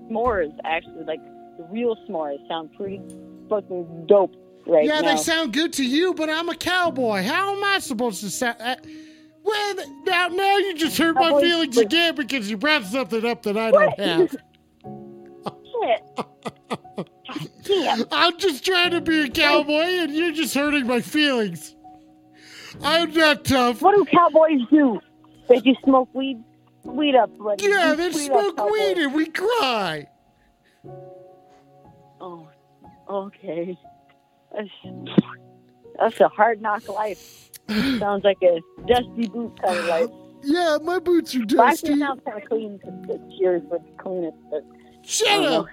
S'mores, 0.09 0.53
actually, 0.63 1.03
like 1.05 1.19
the 1.57 1.67
real 1.69 1.95
s'mores, 2.07 2.45
sound 2.47 2.71
pretty 2.75 3.01
fucking 3.49 4.05
dope 4.07 4.35
right 4.65 4.85
yeah, 4.85 5.01
now. 5.01 5.15
they 5.15 5.17
sound 5.21 5.53
good 5.53 5.73
to 5.73 5.85
you, 5.85 6.13
but 6.13 6.29
I'm 6.29 6.49
a 6.49 6.55
cowboy. 6.55 7.23
How 7.23 7.55
am 7.55 7.63
I 7.63 7.79
supposed 7.79 8.21
to 8.21 8.29
sound? 8.29 8.57
Uh, 8.59 8.75
Well, 9.47 9.75
now, 10.05 10.27
now 10.27 10.57
you 10.57 10.75
just 10.75 10.97
hurt 10.97 11.15
my 11.15 11.39
feelings 11.39 11.77
again 11.77 12.15
because 12.15 12.49
you 12.49 12.57
brought 12.57 12.83
something 12.83 13.25
up 13.25 13.43
that 13.43 13.55
I 13.57 13.71
don't 13.71 13.99
have. 13.99 14.35
Shit. 15.81 16.03
I'm 18.11 18.37
just 18.39 18.65
trying 18.65 18.91
to 18.91 19.01
be 19.01 19.23
a 19.23 19.29
cowboy, 19.29 20.01
and 20.01 20.13
you're 20.13 20.33
just 20.33 20.53
hurting 20.53 20.85
my 20.85 20.99
feelings. 21.01 21.75
I'm 22.81 23.13
not 23.13 23.45
tough. 23.45 23.81
What 23.81 23.95
do 23.95 24.05
cowboys 24.05 24.61
do? 24.69 24.99
They 25.47 25.61
just 25.61 25.81
smoke 25.83 26.09
weed? 26.13 26.43
Weed 26.83 27.15
up, 27.15 27.37
buddy. 27.37 27.67
Yeah, 27.67 27.95
they 27.95 28.11
smoke 28.11 28.57
weed 28.69 28.97
and 28.97 29.13
we 29.13 29.27
cry. 29.27 30.07
Oh, 32.19 32.47
okay. 33.09 33.77
That's, 34.53 34.69
that's 35.99 36.19
a 36.19 36.27
hard 36.29 36.61
knock 36.61 36.87
life. 36.87 37.49
Sounds 37.69 38.23
like 38.23 38.37
a 38.43 38.61
dusty 38.87 39.27
boot 39.27 39.59
kind 39.61 39.77
of 39.77 39.85
life. 39.85 40.09
Yeah, 40.43 40.77
my 40.83 40.99
boots 40.99 41.35
are 41.35 41.41
actually, 41.41 41.57
dusty. 41.57 41.93
it 41.93 41.99
sounds 41.99 42.21
kind 42.25 42.41
of 42.41 42.47
clean. 42.49 42.79
'cause 42.79 42.93
the 43.07 43.35
Cheers 43.37 43.61
would 43.71 43.81
clean 43.97 44.23
it. 44.25 44.33
But 44.49 44.63
Shut 45.03 45.27
Oh, 45.29 45.61
up. 45.61 45.65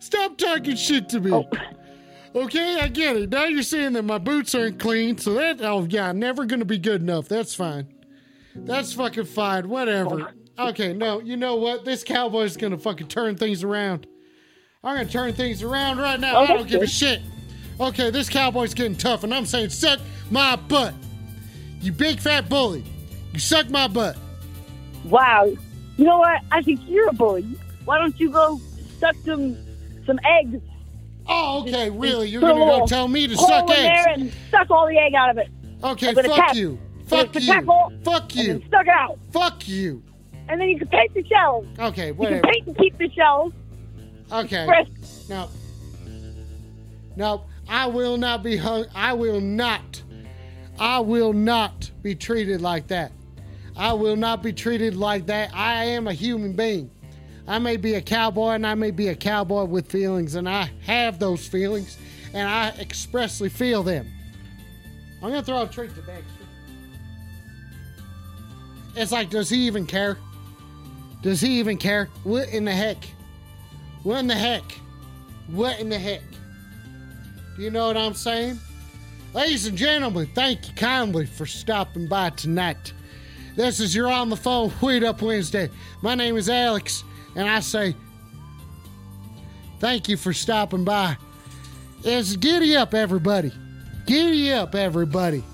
Stop 0.00 0.36
talking 0.38 0.76
shit 0.76 1.08
to 1.10 1.20
me. 1.20 1.32
Oh. 1.32 1.44
Okay, 2.34 2.78
I 2.80 2.88
get 2.88 3.16
it. 3.16 3.30
Now 3.30 3.44
you're 3.44 3.62
saying 3.62 3.94
that 3.94 4.04
my 4.04 4.18
boots 4.18 4.54
aren't 4.54 4.78
clean, 4.78 5.18
so 5.18 5.34
that, 5.34 5.60
oh, 5.62 5.86
yeah, 5.88 6.12
never 6.12 6.44
gonna 6.44 6.64
be 6.64 6.78
good 6.78 7.00
enough. 7.02 7.26
That's 7.28 7.54
fine. 7.54 7.86
That's 8.54 8.92
fucking 8.92 9.24
fine. 9.24 9.68
Whatever. 9.68 10.32
Oh. 10.58 10.68
Okay, 10.68 10.92
no, 10.92 11.20
you 11.20 11.36
know 11.36 11.56
what? 11.56 11.84
This 11.84 12.02
cowboy's 12.04 12.56
gonna 12.56 12.78
fucking 12.78 13.08
turn 13.08 13.36
things 13.36 13.62
around. 13.64 14.06
I'm 14.84 14.96
gonna 14.96 15.08
turn 15.08 15.32
things 15.32 15.62
around 15.62 15.98
right 15.98 16.18
now. 16.18 16.36
Oh, 16.36 16.42
I 16.42 16.46
don't 16.48 16.58
that's 16.60 16.70
give 16.70 16.82
a 16.82 16.86
shit. 16.86 17.20
Okay, 17.80 18.10
this 18.10 18.28
cowboy's 18.28 18.74
getting 18.74 18.96
tough, 18.96 19.22
and 19.24 19.32
I'm 19.32 19.46
saying, 19.46 19.70
suck 19.70 20.00
my 20.30 20.56
butt. 20.56 20.94
You 21.80 21.92
big 21.92 22.18
fat 22.20 22.48
bully. 22.48 22.84
You 23.32 23.38
suck 23.38 23.70
my 23.70 23.86
butt. 23.88 24.16
wow, 25.04 25.44
you 25.96 26.04
know 26.04 26.18
what? 26.18 26.40
I 26.50 26.62
think 26.62 26.80
you're 26.86 27.08
a 27.08 27.12
bully. 27.12 27.42
Why 27.84 27.98
don't 27.98 28.18
you 28.18 28.30
go 28.30 28.60
suck 28.98 29.14
some 29.24 29.56
some 30.06 30.18
eggs? 30.24 30.60
Oh, 31.26 31.62
okay, 31.62 31.90
really? 31.90 32.28
You're 32.28 32.40
gonna 32.40 32.54
go 32.64 32.86
tell 32.86 33.06
me 33.08 33.26
to 33.26 33.34
hole 33.34 33.46
suck 33.48 33.70
in 33.70 33.82
there 33.82 34.08
and 34.08 34.32
suck 34.50 34.70
all 34.70 34.86
the 34.88 34.96
egg 34.98 35.14
out 35.14 35.30
of 35.30 35.38
it. 35.38 35.48
Okay, 35.84 36.14
fuck 36.14 36.24
tap. 36.24 36.54
you. 36.56 36.78
Fuck 37.06 37.34
you. 37.36 37.40
tackle, 37.40 37.92
Fuck 38.04 38.34
you. 38.34 38.62
it 38.72 38.88
out. 38.88 39.18
Fuck 39.32 39.66
you. 39.68 40.02
And 40.48 40.60
then 40.60 40.68
you 40.68 40.78
can 40.78 40.88
paint 40.88 41.12
the 41.14 41.24
shells. 41.26 41.66
Okay, 41.78 42.08
You 42.08 42.14
can 42.14 42.42
paint 42.42 42.66
and 42.66 42.76
keep 42.76 42.96
the 42.98 43.10
shells 43.10 43.52
Okay. 44.32 44.66
fresh. 44.66 44.88
No. 45.28 45.48
No, 47.16 47.44
I 47.68 47.86
will 47.86 48.16
not 48.16 48.42
be 48.42 48.56
hung. 48.56 48.86
I 48.94 49.12
will 49.14 49.40
not. 49.40 50.02
I 50.78 51.00
will 51.00 51.32
not 51.32 51.90
be 52.02 52.14
treated 52.14 52.60
like 52.60 52.86
that. 52.88 53.12
I 53.76 53.92
will 53.92 54.16
not 54.16 54.42
be 54.42 54.52
treated 54.52 54.96
like 54.96 55.26
that. 55.26 55.50
I 55.54 55.84
am 55.84 56.06
a 56.06 56.12
human 56.12 56.54
being. 56.54 56.90
I 57.46 57.58
may 57.58 57.76
be 57.76 57.94
a 57.94 58.00
cowboy 58.00 58.50
and 58.50 58.66
I 58.66 58.74
may 58.74 58.90
be 58.90 59.08
a 59.08 59.14
cowboy 59.14 59.64
with 59.64 59.90
feelings, 59.90 60.34
and 60.34 60.48
I 60.48 60.70
have 60.84 61.18
those 61.18 61.46
feelings, 61.46 61.96
and 62.34 62.48
I 62.48 62.70
expressly 62.78 63.48
feel 63.48 63.82
them. 63.82 64.06
I'm 65.22 65.30
gonna 65.30 65.42
throw 65.42 65.62
a 65.62 65.66
treat 65.66 65.94
to 65.94 66.02
Dexter. 66.02 66.24
It's 68.94 69.12
like, 69.12 69.30
does 69.30 69.48
he 69.48 69.66
even 69.66 69.86
care? 69.86 70.18
Does 71.22 71.40
he 71.40 71.58
even 71.58 71.78
care? 71.78 72.08
What 72.24 72.48
in 72.48 72.64
the 72.64 72.72
heck? 72.72 72.98
What 74.02 74.18
in 74.18 74.26
the 74.26 74.34
heck? 74.34 74.62
What 75.48 75.80
in 75.80 75.88
the 75.88 75.98
heck? 75.98 76.22
Do 77.56 77.62
you 77.62 77.70
know 77.70 77.86
what 77.86 77.96
I'm 77.96 78.14
saying? 78.14 78.58
Ladies 79.34 79.66
and 79.66 79.76
gentlemen, 79.76 80.26
thank 80.34 80.68
you 80.68 80.74
kindly 80.74 81.26
for 81.26 81.44
stopping 81.44 82.08
by 82.08 82.30
tonight. 82.30 82.94
This 83.56 83.78
is 83.78 83.94
You're 83.94 84.10
on 84.10 84.30
the 84.30 84.36
Phone 84.36 84.72
Weed 84.80 85.04
Up 85.04 85.20
Wednesday. 85.20 85.68
My 86.00 86.14
name 86.14 86.38
is 86.38 86.48
Alex, 86.48 87.04
and 87.36 87.46
I 87.46 87.60
say 87.60 87.94
thank 89.80 90.08
you 90.08 90.16
for 90.16 90.32
stopping 90.32 90.82
by. 90.82 91.18
It's 92.04 92.36
giddy 92.36 92.74
up, 92.74 92.94
everybody. 92.94 93.52
Giddy 94.06 94.50
up, 94.50 94.74
everybody. 94.74 95.44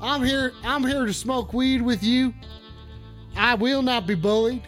I'm 0.00 0.24
here. 0.24 0.52
I'm 0.64 0.82
here 0.82 1.06
to 1.06 1.14
smoke 1.14 1.52
weed 1.52 1.80
with 1.80 2.02
you. 2.02 2.34
I 3.36 3.54
will 3.54 3.82
not 3.82 4.04
be 4.04 4.16
bullied. 4.16 4.62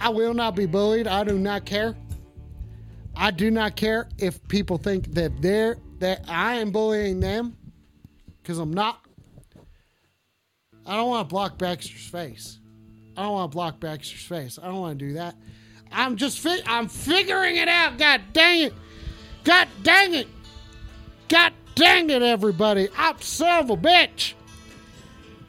I 0.00 0.08
will 0.08 0.32
not 0.32 0.56
be 0.56 0.64
bullied. 0.64 1.06
I 1.06 1.22
do 1.24 1.38
not 1.38 1.66
care. 1.66 1.94
I 3.14 3.30
do 3.30 3.50
not 3.50 3.76
care 3.76 4.08
if 4.16 4.46
people 4.48 4.78
think 4.78 5.12
that 5.12 5.42
they're 5.42 5.76
that 5.98 6.24
I 6.28 6.56
am 6.56 6.70
bullying 6.70 7.20
them 7.20 7.56
because 8.42 8.58
I'm 8.58 8.72
not. 8.72 9.04
I 10.86 10.96
don't 10.96 11.08
want 11.08 11.28
to 11.28 11.32
block 11.32 11.58
Baxter's 11.58 12.06
face. 12.06 12.58
I 13.16 13.22
don't 13.22 13.32
want 13.32 13.50
to 13.50 13.56
block 13.56 13.80
Baxter's 13.80 14.22
face. 14.22 14.58
I 14.62 14.66
don't 14.66 14.80
want 14.80 14.98
to 14.98 15.06
do 15.06 15.12
that. 15.14 15.34
I'm 15.92 16.16
just 16.16 16.38
fi- 16.38 16.62
I'm 16.66 16.88
figuring 16.88 17.56
it 17.56 17.68
out. 17.68 17.98
God 17.98 18.22
dang 18.32 18.62
it. 18.62 18.74
God 19.44 19.68
dang 19.82 20.14
it. 20.14 20.28
God 21.28 21.52
dang 21.74 22.10
it, 22.10 22.22
everybody. 22.22 22.88
I'm 22.96 23.20
son 23.20 23.64
of 23.64 23.70
a 23.70 23.76
bitch. 23.76 24.34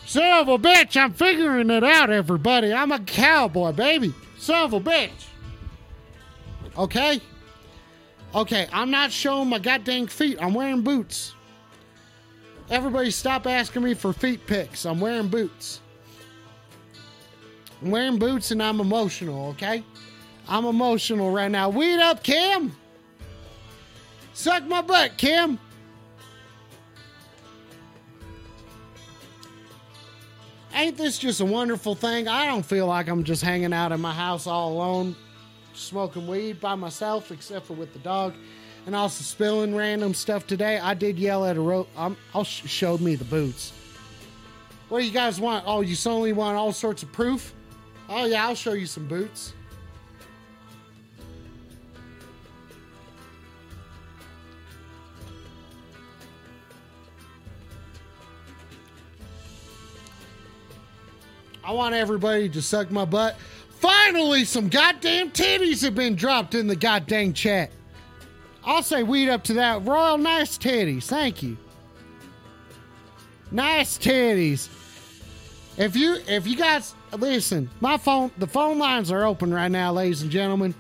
Son 0.06 0.42
of 0.42 0.48
a 0.48 0.58
bitch. 0.58 0.98
I'm 0.98 1.14
figuring 1.14 1.70
it 1.70 1.84
out, 1.84 2.10
everybody. 2.10 2.74
I'm 2.74 2.92
a 2.92 3.00
cowboy, 3.00 3.72
baby. 3.72 4.14
Son 4.38 4.66
of 4.66 4.74
a 4.74 4.80
bitch. 4.80 5.28
Okay? 6.78 7.22
Okay, 8.34 8.68
I'm 8.72 8.92
not 8.92 9.12
showing 9.12 9.50
my 9.50 9.60
goddamn 9.60 10.08
feet. 10.08 10.38
I'm 10.40 10.54
wearing 10.54 10.82
boots. 10.82 11.34
Everybody 12.70 13.10
stop 13.10 13.48
asking 13.48 13.84
me 13.84 13.96
for 13.96 14.14
feet 14.14 14.46
pics. 14.46 14.86
I'm 14.86 15.00
wearing 15.00 15.28
boots. 15.28 15.82
I'm 17.82 17.90
wearing 17.90 18.20
boots 18.20 18.52
and 18.52 18.62
I'm 18.62 18.80
emotional, 18.80 19.48
okay? 19.50 19.84
I'm 20.48 20.66
emotional 20.66 21.32
right 21.32 21.50
now. 21.50 21.70
Weed 21.70 22.00
up, 22.00 22.22
Kim. 22.22 22.76
Suck 24.34 24.64
my 24.66 24.82
butt, 24.82 25.18
Kim. 25.18 25.58
Ain't 30.74 30.98
this 30.98 31.18
just 31.18 31.42
a 31.42 31.46
wonderful 31.46 31.96
thing? 31.96 32.28
I 32.28 32.46
don't 32.46 32.66
feel 32.66 32.86
like 32.86 33.08
I'm 33.08 33.24
just 33.24 33.42
hanging 33.42 33.74
out 33.74 33.92
in 33.92 34.00
my 34.00 34.14
house 34.14 34.46
all 34.46 34.74
alone, 34.74 35.16
smoking 35.74 36.28
weed 36.28 36.60
by 36.60 36.76
myself, 36.76 37.32
except 37.32 37.66
for 37.68 37.74
with 37.74 37.94
the 37.94 38.00
dog, 38.00 38.34
and 38.86 38.96
also 38.96 39.24
spilling 39.24 39.76
random 39.76 40.14
stuff 40.14 40.48
today. 40.48 40.80
I 40.80 40.94
did 40.94 41.20
yell 41.20 41.46
at 41.46 41.58
a 41.58 41.62
rope. 41.62 41.90
I'm, 41.98 42.18
I'll 42.34 42.44
sh- 42.44 42.68
showed 42.68 43.02
me 43.02 43.16
the 43.16 43.26
boots. 43.26 43.74
What 44.90 45.00
do 45.00 45.06
you 45.06 45.12
guys 45.12 45.40
want? 45.40 45.66
Oh, 45.68 45.82
you 45.82 45.96
suddenly 45.96 46.34
want 46.34 46.58
all 46.58 46.74
sorts 46.74 47.04
of 47.04 47.12
proof? 47.12 47.54
Oh 48.10 48.26
yeah, 48.26 48.48
I'll 48.48 48.56
show 48.56 48.74
you 48.74 48.88
some 48.88 49.08
boots. 49.08 49.54
I 61.64 61.72
want 61.72 61.94
everybody 61.94 62.50
to 62.50 62.64
suck 62.64 62.90
my 62.90 63.06
butt. 63.06 63.38
Finally, 63.80 64.44
some 64.44 64.68
goddamn 64.68 65.32
titties 65.32 65.82
have 65.84 65.96
been 65.96 66.16
dropped 66.16 66.54
in 66.54 66.68
the 66.68 66.76
goddamn 66.76 67.34
chat. 67.34 67.72
I'll 68.66 68.84
say 68.84 69.04
weed 69.04 69.30
up 69.30 69.44
to 69.46 69.54
that. 69.54 69.86
Royal, 69.86 70.18
nice 70.18 70.58
titties. 70.58 71.06
Thank 71.06 71.42
you. 71.42 71.58
Nice 73.52 73.98
titties. 73.98 74.68
If 75.78 75.96
you 75.96 76.18
if 76.28 76.46
you 76.46 76.58
guys 76.58 76.94
listen, 77.18 77.70
my 77.80 77.98
phone 77.98 78.32
the 78.38 78.48
phone 78.48 78.80
lines 78.80 79.12
are 79.12 79.24
open 79.24 79.54
right 79.54 79.72
now, 79.72 79.94
ladies 79.94 80.22
and 80.22 80.30
gentlemen. 80.30 80.76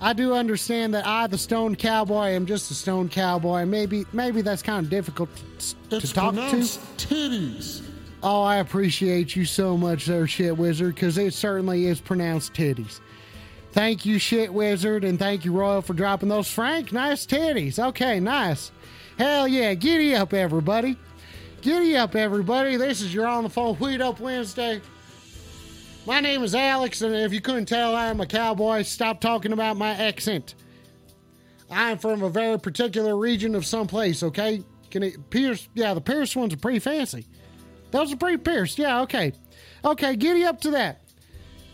I 0.00 0.14
do 0.14 0.34
understand 0.34 0.94
that 0.94 1.06
I, 1.06 1.28
the 1.28 1.38
Stone 1.38 1.76
Cowboy, 1.76 2.30
am 2.30 2.44
just 2.46 2.70
a 2.72 2.74
Stone 2.74 3.10
Cowboy. 3.10 3.66
Maybe 3.66 4.06
maybe 4.12 4.40
that's 4.40 4.62
kind 4.62 4.84
of 4.84 4.90
difficult 4.90 5.28
to, 5.90 6.00
to 6.00 6.12
talk 6.12 6.34
to. 6.34 6.40
titties. 6.40 7.82
Oh, 8.22 8.42
I 8.42 8.56
appreciate 8.56 9.34
you 9.34 9.44
so 9.44 9.76
much, 9.76 10.06
there, 10.06 10.26
shit 10.28 10.56
wizard, 10.56 10.94
because 10.94 11.18
it 11.18 11.34
certainly 11.34 11.86
is 11.86 12.00
pronounced 12.00 12.54
titties. 12.54 13.00
Thank 13.72 14.06
you, 14.06 14.18
shit 14.18 14.52
wizard, 14.52 15.02
and 15.02 15.18
thank 15.18 15.44
you, 15.44 15.52
Royal, 15.52 15.82
for 15.82 15.94
dropping 15.94 16.28
those. 16.28 16.48
Frank, 16.48 16.92
nice 16.92 17.26
titties. 17.26 17.78
Okay, 17.78 18.20
nice. 18.20 18.70
Hell 19.18 19.48
yeah, 19.48 19.74
giddy 19.74 20.14
up, 20.14 20.32
everybody. 20.34 20.96
Giddy 21.62 21.96
up, 21.96 22.14
everybody. 22.14 22.76
This 22.76 23.00
is 23.00 23.12
your 23.12 23.26
on 23.26 23.44
the 23.44 23.50
phone 23.50 23.78
Weed 23.78 24.00
Up 24.00 24.20
Wednesday. 24.20 24.80
My 26.06 26.20
name 26.20 26.44
is 26.44 26.54
Alex, 26.54 27.02
and 27.02 27.14
if 27.14 27.32
you 27.32 27.40
couldn't 27.40 27.66
tell, 27.66 27.94
I 27.96 28.06
am 28.06 28.20
a 28.20 28.26
cowboy. 28.26 28.82
Stop 28.82 29.20
talking 29.20 29.52
about 29.52 29.76
my 29.76 29.90
accent. 29.90 30.54
I'm 31.70 31.98
from 31.98 32.22
a 32.22 32.28
very 32.28 32.58
particular 32.58 33.16
region 33.16 33.54
of 33.54 33.64
someplace, 33.64 34.22
okay? 34.22 34.62
Can 34.90 35.02
it 35.02 35.30
Pierce? 35.30 35.68
Yeah, 35.74 35.94
the 35.94 36.00
Pierce 36.00 36.36
ones 36.36 36.52
are 36.52 36.58
pretty 36.58 36.80
fancy. 36.80 37.26
Those 37.92 38.12
are 38.12 38.16
pretty 38.16 38.38
Pierce. 38.38 38.76
Yeah, 38.78 39.02
okay. 39.02 39.32
Okay, 39.84 40.16
giddy 40.16 40.44
up 40.44 40.60
to 40.62 40.72
that. 40.72 41.02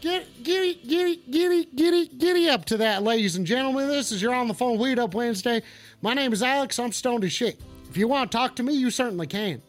Get, 0.00 0.42
giddy, 0.42 0.74
giddy, 0.86 1.16
giddy, 1.30 1.64
giddy, 1.74 2.08
giddy 2.08 2.48
up 2.48 2.64
to 2.66 2.76
that, 2.78 3.02
ladies 3.02 3.36
and 3.36 3.46
gentlemen. 3.46 3.88
This 3.88 4.12
is 4.12 4.20
your 4.20 4.34
On 4.34 4.46
the 4.46 4.54
Phone 4.54 4.78
Weed 4.78 4.98
Up 4.98 5.14
Wednesday. 5.14 5.62
My 6.02 6.14
name 6.14 6.32
is 6.32 6.42
Alex. 6.42 6.78
I'm 6.78 6.92
stoned 6.92 7.24
as 7.24 7.32
shit. 7.32 7.60
If 7.88 7.96
you 7.96 8.06
want 8.06 8.30
to 8.30 8.36
talk 8.36 8.56
to 8.56 8.62
me, 8.62 8.74
you 8.74 8.90
certainly 8.90 9.26
can. 9.26 9.62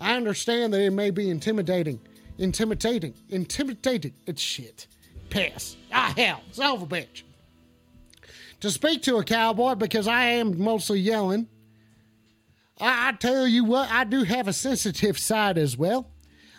I 0.00 0.16
understand 0.16 0.72
that 0.74 0.80
it 0.80 0.90
may 0.90 1.10
be 1.10 1.30
intimidating. 1.30 2.00
Intimidating. 2.38 3.14
Intimidating. 3.28 4.14
It's 4.26 4.42
shit. 4.42 4.86
Pass. 5.30 5.76
Ah, 5.92 6.12
hell. 6.16 6.40
Of 6.58 6.82
a 6.82 6.86
bitch. 6.86 7.22
To 8.60 8.70
speak 8.70 9.02
to 9.02 9.18
a 9.18 9.24
cowboy, 9.24 9.74
because 9.74 10.08
I 10.08 10.24
am 10.24 10.60
mostly 10.60 10.98
yelling, 10.98 11.48
I, 12.84 13.08
I 13.08 13.12
tell 13.12 13.48
you 13.48 13.64
what, 13.64 13.90
I 13.90 14.04
do 14.04 14.24
have 14.24 14.46
a 14.46 14.52
sensitive 14.52 15.18
side 15.18 15.56
as 15.58 15.76
well. 15.76 16.10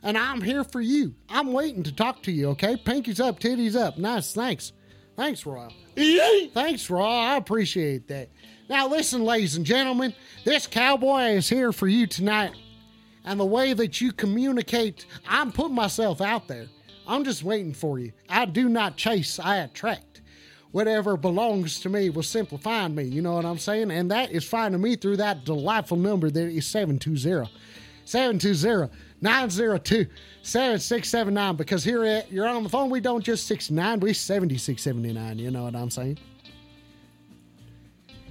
And 0.01 0.17
I'm 0.17 0.41
here 0.41 0.63
for 0.63 0.81
you. 0.81 1.15
I'm 1.29 1.53
waiting 1.53 1.83
to 1.83 1.91
talk 1.91 2.23
to 2.23 2.31
you, 2.31 2.49
okay? 2.49 2.75
Pinkies 2.75 3.19
up, 3.19 3.39
titties 3.39 3.75
up. 3.75 3.97
Nice, 3.97 4.33
thanks. 4.33 4.71
Thanks, 5.15 5.45
Royal. 5.45 5.71
Thanks, 5.95 6.89
Royal. 6.89 7.07
I 7.07 7.37
appreciate 7.37 8.07
that. 8.09 8.29
Now, 8.69 8.87
listen, 8.87 9.23
ladies 9.23 9.55
and 9.55 9.65
gentlemen, 9.65 10.13
this 10.43 10.67
cowboy 10.67 11.33
is 11.33 11.47
here 11.47 11.71
for 11.71 11.87
you 11.87 12.07
tonight. 12.07 12.51
And 13.23 13.39
the 13.39 13.45
way 13.45 13.73
that 13.73 14.01
you 14.01 14.11
communicate, 14.11 15.05
I'm 15.27 15.51
putting 15.51 15.75
myself 15.75 16.21
out 16.21 16.47
there. 16.47 16.67
I'm 17.07 17.23
just 17.23 17.43
waiting 17.43 17.73
for 17.73 17.97
you. 17.97 18.11
I 18.29 18.45
do 18.45 18.69
not 18.69 18.97
chase, 18.97 19.39
I 19.39 19.57
attract. 19.57 20.14
Whatever 20.75 21.15
belongs 21.15 21.79
to 21.79 21.89
me 21.89 22.09
will 22.09 22.21
simply 22.21 22.57
find 22.57 22.93
me. 22.93 23.05
You 23.05 23.21
know 23.21 23.35
what 23.35 23.45
I'm 23.45 23.57
saying? 23.57 23.91
And 23.91 24.11
that 24.11 24.33
is 24.33 24.43
finding 24.43 24.81
me 24.81 24.97
through 24.97 25.15
that 25.15 25.45
delightful 25.45 25.95
number 25.95 26.29
that 26.29 26.49
is 26.49 26.67
720 26.67 27.49
720 28.03 28.93
902 29.21 30.05
7679. 30.41 31.55
Because 31.55 31.85
here 31.85 32.03
at 32.03 32.29
you're 32.29 32.45
on 32.45 32.63
the 32.63 32.67
phone, 32.67 32.89
we 32.89 32.99
don't 32.99 33.23
just 33.23 33.47
69, 33.47 34.01
we 34.01 34.11
7679. 34.11 35.39
You 35.39 35.49
know 35.49 35.63
what 35.63 35.77
I'm 35.77 35.89
saying? 35.89 36.17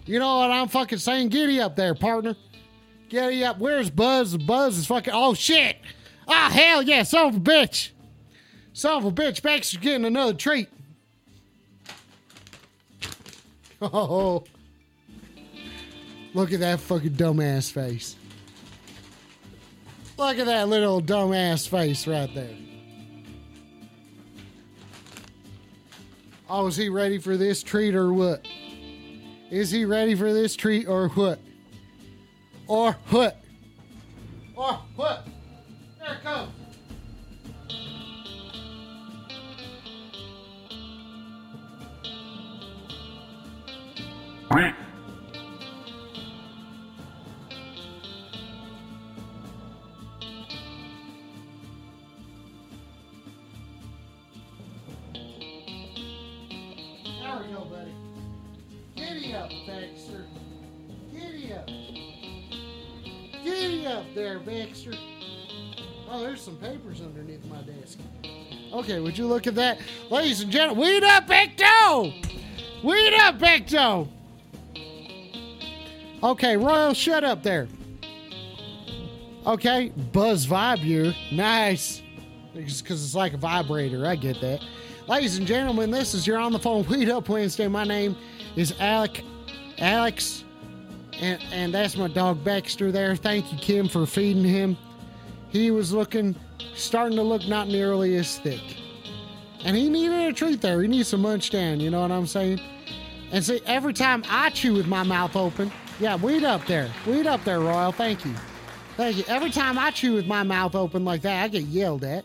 You 0.05 0.19
know 0.19 0.37
what 0.37 0.51
I'm 0.51 0.69
fucking 0.69 0.99
saying? 0.99 1.31
Giddy 1.31 1.63
up 1.63 1.77
there, 1.77 1.95
partner. 1.95 2.37
Giddy 3.09 3.43
up. 3.43 3.59
Where's 3.59 3.89
Buzz? 3.89 4.37
Buzz 4.37 4.77
is 4.77 4.85
fucking. 4.85 5.15
Oh, 5.17 5.33
shit. 5.33 5.79
Ah, 6.29 6.49
oh, 6.49 6.53
hell 6.53 6.83
yeah. 6.83 7.05
Son 7.05 7.29
of 7.29 7.37
a 7.37 7.41
bitch. 7.41 7.93
Son 8.75 8.99
of 8.99 9.07
a 9.07 9.11
bitch. 9.11 9.41
Baxter's 9.41 9.79
getting 9.79 10.05
another 10.05 10.35
treat. 10.35 10.69
Oh. 13.93 14.45
Look 16.33 16.53
at 16.53 16.61
that 16.61 16.81
fucking 16.81 17.13
dumbass 17.13 17.71
face. 17.71 18.17
Look 20.17 20.39
at 20.39 20.47
that 20.47 20.69
little 20.69 21.01
dumbass 21.01 21.69
face 21.69 22.07
right 22.07 22.33
there. 22.35 22.57
Oh, 26.49 26.67
is 26.67 26.77
he 26.77 26.89
ready 26.89 27.19
for 27.19 27.37
this 27.37 27.63
treat 27.63 27.95
or 27.95 28.13
what? 28.13 28.47
Is 29.51 29.71
he 29.71 29.85
ready 29.85 30.15
for 30.15 30.33
this 30.33 30.57
treat 30.57 30.89
or 30.89 31.09
what? 31.11 31.39
Or 32.67 32.93
what? 33.11 33.43
Or 34.57 34.81
what? 34.97 35.27
There 36.01 36.15
it 36.15 36.23
comes. 36.23 36.64
Okay, 68.73 69.01
would 69.01 69.19
you 69.19 69.27
look 69.27 69.49
at 69.49 69.57
that? 69.57 69.81
Ladies 70.11 70.43
and 70.43 70.53
gentlemen, 70.53 70.85
weed 70.85 71.03
up, 71.03 71.27
Ecto! 71.27 72.13
Weed 72.85 73.15
up, 73.15 73.39
Ecto! 73.41 74.14
Okay, 76.25 76.57
Royal, 76.57 76.95
shut 76.95 77.23
up 77.23 77.43
there. 77.43 77.69
Okay, 79.47 79.93
Buzz 80.11 80.47
Vibe 80.47 81.15
Nice. 81.31 82.01
Because 82.55 83.05
it's 83.05 83.15
like 83.15 83.35
a 83.35 83.37
vibrator. 83.37 84.07
I 84.07 84.17
get 84.17 84.41
that. 84.41 84.65
Ladies 85.07 85.37
and 85.37 85.47
gentlemen, 85.47 85.91
this 85.91 86.15
is 86.15 86.27
your 86.27 86.39
On 86.39 86.51
the 86.51 86.59
Phone 86.59 86.87
Weed 86.87 87.11
Up 87.11 87.29
Wednesday. 87.29 87.69
My 87.69 87.85
name 87.85 88.17
is 88.57 88.73
Alec. 88.81 89.23
Alex. 89.77 90.45
And, 91.21 91.43
and 91.53 91.75
that's 91.75 91.95
my 91.95 92.09
dog 92.09 92.43
Baxter 92.43 92.91
there. 92.91 93.17
Thank 93.17 93.53
you, 93.53 93.59
Kim, 93.59 93.87
for 93.87 94.07
feeding 94.07 94.45
him. 94.45 94.79
He 95.51 95.71
was 95.71 95.93
looking, 95.93 96.35
starting 96.75 97.17
to 97.19 97.23
look 97.23 97.47
not 97.47 97.69
nearly 97.69 98.17
as 98.17 98.39
thick. 98.39 98.63
And 99.63 99.77
he 99.77 99.91
needed 99.91 100.31
a 100.31 100.33
treat 100.33 100.63
there. 100.63 100.81
He 100.81 100.89
needs 100.89 101.09
some 101.09 101.21
munch 101.21 101.51
down, 101.51 101.81
you 101.81 101.91
know 101.91 102.01
what 102.01 102.11
I'm 102.11 102.27
saying? 102.27 102.61
And 103.31 103.45
see, 103.45 103.61
every 103.67 103.93
time 103.93 104.25
I 104.31 104.49
chew 104.49 104.73
with 104.73 104.87
my 104.87 105.03
mouth 105.03 105.37
open, 105.37 105.71
yeah, 106.01 106.17
weed 106.17 106.45
up 106.45 106.67
there. 106.67 106.91
Weed 107.07 107.27
up 107.27 107.45
there, 107.45 107.61
Royal. 107.61 107.93
Thank 107.93 108.25
you. 108.25 108.35
Thank 108.97 109.17
you. 109.17 109.25
Every 109.27 109.51
time 109.51 109.79
I 109.79 109.91
chew 109.91 110.15
with 110.15 110.27
my 110.27 110.43
mouth 110.43 110.75
open 110.75 111.05
like 111.05 111.23
that, 111.23 111.45
I 111.45 111.49
get 111.49 111.63
yelled 111.63 112.05
at. 112.05 112.25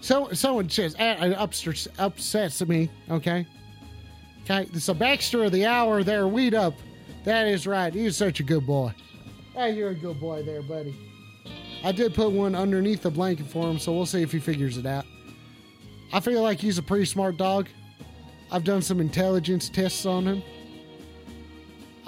So 0.00 0.28
someone 0.32 0.68
says 0.68 0.94
uh, 0.96 1.34
upsets, 1.36 1.88
upsets 1.98 2.66
me. 2.66 2.90
Okay. 3.10 3.46
Okay. 4.44 4.68
So 4.78 4.94
Baxter 4.94 5.44
of 5.44 5.52
the 5.52 5.66
hour 5.66 6.02
there, 6.02 6.28
weed 6.28 6.54
up. 6.54 6.74
That 7.24 7.46
is 7.48 7.66
right. 7.66 7.92
He's 7.92 8.16
such 8.16 8.40
a 8.40 8.42
good 8.42 8.66
boy. 8.66 8.94
Hey, 9.54 9.74
you're 9.74 9.90
a 9.90 9.94
good 9.94 10.20
boy 10.20 10.42
there, 10.42 10.62
buddy. 10.62 10.94
I 11.84 11.92
did 11.92 12.14
put 12.14 12.32
one 12.32 12.54
underneath 12.54 13.02
the 13.02 13.10
blanket 13.10 13.46
for 13.46 13.68
him, 13.68 13.78
so 13.78 13.92
we'll 13.92 14.06
see 14.06 14.22
if 14.22 14.32
he 14.32 14.38
figures 14.38 14.78
it 14.78 14.86
out. 14.86 15.04
I 16.12 16.20
feel 16.20 16.42
like 16.42 16.58
he's 16.58 16.78
a 16.78 16.82
pretty 16.82 17.04
smart 17.04 17.36
dog. 17.36 17.68
I've 18.50 18.64
done 18.64 18.82
some 18.82 19.00
intelligence 19.00 19.68
tests 19.68 20.06
on 20.06 20.26
him. 20.26 20.42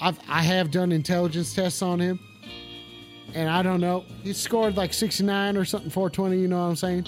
I've 0.00 0.18
I 0.28 0.42
have 0.42 0.70
done 0.70 0.92
intelligence 0.92 1.54
tests 1.54 1.82
on 1.82 2.00
him. 2.00 2.18
And 3.34 3.48
I 3.48 3.62
don't 3.62 3.80
know. 3.80 4.04
He 4.22 4.32
scored 4.32 4.76
like 4.76 4.92
69 4.92 5.56
or 5.56 5.64
something 5.64 5.90
420, 5.90 6.40
you 6.40 6.48
know 6.48 6.58
what 6.58 6.70
I'm 6.70 6.76
saying? 6.76 7.06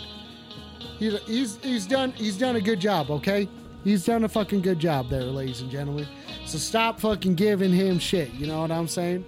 He's 0.98 1.20
he's 1.23 1.56
he's 1.62 1.86
done 1.86 2.12
he's 2.12 2.39
done 2.39 2.56
a 2.56 2.60
good 2.60 2.81
job, 2.81 3.10
okay? 3.10 3.48
He's 3.82 4.05
done 4.05 4.23
a 4.23 4.28
fucking 4.28 4.62
good 4.62 4.78
job 4.78 5.09
there, 5.10 5.23
ladies 5.23 5.60
and 5.60 5.70
gentlemen. 5.70 6.06
So 6.47 6.59
stop 6.59 7.01
fucking 7.01 7.35
giving 7.35 7.73
him 7.73 7.98
shit, 7.98 8.32
you 8.35 8.47
know 8.47 8.60
what 8.60 8.70
I'm 8.70 8.86
saying? 8.86 9.24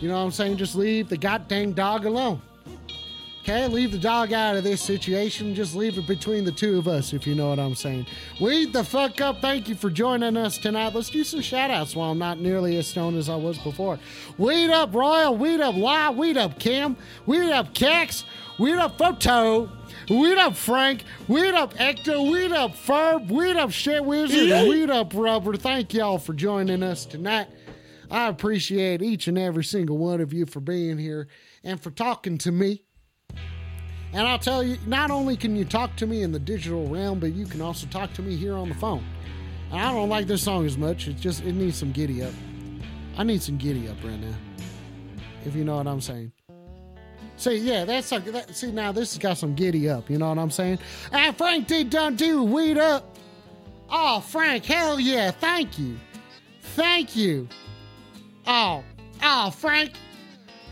You 0.00 0.08
know 0.08 0.18
what 0.18 0.24
I'm 0.24 0.32
saying? 0.32 0.58
Just 0.58 0.74
leave 0.74 1.08
the 1.08 1.16
goddamn 1.16 1.72
dog 1.72 2.04
alone. 2.04 2.42
Okay, 3.44 3.68
leave 3.68 3.92
the 3.92 3.98
dog 3.98 4.32
out 4.32 4.56
of 4.56 4.64
this 4.64 4.80
situation. 4.80 5.54
Just 5.54 5.74
leave 5.74 5.98
it 5.98 6.06
between 6.06 6.44
the 6.44 6.50
two 6.50 6.78
of 6.78 6.88
us, 6.88 7.12
if 7.12 7.26
you 7.26 7.34
know 7.34 7.50
what 7.50 7.58
I'm 7.58 7.74
saying. 7.74 8.06
Weed 8.40 8.72
the 8.72 8.82
fuck 8.82 9.20
up. 9.20 9.42
Thank 9.42 9.68
you 9.68 9.74
for 9.74 9.90
joining 9.90 10.38
us 10.38 10.56
tonight. 10.56 10.94
Let's 10.94 11.10
do 11.10 11.22
some 11.24 11.42
shout 11.42 11.70
outs 11.70 11.94
while 11.94 12.10
I'm 12.10 12.18
not 12.18 12.40
nearly 12.40 12.78
as 12.78 12.86
stoned 12.86 13.18
as 13.18 13.28
I 13.28 13.36
was 13.36 13.58
before. 13.58 13.98
Weed 14.38 14.70
up 14.70 14.94
Royal, 14.94 15.36
weed 15.36 15.60
up 15.60 15.76
La, 15.76 16.10
weed 16.10 16.38
up 16.38 16.58
Kim, 16.58 16.96
weed 17.26 17.50
up 17.50 17.74
Cax, 17.74 18.24
weed 18.58 18.76
up 18.76 18.96
Photo, 18.96 19.70
weed 20.08 20.38
up 20.38 20.56
Frank, 20.56 21.04
weed 21.28 21.52
up 21.52 21.74
Ecto, 21.74 22.32
weed 22.32 22.50
up 22.50 22.70
Ferb, 22.74 23.28
weed 23.28 23.56
up 23.56 23.70
Shit 23.70 24.06
Wizard, 24.06 24.66
weed 24.70 24.88
up 24.88 25.12
Rubber. 25.14 25.54
Thank 25.58 25.92
y'all 25.92 26.16
for 26.16 26.32
joining 26.32 26.82
us 26.82 27.04
tonight. 27.04 27.48
I 28.10 28.28
appreciate 28.28 29.02
each 29.02 29.28
and 29.28 29.36
every 29.36 29.64
single 29.64 29.98
one 29.98 30.22
of 30.22 30.32
you 30.32 30.46
for 30.46 30.60
being 30.60 30.96
here 30.96 31.28
and 31.62 31.78
for 31.78 31.90
talking 31.90 32.38
to 32.38 32.50
me. 32.50 32.84
And 34.14 34.28
I'll 34.28 34.38
tell 34.38 34.62
you, 34.62 34.78
not 34.86 35.10
only 35.10 35.36
can 35.36 35.56
you 35.56 35.64
talk 35.64 35.96
to 35.96 36.06
me 36.06 36.22
in 36.22 36.30
the 36.30 36.38
digital 36.38 36.86
realm, 36.86 37.18
but 37.18 37.32
you 37.32 37.46
can 37.46 37.60
also 37.60 37.88
talk 37.88 38.12
to 38.14 38.22
me 38.22 38.36
here 38.36 38.54
on 38.54 38.68
the 38.68 38.74
phone. 38.76 39.04
And 39.72 39.80
I 39.80 39.90
don't 39.90 40.08
like 40.08 40.28
this 40.28 40.40
song 40.40 40.64
as 40.66 40.78
much. 40.78 41.08
It 41.08 41.16
just, 41.16 41.42
it 41.42 41.52
needs 41.52 41.76
some 41.76 41.90
giddy 41.90 42.22
up. 42.22 42.32
I 43.16 43.24
need 43.24 43.42
some 43.42 43.58
giddy 43.58 43.88
up 43.88 43.96
right 44.04 44.20
now. 44.20 44.36
If 45.44 45.56
you 45.56 45.64
know 45.64 45.76
what 45.76 45.88
I'm 45.88 46.00
saying. 46.00 46.30
See, 47.36 47.56
yeah, 47.56 47.84
that's 47.84 48.12
like, 48.12 48.24
that, 48.26 48.54
see, 48.54 48.70
now 48.70 48.92
this 48.92 49.14
has 49.14 49.18
got 49.18 49.36
some 49.36 49.56
giddy 49.56 49.88
up. 49.88 50.08
You 50.08 50.18
know 50.18 50.28
what 50.28 50.38
I'm 50.38 50.52
saying? 50.52 50.78
And 51.10 51.36
Frank 51.36 51.66
D. 51.66 51.82
Dundee, 51.82 52.34
weed 52.34 52.78
up. 52.78 53.18
Oh, 53.90 54.20
Frank, 54.20 54.64
hell 54.64 55.00
yeah. 55.00 55.32
Thank 55.32 55.76
you. 55.76 55.98
Thank 56.76 57.16
you. 57.16 57.48
Oh, 58.46 58.84
oh, 59.24 59.50
Frank. 59.50 59.90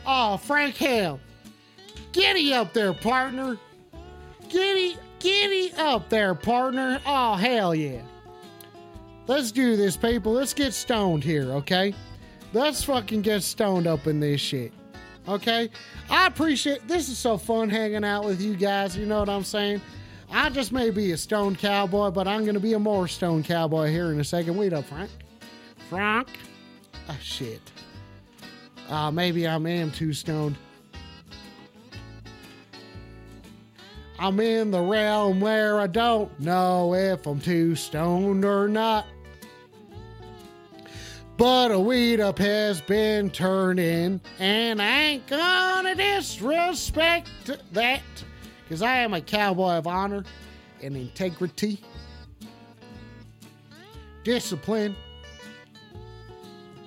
Oh, 0.07 0.37
Frank, 0.37 0.77
hell. 0.77 1.19
Giddy 2.13 2.53
up 2.53 2.73
there, 2.73 2.93
partner. 2.93 3.59
Giddy, 4.49 4.97
giddy 5.19 5.73
up 5.79 6.09
there, 6.09 6.35
partner. 6.35 7.01
Oh, 7.07 7.35
hell 7.35 7.75
yeah. 7.75 8.03
Let's 9.27 9.51
do 9.51 9.77
this, 9.77 9.97
people. 9.97 10.33
Let's 10.33 10.53
get 10.53 10.75
stoned 10.75 11.25
here, 11.25 11.51
okay? 11.53 11.95
Let's 12.53 12.85
fucking 12.85 13.23
get 13.23 13.43
stoned 13.43 13.87
up 13.87 14.07
in 14.07 14.21
this 14.21 14.41
shit. 14.41 14.73
Okay? 15.27 15.71
I 16.11 16.27
appreciate 16.27 16.87
this 16.87 17.09
is 17.09 17.17
so 17.17 17.39
fun 17.39 17.71
hanging 17.71 18.05
out 18.05 18.25
with 18.25 18.43
you 18.43 18.57
guys, 18.57 18.97
you 18.97 19.07
know 19.07 19.21
what 19.21 19.29
I'm 19.29 19.45
saying? 19.45 19.81
I 20.31 20.51
just 20.51 20.73
may 20.73 20.91
be 20.91 21.13
a 21.13 21.17
stone 21.17 21.57
cowboy, 21.57 22.11
but 22.11 22.27
I'm 22.27 22.45
gonna 22.45 22.61
be 22.61 22.75
a 22.75 22.79
more 22.79 23.07
stone 23.07 23.43
cowboy 23.43 23.91
here 23.91 24.13
in 24.13 24.21
a 24.21 24.25
second. 24.25 24.57
Wait 24.57 24.73
up, 24.73 24.85
Frank. 24.87 25.11
Frank. 25.89 26.29
Ah, 27.09 27.17
shit. 27.23 27.61
Uh, 28.89 29.11
maybe 29.11 29.47
I 29.47 29.57
am 29.57 29.91
too 29.91 30.13
stoned. 30.13 30.57
I'm 34.23 34.39
in 34.39 34.71
the 34.71 34.81
realm 34.81 35.41
where 35.41 35.81
I 35.81 35.89
don't 35.89 36.39
know 36.39 36.95
if 36.95 37.27
I'm 37.27 37.41
too 37.41 37.75
stoned 37.75 38.45
or 38.45 38.69
not. 38.69 39.05
But 41.37 41.73
a 41.73 41.81
weed 41.81 42.21
up 42.21 42.39
has 42.39 42.81
been 42.81 43.31
turning, 43.31 44.21
and 44.39 44.81
I 44.81 45.03
ain't 45.03 45.27
gonna 45.27 45.97
disrespect 45.97 47.31
that, 47.73 48.03
because 48.63 48.81
I 48.81 48.99
am 48.99 49.13
a 49.13 49.21
cowboy 49.21 49.73
of 49.73 49.89
honor 49.89 50.23
and 50.81 50.97
integrity, 50.97 51.81
discipline, 54.23 54.95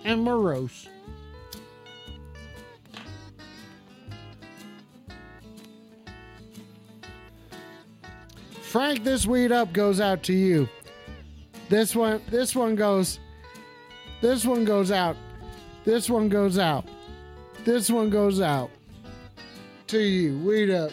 and 0.05 0.23
morose. 0.23 0.87
Frank, 8.75 9.05
this 9.05 9.25
weed 9.25 9.53
up 9.53 9.71
goes 9.71 10.01
out 10.01 10.21
to 10.23 10.33
you. 10.33 10.67
This 11.69 11.95
one, 11.95 12.21
this 12.29 12.53
one 12.53 12.75
goes. 12.75 13.21
This 14.19 14.43
one 14.43 14.65
goes 14.65 14.91
out. 14.91 15.15
This 15.85 16.09
one 16.09 16.27
goes 16.27 16.59
out. 16.59 16.85
This 17.63 17.89
one 17.89 18.09
goes 18.09 18.41
out 18.41 18.69
to 19.87 19.99
you. 19.99 20.37
Weed 20.39 20.71
up. 20.71 20.91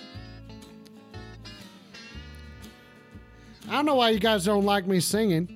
I 3.68 3.72
don't 3.72 3.86
know 3.86 3.96
why 3.96 4.10
you 4.10 4.20
guys 4.20 4.44
don't 4.44 4.64
like 4.64 4.86
me 4.86 5.00
singing. 5.00 5.48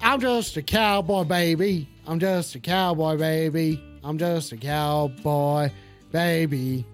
I'm 0.00 0.20
just 0.20 0.56
a 0.56 0.62
cowboy, 0.62 1.22
baby. 1.22 1.88
I'm 2.08 2.18
just 2.18 2.56
a 2.56 2.58
cowboy, 2.58 3.16
baby. 3.16 3.80
I'm 4.02 4.18
just 4.18 4.50
a 4.50 4.56
cowboy, 4.56 5.70
baby. 6.10 6.84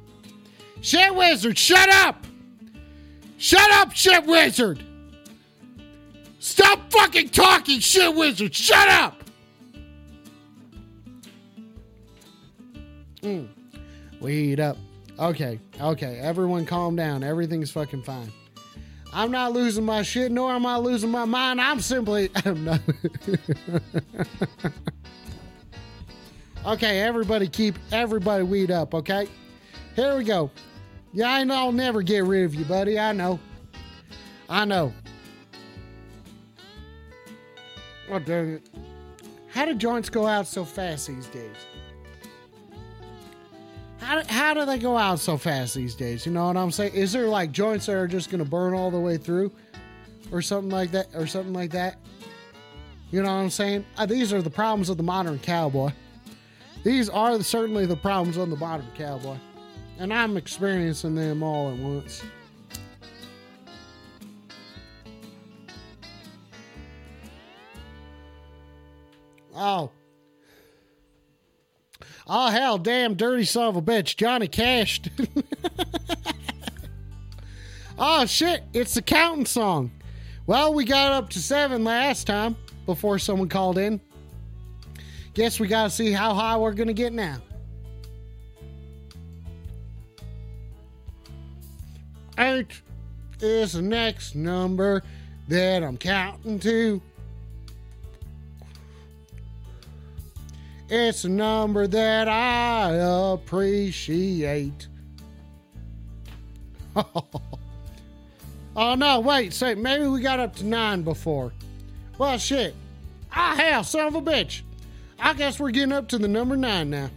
Shit 0.82 1.14
Wizard, 1.14 1.56
shut 1.56 1.88
up! 1.88 2.26
Shut 3.44 3.70
up, 3.72 3.92
Shit 3.92 4.24
Wizard! 4.24 4.82
Stop 6.38 6.90
fucking 6.90 7.28
talking, 7.28 7.78
Shit 7.78 8.14
Wizard! 8.14 8.54
Shut 8.54 8.88
up! 8.88 9.22
Mm. 13.20 13.50
Weed 14.18 14.60
up. 14.60 14.78
Okay, 15.18 15.60
okay, 15.78 16.18
everyone 16.20 16.64
calm 16.64 16.96
down. 16.96 17.22
Everything's 17.22 17.70
fucking 17.70 18.04
fine. 18.04 18.32
I'm 19.12 19.30
not 19.30 19.52
losing 19.52 19.84
my 19.84 20.00
shit, 20.00 20.32
nor 20.32 20.50
am 20.50 20.64
I 20.64 20.78
losing 20.78 21.10
my 21.10 21.26
mind. 21.26 21.60
I'm 21.60 21.80
simply. 21.80 22.30
I'm 22.46 22.64
not. 22.64 22.80
okay, 26.66 27.02
everybody 27.02 27.46
keep 27.48 27.74
everybody 27.92 28.42
weed 28.42 28.70
up, 28.70 28.94
okay? 28.94 29.28
Here 29.96 30.16
we 30.16 30.24
go. 30.24 30.50
Yeah, 31.14 31.32
I 31.32 31.44
know 31.44 31.54
I'll 31.54 31.72
never 31.72 32.02
get 32.02 32.24
rid 32.24 32.44
of 32.44 32.56
you, 32.56 32.64
buddy. 32.64 32.98
I 32.98 33.12
know. 33.12 33.38
I 34.50 34.64
know. 34.64 34.92
Oh, 38.10 38.18
dang 38.18 38.54
it. 38.54 38.68
How 39.48 39.64
do 39.64 39.74
joints 39.74 40.10
go 40.10 40.26
out 40.26 40.48
so 40.48 40.64
fast 40.64 41.06
these 41.06 41.26
days? 41.28 41.54
How, 43.98 44.24
how 44.26 44.54
do 44.54 44.66
they 44.66 44.78
go 44.78 44.98
out 44.98 45.20
so 45.20 45.38
fast 45.38 45.76
these 45.76 45.94
days? 45.94 46.26
You 46.26 46.32
know 46.32 46.48
what 46.48 46.56
I'm 46.56 46.72
saying? 46.72 46.94
Is 46.94 47.12
there 47.12 47.28
like 47.28 47.52
joints 47.52 47.86
that 47.86 47.94
are 47.94 48.08
just 48.08 48.28
going 48.28 48.42
to 48.42 48.50
burn 48.50 48.74
all 48.74 48.90
the 48.90 48.98
way 48.98 49.16
through? 49.16 49.52
Or 50.32 50.42
something 50.42 50.70
like 50.70 50.90
that? 50.90 51.06
Or 51.14 51.28
something 51.28 51.52
like 51.52 51.70
that? 51.70 51.98
You 53.12 53.22
know 53.22 53.28
what 53.28 53.42
I'm 53.42 53.50
saying? 53.50 53.86
Uh, 53.96 54.06
these 54.06 54.32
are 54.32 54.42
the 54.42 54.50
problems 54.50 54.88
of 54.88 54.96
the 54.96 55.04
modern 55.04 55.38
cowboy. 55.38 55.92
These 56.82 57.08
are 57.08 57.40
certainly 57.42 57.86
the 57.86 57.96
problems 57.96 58.36
of 58.36 58.50
the 58.50 58.56
modern 58.56 58.88
cowboy. 58.96 59.36
And 59.98 60.12
I'm 60.12 60.36
experiencing 60.36 61.14
them 61.14 61.42
all 61.42 61.70
at 61.70 61.78
once. 61.78 62.22
Oh. 69.54 69.90
Oh, 72.26 72.50
hell, 72.50 72.78
damn 72.78 73.14
dirty 73.14 73.44
son 73.44 73.68
of 73.68 73.76
a 73.76 73.82
bitch. 73.82 74.16
Johnny 74.16 74.48
Cash. 74.48 75.02
oh, 77.98 78.26
shit. 78.26 78.64
It's 78.72 78.94
the 78.94 79.02
counting 79.02 79.46
song. 79.46 79.92
Well, 80.46 80.74
we 80.74 80.84
got 80.84 81.12
up 81.12 81.30
to 81.30 81.38
seven 81.38 81.84
last 81.84 82.26
time 82.26 82.56
before 82.86 83.18
someone 83.18 83.48
called 83.48 83.78
in. 83.78 84.00
Guess 85.34 85.60
we 85.60 85.68
got 85.68 85.84
to 85.84 85.90
see 85.90 86.12
how 86.12 86.34
high 86.34 86.56
we're 86.56 86.74
going 86.74 86.88
to 86.88 86.94
get 86.94 87.12
now. 87.12 87.38
Eight 92.38 92.82
is 93.40 93.74
the 93.74 93.82
next 93.82 94.34
number 94.34 95.02
that 95.48 95.82
I'm 95.82 95.96
counting 95.96 96.58
to. 96.60 97.00
It's 100.88 101.24
a 101.24 101.28
number 101.28 101.86
that 101.86 102.28
I 102.28 102.92
appreciate. 103.32 104.88
oh 106.96 108.94
no, 108.94 109.20
wait, 109.20 109.52
say 109.52 109.74
maybe 109.74 110.06
we 110.06 110.20
got 110.20 110.40
up 110.40 110.54
to 110.56 110.64
nine 110.64 111.02
before. 111.02 111.52
Well 112.18 112.38
shit. 112.38 112.74
I 113.32 113.56
have, 113.56 113.86
son 113.86 114.06
of 114.06 114.14
a 114.14 114.22
bitch. 114.22 114.62
I 115.18 115.34
guess 115.34 115.58
we're 115.58 115.70
getting 115.70 115.92
up 115.92 116.08
to 116.08 116.18
the 116.18 116.28
number 116.28 116.56
nine 116.56 116.90
now. 116.90 117.10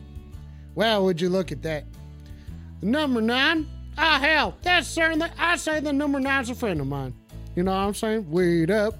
Well, 0.73 1.03
would 1.05 1.19
you 1.21 1.29
look 1.29 1.51
at 1.51 1.61
that? 1.63 1.83
The 2.79 2.85
number 2.87 3.21
nine? 3.21 3.67
Ah 3.97 4.19
hell, 4.19 4.55
that's 4.61 4.87
certainly 4.87 5.27
I 5.37 5.55
say 5.55 5.79
the 5.79 5.91
number 5.91 6.19
nine's 6.19 6.49
a 6.49 6.55
friend 6.55 6.79
of 6.79 6.87
mine. 6.87 7.13
You 7.55 7.63
know 7.63 7.71
what 7.71 7.77
I'm 7.77 7.93
saying? 7.93 8.29
Wait 8.29 8.69
up. 8.69 8.95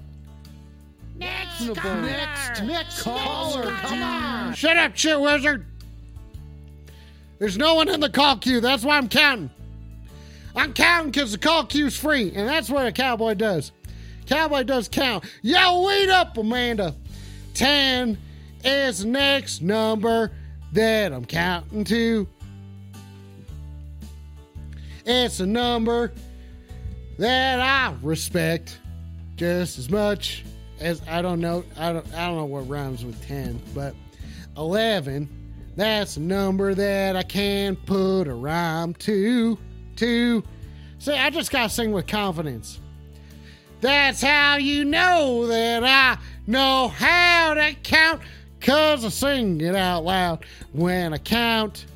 Next 1.16 1.60
Next, 1.60 1.80
caller. 1.80 2.02
next, 2.02 2.62
next 2.62 3.02
caller. 3.02 3.64
Next 3.64 3.80
Come 3.80 4.02
on. 4.02 4.54
Shut 4.54 4.76
up, 4.76 4.96
shit 4.96 5.20
wizard. 5.20 5.66
There's 7.38 7.56
no 7.58 7.74
one 7.74 7.88
in 7.88 8.00
the 8.00 8.10
call 8.10 8.36
queue. 8.38 8.60
That's 8.60 8.84
why 8.84 8.96
I'm 8.96 9.08
counting. 9.08 9.50
I'm 10.56 10.72
counting 10.72 11.12
because 11.12 11.32
the 11.32 11.38
call 11.38 11.64
queue's 11.64 11.96
free, 11.96 12.32
and 12.34 12.48
that's 12.48 12.68
what 12.68 12.86
a 12.86 12.92
cowboy 12.92 13.34
does. 13.34 13.70
Cowboy 14.26 14.64
does 14.64 14.88
count. 14.88 15.24
Yo, 15.42 15.82
wait 15.86 16.10
up, 16.10 16.36
Amanda. 16.36 16.94
10 17.54 18.18
is 18.64 19.00
the 19.00 19.08
next 19.08 19.62
number 19.62 20.32
that 20.72 21.12
I'm 21.12 21.24
counting 21.24 21.84
to. 21.84 22.28
It's 25.10 25.40
a 25.40 25.46
number 25.46 26.12
that 27.18 27.60
I 27.60 27.96
respect 28.02 28.78
just 29.36 29.78
as 29.78 29.88
much 29.88 30.44
as 30.80 31.00
I 31.08 31.22
don't 31.22 31.40
know 31.40 31.64
I 31.78 31.94
don't 31.94 32.14
I 32.14 32.26
don't 32.26 32.36
know 32.36 32.44
what 32.44 32.68
rhymes 32.68 33.06
with 33.06 33.26
10, 33.26 33.58
but 33.74 33.94
11 34.58 35.28
that's 35.76 36.18
a 36.18 36.20
number 36.20 36.74
that 36.74 37.16
I 37.16 37.22
can 37.22 37.74
put 37.74 38.24
a 38.24 38.34
rhyme 38.34 38.92
to 38.94 39.58
to 39.96 40.44
See, 40.98 41.12
I 41.12 41.30
just 41.30 41.50
got 41.50 41.62
to 41.62 41.68
sing 41.70 41.92
with 41.92 42.06
confidence. 42.06 42.80
That's 43.80 44.20
how 44.20 44.56
you 44.56 44.84
know 44.84 45.46
that 45.46 45.84
I 45.84 46.20
know 46.46 46.88
how 46.88 47.54
to 47.54 47.74
count 47.82 48.20
cuz 48.60 49.04
I 49.04 49.08
sing 49.08 49.60
it 49.62 49.74
out 49.74 50.04
loud 50.04 50.44
when 50.72 51.14
I 51.14 51.18
count 51.18 51.86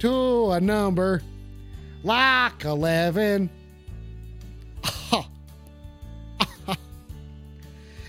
to 0.00 0.50
a 0.50 0.60
number 0.60 1.22
like 2.06 2.64
11. 2.64 3.50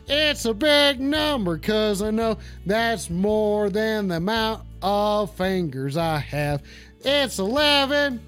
It's 0.10 0.46
a 0.46 0.54
big 0.54 1.02
number 1.02 1.58
because 1.58 2.02
I 2.02 2.12
know 2.12 2.38
that's 2.66 3.10
more 3.10 3.70
than 3.70 4.08
the 4.08 4.16
amount 4.16 4.64
of 4.82 5.36
fingers 5.36 5.98
I 5.98 6.20
have. 6.20 6.64
It's 7.02 7.40
11, 7.40 8.22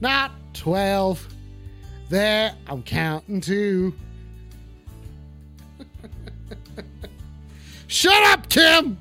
not 0.00 0.32
12, 0.54 1.28
that 2.08 2.56
I'm 2.66 2.82
counting 2.82 3.42
to. 3.42 3.92
Shut 7.88 8.22
up, 8.32 8.48
Kim! 8.48 8.96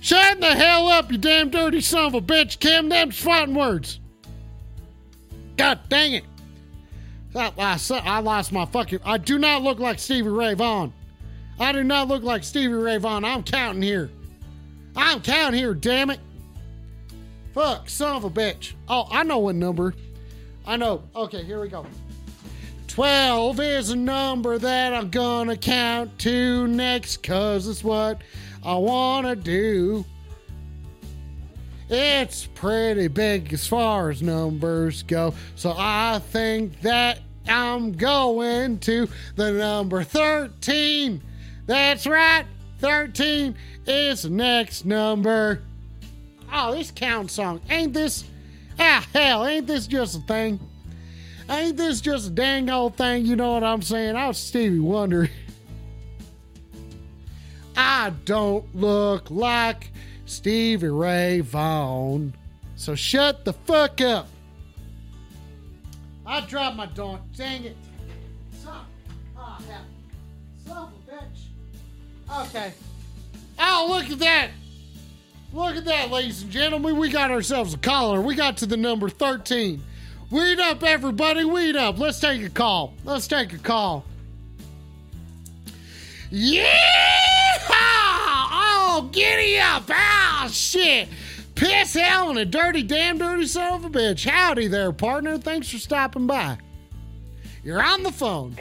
Shut 0.00 0.40
the 0.40 0.54
hell 0.54 0.88
up, 0.88 1.12
you 1.12 1.18
damn 1.18 1.50
dirty 1.50 1.82
son 1.82 2.06
of 2.06 2.14
a 2.14 2.22
bitch, 2.22 2.58
Kim. 2.60 2.88
Them's 2.88 3.18
fighting 3.18 3.54
words. 3.54 3.99
God 5.60 5.80
dang 5.88 6.14
it. 6.14 6.24
I 7.34 7.52
I 7.90 8.20
lost 8.20 8.50
my 8.50 8.64
fucking. 8.64 9.00
I 9.04 9.18
do 9.18 9.38
not 9.38 9.62
look 9.62 9.78
like 9.78 9.98
Stevie 9.98 10.30
Ray 10.30 10.54
Vaughan. 10.54 10.92
I 11.58 11.72
do 11.72 11.84
not 11.84 12.08
look 12.08 12.22
like 12.22 12.42
Stevie 12.42 12.72
Ray 12.72 12.96
Vaughan. 12.96 13.24
I'm 13.24 13.42
counting 13.42 13.82
here. 13.82 14.10
I'm 14.96 15.20
counting 15.20 15.60
here, 15.60 15.74
damn 15.74 16.10
it. 16.10 16.20
Fuck, 17.52 17.88
son 17.90 18.16
of 18.16 18.24
a 18.24 18.30
bitch. 18.30 18.72
Oh, 18.88 19.06
I 19.10 19.22
know 19.22 19.38
what 19.38 19.54
number. 19.54 19.94
I 20.66 20.76
know. 20.76 21.02
Okay, 21.14 21.44
here 21.44 21.60
we 21.60 21.68
go. 21.68 21.86
12 22.88 23.60
is 23.60 23.90
a 23.90 23.96
number 23.96 24.58
that 24.58 24.94
I'm 24.94 25.10
gonna 25.10 25.56
count 25.56 26.18
to 26.20 26.66
next, 26.68 27.22
cause 27.22 27.68
it's 27.68 27.84
what 27.84 28.22
I 28.64 28.74
wanna 28.74 29.36
do. 29.36 30.04
It's 31.92 32.46
pretty 32.46 33.08
big 33.08 33.52
as 33.52 33.66
far 33.66 34.10
as 34.10 34.22
numbers 34.22 35.02
go, 35.02 35.34
so 35.56 35.74
I 35.76 36.20
think 36.20 36.80
that 36.82 37.18
I'm 37.48 37.90
going 37.90 38.78
to 38.80 39.08
the 39.34 39.50
number 39.50 40.04
13. 40.04 41.20
That's 41.66 42.06
right, 42.06 42.44
13 42.78 43.56
is 43.88 44.24
next 44.24 44.84
number. 44.84 45.62
Oh, 46.52 46.76
this 46.76 46.92
count 46.92 47.32
song. 47.32 47.60
Ain't 47.68 47.92
this? 47.92 48.22
Ah, 48.78 49.04
hell, 49.12 49.44
ain't 49.44 49.66
this 49.66 49.88
just 49.88 50.16
a 50.16 50.20
thing? 50.20 50.60
Ain't 51.48 51.76
this 51.76 52.00
just 52.00 52.28
a 52.28 52.30
dang 52.30 52.70
old 52.70 52.94
thing? 52.94 53.26
You 53.26 53.34
know 53.34 53.54
what 53.54 53.64
I'm 53.64 53.82
saying? 53.82 54.14
I 54.14 54.28
was 54.28 54.38
Stevie 54.38 54.78
Wonder. 54.78 55.28
I 57.76 58.12
don't 58.24 58.76
look 58.76 59.28
like 59.28 59.90
Stevie 60.30 60.88
Ray 60.88 61.40
Vaughan. 61.40 62.32
So 62.76 62.94
shut 62.94 63.44
the 63.44 63.52
fuck 63.52 64.00
up. 64.00 64.28
I 66.24 66.40
dropped 66.42 66.76
my 66.76 66.86
darn. 66.86 67.20
Dang 67.36 67.64
it. 67.64 67.76
Son. 68.62 68.78
Oh, 69.36 69.58
hell. 69.68 69.84
Son 70.64 70.76
of 70.76 70.92
a 70.92 71.12
bitch. 71.12 72.46
Okay. 72.46 72.72
Oh, 73.58 73.88
look 73.90 74.08
at 74.08 74.20
that. 74.20 74.50
Look 75.52 75.74
at 75.74 75.84
that, 75.86 76.10
ladies 76.10 76.42
and 76.42 76.50
gentlemen. 76.52 76.96
We 76.96 77.10
got 77.10 77.32
ourselves 77.32 77.74
a 77.74 77.78
caller. 77.78 78.20
We 78.20 78.36
got 78.36 78.56
to 78.58 78.66
the 78.66 78.76
number 78.76 79.08
13. 79.08 79.82
Weed 80.30 80.60
up, 80.60 80.84
everybody. 80.84 81.44
Weed 81.44 81.74
up. 81.74 81.98
Let's 81.98 82.20
take 82.20 82.42
a 82.44 82.50
call. 82.50 82.94
Let's 83.04 83.26
take 83.26 83.52
a 83.52 83.58
call. 83.58 84.04
Yeah! 86.30 87.19
Oh, 88.92 89.08
giddy 89.12 89.58
up. 89.58 89.84
Oh, 89.88 90.48
shit. 90.50 91.08
Piss 91.54 91.94
hell 91.94 92.30
and 92.30 92.38
a 92.38 92.44
dirty, 92.44 92.82
damn 92.82 93.18
dirty 93.18 93.46
son 93.46 93.74
of 93.74 93.84
a 93.84 93.90
bitch. 93.90 94.28
Howdy 94.28 94.66
there, 94.66 94.92
partner. 94.92 95.38
Thanks 95.38 95.70
for 95.70 95.78
stopping 95.78 96.26
by. 96.26 96.58
You're 97.62 97.82
on 97.82 98.02
the 98.02 98.10
phone. 98.12 98.56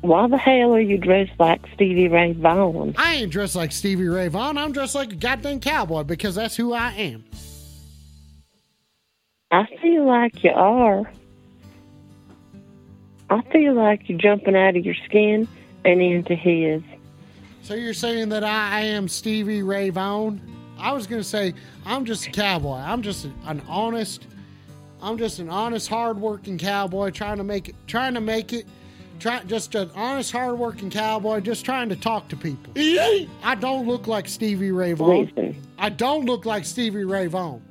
Why 0.00 0.26
the 0.28 0.38
hell 0.38 0.74
are 0.74 0.80
you 0.80 0.98
dressed 0.98 1.32
like 1.38 1.60
Stevie 1.74 2.08
Ray 2.08 2.32
Vaughan? 2.32 2.94
I 2.96 3.16
ain't 3.16 3.30
dressed 3.30 3.54
like 3.54 3.70
Stevie 3.70 4.08
Ray 4.08 4.28
Vaughan. 4.28 4.56
I'm 4.56 4.72
dressed 4.72 4.94
like 4.94 5.12
a 5.12 5.16
goddamn 5.16 5.60
cowboy 5.60 6.04
because 6.04 6.34
that's 6.34 6.56
who 6.56 6.72
I 6.72 6.92
am. 6.92 7.24
I 9.50 9.66
feel 9.82 10.06
like 10.06 10.42
you 10.42 10.50
are. 10.50 11.10
I 13.28 13.42
feel 13.52 13.74
like 13.74 14.08
you're 14.08 14.18
jumping 14.18 14.56
out 14.56 14.76
of 14.76 14.84
your 14.84 14.94
skin 15.06 15.46
and 15.84 16.00
into 16.00 16.34
his. 16.34 16.82
So 17.62 17.74
you're 17.74 17.94
saying 17.94 18.30
that 18.30 18.42
I 18.42 18.80
am 18.80 19.06
Stevie 19.08 19.62
Ray 19.62 19.90
Vaughan? 19.90 20.40
I 20.78 20.92
was 20.92 21.06
gonna 21.06 21.22
say 21.22 21.54
I'm 21.84 22.04
just 22.04 22.26
a 22.26 22.30
cowboy. 22.30 22.78
I'm 22.78 23.02
just 23.02 23.26
an 23.46 23.62
honest. 23.68 24.26
I'm 25.02 25.16
just 25.16 25.38
an 25.38 25.48
honest, 25.48 25.88
hardworking 25.88 26.58
cowboy 26.58 27.10
trying 27.10 27.36
to 27.38 27.44
make 27.44 27.68
it. 27.68 27.74
Trying 27.86 28.14
to 28.14 28.20
make 28.20 28.52
it. 28.52 28.66
Try 29.18 29.42
just 29.44 29.74
an 29.74 29.90
honest, 29.94 30.32
hardworking 30.32 30.90
cowboy 30.90 31.40
just 31.40 31.64
trying 31.64 31.90
to 31.90 31.96
talk 31.96 32.28
to 32.28 32.36
people. 32.36 32.72
I 32.76 33.54
don't 33.54 33.86
look 33.86 34.06
like 34.06 34.26
Stevie 34.26 34.72
Ray 34.72 34.94
Vaughan. 34.94 35.56
I 35.78 35.90
don't 35.90 36.24
look 36.24 36.46
like 36.46 36.64
Stevie 36.64 37.04
Ray 37.04 37.26
Vaughan. 37.26 37.62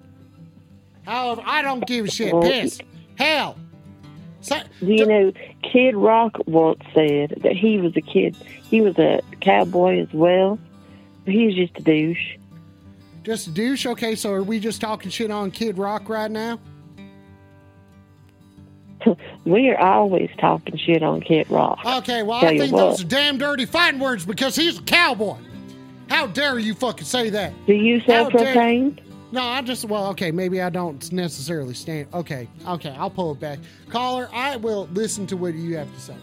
However, 1.05 1.41
I 1.43 1.63
don't 1.63 1.85
give 1.87 2.05
a 2.05 2.11
shit. 2.11 2.33
Well, 2.33 2.43
Piss. 2.43 2.79
Hell. 3.15 3.57
So, 4.41 4.59
do 4.79 4.85
you 4.85 5.05
know, 5.05 5.33
Kid 5.63 5.95
Rock 5.95 6.37
once 6.47 6.81
said 6.93 7.39
that 7.43 7.53
he 7.55 7.77
was 7.79 7.95
a 7.97 8.01
kid. 8.01 8.35
He 8.69 8.81
was 8.81 8.97
a 8.97 9.21
cowboy 9.41 9.99
as 10.01 10.11
well. 10.13 10.57
But 11.25 11.33
he 11.33 11.45
was 11.45 11.55
just 11.55 11.77
a 11.77 11.81
douche. 11.81 12.37
just 13.23 13.47
a 13.47 13.51
douche. 13.51 13.85
Okay, 13.85 14.15
so 14.15 14.31
are 14.31 14.43
we 14.43 14.59
just 14.59 14.79
talking 14.81 15.11
shit 15.11 15.29
on 15.31 15.51
Kid 15.51 15.77
Rock 15.77 16.07
right 16.09 16.31
now? 16.31 16.59
We 19.45 19.69
are 19.69 19.79
always 19.79 20.29
talking 20.37 20.77
shit 20.77 21.01
on 21.01 21.21
Kid 21.21 21.49
Rock. 21.49 21.79
Okay, 21.83 22.21
well, 22.21 22.41
Tell 22.41 22.49
I 22.49 22.57
think 22.57 22.71
those 22.75 23.01
are 23.01 23.07
damn 23.07 23.37
dirty 23.37 23.65
fighting 23.65 23.99
words 23.99 24.25
because 24.25 24.55
he's 24.55 24.77
a 24.77 24.81
cowboy. 24.83 25.37
How 26.09 26.27
dare 26.27 26.59
you 26.59 26.73
fucking 26.75 27.05
say 27.05 27.29
that? 27.29 27.53
Do 27.65 27.73
you 27.73 28.01
sell 28.01 28.25
How 28.25 28.29
dare- 28.37 28.55
propane? 28.55 28.99
No, 29.31 29.41
I 29.43 29.61
just, 29.61 29.85
well, 29.85 30.07
okay, 30.07 30.31
maybe 30.31 30.61
I 30.61 30.69
don't 30.69 31.11
necessarily 31.11 31.75
stand. 31.75 32.07
Okay, 32.13 32.47
okay, 32.67 32.95
I'll 32.97 33.11
pull 33.11 33.31
it 33.33 33.39
back. 33.39 33.59
Caller, 33.89 34.27
I 34.33 34.55
will 34.55 34.87
listen 34.93 35.27
to 35.27 35.37
what 35.37 35.53
you 35.53 35.77
have 35.77 35.93
to 35.93 35.99
say. 36.01 36.15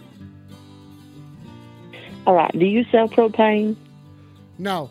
All 2.26 2.34
right. 2.34 2.50
Do 2.58 2.64
you 2.66 2.84
sell 2.90 3.08
propane? 3.08 3.76
No, 4.58 4.90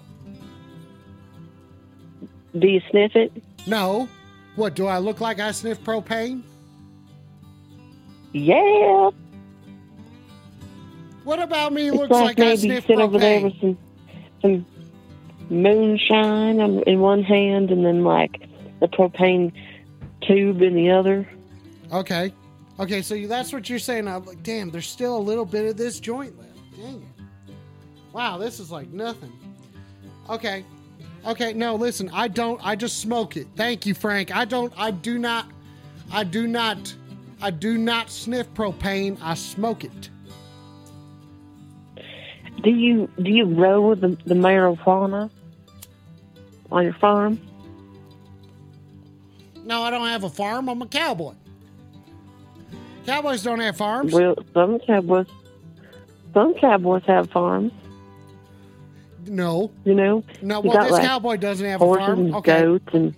Do 2.57 2.67
you 2.67 2.81
sniff 2.89 3.15
it? 3.15 3.31
No. 3.67 4.07
What, 4.55 4.75
do 4.75 4.87
I 4.87 4.99
look 4.99 5.19
like 5.19 5.39
I 5.41 5.51
sniff 5.51 5.83
propane? 5.83 6.43
Yeah. 8.31 9.09
What 11.23 11.39
about 11.41 11.73
me 11.73 11.89
It's 11.91 11.97
looks 11.97 12.11
like 12.11 12.37
like, 12.37 12.39
I 12.39 12.55
sniff 12.55 12.85
sit 12.85 12.99
over 12.99 13.17
there 13.19 13.41
with 13.41 13.53
propane? 13.53 13.59
some 13.61 13.77
some 14.41 14.65
moonshine 15.49 16.59
in 16.59 16.99
one 16.99 17.23
hand 17.23 17.71
and 17.71 17.85
then 17.85 18.03
like 18.03 18.47
the 18.79 18.87
propane 18.87 19.51
tube 20.21 20.61
in 20.61 20.75
the 20.75 20.91
other. 20.91 21.27
Okay. 21.91 22.33
Okay, 22.79 23.01
so 23.01 23.15
that's 23.27 23.53
what 23.53 23.69
you're 23.69 23.79
saying. 23.79 24.07
I'm 24.07 24.25
like, 24.25 24.43
damn, 24.43 24.69
there's 24.69 24.87
still 24.87 25.17
a 25.17 25.19
little 25.19 25.45
bit 25.45 25.65
of 25.65 25.77
this 25.77 25.99
joint 25.99 26.37
left. 26.37 26.51
Dang 26.77 27.01
it. 27.01 27.53
Wow, 28.11 28.37
this 28.37 28.59
is 28.59 28.71
like 28.71 28.89
nothing. 28.89 29.31
Okay. 30.29 30.65
Okay, 31.25 31.53
no, 31.53 31.75
listen, 31.75 32.09
I 32.13 32.27
don't 32.27 32.59
I 32.65 32.75
just 32.75 32.99
smoke 32.99 33.35
it. 33.37 33.47
Thank 33.55 33.85
you, 33.85 33.93
Frank. 33.93 34.35
I 34.35 34.45
don't 34.45 34.73
I 34.77 34.91
do 34.91 35.17
not 35.17 35.47
I 36.11 36.23
do 36.23 36.47
not 36.47 36.93
I 37.41 37.51
do 37.51 37.77
not 37.77 38.09
sniff 38.09 38.53
propane. 38.53 39.17
I 39.21 39.33
smoke 39.33 39.83
it. 39.83 40.09
Do 42.61 42.69
you 42.71 43.09
do 43.21 43.29
you 43.31 43.45
grow 43.45 43.95
the 43.95 44.17
the 44.25 44.33
marijuana 44.35 45.29
on 46.71 46.83
your 46.83 46.93
farm? 46.93 47.39
No, 49.65 49.81
I 49.81 49.89
don't 49.89 50.07
have 50.07 50.23
a 50.23 50.29
farm. 50.29 50.69
I'm 50.69 50.81
a 50.81 50.87
cowboy. 50.87 51.33
Cowboys 53.05 53.43
don't 53.43 53.59
have 53.59 53.77
farms. 53.77 54.13
Well, 54.13 54.35
some 54.53 54.79
cowboys 54.79 55.27
some 56.33 56.53
cowboys 56.55 57.03
have 57.07 57.29
farms. 57.31 57.71
No. 59.27 59.71
You 59.85 59.95
know, 59.95 60.23
No, 60.41 60.59
well, 60.59 60.83
this 60.83 60.91
like, 60.91 61.03
cowboy 61.03 61.37
doesn't 61.37 61.65
have 61.65 61.81
a 61.81 61.85
farm. 61.85 62.19
and 62.19 62.35
Okay. 62.35 62.61
goats 62.61 62.93
and. 62.93 63.15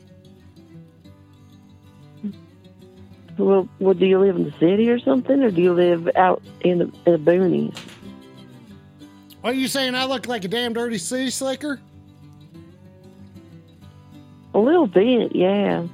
Well, 3.37 3.67
well, 3.79 3.93
do 3.93 4.05
you 4.05 4.17
live 4.19 4.35
in 4.35 4.45
the 4.45 4.51
city 4.53 4.89
or 4.89 4.99
something, 4.99 5.43
or 5.43 5.51
do 5.51 5.61
you 5.61 5.73
live 5.73 6.09
out 6.15 6.41
in 6.61 6.79
the, 6.79 6.85
in 7.05 7.23
the 7.23 7.31
boonies? 7.31 7.77
Are 9.47 9.53
you 9.53 9.69
saying 9.69 9.95
I 9.95 10.03
look 10.03 10.27
like 10.27 10.43
a 10.43 10.49
damn 10.49 10.73
dirty 10.73 10.97
city 10.97 11.29
slicker? 11.29 11.79
A 14.53 14.59
little 14.59 14.87
bit, 14.87 15.33
yeah. 15.33 15.87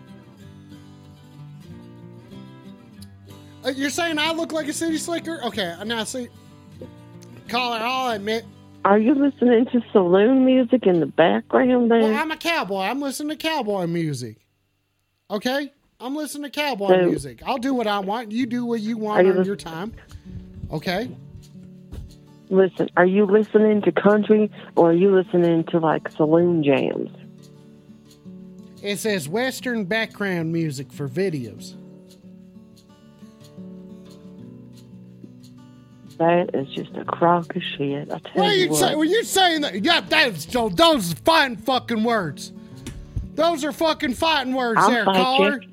Uh, 3.63 3.69
You're 3.69 3.91
saying 3.91 4.17
I 4.17 4.31
look 4.31 4.51
like 4.53 4.67
a 4.69 4.73
city 4.73 4.97
slicker? 4.97 5.39
Okay, 5.43 5.75
now 5.85 6.03
see. 6.03 6.29
Caller, 7.47 7.77
I'll 7.79 8.15
admit. 8.15 8.43
Are 8.85 8.97
you 8.97 9.13
listening 9.13 9.67
to 9.67 9.81
saloon 9.91 10.45
music 10.45 10.87
in 10.87 10.99
the 10.99 11.05
background 11.05 11.91
there? 11.91 11.99
Well, 11.99 12.15
I'm 12.15 12.31
a 12.31 12.37
cowboy. 12.37 12.81
I'm 12.81 13.01
listening 13.01 13.37
to 13.37 13.47
cowboy 13.47 13.85
music. 13.85 14.37
Okay? 15.29 15.71
I'm 15.99 16.15
listening 16.15 16.49
to 16.51 16.59
cowboy 16.59 16.87
So- 16.87 17.05
music. 17.05 17.43
I'll 17.45 17.59
do 17.59 17.75
what 17.75 17.85
I 17.85 17.99
want. 17.99 18.31
You 18.31 18.47
do 18.47 18.65
what 18.65 18.79
you 18.81 18.97
Are 18.97 19.01
want 19.01 19.25
you 19.27 19.31
on 19.31 19.37
lis- 19.37 19.47
your 19.47 19.55
time. 19.57 19.93
Okay? 20.71 21.11
Listen, 22.49 22.89
are 22.97 23.05
you 23.05 23.25
listening 23.25 23.81
to 23.83 23.91
country 23.91 24.51
or 24.75 24.91
are 24.91 24.93
you 24.93 25.15
listening 25.15 25.63
to 25.65 25.79
like 25.79 26.09
saloon 26.11 26.63
jams? 26.63 27.09
It 28.81 28.97
says 28.99 29.29
Western 29.29 29.85
background 29.85 30.51
music 30.51 30.91
for 30.91 31.07
videos. 31.07 31.75
That 36.17 36.51
is 36.53 36.67
just 36.69 36.95
a 36.95 37.03
crock 37.05 37.55
of 37.55 37.61
shit. 37.63 38.11
I 38.11 38.19
tell 38.19 38.31
What 38.43 38.51
are 38.51 38.55
you 38.55 38.63
you 38.65 38.69
what. 38.69 38.79
saying? 38.79 38.97
Were 38.97 39.05
you 39.05 39.23
saying 39.23 39.61
that? 39.61 39.83
Yeah, 39.83 40.01
that's 40.01 40.51
so. 40.51 40.69
Those 40.69 41.13
are 41.13 41.15
fighting 41.17 41.57
fucking 41.57 42.03
words. 42.03 42.53
Those 43.35 43.63
are 43.63 43.71
fucking 43.71 44.13
fighting 44.13 44.53
words 44.53 44.79
I'll 44.81 44.91
there, 44.91 45.05
caller. 45.05 45.61
you. 45.61 45.69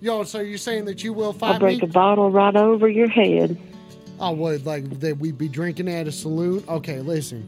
Yo, 0.00 0.24
so 0.24 0.40
you're 0.40 0.58
saying 0.58 0.86
that 0.86 1.04
you 1.04 1.12
will 1.12 1.32
fight 1.32 1.54
I'll 1.54 1.58
break 1.60 1.80
me? 1.80 1.88
a 1.88 1.92
bottle 1.92 2.30
right 2.30 2.56
over 2.56 2.88
your 2.88 3.08
head. 3.08 3.56
Oh, 4.24 4.30
what? 4.30 4.64
Like 4.64 5.00
that 5.00 5.18
we'd 5.18 5.36
be 5.36 5.48
drinking 5.48 5.86
at 5.86 6.08
a 6.08 6.12
saloon? 6.12 6.64
Okay, 6.66 7.00
listen. 7.00 7.46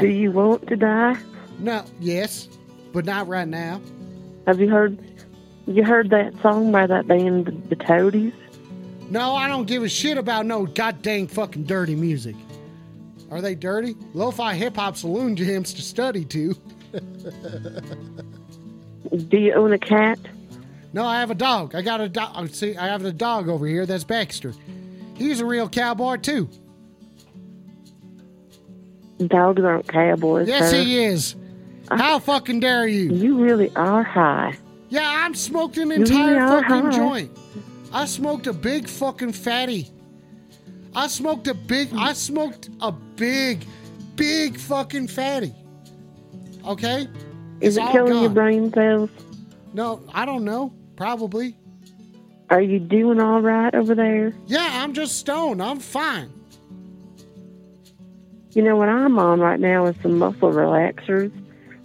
Do 0.00 0.08
you 0.08 0.32
want 0.32 0.66
to 0.68 0.76
die? 0.76 1.18
no, 1.58 1.84
yes, 2.00 2.48
but 2.94 3.04
not 3.04 3.28
right 3.28 3.46
now. 3.46 3.82
Have 4.46 4.58
you 4.58 4.70
heard? 4.70 4.98
You 5.66 5.84
heard 5.84 6.08
that 6.10 6.32
song 6.40 6.72
by 6.72 6.86
that 6.86 7.06
band, 7.06 7.44
the, 7.44 7.50
the 7.68 7.76
Toadies? 7.76 8.32
No, 9.10 9.34
I 9.34 9.48
don't 9.48 9.66
give 9.66 9.82
a 9.82 9.88
shit 9.88 10.16
about 10.16 10.46
no 10.46 10.64
goddamn 10.64 11.26
fucking 11.26 11.64
dirty 11.64 11.94
music. 11.94 12.36
Are 13.30 13.42
they 13.42 13.54
dirty? 13.54 13.96
Lo-fi 14.14 14.54
hip 14.54 14.76
hop 14.76 14.96
saloon 14.96 15.36
jams 15.36 15.74
to 15.74 15.82
study 15.82 16.24
to. 16.24 16.54
Do 19.28 19.36
you 19.36 19.52
own 19.52 19.74
a 19.74 19.78
cat? 19.78 20.18
No, 20.92 21.04
I 21.04 21.20
have 21.20 21.30
a 21.30 21.34
dog. 21.34 21.74
I 21.74 21.82
got 21.82 22.00
a 22.00 22.08
dog. 22.08 22.32
Oh, 22.36 22.46
see, 22.46 22.76
I 22.76 22.86
have 22.88 23.04
a 23.04 23.12
dog 23.12 23.48
over 23.48 23.66
here. 23.66 23.86
That's 23.86 24.04
Baxter. 24.04 24.52
He's 25.16 25.40
a 25.40 25.46
real 25.46 25.68
cowboy 25.68 26.16
too. 26.16 26.48
Dogs 29.26 29.62
aren't 29.62 29.86
cowboys. 29.88 30.48
Yes, 30.48 30.70
sir. 30.70 30.82
he 30.82 31.04
is. 31.04 31.36
How 31.90 32.18
fucking 32.18 32.60
dare 32.60 32.86
you? 32.86 33.12
You 33.12 33.38
really 33.42 33.70
are 33.76 34.02
high. 34.02 34.56
Yeah, 34.88 35.06
I'm 35.06 35.34
smoked 35.34 35.76
an 35.78 35.92
entire 35.92 36.34
really 36.34 36.62
fucking 36.62 36.84
high. 36.86 36.96
joint. 36.96 37.38
I 37.92 38.04
smoked 38.06 38.46
a 38.46 38.52
big 38.52 38.88
fucking 38.88 39.32
fatty. 39.32 39.90
I 40.94 41.06
smoked 41.06 41.46
a 41.46 41.54
big. 41.54 41.90
I 41.96 42.12
smoked 42.14 42.68
a 42.80 42.92
big, 42.92 43.64
big 44.16 44.58
fucking 44.58 45.08
fatty. 45.08 45.54
Okay. 46.66 47.08
Is 47.60 47.76
It's 47.76 47.86
it 47.86 47.92
killing 47.92 48.20
your 48.20 48.30
brain 48.30 48.72
cells? 48.72 49.10
No, 49.72 50.02
I 50.12 50.24
don't 50.24 50.44
know. 50.44 50.72
Probably. 51.02 51.56
Are 52.48 52.60
you 52.60 52.78
doing 52.78 53.18
all 53.18 53.40
right 53.40 53.74
over 53.74 53.92
there? 53.92 54.32
Yeah, 54.46 54.68
I'm 54.84 54.92
just 54.92 55.16
stoned. 55.18 55.60
I'm 55.60 55.80
fine. 55.80 56.30
You 58.52 58.62
know 58.62 58.76
what 58.76 58.88
I'm 58.88 59.18
on 59.18 59.40
right 59.40 59.58
now 59.58 59.86
is 59.86 59.96
some 60.00 60.16
muscle 60.20 60.52
relaxers 60.52 61.32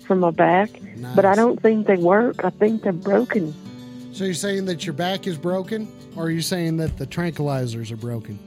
for 0.05 0.15
my 0.15 0.29
back, 0.29 0.69
but 1.15 1.25
I 1.25 1.33
don't 1.33 1.59
think 1.59 1.87
they 1.87 1.97
work. 1.97 2.45
I 2.45 2.51
think 2.51 2.83
they're 2.83 2.93
broken. 2.93 3.55
So 4.13 4.23
you're 4.23 4.35
saying 4.35 4.65
that 4.65 4.85
your 4.85 4.93
back 4.93 5.25
is 5.25 5.35
broken, 5.35 5.91
or 6.15 6.25
are 6.25 6.29
you 6.29 6.43
saying 6.43 6.77
that 6.77 6.97
the 6.99 7.07
tranquilizers 7.07 7.89
are 7.91 7.97
broken? 7.97 8.37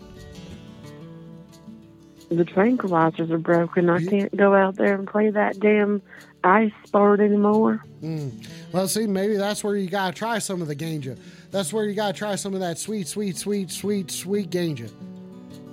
The 2.28 2.44
tranquilizers 2.44 3.32
are 3.32 3.38
broken. 3.38 3.90
I 3.90 3.98
You- 3.98 4.08
can't 4.08 4.36
go 4.36 4.54
out 4.54 4.76
there 4.76 4.94
and 4.94 5.08
play 5.08 5.30
that 5.30 5.58
damn 5.58 6.00
ice 6.44 6.70
sport 6.86 7.18
anymore. 7.18 7.82
Mm. 8.04 8.30
Well, 8.72 8.86
see, 8.86 9.06
maybe 9.06 9.36
that's 9.36 9.64
where 9.64 9.76
you 9.76 9.88
gotta 9.88 10.14
try 10.14 10.38
some 10.38 10.62
of 10.62 10.68
the 10.68 10.76
ganja. 10.76 11.18
That's 11.50 11.72
where 11.72 11.86
you 11.86 11.94
gotta 11.94 12.16
try 12.16 12.36
some 12.36 12.54
of 12.54 12.60
that 12.60 12.78
sweet, 12.78 13.08
sweet, 13.08 13.36
sweet, 13.36 13.70
sweet, 13.70 14.10
sweet 14.10 14.50
ganja. 14.50 14.90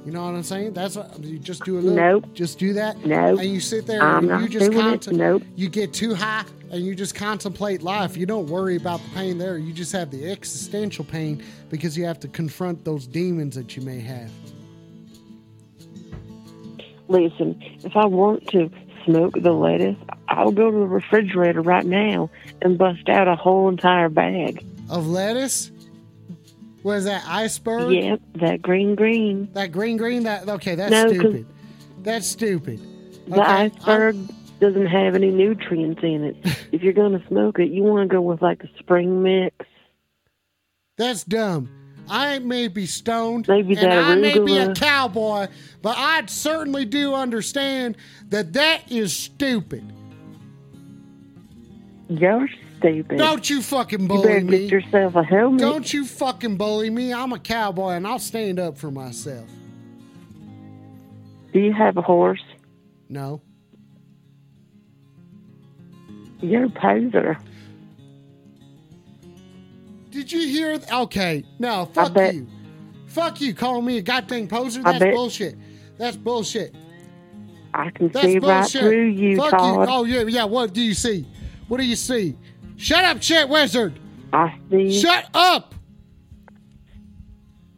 You 0.07 0.14
know 0.14 0.24
what 0.24 0.36
I'm 0.36 0.44
saying? 0.44 0.72
That's 0.74 0.95
what 0.95 1.22
you 1.22 1.38
just 1.38 1.65
do 1.65 1.78
a 1.78 1.82
little. 1.82 1.94
Nope. 1.94 2.34
Just 2.34 2.57
do 2.57 2.72
that. 2.74 3.06
Nope. 3.06 3.40
And 3.40 3.49
you 3.49 3.60
sit 3.60 3.86
there 3.86 4.02
I'm 4.02 4.30
and 4.30 4.41
you 4.41 4.48
just 4.48 4.72
it. 4.72 5.14
Nope. 5.14 5.44
You 5.57 5.68
get 5.68 5.94
too 5.94 6.15
high 6.15 6.45
and 6.72 6.82
you 6.82 6.95
just 6.95 7.14
contemplate 7.14 7.82
life. 7.82 8.15
You 8.15 8.26
don't 8.26 8.48
worry 8.48 8.78
about 8.78 9.02
the 9.03 9.10
pain 9.10 9.38
there. 9.38 9.57
You 9.57 9.74
just 9.74 9.91
have 9.91 10.10
the 10.10 10.32
existential 10.32 11.03
pain 11.03 11.44
because 11.69 11.98
you 11.98 12.06
have 12.06 12.22
to 12.22 12.30
confront 12.30 12.86
those 12.86 13.06
demons 13.06 13.56
that 13.56 13.76
you 13.76 13.82
may 13.82 13.99
have. 13.99 14.32
Listen, 17.10 17.61
if 17.84 17.95
I 17.95 18.06
want 18.06 18.48
to 18.48 18.69
smoke 19.06 19.34
the 19.34 19.52
lettuce, 19.52 19.98
I'll 20.29 20.51
go 20.51 20.69
to 20.71 20.77
the 20.77 20.87
refrigerator 20.87 21.61
right 21.61 21.85
now 21.85 22.29
and 22.61 22.77
bust 22.77 23.07
out 23.09 23.27
a 23.27 23.35
whole 23.35 23.69
entire 23.69 24.09
bag. 24.09 24.63
Of 24.89 25.07
lettuce. 25.07 25.71
What 26.83 26.97
is 26.99 27.05
that? 27.05 27.23
Iceberg. 27.27 27.91
Yep, 27.91 28.21
that 28.35 28.61
green 28.61 28.95
green. 28.95 29.49
That 29.53 29.71
green 29.71 29.97
green. 29.97 30.23
That 30.23 30.47
okay? 30.47 30.75
That's 30.75 30.91
No, 30.91 31.07
stupid. 31.07 31.45
That's 32.03 32.27
stupid. 32.27 32.79
The 33.27 33.33
Okay, 33.41 33.41
iceberg 33.43 34.17
doesn't 34.59 34.85
have 34.85 35.15
any 35.15 35.29
nutrients 35.29 36.01
in 36.03 36.23
it. 36.23 36.37
if 36.71 36.83
you're 36.83 36.93
going 36.93 37.19
to 37.19 37.27
smoke 37.27 37.59
it, 37.59 37.69
you 37.69 37.83
want 37.83 38.09
to 38.09 38.15
go 38.15 38.21
with 38.21 38.41
like 38.41 38.63
a 38.63 38.69
spring 38.79 39.21
mix. 39.21 39.65
That's 40.97 41.23
dumb. 41.23 41.69
I 42.09 42.39
may 42.39 42.69
be 42.69 42.85
stoned, 42.85 43.47
Maybe 43.49 43.75
and 43.75 43.91
I 43.91 44.15
may 44.15 44.39
be 44.39 44.57
a 44.57 44.73
cowboy, 44.73 45.47
but 45.81 45.97
I 45.97 46.23
certainly 46.27 46.85
do 46.85 47.13
understand 47.13 47.97
that 48.29 48.53
that 48.53 48.89
is 48.89 49.13
stupid. 49.13 49.91
You're 52.09 52.47
stupid. 52.77 53.17
Don't 53.17 53.49
you 53.49 53.61
fucking 53.61 54.01
you 54.01 54.07
bully 54.07 54.27
better 54.27 54.45
me. 54.45 54.59
get 54.67 54.71
yourself 54.71 55.15
a 55.15 55.23
helmet. 55.23 55.59
Don't 55.59 55.93
you 55.93 56.05
fucking 56.05 56.57
bully 56.57 56.89
me. 56.89 57.13
I'm 57.13 57.34
a 57.34 57.39
cowboy, 57.39 57.91
and 57.91 58.07
I'll 58.07 58.19
stand 58.19 58.59
up 58.59 58.77
for 58.77 58.91
myself. 58.91 59.49
Do 61.53 61.59
you 61.59 61.73
have 61.73 61.97
a 61.97 62.01
horse? 62.01 62.43
No. 63.09 63.41
You're 66.41 66.65
a 66.65 66.69
poser. 66.69 67.38
Did 70.11 70.31
you 70.31 70.47
hear? 70.47 70.77
Th- 70.77 70.91
okay, 70.91 71.43
no, 71.59 71.89
fuck 71.93 72.13
bet- 72.13 72.35
you. 72.35 72.47
Fuck 73.07 73.41
you 73.41 73.53
calling 73.53 73.85
me 73.85 73.97
a 73.97 74.01
goddamn 74.01 74.47
poser. 74.47 74.81
That's 74.84 74.99
bet- 74.99 75.13
bullshit. 75.13 75.55
That's 75.97 76.15
bullshit. 76.17 76.75
I 77.73 77.89
can 77.89 78.09
That's 78.09 78.25
see 78.25 78.39
right 78.39 78.69
through 78.69 79.07
you, 79.07 79.38
Fuck 79.38 79.51
Todd. 79.51 79.88
you. 79.89 79.93
Oh 79.95 80.03
yeah, 80.05 80.21
yeah. 80.23 80.43
What 80.45 80.73
do 80.73 80.81
you 80.81 80.93
see? 80.93 81.25
What 81.68 81.77
do 81.80 81.85
you 81.85 81.95
see? 81.95 82.35
Shut 82.77 83.03
up, 83.03 83.22
shit 83.22 83.49
wizard. 83.49 83.99
I 84.34 84.57
see. 84.69 84.99
Shut 84.99 85.26
up. 85.34 85.73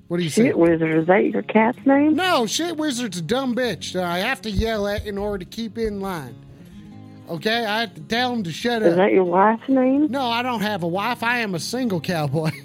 What 0.07 0.17
do 0.17 0.23
you 0.23 0.29
see? 0.29 0.43
Shit 0.45 0.57
wizard, 0.57 0.97
is 0.97 1.05
that 1.07 1.25
your 1.25 1.43
cat's 1.43 1.77
name? 1.85 2.15
No, 2.15 2.45
shit 2.47 2.77
wizard's 2.77 3.19
a 3.19 3.21
dumb 3.21 3.55
bitch 3.55 3.93
that 3.93 4.03
I 4.03 4.19
have 4.19 4.41
to 4.41 4.49
yell 4.51 4.87
at 4.87 5.05
in 5.05 5.17
order 5.17 5.37
to 5.39 5.45
keep 5.45 5.77
in 5.77 6.01
line. 6.01 6.35
Okay, 7.29 7.63
I 7.63 7.81
have 7.81 7.93
to 7.93 8.01
tell 8.01 8.33
him 8.33 8.41
to 8.43 8.51
shut 8.51 8.81
up. 8.81 8.89
Is 8.89 8.95
that 8.95 9.11
your 9.11 9.23
wife's 9.23 9.69
name? 9.69 10.07
No, 10.09 10.23
I 10.25 10.41
don't 10.41 10.61
have 10.61 10.81
a 10.81 10.87
wife. 10.87 11.21
I 11.21 11.39
am 11.39 11.53
a 11.53 11.59
single 11.59 11.99
cowboy. 12.01 12.51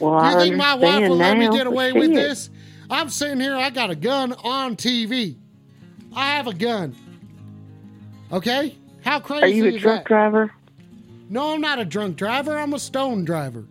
Well, 0.00 0.18
Do 0.18 0.24
I 0.26 0.32
you 0.32 0.38
think 0.40 0.56
my 0.56 0.74
wife 0.74 1.08
will 1.08 1.16
let 1.16 1.38
me 1.38 1.48
get 1.50 1.68
away 1.68 1.92
with 1.92 2.06
shit. 2.10 2.14
this? 2.14 2.50
I'm 2.90 3.08
sitting 3.08 3.38
here, 3.40 3.54
I 3.54 3.70
got 3.70 3.90
a 3.90 3.94
gun 3.94 4.32
on 4.32 4.74
TV. 4.76 5.36
I 6.14 6.30
have 6.34 6.48
a 6.48 6.52
gun. 6.52 6.94
Okay? 8.34 8.76
How 9.04 9.20
crazy 9.20 9.44
Are 9.44 9.48
you 9.48 9.76
a 9.76 9.78
truck 9.78 9.98
that? 10.00 10.06
driver? 10.06 10.50
No, 11.30 11.54
I'm 11.54 11.60
not 11.60 11.78
a 11.78 11.84
drunk 11.84 12.16
driver. 12.16 12.58
I'm 12.58 12.74
a 12.74 12.80
stone 12.80 13.24
driver. 13.24 13.64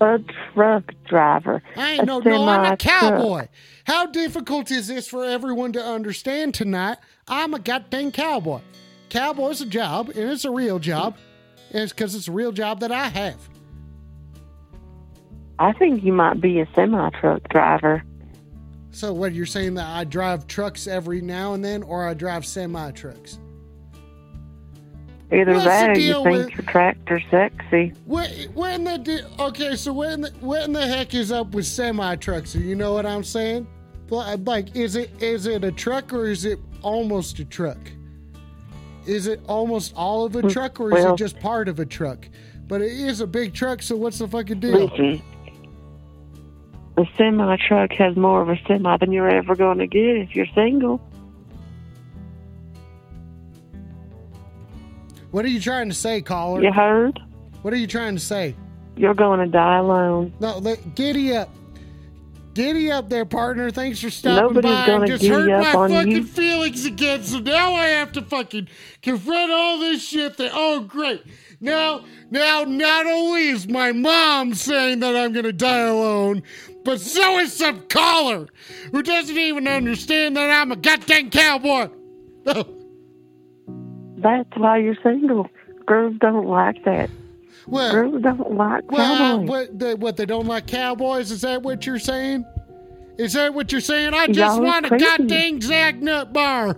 A 0.00 0.18
truck 0.54 0.90
driver. 1.06 1.62
I 1.76 1.92
ain't 1.92 2.02
a 2.02 2.06
no, 2.06 2.18
no, 2.20 2.48
I'm 2.48 2.72
a 2.72 2.76
cowboy. 2.78 3.48
How 3.84 4.06
difficult 4.06 4.70
is 4.70 4.88
this 4.88 5.06
for 5.06 5.22
everyone 5.22 5.72
to 5.74 5.84
understand 5.84 6.54
tonight? 6.54 6.96
I'm 7.28 7.52
a 7.52 7.58
goddamn 7.58 8.10
cowboy. 8.10 8.60
Cowboy's 9.10 9.60
a 9.60 9.66
job, 9.66 10.08
and 10.08 10.30
it's 10.30 10.46
a 10.46 10.50
real 10.50 10.78
job. 10.78 11.16
And 11.72 11.82
it's 11.82 11.92
because 11.92 12.14
it's 12.14 12.28
a 12.28 12.32
real 12.32 12.52
job 12.52 12.80
that 12.80 12.90
I 12.90 13.08
have. 13.08 13.48
I 15.58 15.72
think 15.74 16.02
you 16.02 16.12
might 16.12 16.40
be 16.40 16.60
a 16.60 16.68
semi 16.74 17.10
truck 17.20 17.46
driver. 17.50 18.02
So, 18.92 19.12
what 19.12 19.32
you're 19.32 19.46
saying 19.46 19.74
that 19.74 19.86
I 19.86 20.04
drive 20.04 20.46
trucks 20.46 20.86
every 20.86 21.22
now 21.22 21.54
and 21.54 21.64
then, 21.64 21.82
or 21.82 22.06
I 22.06 22.14
drive 22.14 22.44
semi 22.44 22.90
trucks? 22.92 23.38
Either 25.32 25.52
What's 25.54 25.64
that 25.64 25.90
or 25.96 25.98
you 25.98 26.12
think 26.22 26.26
with- 26.26 26.50
your 26.50 26.66
tractor's 26.70 27.22
sexy. 27.30 27.94
What, 28.04 28.28
what 28.52 28.74
in 28.74 28.84
the 28.84 28.98
di- 28.98 29.22
okay? 29.38 29.76
So 29.76 29.94
what 29.94 30.12
in 30.12 30.20
the, 30.20 30.30
what 30.40 30.64
in 30.64 30.74
the 30.74 30.86
heck 30.86 31.14
is 31.14 31.32
up 31.32 31.54
with 31.54 31.64
semi 31.64 32.16
trucks? 32.16 32.54
You 32.54 32.76
know 32.76 32.92
what 32.92 33.06
I'm 33.06 33.24
saying? 33.24 33.66
Like, 34.10 34.76
is 34.76 34.94
it 34.94 35.10
is 35.22 35.46
it 35.46 35.64
a 35.64 35.72
truck 35.72 36.12
or 36.12 36.26
is 36.26 36.44
it 36.44 36.58
almost 36.82 37.38
a 37.38 37.46
truck? 37.46 37.78
Is 39.06 39.26
it 39.26 39.40
almost 39.48 39.94
all 39.96 40.26
of 40.26 40.36
a 40.36 40.42
mm, 40.42 40.52
truck 40.52 40.78
or 40.78 40.88
is 40.88 41.02
well- 41.02 41.14
it 41.14 41.16
just 41.16 41.40
part 41.40 41.66
of 41.66 41.80
a 41.80 41.86
truck? 41.86 42.28
But 42.68 42.82
it 42.82 42.92
is 42.92 43.22
a 43.22 43.26
big 43.26 43.54
truck, 43.54 43.80
so 43.82 43.96
what's 43.96 44.18
the 44.18 44.28
fucking 44.28 44.60
deal? 44.60 44.86
Listen, 44.86 45.22
a 46.96 47.04
semi 47.16 47.56
truck 47.68 47.90
has 47.92 48.16
more 48.16 48.42
of 48.42 48.48
a 48.48 48.56
semi 48.66 48.96
than 48.98 49.12
you're 49.12 49.30
ever 49.30 49.54
going 49.54 49.78
to 49.78 49.86
get 49.86 50.16
if 50.16 50.34
you're 50.34 50.46
single. 50.54 51.00
What 55.30 55.44
are 55.46 55.48
you 55.48 55.60
trying 55.60 55.88
to 55.88 55.94
say, 55.94 56.20
caller? 56.20 56.62
You 56.62 56.72
heard? 56.72 57.18
What 57.62 57.72
are 57.72 57.78
you 57.78 57.86
trying 57.86 58.14
to 58.16 58.20
say? 58.20 58.54
You're 58.96 59.14
going 59.14 59.40
to 59.40 59.46
die 59.46 59.78
alone. 59.78 60.34
No, 60.40 60.58
let, 60.58 60.94
giddy 60.94 61.34
up. 61.34 61.48
Giddy 62.52 62.90
up 62.90 63.08
there, 63.08 63.24
partner. 63.24 63.70
Thanks 63.70 63.98
for 63.98 64.10
stopping 64.10 64.56
Nobody's 64.56 64.70
by. 64.70 64.86
gonna 64.86 65.04
I 65.04 65.06
just 65.06 65.24
hurt 65.24 65.48
my 65.48 65.72
fucking 65.72 66.10
you. 66.10 66.24
feelings 66.24 66.84
again, 66.84 67.22
so 67.22 67.38
now 67.38 67.72
I 67.72 67.86
have 67.86 68.12
to 68.12 68.20
fucking 68.20 68.68
confront 69.00 69.50
all 69.50 69.78
this 69.78 70.06
shit 70.06 70.36
that 70.36 70.50
oh 70.52 70.80
great. 70.80 71.22
Now 71.62 72.04
now 72.30 72.64
not 72.64 73.06
only 73.06 73.48
is 73.48 73.68
my 73.68 73.92
mom 73.92 74.52
saying 74.54 74.98
that 74.98 75.14
I'm 75.14 75.32
gonna 75.32 75.52
die 75.52 75.78
alone, 75.86 76.42
but 76.84 77.00
so 77.00 77.38
is 77.38 77.52
some 77.52 77.82
caller 77.82 78.48
who 78.90 79.02
doesn't 79.02 79.38
even 79.38 79.68
understand 79.68 80.36
that 80.36 80.50
I'm 80.50 80.72
a 80.72 80.76
goddamn 80.76 81.30
cowboy. 81.30 81.88
That's 84.16 84.50
why 84.56 84.78
you're 84.78 84.96
single. 85.04 85.48
Girls 85.86 86.16
don't 86.20 86.46
like 86.46 86.84
that. 86.84 87.10
well, 87.66 87.92
Girls 87.92 88.22
don't 88.22 88.56
like 88.56 88.90
well, 88.90 89.16
cowboys. 89.16 89.48
what, 89.48 89.78
they, 89.78 89.94
what 89.94 90.16
they 90.16 90.26
don't 90.26 90.46
like 90.46 90.66
cowboys? 90.66 91.30
Is 91.30 91.42
that 91.42 91.62
what 91.62 91.86
you're 91.86 91.98
saying? 91.98 92.44
Is 93.18 93.34
that 93.34 93.54
what 93.54 93.70
you're 93.70 93.80
saying? 93.80 94.14
I 94.14 94.26
just 94.26 94.38
Y'all 94.38 94.62
want 94.62 94.86
a 94.86 94.96
goddamn 94.96 95.60
Zagnut 95.60 96.32
bar. 96.32 96.76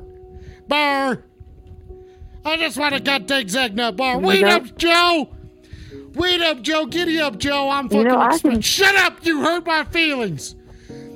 Bar. 0.68 1.24
I 2.44 2.56
just 2.56 2.76
want 2.78 2.94
a 2.94 3.00
goddamn 3.00 3.46
Zagnut 3.46 3.96
bar. 3.96 4.18
Wait 4.18 4.42
know- 4.42 4.48
up, 4.56 4.76
Joe. 4.76 5.28
Wait 6.14 6.40
up, 6.40 6.62
Joe. 6.62 6.86
Giddy 6.86 7.18
up, 7.20 7.38
Joe. 7.38 7.70
I'm 7.70 7.88
fucking. 7.88 8.02
You 8.02 8.08
know, 8.08 8.18
I 8.20 8.28
exp- 8.36 8.42
can- 8.42 8.60
Shut 8.60 8.94
up. 8.96 9.24
You 9.24 9.42
hurt 9.42 9.66
my 9.66 9.84
feelings. 9.84 10.54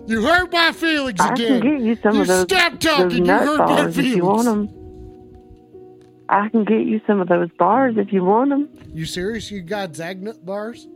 You 0.06 0.22
hurt 0.22 0.50
my 0.52 0.72
feelings 0.72 1.20
I 1.20 1.34
again. 1.34 1.60
can 1.60 1.70
get 1.76 1.80
you 1.86 1.96
some 2.02 2.14
you 2.16 2.20
of 2.22 2.26
those, 2.28 2.42
stop 2.44 2.72
those 2.72 2.80
talking. 2.80 3.10
You 3.18 3.24
nut 3.24 3.42
hurt 3.42 3.58
my 3.58 3.66
bars 3.66 3.88
if 3.98 4.04
feelings. 4.04 4.16
you 4.16 4.24
want 4.24 4.44
them. 4.46 4.68
I 6.30 6.48
can 6.48 6.64
get 6.64 6.80
you 6.86 7.00
some 7.06 7.20
of 7.20 7.28
those 7.28 7.48
bars 7.58 7.94
if 7.98 8.12
you 8.12 8.24
want 8.24 8.50
them. 8.50 8.68
You 8.92 9.04
serious? 9.04 9.50
You 9.50 9.60
got 9.60 9.92
Zagnut 9.92 10.44
bars? 10.44 10.86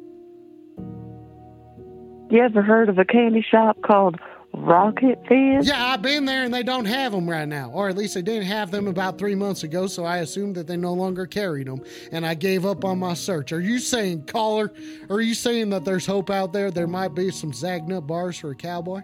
You 2.31 2.41
ever 2.43 2.63
heard 2.63 2.89
of 2.89 2.99
a 2.99 3.05
candy 3.05 3.43
shop 3.43 3.77
called 3.83 4.17
Rocket 4.55 5.19
Fizz? 5.29 5.67
Yeah, 5.67 5.87
I've 5.87 6.03
been 6.03 6.25
there 6.27 6.45
and 6.45 6.53
they 6.53 6.63
don't 6.63 6.85
have 6.85 7.13
them 7.13 7.29
right 7.29 7.49
now. 7.49 7.71
Or 7.71 7.89
at 7.89 7.97
least 7.97 8.15
they 8.15 8.23
didn't 8.23 8.45
have 8.45 8.71
them 8.71 8.87
about 8.87 9.19
three 9.19 9.35
months 9.35 9.63
ago, 9.63 9.87
so 9.87 10.05
I 10.05 10.19
assumed 10.19 10.57
that 10.57 10.67
they 10.67 10.77
no 10.77 10.93
longer 10.93 11.27
carried 11.27 11.67
them. 11.67 11.83
And 12.13 12.27
I 12.27 12.35
gave 12.35 12.67
up 12.67 12.85
on 12.85 12.99
my 12.99 13.15
search. 13.15 13.53
Are 13.53 13.61
you 13.61 13.79
saying, 13.79 14.27
caller, 14.27 14.73
are 15.09 15.21
you 15.21 15.35
saying 15.35 15.71
that 15.71 15.85
there's 15.85 16.05
hope 16.07 16.29
out 16.31 16.53
there? 16.53 16.71
There 16.71 16.87
might 16.87 17.15
be 17.15 17.31
some 17.31 17.53
Zagnut 17.53 18.07
bars 18.07 18.39
for 18.39 18.51
a 18.51 18.55
cowboy? 18.55 19.01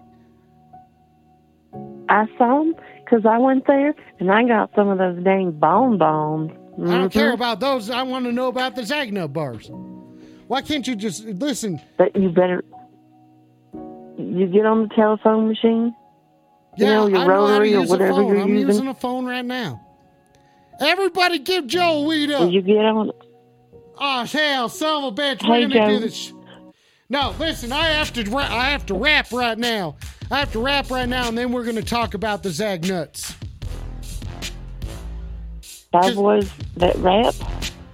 I 2.09 2.27
saw 2.37 2.59
them 2.61 2.75
because 3.05 3.25
I 3.27 3.39
went 3.39 3.67
there 3.67 3.95
and 4.21 4.31
I 4.31 4.45
got 4.45 4.71
some 4.75 4.89
of 4.89 4.99
those 4.99 5.23
dang 5.25 5.53
bonbons. 5.53 6.53
I 6.81 6.99
don't 6.99 7.13
care 7.13 7.31
Mhm. 7.31 7.35
about 7.35 7.61
those. 7.61 7.91
I 7.91 8.03
want 8.03 8.25
to 8.27 8.33
know 8.33 8.49
about 8.49 8.77
the 8.77 8.83
Zagnut 8.83 9.33
bars. 9.33 9.71
Why 10.47 10.63
can't 10.63 10.87
you 10.87 10.95
just 10.95 11.25
listen? 11.27 11.81
But 11.97 12.15
you 12.17 12.31
better. 12.31 12.65
You 14.19 14.47
get 14.49 14.67
on 14.67 14.89
the 14.89 14.95
telephone 14.95 15.49
machine. 15.49 15.95
You 16.77 16.87
Yeah, 16.87 16.95
know, 16.95 17.07
your 17.07 17.19
I 17.19 17.27
know 17.27 17.47
to 17.47 17.53
rotary 17.53 17.75
or 17.75 17.79
a 17.79 17.87
whatever 17.87 18.23
you're 18.23 18.41
I'm 18.41 18.49
using. 18.51 18.69
using 18.69 18.89
a 18.89 18.95
phone 18.95 19.27
right 19.27 19.45
now. 19.45 19.81
Everybody 20.81 21.39
give 21.39 21.67
Joe 21.67 22.03
a 22.03 22.03
weed 22.05 22.31
up. 22.31 22.41
Will 22.43 22.53
you 22.53 22.63
get 22.63 22.77
on? 22.85 23.11
Oh 24.01 24.25
hell, 24.25 24.69
son 24.69 25.05
of 25.05 25.13
a 25.19 25.23
bitch! 25.23 25.43
Hey, 25.43 25.67
We're 25.67 25.69
gonna 25.75 25.89
do 25.89 26.01
this. 26.01 26.33
No, 27.09 27.35
listen. 27.39 27.73
I 27.73 27.89
have 27.89 28.13
to. 28.13 28.37
I 28.37 28.71
have 28.71 28.87
to 28.87 28.95
rap 28.95 29.33
right 29.33 29.59
now. 29.59 29.97
I 30.31 30.39
have 30.41 30.53
to 30.53 30.61
rap 30.61 30.91
right 30.91 31.09
now, 31.09 31.27
and 31.29 31.37
then 31.39 31.53
we're 31.53 31.65
gonna 31.65 31.83
talk 31.83 32.15
about 32.15 32.43
the 32.43 32.51
Zag 32.51 32.87
Nuts. 32.87 33.35
That 35.93 36.15
was 36.15 36.51
that 36.77 36.97
rap? 36.97 37.35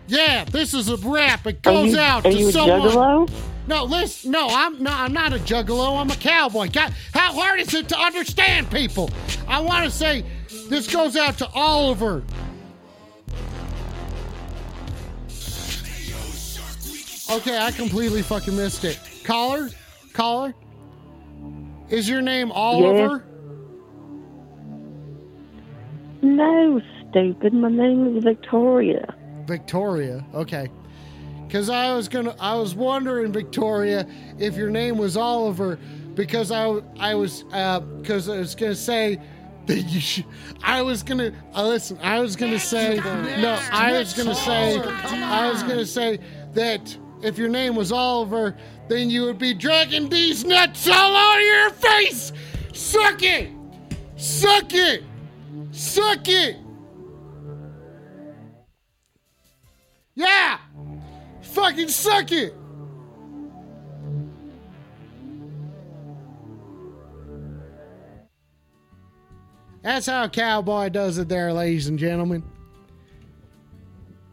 Yeah, 0.08 0.44
this 0.44 0.74
is 0.74 0.88
a 0.88 0.96
rap. 0.98 1.46
It 1.46 1.62
goes 1.62 1.92
you, 1.92 1.98
out 1.98 2.24
to 2.24 2.32
you 2.32 2.50
someone. 2.50 2.80
juggalo? 2.82 3.30
No, 3.66 3.84
listen. 3.84 4.30
No, 4.30 4.48
I'm 4.50 4.82
no. 4.82 4.90
I'm 4.92 5.12
not 5.12 5.32
a 5.32 5.38
juggalo. 5.38 5.98
I'm 6.00 6.10
a 6.10 6.16
cowboy. 6.16 6.68
God, 6.70 6.92
how 7.12 7.32
hard 7.32 7.60
is 7.60 7.72
it 7.72 7.88
to 7.88 7.98
understand 7.98 8.70
people? 8.70 9.10
I 9.48 9.60
want 9.60 9.84
to 9.84 9.90
say 9.90 10.24
this 10.68 10.92
goes 10.92 11.16
out 11.16 11.38
to 11.38 11.48
Oliver. 11.54 12.22
Okay, 17.30 17.58
I 17.58 17.70
completely 17.72 18.20
fucking 18.22 18.54
missed 18.54 18.84
it. 18.84 19.00
Caller, 19.24 19.70
caller. 20.12 20.54
Is 21.88 22.08
your 22.08 22.20
name 22.20 22.52
Oliver? 22.52 23.24
Yes. 23.24 23.30
No, 26.22 26.80
stupid. 27.08 27.54
My 27.54 27.70
name 27.70 28.16
is 28.16 28.24
Victoria. 28.24 29.14
Victoria. 29.46 30.24
Okay. 30.34 30.68
Cuz 31.54 31.70
I 31.70 31.94
was 31.94 32.08
to 32.08 32.34
I 32.40 32.56
was 32.56 32.74
wondering 32.74 33.30
Victoria 33.30 34.08
if 34.40 34.56
your 34.56 34.70
name 34.70 34.98
was 34.98 35.16
Oliver 35.16 35.78
because 36.14 36.50
I 36.50 36.82
I 36.98 37.14
was 37.14 37.44
uh 37.52 37.78
cuz 38.02 38.28
I 38.28 38.38
was 38.38 38.56
going 38.56 38.72
to 38.72 38.76
say 38.76 39.20
that 39.66 39.82
you 39.82 40.00
should, 40.00 40.24
I 40.64 40.82
was 40.82 41.04
going 41.04 41.18
to 41.18 41.32
uh, 41.54 41.64
listen, 41.64 41.96
I 42.02 42.18
was 42.18 42.34
going 42.34 42.50
to 42.50 42.58
say 42.58 42.96
no, 42.96 43.56
I 43.70 43.92
was 43.92 44.14
going 44.14 44.28
to 44.30 44.34
say 44.34 44.80
I 44.80 45.48
was 45.48 45.62
going 45.62 45.78
to 45.78 45.86
say 45.86 46.18
that 46.54 46.98
if 47.22 47.38
your 47.38 47.48
name 47.48 47.76
was 47.76 47.92
Oliver, 47.92 48.56
then 48.88 49.08
you 49.08 49.22
would 49.22 49.38
be 49.38 49.54
dragging 49.54 50.08
these 50.08 50.44
nuts 50.44 50.88
all 50.88 51.14
over 51.14 51.40
your 51.40 51.70
face. 51.70 52.32
Suck 52.72 53.22
it. 53.22 53.50
Suck 54.16 54.74
it. 54.74 55.04
Suck 55.70 56.26
it. 56.26 56.56
Yeah! 60.16 60.58
Fucking 61.54 61.88
suck 61.88 62.32
it! 62.32 62.52
That's 69.82 70.06
how 70.06 70.26
cowboy 70.26 70.88
does 70.88 71.18
it 71.18 71.28
there, 71.28 71.52
ladies 71.52 71.86
and 71.86 71.96
gentlemen. 71.96 72.42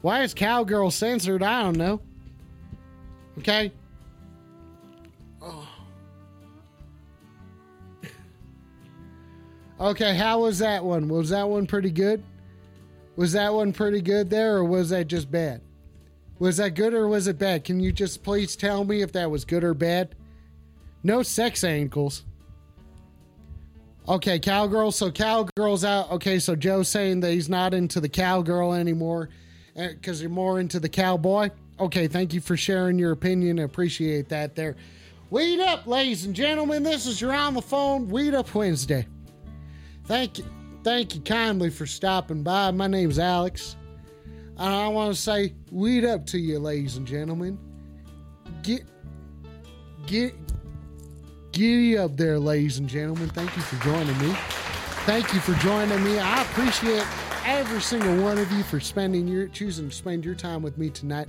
Why 0.01 0.23
is 0.23 0.33
cowgirl 0.33 0.89
censored? 0.89 1.43
I 1.43 1.61
don't 1.61 1.77
know. 1.77 2.01
Okay? 3.37 3.71
Okay, 9.79 10.15
how 10.15 10.41
was 10.41 10.59
that 10.59 10.83
one? 10.83 11.09
Was 11.09 11.31
that 11.31 11.49
one 11.49 11.65
pretty 11.65 11.89
good? 11.89 12.23
Was 13.15 13.31
that 13.31 13.51
one 13.51 13.73
pretty 13.73 13.99
good 13.99 14.29
there, 14.29 14.57
or 14.57 14.63
was 14.63 14.89
that 14.89 15.07
just 15.07 15.31
bad? 15.31 15.59
Was 16.41 16.57
that 16.57 16.73
good 16.73 16.95
or 16.95 17.07
was 17.07 17.27
it 17.27 17.37
bad? 17.37 17.63
Can 17.63 17.79
you 17.79 17.91
just 17.91 18.23
please 18.23 18.55
tell 18.55 18.83
me 18.83 19.03
if 19.03 19.11
that 19.11 19.29
was 19.29 19.45
good 19.45 19.63
or 19.63 19.75
bad? 19.75 20.15
No 21.03 21.21
sex 21.21 21.63
ankles. 21.63 22.25
Okay, 24.09 24.39
cowgirl. 24.39 24.91
So 24.91 25.11
cowgirl's 25.11 25.85
out. 25.85 26.09
Okay, 26.09 26.39
so 26.39 26.55
Joe's 26.55 26.89
saying 26.89 27.19
that 27.19 27.29
he's 27.29 27.47
not 27.47 27.75
into 27.75 27.99
the 27.99 28.09
cowgirl 28.09 28.73
anymore 28.73 29.29
eh, 29.75 29.89
because 29.89 30.19
you're 30.19 30.31
more 30.31 30.59
into 30.59 30.79
the 30.79 30.89
cowboy. 30.89 31.51
Okay, 31.79 32.07
thank 32.07 32.33
you 32.33 32.41
for 32.41 32.57
sharing 32.57 32.97
your 32.97 33.11
opinion. 33.11 33.59
I 33.59 33.63
appreciate 33.63 34.27
that 34.29 34.55
there. 34.55 34.75
Weed 35.29 35.59
up, 35.59 35.85
ladies 35.85 36.25
and 36.25 36.35
gentlemen. 36.35 36.81
This 36.81 37.05
is 37.05 37.21
your 37.21 37.33
on 37.33 37.53
the 37.53 37.61
phone 37.61 38.07
Weed 38.07 38.33
Up 38.33 38.55
Wednesday. 38.55 39.05
Thank 40.05 40.39
you, 40.39 40.45
thank 40.83 41.13
you 41.13 41.21
kindly 41.21 41.69
for 41.69 41.85
stopping 41.85 42.41
by. 42.41 42.71
My 42.71 42.87
name's 42.87 43.19
Alex, 43.19 43.75
and 44.57 44.73
I 44.73 44.87
want 44.87 45.15
to 45.15 45.19
say 45.19 45.53
weed 45.71 46.05
up 46.05 46.25
to 46.27 46.37
you, 46.37 46.59
ladies 46.59 46.97
and 46.97 47.07
gentlemen. 47.07 47.57
Get, 48.63 48.83
get, 50.05 50.35
giddy 51.51 51.97
up 51.97 52.15
there, 52.17 52.39
ladies 52.39 52.77
and 52.77 52.87
gentlemen. 52.87 53.29
Thank 53.29 53.55
you 53.55 53.61
for 53.61 53.83
joining 53.83 54.17
me. 54.19 54.35
Thank 55.05 55.33
you 55.33 55.39
for 55.39 55.53
joining 55.55 56.03
me. 56.03 56.19
I 56.19 56.43
appreciate 56.43 57.05
every 57.45 57.81
single 57.81 58.23
one 58.23 58.37
of 58.37 58.51
you 58.51 58.63
for 58.63 58.79
spending 58.79 59.27
your 59.27 59.47
choosing 59.47 59.89
to 59.89 59.95
spend 59.95 60.23
your 60.23 60.35
time 60.35 60.61
with 60.61 60.77
me 60.77 60.89
tonight. 60.89 61.27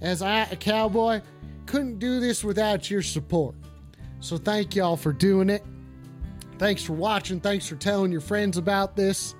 As 0.00 0.22
I, 0.22 0.44
a 0.44 0.56
cowboy, 0.56 1.20
couldn't 1.66 1.98
do 1.98 2.18
this 2.18 2.42
without 2.42 2.90
your 2.90 3.02
support. 3.02 3.54
So 4.20 4.36
thank 4.36 4.74
y'all 4.74 4.96
for 4.96 5.12
doing 5.12 5.48
it. 5.48 5.64
Thanks 6.58 6.82
for 6.82 6.94
watching. 6.94 7.40
Thanks 7.40 7.68
for 7.68 7.76
telling 7.76 8.10
your 8.10 8.20
friends 8.20 8.56
about 8.56 8.96
this. 8.96 9.36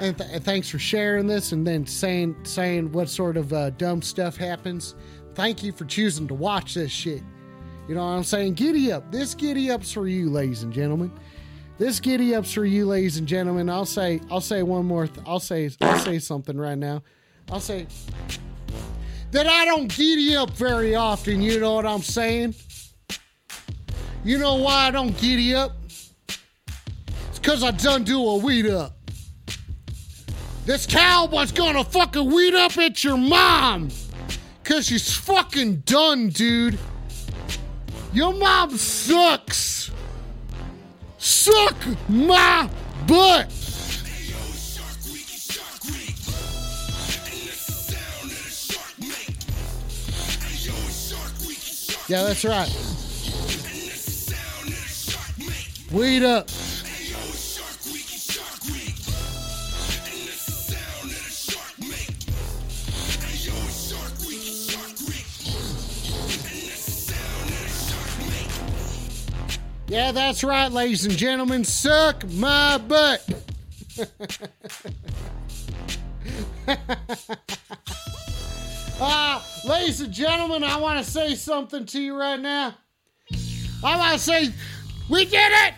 And, 0.00 0.18
th- 0.18 0.30
and 0.32 0.44
thanks 0.44 0.68
for 0.68 0.78
sharing 0.78 1.26
this 1.26 1.52
and 1.52 1.66
then 1.66 1.86
saying 1.86 2.36
saying 2.42 2.92
what 2.92 3.08
sort 3.08 3.36
of 3.36 3.52
uh, 3.52 3.70
dumb 3.70 4.02
stuff 4.02 4.36
happens. 4.36 4.94
Thank 5.34 5.62
you 5.62 5.72
for 5.72 5.84
choosing 5.84 6.28
to 6.28 6.34
watch 6.34 6.74
this 6.74 6.90
shit. 6.90 7.22
You 7.88 7.94
know 7.94 8.04
what 8.04 8.12
I'm 8.12 8.24
saying? 8.24 8.54
Giddy 8.54 8.92
up. 8.92 9.10
This 9.10 9.34
giddy 9.34 9.70
up's 9.70 9.92
for 9.92 10.06
you, 10.06 10.30
ladies 10.30 10.62
and 10.62 10.72
gentlemen. 10.72 11.12
This 11.78 12.00
giddy 12.00 12.34
up's 12.34 12.52
for 12.52 12.64
you, 12.64 12.86
ladies 12.86 13.16
and 13.16 13.26
gentlemen. 13.26 13.68
I'll 13.68 13.86
say 13.86 14.20
I'll 14.30 14.40
say 14.40 14.62
one 14.62 14.86
more. 14.86 15.06
Th- 15.06 15.26
I'll 15.26 15.40
say 15.40 15.70
I'll 15.80 15.98
say 15.98 16.18
something 16.18 16.56
right 16.56 16.78
now. 16.78 17.02
I'll 17.50 17.60
say 17.60 17.86
that 19.30 19.46
I 19.46 19.64
don't 19.64 19.88
giddy 19.88 20.36
up 20.36 20.50
very 20.50 20.94
often. 20.94 21.40
You 21.40 21.60
know 21.60 21.74
what 21.74 21.86
I'm 21.86 22.02
saying? 22.02 22.54
You 24.24 24.38
know 24.38 24.56
why 24.56 24.86
I 24.86 24.90
don't 24.90 25.16
giddy 25.18 25.54
up? 25.54 25.72
It's 25.88 27.38
because 27.40 27.64
I 27.64 27.72
done 27.72 28.04
do 28.04 28.24
a 28.24 28.36
weed 28.36 28.66
up. 28.66 28.96
This 30.64 30.86
cowboy's 30.86 31.50
gonna 31.50 31.82
fucking 31.82 32.30
weed 32.30 32.54
up 32.54 32.78
at 32.78 33.02
your 33.02 33.16
mom. 33.16 33.88
Cause 34.62 34.86
she's 34.86 35.12
fucking 35.12 35.82
done, 35.86 36.28
dude. 36.28 36.78
Your 38.12 38.32
mom 38.32 38.76
sucks. 38.76 39.90
Suck 41.18 41.74
my 42.08 42.70
butt. 43.08 43.50
Yeah, 52.08 52.24
that's 52.24 52.44
right. 52.44 52.68
Weed 55.90 56.22
up. 56.22 56.48
Yeah, 69.92 70.10
that's 70.10 70.42
right, 70.42 70.72
ladies 70.72 71.04
and 71.04 71.14
gentlemen. 71.14 71.64
Suck 71.64 72.26
my 72.30 72.78
butt. 72.78 73.22
Ah, 78.98 79.46
ladies 79.66 80.00
and 80.00 80.10
gentlemen, 80.10 80.64
I 80.64 80.78
want 80.78 81.04
to 81.04 81.10
say 81.10 81.34
something 81.34 81.84
to 81.84 82.00
you 82.00 82.18
right 82.18 82.40
now. 82.40 82.74
I 83.84 83.98
want 83.98 84.14
to 84.14 84.18
say, 84.18 84.48
we 85.10 85.26
did 85.26 85.52
it! 85.66 85.74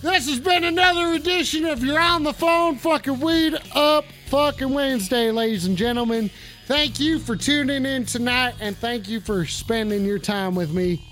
This 0.00 0.30
has 0.30 0.40
been 0.40 0.64
another 0.64 1.12
edition 1.12 1.66
of 1.66 1.84
your 1.84 2.00
on 2.00 2.22
the 2.22 2.32
phone 2.32 2.76
fucking 2.76 3.20
weed 3.20 3.58
up 3.74 4.06
fucking 4.28 4.72
Wednesday, 4.72 5.30
ladies 5.30 5.66
and 5.66 5.76
gentlemen. 5.76 6.30
Thank 6.68 6.98
you 7.00 7.18
for 7.18 7.36
tuning 7.36 7.84
in 7.84 8.06
tonight 8.06 8.54
and 8.60 8.74
thank 8.74 9.10
you 9.10 9.20
for 9.20 9.44
spending 9.44 10.06
your 10.06 10.18
time 10.18 10.54
with 10.54 10.72
me. 10.72 11.06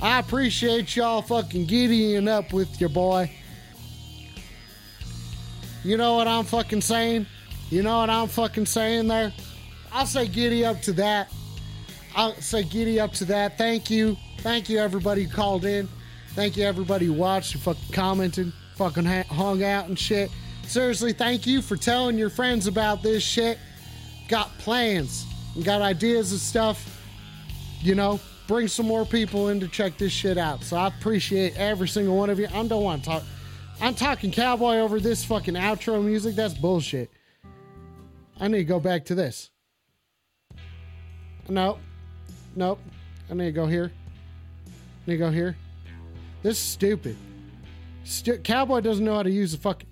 I 0.00 0.20
appreciate 0.20 0.94
y'all 0.94 1.22
fucking 1.22 1.66
giddying 1.66 2.28
up 2.28 2.52
with 2.52 2.80
your 2.80 2.90
boy. 2.90 3.30
You 5.82 5.96
know 5.96 6.14
what 6.14 6.28
I'm 6.28 6.44
fucking 6.44 6.82
saying? 6.82 7.26
You 7.70 7.82
know 7.82 7.98
what 7.98 8.10
I'm 8.10 8.28
fucking 8.28 8.66
saying 8.66 9.08
there? 9.08 9.32
I'll 9.92 10.06
say 10.06 10.28
giddy 10.28 10.64
up 10.64 10.80
to 10.82 10.92
that. 10.94 11.32
I'll 12.14 12.34
say 12.34 12.62
giddy 12.62 13.00
up 13.00 13.12
to 13.14 13.24
that. 13.26 13.58
Thank 13.58 13.90
you. 13.90 14.16
Thank 14.38 14.68
you, 14.68 14.78
everybody 14.78 15.24
who 15.24 15.34
called 15.34 15.64
in. 15.64 15.88
Thank 16.34 16.56
you, 16.56 16.64
everybody 16.64 17.06
who 17.06 17.12
watched, 17.14 17.52
who 17.52 17.58
fucking 17.58 17.92
commented, 17.92 18.52
fucking 18.76 19.04
hung 19.04 19.64
out 19.64 19.88
and 19.88 19.98
shit. 19.98 20.30
Seriously, 20.62 21.12
thank 21.12 21.46
you 21.46 21.60
for 21.60 21.76
telling 21.76 22.16
your 22.16 22.30
friends 22.30 22.68
about 22.68 23.02
this 23.02 23.22
shit. 23.22 23.58
Got 24.28 24.56
plans 24.58 25.26
and 25.56 25.64
got 25.64 25.82
ideas 25.82 26.30
and 26.30 26.40
stuff. 26.40 27.02
You 27.80 27.94
know, 27.96 28.20
bring 28.48 28.66
some 28.66 28.86
more 28.86 29.04
people 29.04 29.50
in 29.50 29.60
to 29.60 29.68
check 29.68 29.96
this 29.98 30.10
shit 30.10 30.38
out. 30.38 30.64
So 30.64 30.76
I 30.76 30.88
appreciate 30.88 31.56
every 31.56 31.86
single 31.86 32.16
one 32.16 32.30
of 32.30 32.40
you. 32.40 32.48
I 32.52 32.66
don't 32.66 32.82
want 32.82 33.04
to 33.04 33.10
talk. 33.10 33.22
I'm 33.80 33.94
talking 33.94 34.32
cowboy 34.32 34.78
over 34.78 34.98
this 34.98 35.24
fucking 35.24 35.54
outro 35.54 36.02
music. 36.02 36.34
That's 36.34 36.54
bullshit. 36.54 37.10
I 38.40 38.48
need 38.48 38.58
to 38.58 38.64
go 38.64 38.80
back 38.80 39.04
to 39.06 39.14
this. 39.14 39.50
Nope. 41.48 41.78
Nope. 42.56 42.80
I 43.30 43.34
need 43.34 43.44
to 43.44 43.52
go 43.52 43.66
here. 43.66 43.92
I 44.66 44.70
need 45.10 45.14
to 45.14 45.18
go 45.18 45.30
here. 45.30 45.56
This 46.42 46.56
is 46.58 46.64
stupid. 46.64 47.16
Stu- 48.04 48.38
Cowboy 48.38 48.80
doesn't 48.80 49.04
know 49.04 49.14
how 49.14 49.22
to 49.22 49.30
use 49.30 49.52
the 49.52 49.58
fucking. 49.58 49.88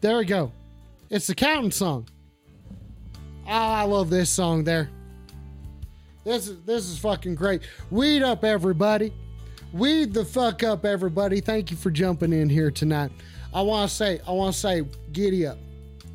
There 0.00 0.16
we 0.16 0.24
go. 0.24 0.52
It's 1.10 1.26
the 1.26 1.34
counting 1.34 1.72
song. 1.72 2.08
Oh, 3.46 3.50
I 3.50 3.84
love 3.84 4.10
this 4.10 4.30
song 4.30 4.64
there. 4.64 4.90
This 6.28 6.46
is 6.46 6.60
this 6.66 6.90
is 6.90 6.98
fucking 6.98 7.36
great. 7.36 7.62
Weed 7.90 8.22
up, 8.22 8.44
everybody. 8.44 9.14
Weed 9.72 10.12
the 10.12 10.26
fuck 10.26 10.62
up, 10.62 10.84
everybody. 10.84 11.40
Thank 11.40 11.70
you 11.70 11.76
for 11.78 11.90
jumping 11.90 12.34
in 12.34 12.50
here 12.50 12.70
tonight. 12.70 13.10
I 13.54 13.62
want 13.62 13.88
to 13.88 13.96
say, 13.96 14.20
I 14.28 14.32
want 14.32 14.52
to 14.52 14.60
say, 14.60 14.84
giddy 15.12 15.46
up, 15.46 15.56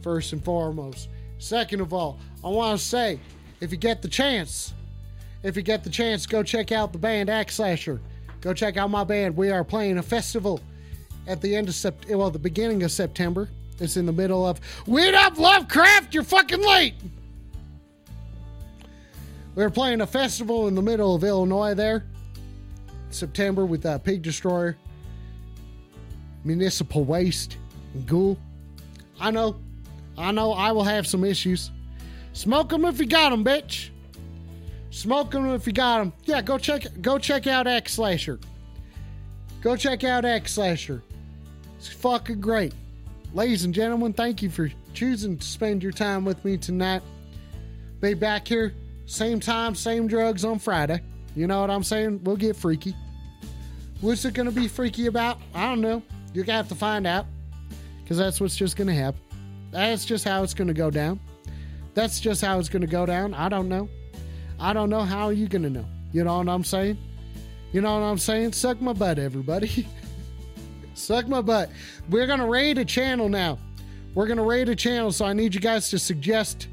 first 0.04 0.32
and 0.32 0.46
foremost. 0.46 1.10
Second 1.40 1.82
of 1.82 1.94
all, 1.94 2.20
I 2.44 2.50
want 2.50 2.80
to 2.80 2.86
say, 2.86 3.20
if 3.60 3.72
you 3.72 3.78
get 3.78 4.04
the 4.04 4.08
chance, 4.08 4.76
if 5.42 5.56
you 5.58 5.64
get 5.64 5.84
the 5.84 5.90
chance, 5.90 6.28
go 6.28 6.44
check 6.44 6.72
out 6.72 6.94
the 6.94 7.00
band 7.00 7.32
Axe 7.32 7.56
Slasher. 7.56 8.00
Go 8.40 8.54
check 8.54 8.78
out 8.78 8.92
my 8.92 9.04
band. 9.04 9.36
We 9.36 9.50
are 9.50 9.64
playing 9.64 9.98
a 9.98 10.04
festival 10.04 10.62
at 11.26 11.42
the 11.42 11.56
end 11.56 11.70
of 11.70 11.74
September, 11.74 12.18
well, 12.20 12.30
the 12.30 12.38
beginning 12.38 12.84
of 12.84 12.92
September. 12.92 13.50
It's 13.80 13.98
in 13.98 14.06
the 14.06 14.14
middle 14.14 14.46
of 14.46 14.60
Weed 14.86 15.16
Up 15.16 15.40
Lovecraft. 15.40 16.14
You're 16.14 16.22
fucking 16.22 16.62
late. 16.62 16.94
We 19.56 19.64
were 19.64 19.70
playing 19.70 20.02
a 20.02 20.08
festival 20.08 20.68
in 20.68 20.76
the 20.76 20.82
middle 20.82 21.14
of 21.14 21.24
Illinois 21.24 21.76
there, 21.76 22.06
September 23.12 23.66
with 23.66 23.86
Pig 24.04 24.24
Destroyer, 24.24 24.76
Municipal 26.44 27.04
Waste, 27.04 27.58
and 27.94 28.06
Ghoul. 28.08 28.38
I 29.20 29.30
know, 29.30 29.58
I 30.18 30.32
know, 30.32 30.54
I 30.54 30.72
will 30.72 30.84
have 30.84 31.06
some 31.06 31.24
issues. 31.24 31.70
Smoke 32.34 32.70
them 32.70 32.84
if 32.86 33.00
you 33.00 33.06
got 33.06 33.30
them, 33.30 33.46
bitch. 33.46 33.90
Smoke 34.90 35.32
them 35.32 35.48
if 35.50 35.68
you 35.68 35.74
got 35.74 36.00
them. 36.00 36.14
Yeah, 36.26 36.42
go 36.42 36.58
check, 36.58 36.86
go 37.02 37.20
check 37.20 37.46
out 37.46 37.68
X 37.68 37.94
Slasher. 37.94 38.40
Go 39.62 39.76
check 39.76 40.04
out 40.04 40.26
X 40.26 40.54
Slasher. 40.54 41.04
It's 41.78 41.88
fucking 41.88 42.42
great. 42.42 42.74
Ladies 43.34 43.66
and 43.66 43.74
gentlemen, 43.74 44.14
thank 44.14 44.42
you 44.42 44.50
for 44.50 44.72
choosing 44.94 45.38
to 45.38 45.46
spend 45.46 45.84
your 45.84 45.92
time 45.92 46.26
with 46.26 46.44
me 46.44 46.58
tonight. 46.58 47.02
Be 48.02 48.14
back 48.14 48.48
here, 48.48 48.74
same 49.06 49.40
time, 49.40 49.76
same 49.76 50.08
drugs 50.08 50.46
on 50.46 50.60
Friday. 50.60 51.02
You 51.36 51.48
know 51.48 51.62
what 51.62 51.70
I'm 51.70 51.84
saying? 51.84 52.24
We'll 52.24 52.36
get 52.36 52.56
freaky. 52.56 52.96
What's 54.02 54.26
it 54.26 54.34
going 54.34 54.48
to 54.48 54.52
be 54.52 54.68
freaky 54.68 55.08
about? 55.08 55.40
I 55.54 55.68
don't 55.70 55.82
know. 55.82 56.02
You're 56.34 56.46
going 56.46 56.54
to 56.54 56.64
have 56.64 56.70
to 56.70 56.76
find 56.76 57.08
out 57.08 57.26
because 58.04 58.18
that's 58.18 58.42
what's 58.42 58.56
just 58.56 58.76
going 58.76 58.88
to 58.88 58.94
happen. 58.94 59.20
That's 59.72 60.06
just 60.06 60.26
how 60.26 60.44
it's 60.44 60.54
going 60.54 60.68
to 60.68 60.74
go 60.74 60.92
down. 60.92 61.20
That's 61.94 62.20
just 62.20 62.44
how 62.44 62.60
it's 62.60 62.70
going 62.70 62.82
to 62.82 62.88
go 62.88 63.06
down. 63.06 63.34
I 63.34 63.50
don't 63.50 63.70
know. 63.70 63.90
I 64.60 64.74
don't 64.74 64.90
know. 64.90 65.02
How 65.02 65.26
are 65.26 65.34
you 65.34 65.48
going 65.48 65.64
to 65.64 65.70
know? 65.70 65.86
You 66.12 66.24
know 66.24 66.38
what 66.38 66.50
I'm 66.50 66.64
saying? 66.64 66.98
You 67.72 67.82
know 67.82 68.00
what 68.00 68.06
I'm 68.06 68.20
saying? 68.20 68.54
Suck 68.54 68.80
my 68.82 68.94
butt, 68.94 69.18
everybody. 69.18 69.88
Suck 70.94 71.28
my 71.28 71.42
butt. 71.42 71.72
We're 72.10 72.28
gonna 72.28 72.48
raid 72.48 72.78
a 72.78 72.86
channel 72.86 73.30
now. 73.30 73.58
We're 74.14 74.28
gonna 74.28 74.44
raid 74.44 74.70
a 74.70 74.76
channel, 74.76 75.12
so 75.12 75.26
I 75.26 75.34
need 75.34 75.56
you 75.56 75.60
guys 75.60 75.90
to 75.90 75.98
suggest, 75.98 76.68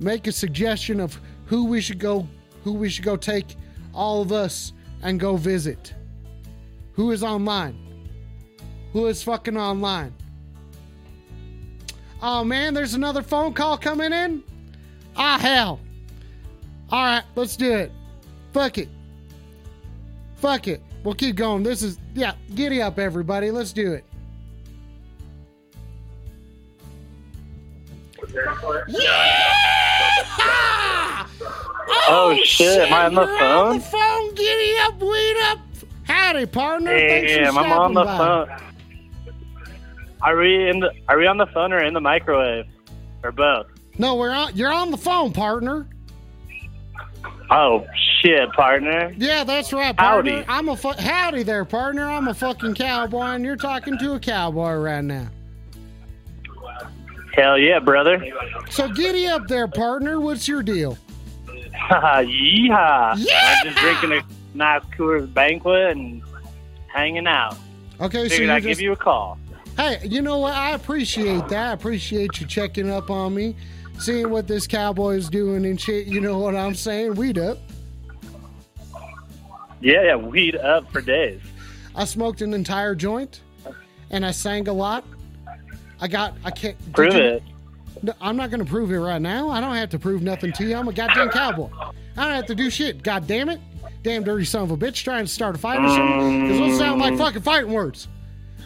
make 0.00 0.26
a 0.26 0.32
suggestion 0.32 1.00
of 1.00 1.18
who 1.46 1.64
we 1.64 1.80
should 1.80 1.98
go, 1.98 2.26
who 2.64 2.72
we 2.72 2.88
should 2.88 3.04
go 3.04 3.16
take 3.16 3.56
all 3.94 4.22
of 4.22 4.32
us 4.32 4.72
and 5.02 5.18
go 5.18 5.36
visit. 5.36 5.94
Who 6.92 7.10
is 7.10 7.22
online? 7.22 7.78
Who 8.92 9.06
is 9.06 9.22
fucking 9.22 9.56
online? 9.56 10.14
Oh 12.20 12.42
man, 12.42 12.74
there's 12.74 12.94
another 12.94 13.22
phone 13.22 13.54
call 13.54 13.78
coming 13.78 14.12
in. 14.12 14.42
Ah 15.16 15.38
hell. 15.38 15.80
All 16.90 17.04
right, 17.04 17.24
let's 17.36 17.56
do 17.56 17.72
it. 17.72 17.92
Fuck 18.52 18.78
it. 18.78 18.88
Fuck 20.36 20.68
it. 20.68 20.82
We'll 21.04 21.14
keep 21.14 21.36
going. 21.36 21.62
This 21.62 21.82
is 21.82 21.98
yeah. 22.14 22.34
Giddy 22.54 22.82
up, 22.82 22.98
everybody. 22.98 23.50
Let's 23.50 23.72
do 23.72 23.92
it. 23.92 24.04
Yeah! 28.88 29.87
Oh, 32.10 32.30
oh, 32.32 32.44
shit, 32.44 32.80
am 32.80 32.92
I 32.92 33.06
on 33.06 33.14
the 33.14 33.26
phone? 33.26 33.66
On 33.68 33.78
the 33.78 33.84
phone. 33.84 34.34
Giddy 34.34 34.78
up, 34.80 35.00
weed 35.00 35.36
up. 35.44 35.58
Howdy, 36.04 36.46
partner. 36.46 36.90
Thanks 36.98 37.32
for 37.32 37.38
Damn, 37.40 37.58
I'm 37.58 37.72
on 37.72 37.94
the 37.94 38.04
by. 38.04 38.16
phone. 38.18 38.48
Are 40.22 40.36
we 40.36 40.68
in 40.68 40.80
the 40.80 40.90
Are 41.08 41.18
we 41.18 41.26
on 41.26 41.36
the 41.36 41.46
phone 41.46 41.72
or 41.72 41.82
in 41.82 41.94
the 41.94 42.00
microwave, 42.00 42.66
or 43.22 43.32
both? 43.32 43.66
No, 43.98 44.16
we're 44.16 44.30
on. 44.30 44.56
You're 44.56 44.72
on 44.72 44.90
the 44.90 44.96
phone, 44.96 45.32
partner. 45.32 45.86
Oh 47.50 47.86
shit, 48.20 48.50
partner. 48.52 49.12
Yeah, 49.16 49.44
that's 49.44 49.72
right, 49.72 49.96
partner. 49.96 50.42
Howdy. 50.44 50.48
I'm 50.48 50.68
a 50.68 50.76
howdy 51.00 51.42
there, 51.42 51.64
partner. 51.64 52.06
I'm 52.08 52.28
a 52.28 52.34
fucking 52.34 52.74
cowboy, 52.74 53.22
and 53.22 53.44
you're 53.44 53.56
talking 53.56 53.96
to 53.98 54.14
a 54.14 54.20
cowboy 54.20 54.74
right 54.74 55.04
now. 55.04 55.28
Hell 57.34 57.58
yeah, 57.58 57.78
brother. 57.78 58.24
So 58.70 58.88
giddy 58.88 59.26
up 59.26 59.46
there, 59.48 59.68
partner. 59.68 60.20
What's 60.20 60.48
your 60.48 60.62
deal? 60.62 60.98
Yeehaw. 61.90 63.14
Yeah! 63.16 63.54
I'm 63.60 63.66
just 63.66 63.78
drinking 63.78 64.12
a 64.12 64.56
nice 64.56 64.82
Coors 64.96 65.32
Banquet 65.32 65.92
and 65.96 66.22
hanging 66.88 67.26
out. 67.26 67.56
Okay, 68.00 68.28
so 68.28 68.42
you 68.42 68.50
I'd 68.50 68.62
just 68.62 68.68
give 68.68 68.80
you 68.80 68.92
a 68.92 68.96
call. 68.96 69.38
hey, 69.76 69.98
you 70.04 70.22
know 70.22 70.38
what? 70.38 70.54
I 70.54 70.72
appreciate 70.72 71.48
that. 71.48 71.70
I 71.70 71.72
appreciate 71.72 72.40
you 72.40 72.46
checking 72.46 72.90
up 72.90 73.10
on 73.10 73.34
me, 73.34 73.56
seeing 73.98 74.30
what 74.30 74.46
this 74.46 74.66
cowboy 74.66 75.16
is 75.16 75.28
doing 75.28 75.64
and 75.66 75.80
shit. 75.80 76.06
You 76.06 76.20
know 76.20 76.38
what 76.38 76.54
I'm 76.54 76.74
saying? 76.74 77.14
Weed 77.14 77.38
up. 77.38 77.58
Yeah, 79.80 80.02
yeah, 80.02 80.16
weed 80.16 80.56
up 80.56 80.90
for 80.92 81.00
days. 81.00 81.40
I 81.94 82.04
smoked 82.04 82.42
an 82.42 82.52
entire 82.54 82.94
joint, 82.94 83.40
and 84.10 84.26
I 84.26 84.30
sang 84.32 84.68
a 84.68 84.72
lot. 84.72 85.04
I 86.00 86.08
got. 86.08 86.34
I 86.44 86.50
can't 86.50 86.76
Prove 86.92 87.14
you- 87.14 87.20
it. 87.20 87.42
No, 88.02 88.12
I'm 88.20 88.36
not 88.36 88.50
going 88.50 88.64
to 88.64 88.70
prove 88.70 88.92
it 88.92 88.98
right 88.98 89.20
now. 89.20 89.48
I 89.48 89.60
don't 89.60 89.74
have 89.74 89.90
to 89.90 89.98
prove 89.98 90.22
nothing 90.22 90.52
to 90.52 90.64
you. 90.64 90.76
I'm 90.76 90.86
a 90.86 90.92
goddamn 90.92 91.30
cowboy. 91.30 91.68
I 92.16 92.24
don't 92.24 92.34
have 92.34 92.46
to 92.46 92.54
do 92.54 92.70
shit. 92.70 93.02
God 93.02 93.26
damn 93.26 93.48
it. 93.48 93.60
Damn 94.04 94.22
dirty 94.22 94.44
son 94.44 94.62
of 94.62 94.70
a 94.70 94.76
bitch 94.76 95.02
trying 95.02 95.24
to 95.24 95.30
start 95.30 95.56
a 95.56 95.58
fight 95.58 95.80
or 95.80 95.88
something. 95.88 96.42
Because 96.42 96.58
those 96.58 96.78
sound 96.78 97.00
like 97.00 97.18
fucking 97.18 97.42
fighting 97.42 97.72
words. 97.72 98.06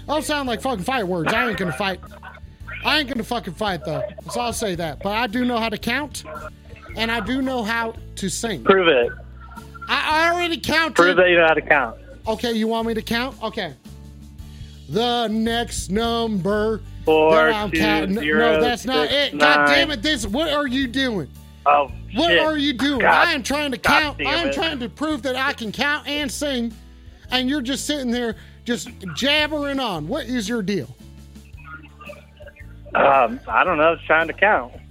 Those 0.07 0.27
sound 0.27 0.49
like 0.49 0.61
fucking 0.61 0.85
fight 0.85 1.07
words. 1.09 1.33
I 1.33 1.49
ain't 1.49 1.57
going 1.57 1.73
to 1.73 1.79
fight. 1.79 2.01
I 2.85 2.99
ain't 2.99 3.09
going 3.09 3.17
to 3.19 3.25
fucking 3.25 3.55
fight, 3.55 3.85
though. 3.87 4.03
So 4.31 4.41
I'll 4.41 4.53
say 4.53 4.75
that. 4.75 5.03
But 5.03 5.13
I 5.17 5.27
do 5.29 5.47
know 5.47 5.57
how 5.57 5.71
to 5.71 5.79
count, 5.79 6.25
and 6.97 7.11
I 7.11 7.21
do 7.21 7.41
know 7.41 7.63
how 7.63 7.95
to 8.17 8.29
sing. 8.29 8.63
Prove 8.65 8.89
it. 8.89 9.11
I 9.89 10.27
I 10.29 10.31
already 10.33 10.59
counted. 10.61 10.97
Prove 10.97 11.17
that 11.17 11.31
you 11.31 11.37
know 11.37 11.47
how 11.47 11.55
to 11.55 11.63
count. 11.63 11.97
Okay, 12.27 12.53
you 12.53 12.69
want 12.69 12.87
me 12.87 12.93
to 12.95 13.03
count? 13.03 13.43
Okay. 13.43 13.73
The 14.91 15.29
next 15.29 15.89
number 15.91 16.83
Four, 17.05 17.49
I'm 17.51 17.70
two, 17.70 17.79
counting. 17.79 18.19
zero, 18.19 18.53
no, 18.55 18.61
that's 18.61 18.85
not 18.85 19.09
six, 19.09 19.35
it. 19.35 19.39
God 19.39 19.66
damn 19.66 19.91
it! 19.91 20.03
This. 20.03 20.27
What 20.27 20.53
are 20.53 20.66
you 20.66 20.87
doing? 20.87 21.29
Oh 21.66 21.91
What 22.15 22.29
shit. 22.31 22.39
are 22.41 22.57
you 22.57 22.73
doing? 22.73 23.01
God- 23.01 23.29
I 23.29 23.33
am 23.33 23.43
trying 23.43 23.73
to 23.73 23.79
count. 23.79 24.20
I 24.20 24.35
am 24.35 24.53
trying 24.53 24.79
to 24.81 24.89
prove 24.89 25.23
that 25.23 25.37
I 25.37 25.53
can 25.53 25.73
count 25.73 26.07
and 26.07 26.31
sing, 26.31 26.73
and 27.31 27.49
you're 27.49 27.62
just 27.62 27.87
sitting 27.87 28.11
there 28.11 28.37
just 28.65 28.89
jabbering 29.16 29.81
on. 29.81 30.07
What 30.09 30.27
is 30.27 30.49
your 30.49 30.62
deal? 30.62 30.89
Um, 32.95 33.41
I 33.49 33.65
don't 33.65 33.79
know. 33.79 33.95
Just 33.97 34.07
trying 34.07 34.27
to 34.29 34.33
count. 34.35 34.73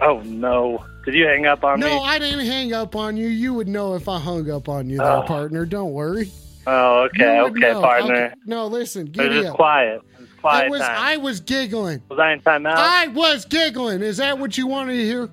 Oh 0.00 0.20
no! 0.20 0.84
Did 1.06 1.14
you 1.14 1.24
hang 1.24 1.46
up 1.46 1.62
on 1.64 1.78
No, 1.80 1.86
me? 1.86 1.92
No, 1.94 2.02
I 2.02 2.18
didn't 2.18 2.44
hang 2.46 2.72
up 2.74 2.94
on 2.96 3.16
you. 3.16 3.28
You 3.28 3.54
would 3.54 3.68
know 3.68 3.94
if 3.94 4.08
I 4.08 4.18
hung 4.18 4.50
up 4.50 4.68
on 4.68 4.90
you, 4.90 4.98
there, 4.98 5.06
Oh. 5.06 5.22
partner. 5.22 5.64
Don't 5.64 5.92
worry. 5.92 6.30
Oh, 6.66 7.02
okay, 7.04 7.38
okay, 7.40 7.60
know. 7.60 7.80
partner. 7.80 8.24
Okay. 8.26 8.34
No, 8.44 8.66
listen, 8.66 9.06
It 9.06 9.16
was 9.16 9.28
just 9.28 9.48
up. 9.50 9.54
quiet. 9.54 10.00
It 10.14 10.20
was 10.20 10.28
quiet 10.40 10.64
I 10.64 10.68
was, 10.68 10.80
time. 10.80 10.96
I 10.98 11.16
was 11.16 11.40
giggling. 11.40 12.02
was 12.08 12.18
I 12.18 12.32
in 12.32 12.40
timeout? 12.40 12.74
I 12.76 13.06
was 13.06 13.44
giggling. 13.44 14.02
Is 14.02 14.16
that 14.16 14.36
what 14.36 14.58
you 14.58 14.66
wanted 14.66 14.96
to 14.96 15.04
hear? 15.04 15.28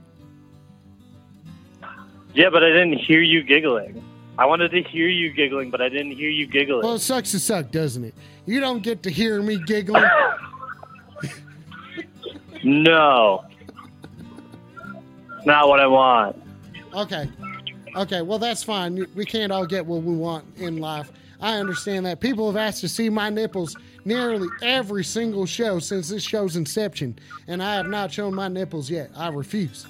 yeah, 2.36 2.50
but 2.52 2.64
I 2.64 2.68
didn't 2.70 3.00
hear 3.00 3.22
you 3.22 3.42
giggling. 3.42 4.04
I 4.38 4.46
wanted 4.46 4.70
to 4.72 4.84
hear 4.84 5.08
you 5.08 5.32
giggling, 5.34 5.72
but 5.72 5.82
I 5.82 5.90
didn't 5.90 6.12
hear 6.12 6.30
you 6.30 6.46
giggling. 6.46 6.84
Well, 6.84 6.96
it 6.96 7.00
sucks 7.00 7.32
to 7.32 7.40
suck, 7.40 7.72
doesn't 7.72 8.04
it? 8.04 8.14
You 8.46 8.60
don't 8.60 8.84
get 8.84 9.02
to 9.04 9.10
hear 9.10 9.42
me 9.42 9.58
giggling. 9.66 10.04
no, 12.64 13.44
not 15.46 15.68
what 15.68 15.80
I 15.80 15.88
want. 15.88 16.42
Okay. 16.94 17.30
Okay, 17.96 18.22
well, 18.22 18.40
that's 18.40 18.64
fine. 18.64 19.06
We 19.16 19.26
can't 19.26 19.52
all 19.52 19.66
get 19.66 19.86
what 19.86 20.02
we 20.04 20.16
want 20.16 20.46
in 20.58 20.78
life. 20.78 21.12
I 21.40 21.58
understand 21.58 22.06
that. 22.06 22.20
People 22.20 22.48
have 22.48 22.58
asked 22.58 22.82
to 22.82 22.90
see 22.90 23.10
my 23.10 23.30
nipples 23.30 23.76
nearly 24.06 24.48
every 24.62 25.04
single 25.04 25.46
show 25.46 25.80
since 25.80 26.10
this 26.10 26.24
show's 26.24 26.56
inception, 26.56 27.20
and 27.48 27.62
I 27.62 27.76
have 27.76 27.88
not 27.88 28.12
shown 28.12 28.34
my 28.34 28.48
nipples 28.48 28.90
yet. 28.90 29.12
I 29.16 29.28
refuse. 29.28 29.86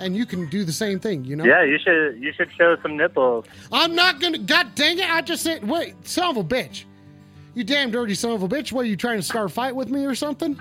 And 0.00 0.16
you 0.16 0.24
can 0.26 0.48
do 0.48 0.64
the 0.64 0.72
same 0.72 0.98
thing, 0.98 1.24
you 1.24 1.36
know? 1.36 1.44
Yeah, 1.44 1.62
you 1.62 1.78
should. 1.78 2.20
You 2.20 2.32
should 2.32 2.50
show 2.56 2.76
some 2.82 2.96
nipples. 2.96 3.44
I'm 3.72 3.94
not 3.94 4.20
gonna. 4.20 4.38
God 4.38 4.74
dang 4.74 4.98
it! 4.98 5.08
I 5.08 5.20
just 5.20 5.42
said, 5.42 5.68
wait, 5.68 5.94
son 6.06 6.30
of 6.30 6.36
a 6.36 6.44
bitch. 6.44 6.84
You 7.54 7.62
damn 7.62 7.90
dirty 7.90 8.14
son 8.14 8.32
of 8.32 8.42
a 8.42 8.48
bitch. 8.48 8.72
What, 8.72 8.82
are 8.82 8.88
you 8.88 8.96
trying 8.96 9.18
to 9.18 9.22
start 9.22 9.46
a 9.46 9.48
fight 9.48 9.76
with 9.76 9.88
me 9.88 10.04
or 10.04 10.14
something? 10.14 10.60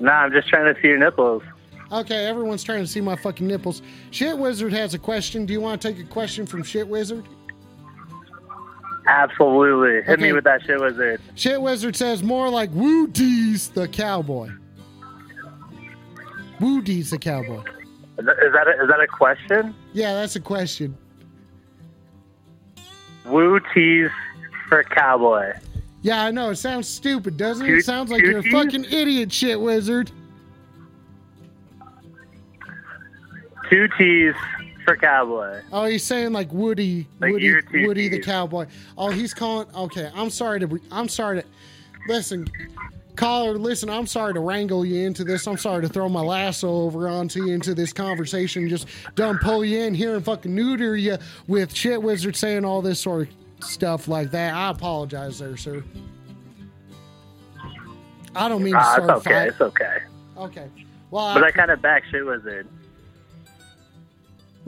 Nah, 0.00 0.12
I'm 0.12 0.32
just 0.32 0.48
trying 0.48 0.72
to 0.72 0.80
see 0.80 0.88
your 0.88 0.98
nipples. 0.98 1.42
Okay, 1.90 2.26
everyone's 2.26 2.62
trying 2.62 2.80
to 2.80 2.86
see 2.86 3.00
my 3.00 3.16
fucking 3.16 3.46
nipples. 3.46 3.80
Shit 4.10 4.36
Wizard 4.36 4.72
has 4.72 4.92
a 4.94 4.98
question. 4.98 5.46
Do 5.46 5.52
you 5.54 5.60
want 5.60 5.80
to 5.80 5.88
take 5.92 5.98
a 5.98 6.06
question 6.08 6.44
from 6.46 6.62
Shit 6.62 6.86
Wizard? 6.86 7.24
Absolutely. 9.06 10.02
Hit 10.02 10.08
Okay. 10.18 10.22
me 10.22 10.32
with 10.34 10.44
that 10.44 10.60
shit 10.66 10.78
wizard. 10.78 11.18
Shit 11.34 11.62
Wizard 11.62 11.96
says 11.96 12.22
more 12.22 12.50
like 12.50 12.68
Woody's 12.74 13.68
the 13.68 13.88
cowboy. 13.88 14.50
Woody's 16.60 17.10
the 17.10 17.18
cowboy. 17.18 17.62
Is 18.18 18.26
that 18.26 18.36
is 18.44 18.52
that 18.52 18.66
a, 18.68 18.82
is 18.82 18.88
that 18.88 19.00
a 19.00 19.06
question? 19.06 19.74
Yeah, 19.94 20.12
that's 20.12 20.36
a 20.36 20.40
question. 20.40 20.94
Woo 23.24 23.60
tease 23.72 24.10
for 24.68 24.82
cowboy. 24.84 25.52
Yeah, 26.02 26.24
I 26.24 26.30
know. 26.30 26.50
It 26.50 26.56
sounds 26.56 26.86
stupid, 26.86 27.36
doesn't 27.38 27.64
it? 27.66 27.78
It 27.78 27.84
sounds 27.86 28.10
like 28.10 28.22
you're 28.22 28.38
a 28.38 28.42
fucking 28.42 28.84
idiot, 28.90 29.32
Shit 29.32 29.58
Wizard. 29.58 30.10
Two 33.70 33.88
T's 33.98 34.34
for 34.84 34.96
cowboy. 34.96 35.60
Oh, 35.72 35.84
he's 35.84 36.04
saying 36.04 36.32
like 36.32 36.52
Woody, 36.52 37.06
Like 37.20 37.32
Woody, 37.32 37.54
Woody 37.86 38.08
the 38.08 38.20
cowboy. 38.20 38.66
Oh, 38.96 39.10
he's 39.10 39.34
calling. 39.34 39.66
Okay, 39.74 40.10
I'm 40.14 40.30
sorry 40.30 40.60
to. 40.60 40.80
I'm 40.90 41.08
sorry 41.08 41.42
to. 41.42 41.48
Listen, 42.08 42.46
caller. 43.16 43.58
Listen, 43.58 43.90
I'm 43.90 44.06
sorry 44.06 44.32
to 44.34 44.40
wrangle 44.40 44.84
you 44.86 45.04
into 45.06 45.24
this. 45.24 45.46
I'm 45.46 45.58
sorry 45.58 45.82
to 45.82 45.88
throw 45.88 46.08
my 46.08 46.20
lasso 46.22 46.68
over 46.70 47.08
onto 47.08 47.44
you 47.44 47.52
into 47.52 47.74
this 47.74 47.92
conversation. 47.92 48.68
Just 48.68 48.88
dumb 49.14 49.38
pull 49.38 49.64
you 49.64 49.80
in 49.80 49.94
here 49.94 50.14
and 50.16 50.24
fucking 50.24 50.54
neuter 50.54 50.96
you 50.96 51.18
with 51.46 51.74
shit 51.74 52.02
wizard 52.02 52.36
saying 52.36 52.64
all 52.64 52.80
this 52.80 53.00
sort 53.00 53.28
of 53.28 53.64
stuff 53.64 54.08
like 54.08 54.30
that. 54.30 54.54
I 54.54 54.70
apologize, 54.70 55.38
there, 55.38 55.56
sir. 55.56 55.84
I 58.34 58.48
don't 58.48 58.62
mean 58.62 58.74
to 58.74 58.78
Ah, 58.80 58.92
start 58.94 59.10
it's 59.18 59.26
okay. 59.26 59.48
It's 59.48 59.60
okay. 59.60 59.98
Okay. 60.36 60.68
Well, 61.10 61.34
But 61.34 61.44
I, 61.44 61.48
I 61.48 61.50
kind 61.50 61.70
of 61.70 61.82
back 61.82 62.04
shit 62.10 62.24
wizard. 62.24 62.68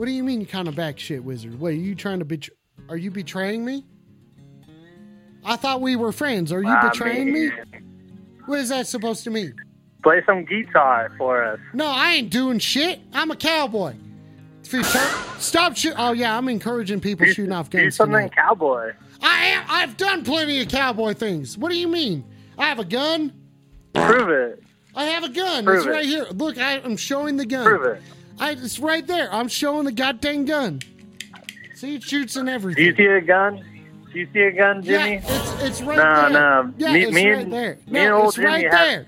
What 0.01 0.07
do 0.07 0.13
you 0.13 0.23
mean 0.23 0.41
you 0.41 0.47
kind 0.47 0.67
of 0.67 0.73
back 0.75 0.97
shit 0.97 1.23
wizard? 1.23 1.59
Wait, 1.59 1.77
are 1.77 1.79
you 1.79 1.93
trying 1.93 2.17
to 2.17 2.25
betray? 2.25 2.55
Are 2.89 2.97
you 2.97 3.11
betraying 3.11 3.63
me? 3.63 3.85
I 5.45 5.55
thought 5.55 5.79
we 5.79 5.95
were 5.95 6.11
friends. 6.11 6.51
Are 6.51 6.63
you 6.63 6.69
I 6.69 6.89
betraying 6.89 7.31
me? 7.31 7.51
What 8.47 8.61
is 8.61 8.69
that 8.69 8.87
supposed 8.87 9.23
to 9.25 9.29
mean? 9.29 9.53
Play 10.01 10.23
some 10.25 10.43
guitar 10.43 11.11
for 11.19 11.43
us. 11.43 11.59
No, 11.75 11.85
I 11.85 12.13
ain't 12.13 12.31
doing 12.31 12.57
shit. 12.57 12.99
I'm 13.13 13.29
a 13.29 13.35
cowboy. 13.35 13.93
Stop 15.37 15.77
shoot. 15.77 15.93
Oh 15.95 16.13
yeah, 16.13 16.35
I'm 16.35 16.49
encouraging 16.49 16.99
people 16.99 17.27
Do, 17.27 17.33
shooting 17.33 17.51
off 17.51 17.69
guns. 17.69 17.83
do 17.83 17.91
something 17.91 18.15
tonight. 18.15 18.35
cowboy. 18.35 18.93
I 19.21 19.45
am. 19.49 19.65
I've 19.69 19.97
done 19.97 20.23
plenty 20.23 20.63
of 20.63 20.67
cowboy 20.67 21.13
things. 21.13 21.59
What 21.59 21.69
do 21.69 21.77
you 21.77 21.87
mean? 21.87 22.23
I 22.57 22.65
have 22.65 22.79
a 22.79 22.85
gun. 22.85 23.33
Prove 23.93 24.29
it. 24.29 24.63
I 24.95 25.03
have 25.03 25.23
a 25.23 25.29
gun. 25.29 25.63
Prove 25.63 25.77
it's 25.77 25.85
it. 25.85 25.91
right 25.91 26.05
here. 26.05 26.25
Look, 26.31 26.57
I 26.57 26.79
am 26.79 26.97
showing 26.97 27.37
the 27.37 27.45
gun. 27.45 27.65
Prove 27.67 27.85
it. 27.85 28.01
I, 28.39 28.51
it's 28.51 28.79
right 28.79 29.05
there. 29.05 29.33
I'm 29.33 29.47
showing 29.47 29.85
the 29.85 29.91
goddamn 29.91 30.45
gun. 30.45 30.81
See, 31.75 31.95
it 31.95 32.03
shoots 32.03 32.35
and 32.35 32.49
everything. 32.49 32.83
Do 32.83 32.89
you 32.89 32.95
see 32.95 33.05
a 33.17 33.21
gun? 33.21 33.63
Do 34.11 34.19
you 34.19 34.27
see 34.33 34.39
a 34.41 34.51
gun, 34.51 34.83
Jimmy? 34.83 35.13
Yeah, 35.15 35.21
it's, 35.23 35.63
it's 35.63 35.81
right 35.81 35.97
No, 35.97 36.21
there. 36.21 36.29
no. 36.29 36.73
Yeah, 36.77 36.93
Me- 36.93 37.03
it's 37.03 37.13
me 37.13 37.29
right 37.29 37.41
and- 37.43 37.53
there. 37.53 37.77
me 37.87 37.99
and 37.99 38.13
old 38.13 38.25
it's 38.27 38.35
Jimmy 38.35 38.63
have- 38.63 38.71
there. 38.71 39.05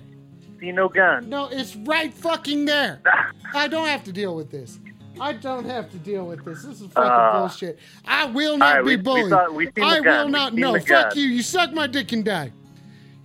See 0.59 0.71
no 0.71 0.87
gun. 0.87 1.29
No, 1.29 1.47
it's 1.51 1.75
right 1.75 2.13
fucking 2.13 2.65
there. 2.65 3.01
I 3.53 3.67
don't 3.67 3.87
have 3.87 4.03
to 4.05 4.11
deal 4.13 4.35
with 4.35 4.49
this. 4.49 4.79
I 5.19 5.33
don't 5.33 5.65
have 5.65 5.91
to 5.91 5.97
deal 5.97 6.25
with 6.25 6.43
this. 6.45 6.63
This 6.63 6.81
is 6.81 6.87
fucking 6.87 7.11
Uh, 7.11 7.39
bullshit. 7.39 7.79
I 8.05 8.25
will 8.25 8.57
not 8.57 8.75
right, 8.77 8.81
be 8.81 8.85
we- 8.91 8.95
we 8.95 9.01
bullied. 9.01 9.29
thought- 9.29 9.53
we 9.53 9.65
the 9.67 9.81
I 9.81 9.99
will 9.99 10.29
not. 10.29 10.53
No, 10.53 10.73
fuck 10.79 10.87
gun. 10.87 11.11
you. 11.17 11.25
You 11.25 11.41
suck 11.43 11.73
my 11.73 11.85
dick 11.87 12.11
and 12.13 12.23
die. 12.25 12.51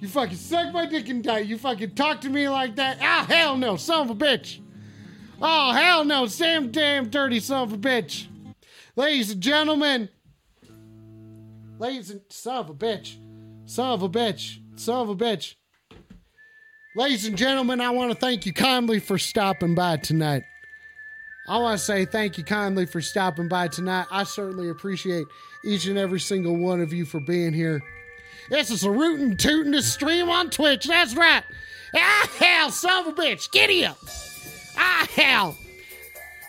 You 0.01 0.09
fucking 0.09 0.37
suck 0.37 0.73
my 0.73 0.85
dick 0.87 1.09
and 1.09 1.23
die. 1.25 1.39
You 1.41 1.59
fucking 1.59 1.95
talk 1.95 2.21
to 2.23 2.29
me 2.29 2.49
like 2.49 2.77
that. 2.77 2.99
Ah, 3.01 3.25
hell 3.29 3.57
no, 3.57 3.77
son 3.77 4.03
of 4.03 4.11
a 4.11 4.15
bitch. 4.15 4.61
Oh, 5.41 5.73
hell 5.73 6.05
no, 6.05 6.27
Sam 6.27 6.71
damn 6.71 7.11
dirty 7.11 7.41
son 7.41 7.63
of 7.63 7.73
a 7.73 7.79
bitch. 7.79 8.27
Ladies 8.97 9.31
and 9.31 9.41
gentlemen, 9.41 10.09
ladies 11.79 12.11
and 12.11 12.21
son 12.29 12.57
of 12.57 12.71
a 12.71 12.75
bitch, 12.75 13.17
son 13.65 13.93
of 13.93 14.03
a 14.03 14.09
bitch, 14.09 14.59
son 14.77 15.03
of 15.03 15.09
a 15.11 15.17
bitch. 15.17 15.55
Ladies 16.97 17.27
and 17.27 17.37
gentlemen, 17.37 17.81
I 17.81 17.91
want 17.91 18.11
to 18.11 18.19
thank 18.19 18.47
you 18.47 18.53
kindly 18.53 18.99
for 18.99 19.19
stopping 19.19 19.77
by 19.77 19.99
tonight. 19.99 20.43
I 21.49 21.59
want 21.59 21.79
to 21.79 21.85
say 21.85 22.05
thank 22.05 22.37
you 22.37 22.43
kindly 22.45 22.87
for 22.87 23.01
stopping 23.01 23.47
by 23.47 23.69
tonight. 23.69 24.07
I 24.11 24.25
certainly 24.25 24.69
appreciate 24.69 25.27
each 25.65 25.87
and 25.87 25.97
every 25.97 26.19
single 26.19 26.57
one 26.57 26.81
of 26.81 26.93
you 26.93 27.05
for 27.05 27.21
being 27.21 27.53
here. 27.53 27.81
This 28.51 28.71
is 28.71 28.83
a 28.83 28.91
rootin' 28.91 29.37
tootin' 29.37 29.73
to 29.73 29.83
stream 29.83 30.29
on 30.29 30.51
Twitch. 30.51 30.87
That's 30.87 31.15
right. 31.15 31.45
Ah, 31.95 32.31
hell, 32.39 32.71
son 32.71 33.07
of 33.07 33.19
a 33.19 33.23
bitch. 33.23 33.51
Giddy 33.53 33.85
up. 33.85 33.99
Ah, 34.79 35.09
hell. 35.15 35.59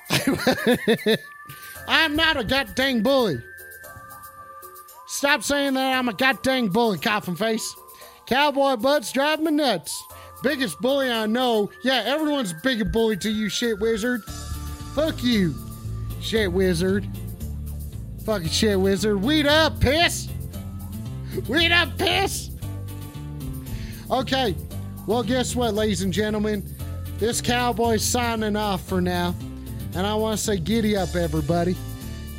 I'm 1.88 2.16
not 2.16 2.38
a 2.38 2.44
goddamn 2.44 3.02
bully. 3.02 3.42
Stop 5.08 5.42
saying 5.44 5.74
that 5.74 5.98
I'm 5.98 6.08
a 6.08 6.14
goddamn 6.14 6.68
bully, 6.68 7.00
coffin 7.00 7.36
face. 7.36 7.76
Cowboy 8.28 8.76
butts 8.76 9.12
drive 9.12 9.42
me 9.42 9.52
nuts. 9.52 10.02
Biggest 10.44 10.80
bully 10.80 11.10
I 11.12 11.26
know. 11.26 11.72
Yeah, 11.84 12.04
everyone's 12.06 12.54
big 12.54 12.82
a 12.82 12.86
bully 12.86 13.18
to 13.18 13.30
you, 13.30 13.50
shit 13.50 13.80
wizard. 13.80 14.24
Fuck 14.94 15.24
you, 15.24 15.56
shit 16.22 16.52
wizard. 16.52 17.08
Fucking 18.26 18.50
shit 18.50 18.80
wizard. 18.80 19.22
Weed 19.22 19.48
up, 19.48 19.82
piss. 19.82 20.30
Weed 21.48 21.72
up, 21.72 21.98
piss. 21.98 22.52
Okay, 24.12 24.56
well, 25.08 25.24
guess 25.24 25.56
what, 25.56 25.74
ladies 25.74 26.04
and 26.04 26.14
gentlemen? 26.14 26.64
This 27.20 27.42
cowboy's 27.42 28.02
signing 28.02 28.56
off 28.56 28.82
for 28.88 29.02
now. 29.02 29.36
And 29.94 30.08
I 30.08 30.16
want 30.16 30.38
to 30.38 30.44
say, 30.44 30.58
giddy 30.58 30.96
up, 30.96 31.16
everybody. 31.16 31.76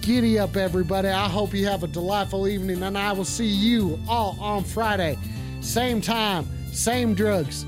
Giddy 0.00 0.38
up, 0.38 0.56
everybody. 0.56 1.08
I 1.08 1.28
hope 1.28 1.52
you 1.52 1.66
have 1.66 1.82
a 1.82 1.86
delightful 1.86 2.48
evening, 2.48 2.82
and 2.82 2.96
I 2.96 3.12
will 3.12 3.26
see 3.26 3.46
you 3.46 3.98
all 4.08 4.38
on 4.40 4.64
Friday. 4.64 5.18
Same 5.60 6.00
time, 6.00 6.48
same 6.72 7.12
drugs. 7.12 7.66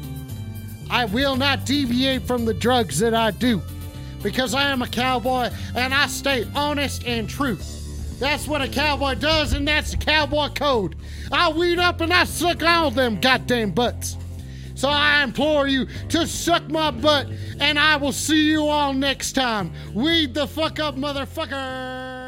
I 0.89 1.05
will 1.05 1.37
not 1.37 1.67
deviate 1.67 2.23
from 2.23 2.47
the 2.47 2.55
drugs 2.55 2.99
that 3.01 3.13
I 3.13 3.31
do 3.33 3.61
because 4.23 4.55
I 4.55 4.71
am 4.71 4.81
a 4.81 4.89
cowboy 4.89 5.51
and 5.75 5.93
I 5.93 6.07
stay 6.07 6.47
honest 6.55 7.05
and 7.07 7.29
true. 7.29 7.59
That's 8.19 8.47
what 8.47 8.63
a 8.63 8.69
cowboy 8.69 9.17
does, 9.17 9.53
and 9.53 9.69
that's 9.69 9.91
the 9.91 9.97
cowboy 9.99 10.49
code. 10.49 10.97
I 11.31 11.51
weed 11.51 11.79
up 11.79 12.01
and 12.01 12.13
I 12.13 12.25
suck 12.25 12.63
all 12.63 12.91
them 12.91 13.21
goddamn 13.21 13.73
butts. 13.73 14.17
So 14.75 14.89
I 14.89 15.23
implore 15.23 15.69
you 15.69 15.87
to 16.11 16.27
suck 16.27 16.69
my 16.69 16.91
butt, 16.91 17.29
and 17.61 17.79
I 17.79 17.97
will 17.97 18.13
see 18.13 18.51
you 18.51 18.67
all 18.67 18.93
next 18.93 19.33
time. 19.33 19.73
Weed 19.95 20.35
the 20.35 20.47
fuck 20.47 20.81
up, 20.81 20.97
motherfucker. 20.97 22.22